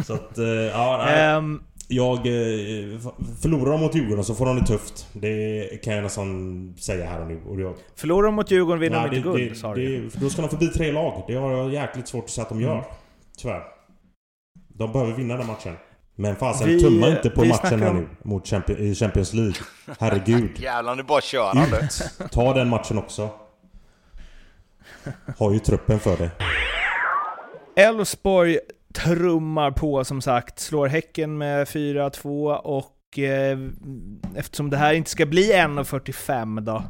Så 0.07 0.14
att, 0.14 0.39
eh, 0.39 0.45
ja, 0.47 1.03
nej. 1.07 1.21
Ehm, 1.31 1.62
Jag... 1.89 2.16
eh, 2.16 2.99
Förlorar 3.43 3.70
de 3.72 3.80
mot 3.80 3.95
Djurgården 3.95 4.24
så 4.24 4.34
får 4.34 4.47
de 4.47 4.57
det 4.57 4.66
tufft. 4.66 5.07
Det 5.12 5.82
kan 5.84 5.95
jag 5.95 6.03
nästan 6.03 6.74
säga 6.78 7.07
här 7.07 7.20
och 7.20 7.26
nu. 7.26 7.41
Och 7.49 7.61
jag, 7.61 7.74
förlorar 7.97 8.26
de 8.26 8.34
mot 8.34 8.51
Djurgården 8.51 8.80
vinner 8.80 9.09
de 9.09 9.16
inte 9.16 9.28
guld, 9.28 9.51
det- 9.51 9.55
sa 9.55 9.74
du. 9.74 10.11
Då 10.14 10.30
ska 10.30 10.43
de 10.43 10.49
förbi 10.51 10.66
tre 10.68 10.93
lag. 10.93 11.24
Det 11.26 11.34
har 11.34 11.53
jag 11.53 11.72
jäkligt 11.72 12.09
svårt 12.09 12.24
att 12.24 12.30
säga 12.30 12.43
att 12.43 12.49
de 12.49 12.61
gör. 12.61 12.72
Mm. 12.72 12.84
Tyvärr. 13.39 13.62
De 14.68 14.93
behöver 14.93 15.12
vinna 15.12 15.37
den 15.37 15.47
matchen. 15.47 15.74
Men 16.18 16.37
fasen, 16.37 16.68
Vi- 16.68 16.80
tumma 16.80 17.09
inte 17.09 17.30
på 17.30 17.45
matchen 17.45 17.82
här 17.82 17.91
om- 17.91 17.97
nu. 17.97 18.07
Mot 18.22 18.47
Champions, 18.47 18.80
i 18.80 18.95
Champions 18.95 19.32
League. 19.32 19.55
Herregud. 19.99 20.51
Jävlar, 20.61 20.95
nu 20.95 21.03
bara 21.03 21.20
kör 21.20 21.53
han. 21.55 22.28
Ta 22.30 22.55
den 22.55 22.68
matchen 22.68 22.99
också. 22.99 23.28
Har 25.39 25.53
ju 25.53 25.59
truppen 25.59 25.99
för 26.01 26.16
det. 26.16 26.30
Elfsborg 27.76 28.59
trummar 28.97 29.71
på 29.71 30.05
som 30.05 30.21
sagt, 30.21 30.59
slår 30.59 30.87
Häcken 30.87 31.39
med 31.39 31.67
4-2 31.67 32.57
och 32.57 33.19
eh, 33.19 33.59
eftersom 34.37 34.71
det 34.71 34.77
här 34.77 34.95
inte 34.95 35.11
ska 35.11 35.27
bli 35.27 35.53
1.45 35.53 36.61
då 36.61 36.83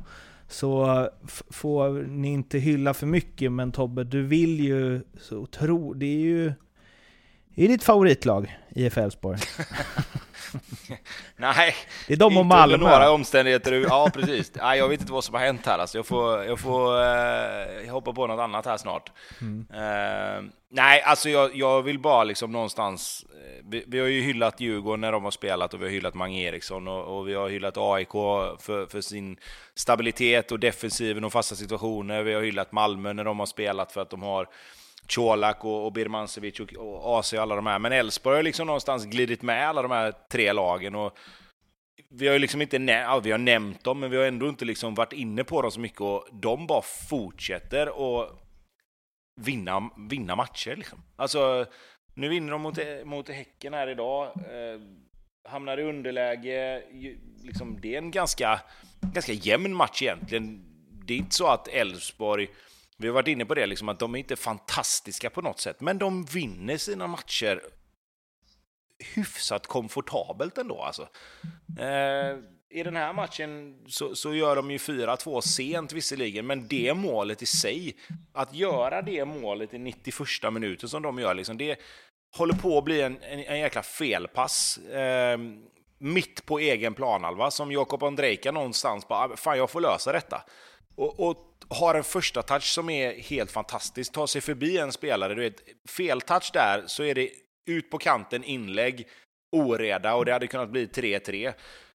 så 0.49 1.09
får 1.51 2.03
ni 2.03 2.29
inte 2.29 2.59
hylla 2.59 2.95
för 2.95 3.07
mycket 3.07 3.53
men 3.53 3.73
Tobbe, 3.73 4.05
du 4.05 4.23
vill 4.23 4.61
ju 4.61 5.01
så 5.21 5.47
tro, 5.47 5.95
det 5.95 6.07
är 6.07 6.21
ju 6.21 6.53
det 7.55 7.65
är 7.65 7.69
ditt 7.69 7.85
favoritlag, 7.85 8.59
IF 8.69 8.99
Elfsborg. 8.99 9.39
Nej, 11.37 11.75
Det 12.07 12.13
är 12.13 12.17
de 12.17 12.25
och 12.37 12.45
inte 12.45 12.57
under 12.57 12.79
några 12.79 12.93
Malmö. 12.99 13.09
omständigheter. 13.09 13.73
Ja, 13.73 14.11
precis. 14.15 14.53
Nej, 14.55 14.79
jag 14.79 14.89
vet 14.89 15.01
inte 15.01 15.13
vad 15.13 15.25
som 15.25 15.35
har 15.35 15.43
hänt 15.43 15.67
här. 15.67 15.79
Alltså, 15.79 15.99
jag 15.99 16.07
får, 16.07 16.45
jag 16.45 16.61
får 16.61 17.03
eh, 17.05 17.91
hoppa 17.93 18.13
på 18.13 18.27
något 18.27 18.41
annat 18.41 18.67
här 18.67 18.77
snart. 18.77 19.13
Mm. 19.41 19.67
Eh, 19.75 20.51
nej, 20.71 21.03
alltså 21.03 21.29
jag, 21.29 21.57
jag 21.57 21.83
vill 21.83 21.99
bara 21.99 22.25
liksom 22.25 22.53
någonstans... 22.53 23.27
eh, 23.31 23.63
Vi, 23.69 23.85
vi 23.87 23.99
har 24.01 24.07
ju 24.07 24.21
hyllat 24.21 24.61
Djurgården 24.61 25.01
när 25.01 25.13
de 25.13 25.25
har 25.25 25.31
spelat 25.31 25.75
och 25.75 25.81
vi 25.81 25.85
har 25.85 25.93
hyllat 25.93 26.15
Mange 26.15 26.43
Eriksson 26.43 26.89
och, 26.89 27.19
och 27.19 27.29
vi 27.29 27.35
har 27.35 27.49
hyllat 27.49 27.75
AIK 27.77 28.13
för, 28.61 28.87
för 28.91 29.01
sin 29.01 29.37
stabilitet 29.75 30.53
och 30.53 30.59
defensiven 30.61 31.25
och 31.25 31.33
fasta 31.33 31.55
situationer. 31.55 32.23
Vi 32.23 32.35
har 32.35 32.43
hyllat 32.43 32.73
Malmö 32.73 33.13
när 33.13 33.25
de 33.25 33.39
har 33.39 33.47
spelat 33.47 33.93
för 33.93 34.03
att 34.03 34.11
de 34.11 34.23
har 34.23 34.47
Colak 35.15 35.65
och, 35.65 35.85
och 35.87 35.93
Birmancevic 35.93 36.61
och, 36.61 36.73
och 36.73 37.19
AC 37.19 37.33
och 37.33 37.39
alla 37.39 37.57
de 37.57 37.67
här. 37.67 37.79
Men 37.79 37.93
Elfsborg 37.93 38.37
har 38.37 38.43
liksom 38.43 38.67
någonstans 38.67 39.05
glidit 39.05 39.43
med 39.43 39.69
alla 39.69 39.83
de 39.83 39.91
här 39.91 40.13
tre 40.31 40.53
lagen. 40.53 40.95
Och 40.95 41.19
vi 42.11 42.27
har 42.27 42.33
ju 42.33 42.39
liksom 42.39 42.63
inte 42.63 42.79
nä- 42.79 43.01
ja, 43.03 43.21
vi 43.21 43.31
har 43.31 43.39
nämnt 43.39 43.85
dem, 43.85 44.01
men 44.01 44.11
vi 44.11 44.17
har 44.17 44.25
ändå 44.25 44.49
inte 44.49 44.65
liksom 44.65 44.95
varit 44.95 45.13
inne 45.13 45.45
på 45.45 45.63
dem 45.63 45.71
så 45.71 45.81
mycket. 45.81 46.01
Och 46.01 46.29
de 46.33 46.67
bara 46.67 46.83
fortsätter 46.83 47.87
att 48.23 48.31
vinna, 49.41 49.91
vinna 50.11 50.37
matcher. 50.37 50.77
Liksom. 50.77 51.03
Alltså, 51.17 51.67
nu 52.15 52.29
vinner 52.29 52.53
de 52.53 52.63
mot, 52.63 52.79
mot 53.05 53.29
Häcken 53.29 53.75
här 53.75 53.89
idag. 53.89 54.27
Eh, 54.27 54.81
hamnar 55.49 55.79
i 55.79 55.83
underläge. 55.83 56.83
Liksom, 57.45 57.81
det 57.81 57.95
är 57.95 57.99
en 57.99 58.11
ganska, 58.11 58.61
ganska 59.01 59.33
jämn 59.33 59.75
match 59.75 60.03
egentligen. 60.03 60.65
Det 61.07 61.15
är 61.15 61.19
inte 61.19 61.35
så 61.35 61.47
att 61.47 61.69
Elfsborg 61.69 62.49
vi 62.99 63.09
har 63.09 63.15
varit 63.15 63.29
inne 63.29 63.45
på 63.45 63.55
det, 63.55 63.67
liksom, 63.67 63.89
att 63.89 63.99
de 63.99 64.15
är 64.15 64.19
inte 64.19 64.37
fantastiska 64.37 65.31
på 65.31 65.43
något 65.43 65.61
sätt, 65.61 65.81
men 65.81 65.99
de 65.99 66.25
vinner 66.25 66.77
sina 66.77 67.07
matcher 67.07 67.61
hyfsat 69.15 69.67
komfortabelt 69.67 70.59
ändå. 70.59 70.83
Alltså. 70.83 71.09
Eh, 71.79 72.39
I 72.71 72.83
den 72.83 72.97
här 72.97 73.13
matchen 73.13 73.79
så, 73.89 74.15
så 74.15 74.35
gör 74.35 74.57
de 74.57 74.71
ju 74.71 74.77
4-2 74.77 75.41
sent 75.41 75.93
visserligen, 75.93 76.47
men 76.47 76.69
det 76.69 76.95
målet 76.95 77.43
i 77.43 77.47
sig, 77.47 77.97
att 78.33 78.55
göra 78.55 79.03
det 79.03 79.25
målet 79.25 79.75
i 79.75 79.79
91 79.79 80.53
minuten 80.53 80.89
som 80.89 81.03
de 81.03 81.19
gör, 81.19 81.35
liksom, 81.35 81.57
det 81.57 81.79
håller 82.37 82.55
på 82.55 82.79
att 82.79 82.85
bli 82.85 83.01
en, 83.01 83.19
en, 83.23 83.41
en 83.41 83.59
jäkla 83.59 83.83
felpass. 83.83 84.79
Eh, 84.79 85.39
mitt 85.99 86.47
på 86.47 86.59
egen 86.59 86.95
planhalva, 86.95 87.51
som 87.51 87.73
Jakob 87.73 88.03
Andrejka 88.03 88.53
någonstans 88.53 89.09
bara, 89.09 89.25
ah, 89.25 89.37
fan 89.37 89.59
jag 89.59 89.71
får 89.71 89.81
lösa 89.81 90.13
detta. 90.13 90.43
Och, 90.97 91.21
och 91.21 91.56
har 91.69 91.95
en 91.95 92.05
första 92.05 92.43
touch 92.43 92.65
som 92.65 92.91
är 92.91 93.21
helt 93.21 93.51
fantastisk, 93.51 94.13
tar 94.13 94.27
sig 94.27 94.41
förbi 94.41 94.79
en 94.79 94.93
spelare, 94.93 95.35
du 95.35 95.41
vet, 95.41 95.63
feltouch 95.89 96.51
där 96.53 96.85
så 96.87 97.03
är 97.03 97.15
det 97.15 97.31
ut 97.67 97.91
på 97.91 97.99
kanten, 97.99 98.45
inlägg, 98.45 99.09
oreda 99.53 100.15
och 100.15 100.25
det 100.25 100.33
hade 100.33 100.47
kunnat 100.47 100.71
bli 100.71 100.87
3-3. 100.87 101.53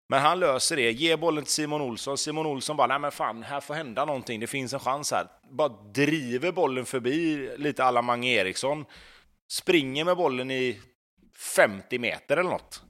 Men 0.10 0.22
han 0.22 0.40
löser 0.40 0.76
det, 0.76 0.92
ger 0.92 1.18
bollen 1.18 1.44
till 1.44 1.54
Simon 1.54 1.82
Olsson. 1.82 2.18
Simon 2.18 2.46
Olsson 2.46 2.78
bara, 2.78 2.88
nej 2.88 3.00
men 3.00 3.12
fan, 3.12 3.44
här 3.44 3.62
får 3.62 3.74
hända 3.74 4.06
någonting, 4.06 4.40
det 4.40 4.48
finns 4.48 4.74
en 4.74 4.80
chans 4.80 5.12
här. 5.12 5.28
Bara 5.50 5.70
driver 5.94 6.52
bollen 6.52 6.86
förbi 6.86 7.50
lite 7.58 7.84
alla 7.84 8.02
Mange 8.02 8.30
Eriksson. 8.30 8.86
Springer 9.52 10.06
med 10.06 10.18
bollen 10.18 10.52
i 10.52 10.80
50 11.56 12.00
meter 12.00 12.38
eller 12.38 12.50
något. 12.50 12.84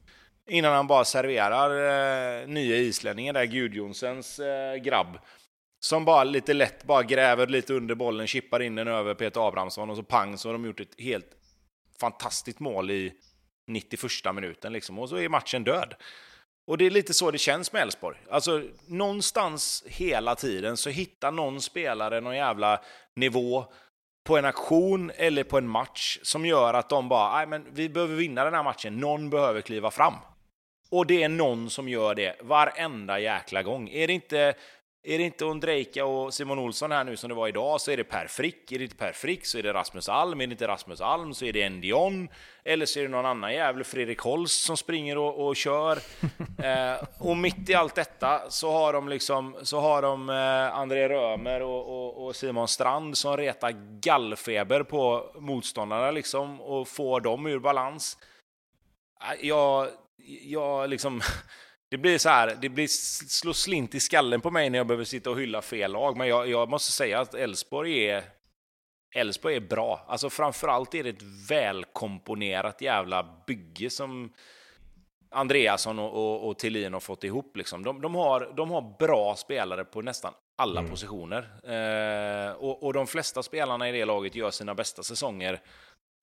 Innan 0.49 0.73
han 0.73 0.87
bara 0.87 1.05
serverar 1.05 1.69
eh, 2.41 2.47
nya 2.47 2.77
islänningen 2.77 3.33
där, 3.33 3.45
Gudjonsens 3.45 4.39
eh, 4.39 4.75
grabb. 4.75 5.17
Som 5.83 6.05
bara 6.05 6.23
lite 6.23 6.53
lätt 6.53 6.83
bara 6.83 7.03
gräver 7.03 7.47
lite 7.47 7.73
under 7.73 7.95
bollen, 7.95 8.27
chippar 8.27 8.61
in 8.61 8.75
den 8.75 8.87
över 8.87 9.13
Peter 9.13 9.47
Abrahamsson 9.47 9.89
och 9.89 9.95
så 9.95 10.03
pang 10.03 10.37
så 10.37 10.49
har 10.49 10.53
de 10.53 10.65
gjort 10.65 10.79
ett 10.79 11.01
helt 11.01 11.29
fantastiskt 11.99 12.59
mål 12.59 12.91
i 12.91 13.13
91 13.67 14.01
minuten 14.35 14.73
liksom. 14.73 14.99
Och 14.99 15.09
så 15.09 15.15
är 15.15 15.29
matchen 15.29 15.63
död. 15.63 15.93
Och 16.67 16.77
det 16.77 16.85
är 16.85 16.89
lite 16.89 17.13
så 17.13 17.31
det 17.31 17.37
känns 17.37 17.73
med 17.73 17.81
Elfsborg. 17.81 18.17
Alltså 18.29 18.63
någonstans 18.87 19.83
hela 19.87 20.35
tiden 20.35 20.77
så 20.77 20.89
hittar 20.89 21.31
någon 21.31 21.61
spelare 21.61 22.21
någon 22.21 22.35
jävla 22.35 22.81
nivå 23.15 23.65
på 24.23 24.37
en 24.37 24.45
aktion 24.45 25.11
eller 25.15 25.43
på 25.43 25.57
en 25.57 25.67
match 25.67 26.19
som 26.23 26.45
gör 26.45 26.73
att 26.73 26.89
de 26.89 27.09
bara, 27.09 27.35
nej 27.37 27.47
men 27.47 27.65
vi 27.73 27.89
behöver 27.89 28.15
vinna 28.15 28.43
den 28.43 28.53
här 28.53 28.63
matchen, 28.63 28.97
någon 28.97 29.29
behöver 29.29 29.61
kliva 29.61 29.91
fram. 29.91 30.13
Och 30.89 31.05
det 31.05 31.23
är 31.23 31.29
någon 31.29 31.69
som 31.69 31.89
gör 31.89 32.15
det 32.15 32.35
varenda 32.41 33.19
jäkla 33.19 33.63
gång. 33.63 33.89
Är 33.89 34.07
det 34.07 34.13
inte, 34.13 34.53
är 35.03 35.17
det 35.17 35.23
inte 35.23 35.45
Ondrejka 35.45 36.05
och 36.05 36.33
Simon 36.33 36.59
Olsson 36.59 36.91
här 36.91 37.03
nu 37.03 37.17
som 37.17 37.29
det 37.29 37.35
var 37.35 37.47
idag 37.47 37.81
så 37.81 37.91
är 37.91 37.97
det 37.97 38.03
Per 38.03 38.27
Frick. 38.27 38.71
Är 38.71 38.77
det 38.77 38.83
inte 38.83 38.95
Per 38.95 39.11
Frick 39.11 39.45
så 39.45 39.57
är 39.57 39.63
det 39.63 39.73
Rasmus 39.73 40.09
Alm. 40.09 40.41
Är 40.41 40.47
det 40.47 40.51
inte 40.51 40.67
Rasmus 40.67 41.01
Alm 41.01 41.33
så 41.33 41.45
är 41.45 41.53
det 41.53 41.61
Endion. 41.61 42.29
Eller 42.63 42.85
så 42.85 42.99
är 42.99 43.03
det 43.03 43.09
någon 43.09 43.25
annan 43.25 43.53
jävel, 43.53 43.83
Fredrik 43.83 44.19
Holst, 44.19 44.63
som 44.65 44.77
springer 44.77 45.17
och, 45.17 45.47
och 45.47 45.55
kör. 45.55 45.99
eh, 46.63 47.03
och 47.19 47.37
mitt 47.37 47.69
i 47.69 47.73
allt 47.73 47.95
detta 47.95 48.49
så 48.49 48.71
har 48.71 48.93
de 48.93 49.09
liksom, 49.09 49.55
så 49.63 49.79
har 49.79 50.01
de 50.01 50.29
eh, 50.29 50.77
André 50.79 51.09
Römer 51.09 51.61
och, 51.61 51.87
och, 51.87 52.25
och 52.25 52.35
Simon 52.35 52.67
Strand 52.67 53.17
som 53.17 53.37
retar 53.37 53.99
gallfeber 54.01 54.83
på 54.83 55.31
motståndarna 55.39 56.11
liksom 56.11 56.61
och 56.61 56.87
får 56.87 57.21
dem 57.21 57.47
ur 57.47 57.59
balans. 57.59 58.17
Eh, 59.21 59.47
Jag, 59.47 59.87
jag 60.41 60.89
liksom... 60.89 61.21
Det 61.91 61.97
blir 61.97 62.17
så 62.17 62.29
här, 62.29 62.57
det 62.61 62.69
blir 62.69 62.87
slå 63.27 63.53
slint 63.53 63.95
i 63.95 63.99
skallen 63.99 64.41
på 64.41 64.51
mig 64.51 64.69
när 64.69 64.77
jag 64.77 64.87
behöver 64.87 65.03
sitta 65.05 65.29
och 65.29 65.39
hylla 65.39 65.61
fel 65.61 65.91
lag, 65.91 66.17
men 66.17 66.27
jag, 66.27 66.49
jag 66.49 66.69
måste 66.69 66.91
säga 66.91 67.19
att 67.19 67.33
Elfsborg 67.33 68.09
är 68.09 68.23
Elfsborg 69.15 69.55
är 69.55 69.59
bra. 69.59 70.05
Alltså 70.07 70.29
framförallt 70.29 70.95
är 70.95 71.03
det 71.03 71.09
ett 71.09 71.23
välkomponerat 71.49 72.81
jävla 72.81 73.43
bygge 73.47 73.89
som 73.89 74.33
Andreasson 75.29 75.99
och, 75.99 76.13
och, 76.13 76.49
och 76.49 76.59
Thelin 76.59 76.93
har 76.93 76.99
fått 76.99 77.23
ihop. 77.23 77.57
Liksom. 77.57 77.83
De, 77.83 78.01
de, 78.01 78.15
har, 78.15 78.53
de 78.57 78.71
har 78.71 78.95
bra 78.99 79.35
spelare 79.35 79.85
på 79.85 80.01
nästan 80.01 80.33
alla 80.57 80.79
Mm. 80.79 80.91
positioner. 80.91 81.41
Eh, 81.63 82.51
och, 82.51 82.83
och 82.83 82.93
de 82.93 83.07
flesta 83.07 83.43
spelarna 83.43 83.89
i 83.89 83.91
det 83.91 84.05
laget 84.05 84.35
gör 84.35 84.51
sina 84.51 84.75
bästa 84.75 85.03
säsonger 85.03 85.61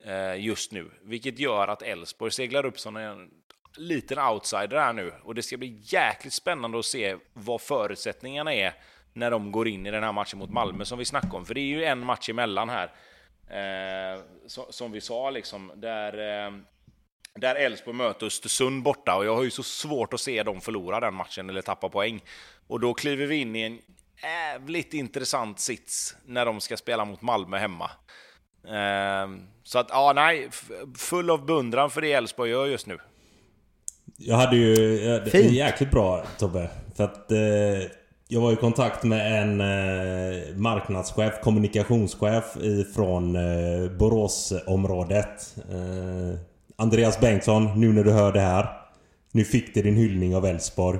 eh, 0.04 0.44
just 0.44 0.72
nu, 0.72 0.90
vilket 1.02 1.38
gör 1.38 1.68
att 1.68 1.82
Elfsborg 1.82 2.32
seglar 2.32 2.66
upp 2.66 2.78
som 2.80 2.96
en 2.96 3.30
liten 3.78 4.18
outsider 4.18 4.76
här 4.76 4.92
nu. 4.92 5.12
Och 5.22 5.34
det 5.34 5.42
ska 5.42 5.56
bli 5.56 5.78
jäkligt 5.82 6.34
spännande 6.34 6.78
att 6.78 6.84
se 6.84 7.16
vad 7.32 7.60
förutsättningarna 7.60 8.54
är 8.54 8.74
när 9.12 9.30
de 9.30 9.52
går 9.52 9.68
in 9.68 9.86
i 9.86 9.90
den 9.90 10.02
här 10.02 10.12
matchen 10.12 10.38
mot 10.38 10.50
Malmö 10.50 10.84
som 10.84 10.98
vi 10.98 11.04
snackade 11.04 11.36
om. 11.36 11.46
För 11.46 11.54
det 11.54 11.60
är 11.60 11.62
ju 11.62 11.84
en 11.84 11.98
match 11.98 12.28
emellan 12.28 12.68
här. 12.68 12.92
Eh, 13.50 14.20
så, 14.46 14.66
som 14.70 14.92
vi 14.92 15.00
sa, 15.00 15.30
liksom, 15.30 15.72
där 15.74 16.46
eh, 16.46 16.52
där 17.34 17.54
Elfsborg 17.54 17.96
möter 17.96 18.26
Östersund 18.26 18.82
borta. 18.82 19.16
Och 19.16 19.24
jag 19.24 19.36
har 19.36 19.42
ju 19.42 19.50
så 19.50 19.62
svårt 19.62 20.14
att 20.14 20.20
se 20.20 20.42
dem 20.42 20.60
förlora 20.60 21.00
den 21.00 21.14
matchen 21.14 21.50
eller 21.50 21.62
tappa 21.62 21.88
poäng. 21.88 22.20
Och 22.66 22.80
då 22.80 22.94
kliver 22.94 23.26
vi 23.26 23.36
in 23.36 23.56
i 23.56 23.62
en 23.62 23.78
jävligt 24.22 24.94
intressant 24.94 25.60
sits 25.60 26.16
när 26.24 26.46
de 26.46 26.60
ska 26.60 26.76
spela 26.76 27.04
mot 27.04 27.22
Malmö 27.22 27.58
hemma. 27.58 27.90
Eh, 28.64 29.28
så 29.62 29.78
att, 29.78 29.86
ja, 29.90 30.12
nej, 30.14 30.48
full 30.98 31.30
av 31.30 31.46
beundran 31.46 31.90
för 31.90 32.00
det 32.00 32.12
Elfsborg 32.12 32.50
gör 32.50 32.66
just 32.66 32.86
nu. 32.86 32.98
Jag 34.20 34.36
hade 34.36 34.56
ju... 34.56 34.74
Det 35.24 35.34
är 35.34 35.50
jäkligt 35.50 35.90
bra 35.90 36.24
Tobbe. 36.38 36.70
För 36.94 37.04
att 37.04 37.32
eh, 37.32 37.38
jag 38.28 38.40
var 38.40 38.52
i 38.52 38.56
kontakt 38.56 39.04
med 39.04 39.42
en 39.42 39.60
eh, 39.60 40.56
marknadschef, 40.56 41.34
kommunikationschef 41.42 42.56
ifrån 42.56 43.36
eh, 43.36 43.90
Boråsområdet. 43.98 45.56
Eh, 45.70 46.40
Andreas 46.76 47.20
Bengtsson, 47.20 47.80
nu 47.80 47.92
när 47.92 48.04
du 48.04 48.12
hör 48.12 48.32
det 48.32 48.40
här. 48.40 48.68
Nu 49.32 49.44
fick 49.44 49.74
du 49.74 49.82
din 49.82 49.96
hyllning 49.96 50.36
av 50.36 50.46
Elfsborg. 50.46 50.98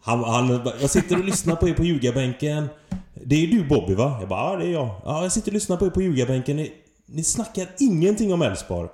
Han, 0.00 0.24
han, 0.24 0.70
jag 0.80 0.90
sitter 0.90 1.18
och 1.18 1.24
lyssnar 1.24 1.56
på 1.56 1.68
er 1.68 1.74
på 1.74 1.84
ljugarbänken. 1.84 2.68
Det 3.14 3.44
är 3.44 3.46
du 3.46 3.64
Bobby 3.64 3.94
va? 3.94 4.16
Jag 4.20 4.28
bara, 4.28 4.52
ja 4.52 4.58
det 4.58 4.66
är 4.66 4.72
jag. 4.72 4.88
Ja, 5.04 5.22
jag 5.22 5.32
sitter 5.32 5.48
och 5.48 5.54
lyssnar 5.54 5.76
på 5.76 5.86
er 5.86 5.90
på 5.90 6.02
ljugarbänken. 6.02 6.56
Ni, 6.56 6.72
ni 7.06 7.24
snackar 7.24 7.66
ingenting 7.78 8.32
om 8.32 8.42
Elfsborg. 8.42 8.88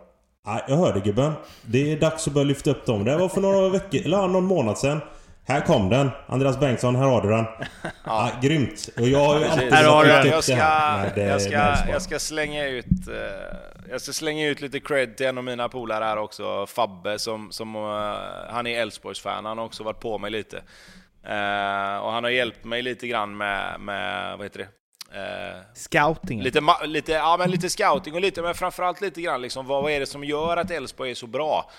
Ja, 0.45 0.65
jag 0.69 0.77
hörde 0.77 1.01
gubben. 1.01 1.33
Det 1.63 1.93
är 1.93 2.01
dags 2.01 2.29
att 2.29 2.35
börja 2.35 2.45
lyfta 2.45 2.71
upp 2.71 2.87
dem. 2.87 3.05
Det 3.05 3.17
var 3.17 3.29
för 3.29 3.41
några 3.41 3.69
veckor, 3.69 4.01
eller 4.05 4.29
någon 4.29 4.45
månad 4.45 4.79
sedan. 4.79 5.01
Här 5.45 5.61
kom 5.61 5.89
den. 5.89 6.11
Andreas 6.27 6.61
Bengtsson, 6.61 6.97
här 6.97 7.05
har 7.05 7.23
du 7.23 7.29
den. 7.29 7.45
Ja, 8.05 8.31
grymt. 8.43 8.89
Och 8.97 9.09
jag 9.09 9.25
har 9.25 9.39
ju 9.39 9.45
alltid 9.45 9.73
Här 9.73 9.85
har 9.85 10.05
upp 10.05 10.33
Jag 10.33 10.45
ska, 10.45 10.53
eh, 11.21 11.29
jag, 11.29 11.43
ska, 11.43 11.91
jag 11.91 12.03
ska 12.03 12.19
slänga 12.19 12.67
ut 12.67 13.09
eh, 13.09 13.57
Jag 13.91 14.01
ska 14.01 14.13
slänga 14.13 14.49
ut 14.49 14.61
lite 14.61 14.81
cred 14.81 15.17
till 15.17 15.27
en 15.27 15.39
av 15.39 15.45
mina 15.45 15.69
polare 15.69 16.05
här 16.05 16.17
också, 16.17 16.67
Fabbe, 16.67 17.19
som, 17.19 17.53
som 17.53 17.75
eh, 17.77 18.53
han 18.53 18.67
är 18.67 18.81
Elfsborgs-fan. 18.83 19.45
Han 19.45 19.59
har 19.59 19.65
också 19.65 19.85
varit 19.85 20.01
på 20.01 20.19
mig 20.19 20.31
lite. 20.31 20.57
Eh, 21.25 21.97
och 21.99 22.13
han 22.13 22.25
har 22.25 22.31
hjälpt 22.31 22.65
mig 22.65 22.83
lite 22.83 23.07
grann 23.07 23.37
med, 23.37 23.81
med 23.81 24.39
vad 24.39 24.47
heter 24.47 24.59
det? 24.59 24.69
Eh, 25.15 25.63
Scoutingen. 25.75 26.45
Lite, 26.45 26.63
lite, 26.87 27.13
ja, 27.13 27.37
men 27.39 27.51
lite 27.51 27.71
scouting 27.71 28.15
och 28.15 28.21
lite, 28.21 28.43
men 28.43 28.55
framförallt 28.55 29.01
lite 29.01 29.21
grann 29.23 29.43
liksom, 29.43 29.67
vad, 29.67 29.83
vad 29.83 29.93
är 29.93 30.01
det 30.01 30.07
som 30.07 30.25
gör 30.25 30.57
att 30.57 30.71
Elfsborg 30.71 31.11
är 31.11 31.15
så 31.15 31.27
bra? 31.27 31.71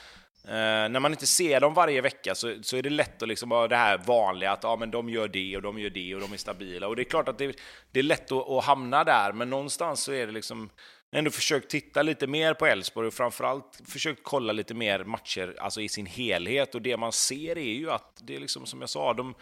Eh, 0.47 0.89
när 0.89 0.99
man 0.99 1.11
inte 1.11 1.27
ser 1.27 1.59
dem 1.59 1.73
varje 1.73 2.01
vecka 2.01 2.35
så, 2.35 2.55
så 2.61 2.77
är 2.77 2.81
det 2.83 2.89
lätt 2.89 3.21
att 3.21 3.27
liksom 3.27 3.49
det 3.69 3.75
här 3.75 3.97
vanliga 3.97 4.51
att 4.51 4.63
ja, 4.63 4.75
men 4.75 4.91
de 4.91 5.09
gör 5.09 5.27
det 5.27 5.55
och 5.55 5.61
de 5.61 5.79
gör 5.79 5.89
det 5.89 6.15
och 6.15 6.21
de 6.21 6.33
är 6.33 6.37
stabila. 6.37 6.87
Och 6.87 6.95
det 6.95 7.01
är 7.01 7.09
klart 7.09 7.27
att 7.27 7.37
det, 7.37 7.55
det 7.91 7.99
är 7.99 8.03
lätt 8.03 8.31
att, 8.31 8.49
att 8.49 8.63
hamna 8.63 9.03
där, 9.03 9.33
men 9.33 9.49
någonstans 9.49 10.03
så 10.03 10.11
är 10.11 10.27
det 10.27 10.33
liksom 10.33 10.69
ändå 11.11 11.31
försökt 11.31 11.71
titta 11.71 12.01
lite 12.01 12.27
mer 12.27 12.53
på 12.53 12.65
Elfsborg 12.65 13.07
och 13.07 13.13
framförallt 13.13 13.81
försökt 13.87 14.19
kolla 14.23 14.53
lite 14.53 14.73
mer 14.73 15.03
matcher 15.03 15.55
alltså 15.59 15.81
i 15.81 15.89
sin 15.89 16.05
helhet. 16.05 16.75
Och 16.75 16.81
det 16.81 16.97
man 16.97 17.11
ser 17.11 17.57
är 17.57 17.73
ju 17.73 17.91
att 17.91 18.21
det 18.21 18.35
är 18.35 18.39
liksom 18.39 18.65
som 18.65 18.81
jag 18.81 18.89
sa, 18.89 19.13
de, 19.13 19.35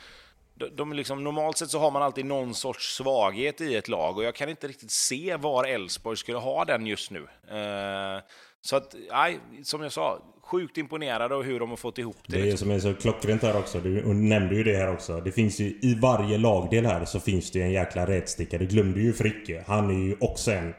de, 0.75 0.93
liksom, 0.93 1.23
normalt 1.23 1.57
sett 1.57 1.69
så 1.69 1.79
har 1.79 1.91
man 1.91 2.01
alltid 2.01 2.25
någon 2.25 2.53
sorts 2.53 2.95
svaghet 2.95 3.61
i 3.61 3.75
ett 3.75 3.87
lag 3.87 4.17
och 4.17 4.23
jag 4.23 4.35
kan 4.35 4.49
inte 4.49 4.67
riktigt 4.67 4.91
se 4.91 5.35
var 5.35 5.63
Elfsborg 5.63 6.17
skulle 6.17 6.37
ha 6.37 6.65
den 6.65 6.85
just 6.85 7.11
nu. 7.11 7.19
Eh, 7.49 8.23
så 8.61 8.75
att, 8.75 8.95
nej, 9.11 9.39
som 9.63 9.83
jag 9.83 9.91
sa, 9.91 10.21
sjukt 10.41 10.77
imponerad 10.77 11.33
av 11.33 11.43
hur 11.43 11.59
de 11.59 11.69
har 11.69 11.77
fått 11.77 11.97
ihop 11.97 12.17
det. 12.27 12.37
Det 12.37 12.41
är 12.41 12.45
liksom. 12.45 12.57
som 12.57 12.71
är 12.71 12.79
så 12.79 12.93
klockrent 12.93 13.41
här 13.41 13.57
också. 13.57 13.79
Du 13.79 14.13
nämnde 14.13 14.55
ju 14.55 14.63
det 14.63 14.77
här 14.77 14.93
också. 14.93 15.21
Det 15.21 15.31
finns 15.31 15.59
ju 15.59 15.65
i 15.65 15.97
varje 16.01 16.37
lagdel 16.37 16.85
här 16.85 17.05
så 17.05 17.19
finns 17.19 17.51
det 17.51 17.59
ju 17.59 17.65
en 17.65 17.71
jäkla 17.71 18.07
rätsticka. 18.07 18.57
Du 18.57 18.65
glömde 18.65 18.99
ju 18.99 19.13
Fricke. 19.13 19.63
Han 19.67 19.89
är 19.89 20.07
ju 20.07 20.15
också 20.19 20.51
en 20.51 20.73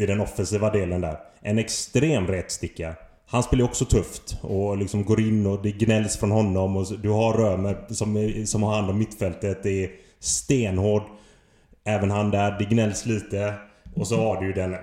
i 0.00 0.06
den 0.06 0.20
offensiva 0.20 0.70
delen 0.70 1.00
där. 1.00 1.16
En 1.40 1.58
extrem 1.58 2.26
rätsticka. 2.26 2.94
Han 3.26 3.42
spelar 3.42 3.60
ju 3.60 3.68
också 3.68 3.84
tufft 3.84 4.36
och 4.40 4.76
liksom 4.76 5.04
går 5.04 5.20
in 5.20 5.46
och 5.46 5.62
det 5.62 5.72
gnälls 5.72 6.16
från 6.16 6.30
honom 6.30 6.76
och 6.76 6.86
du 7.02 7.08
har 7.08 7.32
Römer 7.32 7.86
som, 7.90 8.46
som 8.46 8.62
har 8.62 8.74
hand 8.74 8.90
om 8.90 8.98
mittfältet. 8.98 9.62
Det 9.62 9.84
är 9.84 9.90
stenhård. 10.20 11.02
Även 11.84 12.10
han 12.10 12.30
där. 12.30 12.58
Det 12.58 12.64
gnälls 12.64 13.06
lite. 13.06 13.54
Och 13.94 14.06
så 14.08 14.16
har 14.16 14.40
du 14.40 14.46
ju 14.46 14.52
den... 14.52 14.76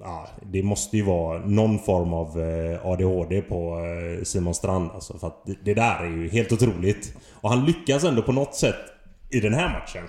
Ja, 0.00 0.28
det 0.42 0.62
måste 0.62 0.96
ju 0.96 1.02
vara 1.02 1.38
någon 1.38 1.78
form 1.78 2.14
av 2.14 2.40
eh, 2.40 2.86
ADHD 2.86 3.42
på 3.42 3.78
eh, 3.78 4.24
Simon 4.24 4.54
Strand 4.54 4.90
alltså, 4.94 5.18
för 5.18 5.26
att 5.26 5.46
det, 5.46 5.56
det 5.64 5.74
där 5.74 6.04
är 6.04 6.10
ju 6.10 6.28
helt 6.28 6.52
otroligt. 6.52 7.16
Och 7.30 7.50
han 7.50 7.64
lyckas 7.64 8.04
ändå 8.04 8.22
på 8.22 8.32
något 8.32 8.54
sätt 8.54 8.76
i 9.30 9.40
den 9.40 9.54
här 9.54 9.68
matchen. 9.68 10.04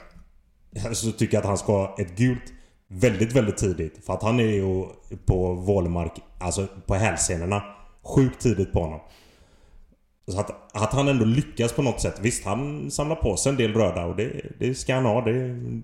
Så 0.96 1.12
tycker 1.12 1.34
jag 1.34 1.42
att 1.42 1.48
han 1.48 1.58
ska 1.58 1.72
ha 1.72 1.96
ett 2.00 2.18
gult 2.18 2.54
väldigt, 2.88 3.34
väldigt 3.34 3.58
tidigt. 3.58 4.06
För 4.06 4.14
att 4.14 4.24
han 4.24 4.40
är 4.40 4.44
ju 4.44 4.86
på 5.26 5.54
Vålemark, 5.54 6.12
alltså 6.38 6.68
på 6.86 6.96
hälsenorna. 6.96 7.64
Sjukt 8.04 8.42
tidigt 8.42 8.74
på 8.74 8.82
honom. 8.82 9.00
Så 10.28 10.40
att, 10.40 10.76
att 10.76 10.94
han 10.94 11.08
ändå 11.08 11.26
lyckas 11.26 11.74
på 11.74 11.82
något 11.82 12.02
sätt. 12.02 12.20
Visst, 12.22 12.46
han 12.46 12.92
samlar 12.92 13.16
på 13.16 13.38
sig 13.38 13.50
en 13.50 13.58
del 13.58 13.74
röda 13.74 14.06
och 14.06 14.16
det, 14.16 14.42
det 14.60 14.76
ska 14.76 14.96
han 14.96 15.06
ha. 15.06 15.22
Det, 15.22 15.32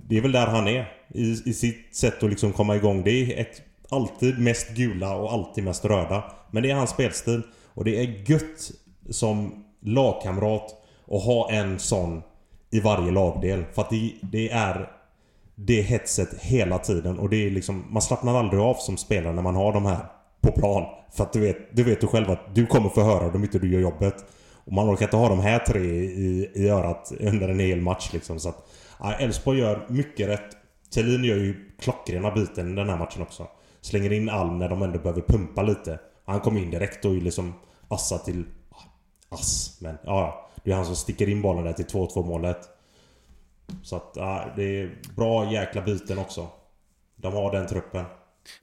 det 0.07 0.17
är 0.17 0.21
väl 0.21 0.31
där 0.31 0.47
han 0.47 0.67
är. 0.67 0.93
I, 1.13 1.41
I 1.45 1.53
sitt 1.53 1.95
sätt 1.95 2.23
att 2.23 2.29
liksom 2.29 2.53
komma 2.53 2.75
igång. 2.75 3.03
Det 3.03 3.11
är 3.11 3.41
ett, 3.41 3.61
alltid 3.89 4.39
mest 4.39 4.69
gula 4.69 5.15
och 5.15 5.33
alltid 5.33 5.63
mest 5.63 5.85
röda. 5.85 6.23
Men 6.51 6.63
det 6.63 6.71
är 6.71 6.75
hans 6.75 6.89
spelstil. 6.89 7.41
Och 7.73 7.83
det 7.83 7.99
är 7.99 8.31
gött 8.31 8.71
som 9.09 9.65
lagkamrat 9.81 10.75
att 11.07 11.23
ha 11.23 11.51
en 11.51 11.79
sån 11.79 12.21
i 12.71 12.79
varje 12.79 13.11
lagdel. 13.11 13.63
För 13.73 13.81
att 13.81 13.89
det, 13.89 14.13
det 14.21 14.49
är 14.49 14.91
det 15.55 15.81
hetset 15.81 16.41
hela 16.41 16.77
tiden 16.77 17.19
och 17.19 17.29
det 17.29 17.45
är 17.45 17.51
liksom 17.51 17.85
Man 17.89 18.01
slappnar 18.01 18.39
aldrig 18.39 18.61
av 18.61 18.73
som 18.73 18.97
spelare 18.97 19.33
när 19.33 19.41
man 19.41 19.55
har 19.55 19.73
de 19.73 19.85
här 19.85 20.05
på 20.41 20.51
plan. 20.51 20.85
För 21.11 21.23
att 21.23 21.33
du 21.33 21.39
vet, 21.39 21.75
du 21.75 21.83
vet 21.83 22.01
du 22.01 22.07
själv 22.07 22.31
att 22.31 22.55
du 22.55 22.65
kommer 22.65 22.89
få 22.89 23.01
höra 23.01 23.31
dem 23.31 23.43
inte 23.43 23.59
du 23.59 23.71
gör 23.71 23.79
jobbet. 23.79 24.25
Och 24.65 24.73
man 24.73 24.89
orkar 24.89 25.05
inte 25.05 25.17
ha 25.17 25.29
de 25.29 25.39
här 25.39 25.59
tre 25.59 25.81
i, 25.83 26.51
i 26.55 26.69
örat 26.69 27.11
under 27.19 27.49
en 27.49 27.59
hel 27.59 27.81
match 27.81 28.09
liksom. 28.13 28.39
Så 28.39 28.49
att 28.49 28.69
ja, 28.99 29.13
Elfsborg 29.13 29.59
gör 29.59 29.85
mycket 29.89 30.29
rätt. 30.29 30.57
Thelin 30.93 31.23
gör 31.23 31.35
ju 31.35 31.71
klockrena 31.79 32.31
biten 32.31 32.71
i 32.71 32.75
den 32.75 32.89
här 32.89 32.97
matchen 32.97 33.21
också. 33.21 33.47
Slänger 33.81 34.13
in 34.13 34.29
Alm 34.29 34.59
när 34.59 34.69
de 34.69 34.81
ändå 34.81 34.99
behöver 34.99 35.21
pumpa 35.21 35.61
lite. 35.61 35.99
Han 36.25 36.39
kom 36.39 36.57
in 36.57 36.71
direkt 36.71 37.05
och 37.05 37.13
liksom 37.13 37.53
assa 37.87 38.17
till... 38.17 38.43
Ass, 39.29 39.77
men 39.81 39.97
ja. 40.03 40.49
Det 40.63 40.71
är 40.71 40.75
han 40.75 40.85
som 40.85 40.95
sticker 40.95 41.29
in 41.29 41.41
bollen 41.41 41.63
där 41.63 41.73
till 41.73 41.85
2-2 41.85 42.25
målet. 42.25 42.57
Så 43.83 43.95
att 43.95 44.13
ja, 44.15 44.45
det 44.55 44.63
är 44.63 44.99
bra 45.15 45.51
jäkla 45.51 45.81
byten 45.81 46.19
också. 46.19 46.47
De 47.15 47.33
har 47.33 47.51
den 47.51 47.67
truppen. 47.67 48.05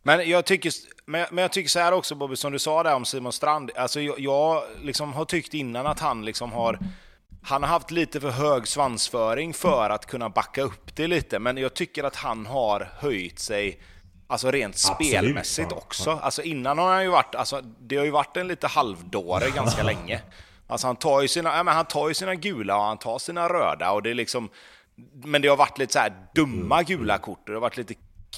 Men 0.03 0.31
jag 0.31 0.45
tycker, 0.45 0.73
men 1.07 1.27
men 1.31 1.43
jag 1.43 1.53
tycker 1.53 1.69
så 1.71 1.79
här 1.79 1.93
också 1.93 2.15
Bobby, 2.15 2.37
som 2.37 2.53
du 2.53 2.59
sa 2.59 2.83
där 2.83 2.95
om 2.95 3.05
Simon 3.05 3.33
Strand. 3.33 3.71
Alltså 3.77 4.01
jag, 4.01 4.21
jag 4.21 4.63
liksom 4.83 5.13
har 5.13 5.25
tyckt 5.25 5.55
innan 5.55 5.87
att 5.87 6.01
han 6.01 6.25
liksom 6.25 6.53
har... 6.53 6.79
Han 7.43 7.63
har 7.63 7.71
haft 7.71 7.91
lite 7.91 8.21
för 8.21 8.31
hög 8.31 8.69
svansföring 8.69 9.55
för 9.55 9.91
att 9.91 10.07
kunna 10.07 10.29
backa 10.29 10.63
upp 10.63 10.97
det 10.97 11.07
lite, 11.07 11.39
men 11.39 11.57
jag 11.57 11.75
tycker 11.75 12.05
att 12.05 12.17
han 12.17 12.47
har 12.47 12.93
höjt 12.99 13.39
sig 13.39 13.81
Alltså 14.31 14.51
rent 14.51 14.75
Absolut, 14.75 15.11
spelmässigt 15.11 15.69
ja. 15.71 15.77
också. 15.77 16.11
Alltså 16.11 16.43
innan 16.43 16.79
har 16.79 16.93
han 16.93 17.03
ju 17.03 17.09
varit, 17.09 17.35
alltså 17.35 17.61
det 17.81 17.97
har 17.97 18.05
ju 18.05 18.11
varit 18.11 18.37
en 18.37 18.49
lite 18.49 18.67
halvdåre 18.67 19.51
ganska 19.51 19.83
länge. 19.93 20.23
Alltså 20.67 20.87
han 20.87 20.97
tar 20.97 21.23
ju 21.23 21.29
sina, 21.29 21.57
ja, 21.57 21.63
men 21.63 21.75
han 21.75 21.85
tar 21.85 22.09
ju 22.09 22.15
sina 22.15 22.35
gula 22.35 22.77
och 22.77 22.83
han 22.83 22.99
tar 22.99 23.19
sina 23.19 23.49
röda 23.49 23.91
och 23.91 24.03
det 24.03 24.11
är 24.11 24.15
liksom... 24.15 24.49
Men 25.13 25.43
det 25.43 25.49
har 25.49 25.57
varit 25.57 25.79
lite 25.79 25.93
så 25.93 25.99
här 25.99 26.13
dumma 26.35 26.83
gula 26.83 27.19
kort 27.19 27.39
och 27.39 27.47
det 27.47 27.55
har 27.55 27.61
varit 27.61 27.77
lite 27.77 27.95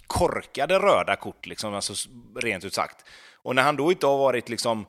korkade 0.06 0.78
röda 0.78 1.16
kort 1.16 1.46
liksom, 1.46 1.74
alltså 1.74 2.08
rent 2.36 2.64
ut 2.64 2.74
sagt. 2.74 3.04
Och 3.42 3.54
när 3.54 3.62
han 3.62 3.76
då 3.76 3.90
inte 3.92 4.06
har 4.06 4.18
varit 4.18 4.48
liksom... 4.48 4.86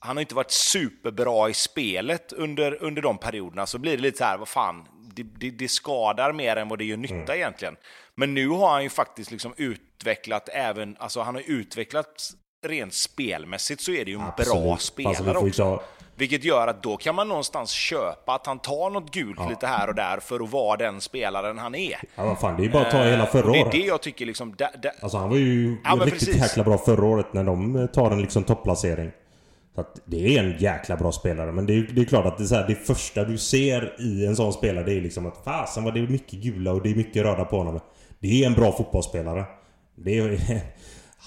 Han 0.00 0.16
har 0.16 0.20
inte 0.20 0.34
varit 0.34 0.50
superbra 0.50 1.48
i 1.48 1.54
spelet 1.54 2.32
under, 2.32 2.82
under 2.82 3.02
de 3.02 3.18
perioderna 3.18 3.66
så 3.66 3.78
blir 3.78 3.96
det 3.96 4.02
lite 4.02 4.18
så 4.18 4.24
här, 4.24 4.38
vad 4.38 4.48
fan, 4.48 4.88
det, 5.14 5.22
det, 5.22 5.50
det 5.50 5.68
skadar 5.68 6.32
mer 6.32 6.56
än 6.56 6.68
vad 6.68 6.78
det 6.78 6.84
gör 6.84 6.96
nytta 6.96 7.36
egentligen. 7.36 7.76
Men 8.14 8.34
nu 8.34 8.48
har 8.48 8.70
han 8.70 8.82
ju 8.82 8.88
faktiskt 8.90 9.30
liksom 9.30 9.54
utvecklat 9.56 10.48
även, 10.52 10.96
alltså 10.98 11.20
han 11.20 11.34
har 11.34 11.42
utvecklats 11.46 12.32
rent 12.66 12.94
spelmässigt 12.94 13.82
så 13.82 13.92
är 13.92 14.04
det 14.04 14.10
ju 14.10 14.16
en 14.16 14.20
bra 14.20 14.74
Absolut. 14.74 15.08
Vi 15.08 15.14
spelare 15.14 15.38
också. 15.38 15.62
ta- 15.62 15.82
Vilket 16.18 16.44
gör 16.44 16.66
att 16.68 16.82
då 16.82 16.96
kan 16.96 17.14
man 17.14 17.28
någonstans 17.28 17.70
köpa 17.70 18.32
att 18.34 18.46
han 18.46 18.58
tar 18.58 18.90
något 18.90 19.10
gult 19.14 19.40
lite 19.48 19.66
här 19.66 19.88
och 19.88 19.94
där 19.94 20.20
för 20.20 20.40
att 20.44 20.50
vara 20.50 20.76
den 20.76 21.00
spelaren 21.00 21.58
han 21.58 21.74
är. 21.74 21.96
Ja 22.16 22.24
vad 22.24 22.38
fan, 22.40 22.56
det 22.56 22.62
är 22.62 22.64
ju 22.64 22.70
bara 22.70 22.82
att 22.82 22.90
ta 22.90 23.02
hela 23.04 23.22
Eh, 23.24 23.30
förra 23.30 23.46
och 23.46 23.52
det 23.52 23.58
är 23.58 23.62
året. 23.62 23.72
det 23.72 23.78
jag 23.78 24.02
tycker 24.02 24.26
liksom... 24.26 24.54
Där, 24.58 24.68
där, 24.82 24.92
Alltså 25.02 25.18
han 25.18 25.28
var 25.30 25.36
ju 25.36 25.76
Ja, 25.84 25.90
riktigt 25.94 26.12
precis. 26.12 26.36
jäkla 26.42 26.64
bra 26.64 26.78
förra 26.78 27.04
året 27.06 27.32
när 27.32 27.44
de 27.44 27.88
tar 27.92 28.10
en 28.10 28.20
liksom 28.22 28.44
topplacering. 28.44 29.10
Så 29.74 29.80
att 29.80 30.00
det 30.04 30.36
är 30.36 30.42
en 30.44 30.58
jäkla 30.58 30.96
bra 30.96 31.12
spelare. 31.12 31.52
Men 31.52 31.66
det 31.66 31.72
är, 31.74 31.82
det 31.92 32.00
är 32.00 32.04
klart 32.04 32.26
att 32.26 32.38
det, 32.38 32.44
är 32.44 32.46
så 32.46 32.54
här, 32.54 32.66
det 32.68 32.74
första 32.74 33.24
du 33.24 33.38
ser 33.38 33.96
i 34.00 34.26
en 34.26 34.36
sån 34.36 34.52
spelare 34.52 34.84
det 34.84 34.92
är 34.92 35.00
liksom 35.00 35.26
att 35.26 35.44
fasen 35.44 35.84
vad 35.84 35.94
det 35.94 36.00
är 36.00 36.06
mycket 36.08 36.38
gula 36.38 36.72
och 36.72 36.82
det 36.82 36.90
är 36.90 36.94
mycket 36.94 37.22
röda 37.22 37.44
på 37.44 37.58
honom. 37.58 37.80
Det 38.20 38.42
är 38.42 38.46
en 38.46 38.54
bra 38.54 38.72
fotbollsspelare. 38.72 39.44
Det 39.96 40.18
är, 40.18 40.38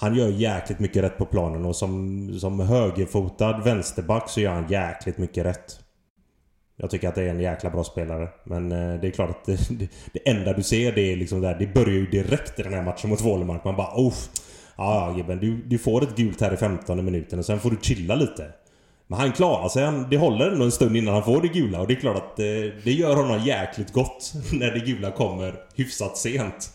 han 0.02 0.14
gör 0.14 0.28
jäkligt 0.28 0.78
mycket 0.78 1.02
rätt 1.02 1.18
på 1.18 1.24
planen 1.24 1.64
och 1.64 1.76
som, 1.76 2.38
som 2.38 2.60
högerfotad 2.60 3.58
vänsterback 3.64 4.30
så 4.30 4.40
gör 4.40 4.52
han 4.52 4.68
jäkligt 4.68 5.18
mycket 5.18 5.46
rätt. 5.46 5.80
Jag 6.76 6.90
tycker 6.90 7.08
att 7.08 7.14
det 7.14 7.22
är 7.22 7.28
en 7.28 7.40
jäkla 7.40 7.70
bra 7.70 7.84
spelare. 7.84 8.28
Men 8.44 8.72
eh, 8.72 9.00
det 9.00 9.06
är 9.06 9.10
klart 9.10 9.30
att 9.30 9.44
det, 9.44 9.68
det, 9.70 9.88
det 10.12 10.28
enda 10.30 10.52
du 10.52 10.62
ser 10.62 10.92
det 10.92 11.12
är 11.12 11.16
liksom 11.16 11.40
där. 11.40 11.54
Det 11.58 11.74
börjar 11.74 11.94
ju 11.94 12.06
direkt 12.06 12.58
i 12.58 12.62
den 12.62 12.72
här 12.72 12.82
matchen 12.82 13.10
mot 13.10 13.20
Vålemark. 13.20 13.64
Man 13.64 13.76
bara 13.76 13.94
Off. 13.94 14.28
Ja, 14.76 15.08
ja 15.08 15.16
gubben. 15.16 15.38
Du, 15.38 15.56
du 15.56 15.78
får 15.78 16.02
ett 16.02 16.16
gult 16.16 16.40
här 16.40 16.54
i 16.54 16.56
15 16.56 17.04
minuten 17.04 17.38
och 17.38 17.44
sen 17.44 17.60
får 17.60 17.70
du 17.70 17.78
chilla 17.82 18.14
lite. 18.14 18.46
Men 19.06 19.18
han 19.18 19.32
klarar 19.32 19.68
sig. 19.68 19.84
Han, 19.84 20.06
det 20.10 20.16
håller 20.16 20.50
ändå 20.50 20.64
en 20.64 20.72
stund 20.72 20.96
innan 20.96 21.14
han 21.14 21.24
får 21.24 21.42
det 21.42 21.48
gula. 21.48 21.80
Och 21.80 21.86
det 21.86 21.94
är 21.94 22.00
klart 22.00 22.16
att 22.16 22.36
det, 22.36 22.84
det 22.84 22.92
gör 22.92 23.16
honom 23.16 23.40
jäkligt 23.44 23.92
gott 23.92 24.32
när 24.52 24.70
det 24.70 24.80
gula 24.80 25.10
kommer 25.10 25.54
hyfsat 25.74 26.18
sent. 26.18 26.72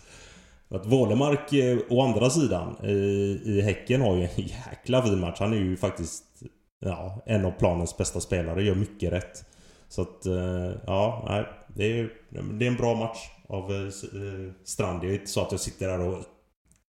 Att 0.69 0.85
Vålemark 0.85 1.53
eh, 1.53 1.77
å 1.89 2.01
andra 2.01 2.29
sidan 2.29 2.85
i, 2.85 2.91
i 3.45 3.61
Häcken 3.61 4.01
har 4.01 4.15
ju 4.15 4.23
en 4.23 4.29
jäkla 4.35 5.01
fin 5.01 5.19
match. 5.19 5.39
Han 5.39 5.53
är 5.53 5.57
ju 5.57 5.77
faktiskt 5.77 6.23
ja, 6.79 7.21
en 7.25 7.45
av 7.45 7.51
planens 7.51 7.97
bästa 7.97 8.19
spelare. 8.19 8.63
Gör 8.63 8.75
mycket 8.75 9.13
rätt. 9.13 9.45
Så 9.89 10.01
att, 10.01 10.25
eh, 10.25 10.71
ja, 10.85 11.25
nej. 11.29 11.45
Det 11.67 11.99
är, 11.99 12.09
det 12.29 12.65
är 12.65 12.69
en 12.69 12.77
bra 12.77 12.95
match 12.95 13.17
av 13.47 13.71
eh, 13.71 13.81
eh 13.81 14.51
Strand. 14.63 15.01
Det 15.01 15.07
är 15.07 15.13
inte 15.13 15.27
så 15.27 15.41
att 15.41 15.51
jag 15.51 15.61
sitter 15.61 15.87
där 15.87 15.99
och 15.99 16.23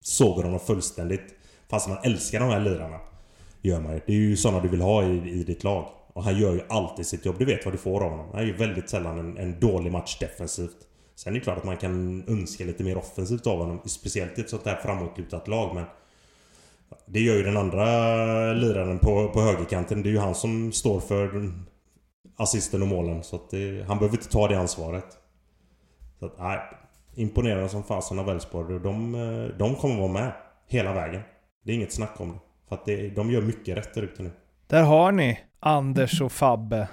sågar 0.04 0.44
honom 0.44 0.60
fullständigt. 0.60 1.34
Fast 1.70 1.88
man 1.88 1.98
älskar 2.02 2.40
de 2.40 2.48
här 2.48 2.60
lirarna. 2.60 3.00
Gör 3.62 3.80
man 3.80 3.92
ju. 3.92 4.00
Det 4.06 4.12
är 4.12 4.16
ju 4.16 4.36
sådana 4.36 4.60
du 4.60 4.68
vill 4.68 4.80
ha 4.80 5.04
i, 5.04 5.30
i 5.30 5.44
ditt 5.44 5.64
lag. 5.64 5.88
Och 6.12 6.24
han 6.24 6.38
gör 6.38 6.52
ju 6.52 6.60
alltid 6.68 7.06
sitt 7.06 7.26
jobb. 7.26 7.36
Du 7.38 7.44
vet 7.44 7.64
vad 7.64 7.74
du 7.74 7.78
får 7.78 8.04
av 8.04 8.10
honom. 8.10 8.26
Han 8.32 8.42
är 8.42 8.46
ju 8.46 8.56
väldigt 8.56 8.90
sällan 8.90 9.18
en, 9.18 9.38
en 9.38 9.60
dålig 9.60 9.92
match 9.92 10.18
defensivt. 10.18 10.87
Sen 11.18 11.34
är 11.34 11.38
det 11.38 11.44
klart 11.44 11.58
att 11.58 11.64
man 11.64 11.76
kan 11.76 12.24
önska 12.28 12.64
lite 12.64 12.84
mer 12.84 12.98
offensivt 12.98 13.46
av 13.46 13.58
honom. 13.58 13.80
Speciellt 13.84 14.38
i 14.38 14.40
ett 14.40 14.50
sånt 14.50 14.66
här 14.66 14.76
framåtlutat 14.76 15.48
lag. 15.48 15.74
Men 15.74 15.84
det 17.06 17.20
gör 17.20 17.36
ju 17.36 17.42
den 17.42 17.56
andra 17.56 17.84
liraren 18.52 18.98
på, 18.98 19.28
på 19.28 19.40
högerkanten. 19.40 20.02
Det 20.02 20.08
är 20.08 20.10
ju 20.10 20.18
han 20.18 20.34
som 20.34 20.72
står 20.72 21.00
för 21.00 21.52
assisten 22.36 22.82
och 22.82 22.88
målen. 22.88 23.22
Så 23.22 23.36
att 23.36 23.50
det, 23.50 23.84
han 23.88 23.98
behöver 23.98 24.16
inte 24.16 24.28
ta 24.28 24.48
det 24.48 24.58
ansvaret. 24.58 25.04
Så 26.18 26.26
att, 26.26 26.38
nej. 26.38 26.58
Imponerande 27.14 27.68
som 27.68 27.82
fasen 27.82 28.18
av 28.18 28.28
Elfsborg. 28.28 28.80
De, 28.80 29.12
de 29.58 29.74
kommer 29.74 29.96
vara 29.96 30.12
med 30.12 30.32
hela 30.66 30.92
vägen. 30.92 31.22
Det 31.64 31.72
är 31.72 31.76
inget 31.76 31.92
snack 31.92 32.20
om 32.20 32.32
det. 32.32 32.38
För 32.68 32.74
att 32.74 32.84
det, 32.84 33.08
de 33.08 33.30
gör 33.30 33.42
mycket 33.42 33.76
rätt 33.76 33.94
där 33.94 34.02
ute 34.02 34.22
nu. 34.22 34.30
Där 34.66 34.82
har 34.82 35.12
ni 35.12 35.40
Anders 35.60 36.20
och 36.20 36.32
Fabbe. 36.32 36.88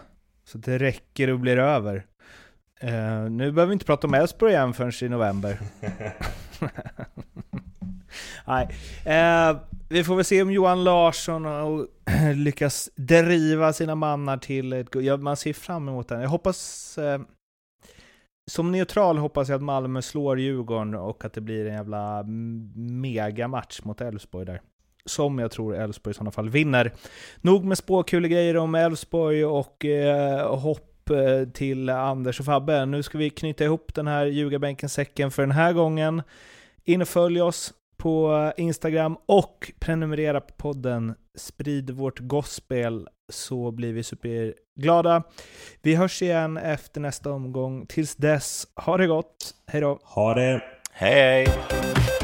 Så 0.46 0.58
det 0.58 0.78
räcker 0.78 1.30
och 1.30 1.40
blir 1.40 1.58
över. 1.58 2.06
Uh, 2.86 3.30
nu 3.30 3.52
behöver 3.52 3.66
vi 3.66 3.74
inte 3.74 3.86
prata 3.86 4.08
om 4.08 4.14
Elfsborg 4.14 4.52
igen 4.52 4.74
förrän 4.74 4.92
i 5.02 5.10
november. 5.10 5.60
Nej. 8.48 8.68
Uh, 9.06 9.60
vi 9.90 10.04
får 10.04 10.16
väl 10.16 10.26
se 10.26 10.42
om 10.42 10.52
Johan 10.52 10.84
Larsson 10.84 11.88
lyckas 12.36 12.90
driva 12.96 13.74
sina 13.74 13.96
mannar 13.96 14.38
till 14.38 14.74
ett... 14.74 14.88
Ja, 14.94 15.18
man 15.18 15.38
ser 15.38 15.54
fram 15.54 15.88
emot 15.88 16.08
den. 16.08 16.22
Jag 16.22 16.30
hoppas... 16.30 16.98
Uh, 17.02 17.20
som 18.52 18.72
neutral 18.72 19.18
hoppas 19.18 19.50
jag 19.50 19.56
att 19.56 19.64
Malmö 19.64 20.02
slår 20.02 20.40
Djurgården 20.40 20.96
och 20.96 21.26
att 21.26 21.34
det 21.34 21.42
blir 21.42 21.66
en 21.66 21.74
jävla 21.74 22.24
megamatch 22.76 23.84
mot 23.84 24.02
Elfsborg 24.02 24.46
där. 24.46 24.62
Som 25.06 25.40
jag 25.40 25.52
tror 25.52 25.76
Elfsborg 25.76 26.12
i 26.12 26.14
sådana 26.14 26.32
fall 26.32 26.50
vinner. 26.50 26.94
Nog 27.42 27.66
med 27.66 27.78
spåkulegrejer 27.78 28.58
om 28.58 28.76
Elfsborg 28.76 29.46
och 29.46 29.86
eh, 29.86 30.60
hopp 30.60 30.95
eh, 31.12 31.50
till 31.50 31.90
Anders 31.90 32.40
och 32.40 32.46
Fabbe. 32.46 32.86
Nu 32.86 33.04
ska 33.04 33.18
vi 33.18 33.30
knyta 33.30 33.64
ihop 33.64 33.94
den 33.94 34.08
här 34.08 34.26
ljugarbänken-säcken 34.26 35.32
för 35.32 35.42
den 35.42 35.52
här 35.52 35.74
gången. 35.74 36.22
In 36.84 37.02
och 37.02 37.08
följ 37.08 37.42
oss 37.42 37.74
på 37.98 38.52
Instagram 38.58 39.18
och 39.26 39.72
prenumerera 39.80 40.42
på 40.42 40.54
podden 40.54 41.16
Sprid 41.38 41.90
vårt 41.90 42.20
gospel 42.20 43.08
så 43.30 43.72
blir 43.72 43.94
vi 43.94 44.04
superglada. 44.04 45.24
Vi 45.82 45.96
hörs 45.96 46.22
igen 46.22 46.58
efter 46.58 47.02
nästa 47.02 47.32
omgång. 47.32 47.86
Tills 47.86 48.16
dess, 48.16 48.68
ha 48.76 48.98
det 48.98 49.08
gott. 49.08 49.56
Hej 49.68 49.82
då! 49.82 50.00
Ha 50.04 50.34
det! 50.34 50.62
Hej 50.92 51.14
hej! 51.14 52.15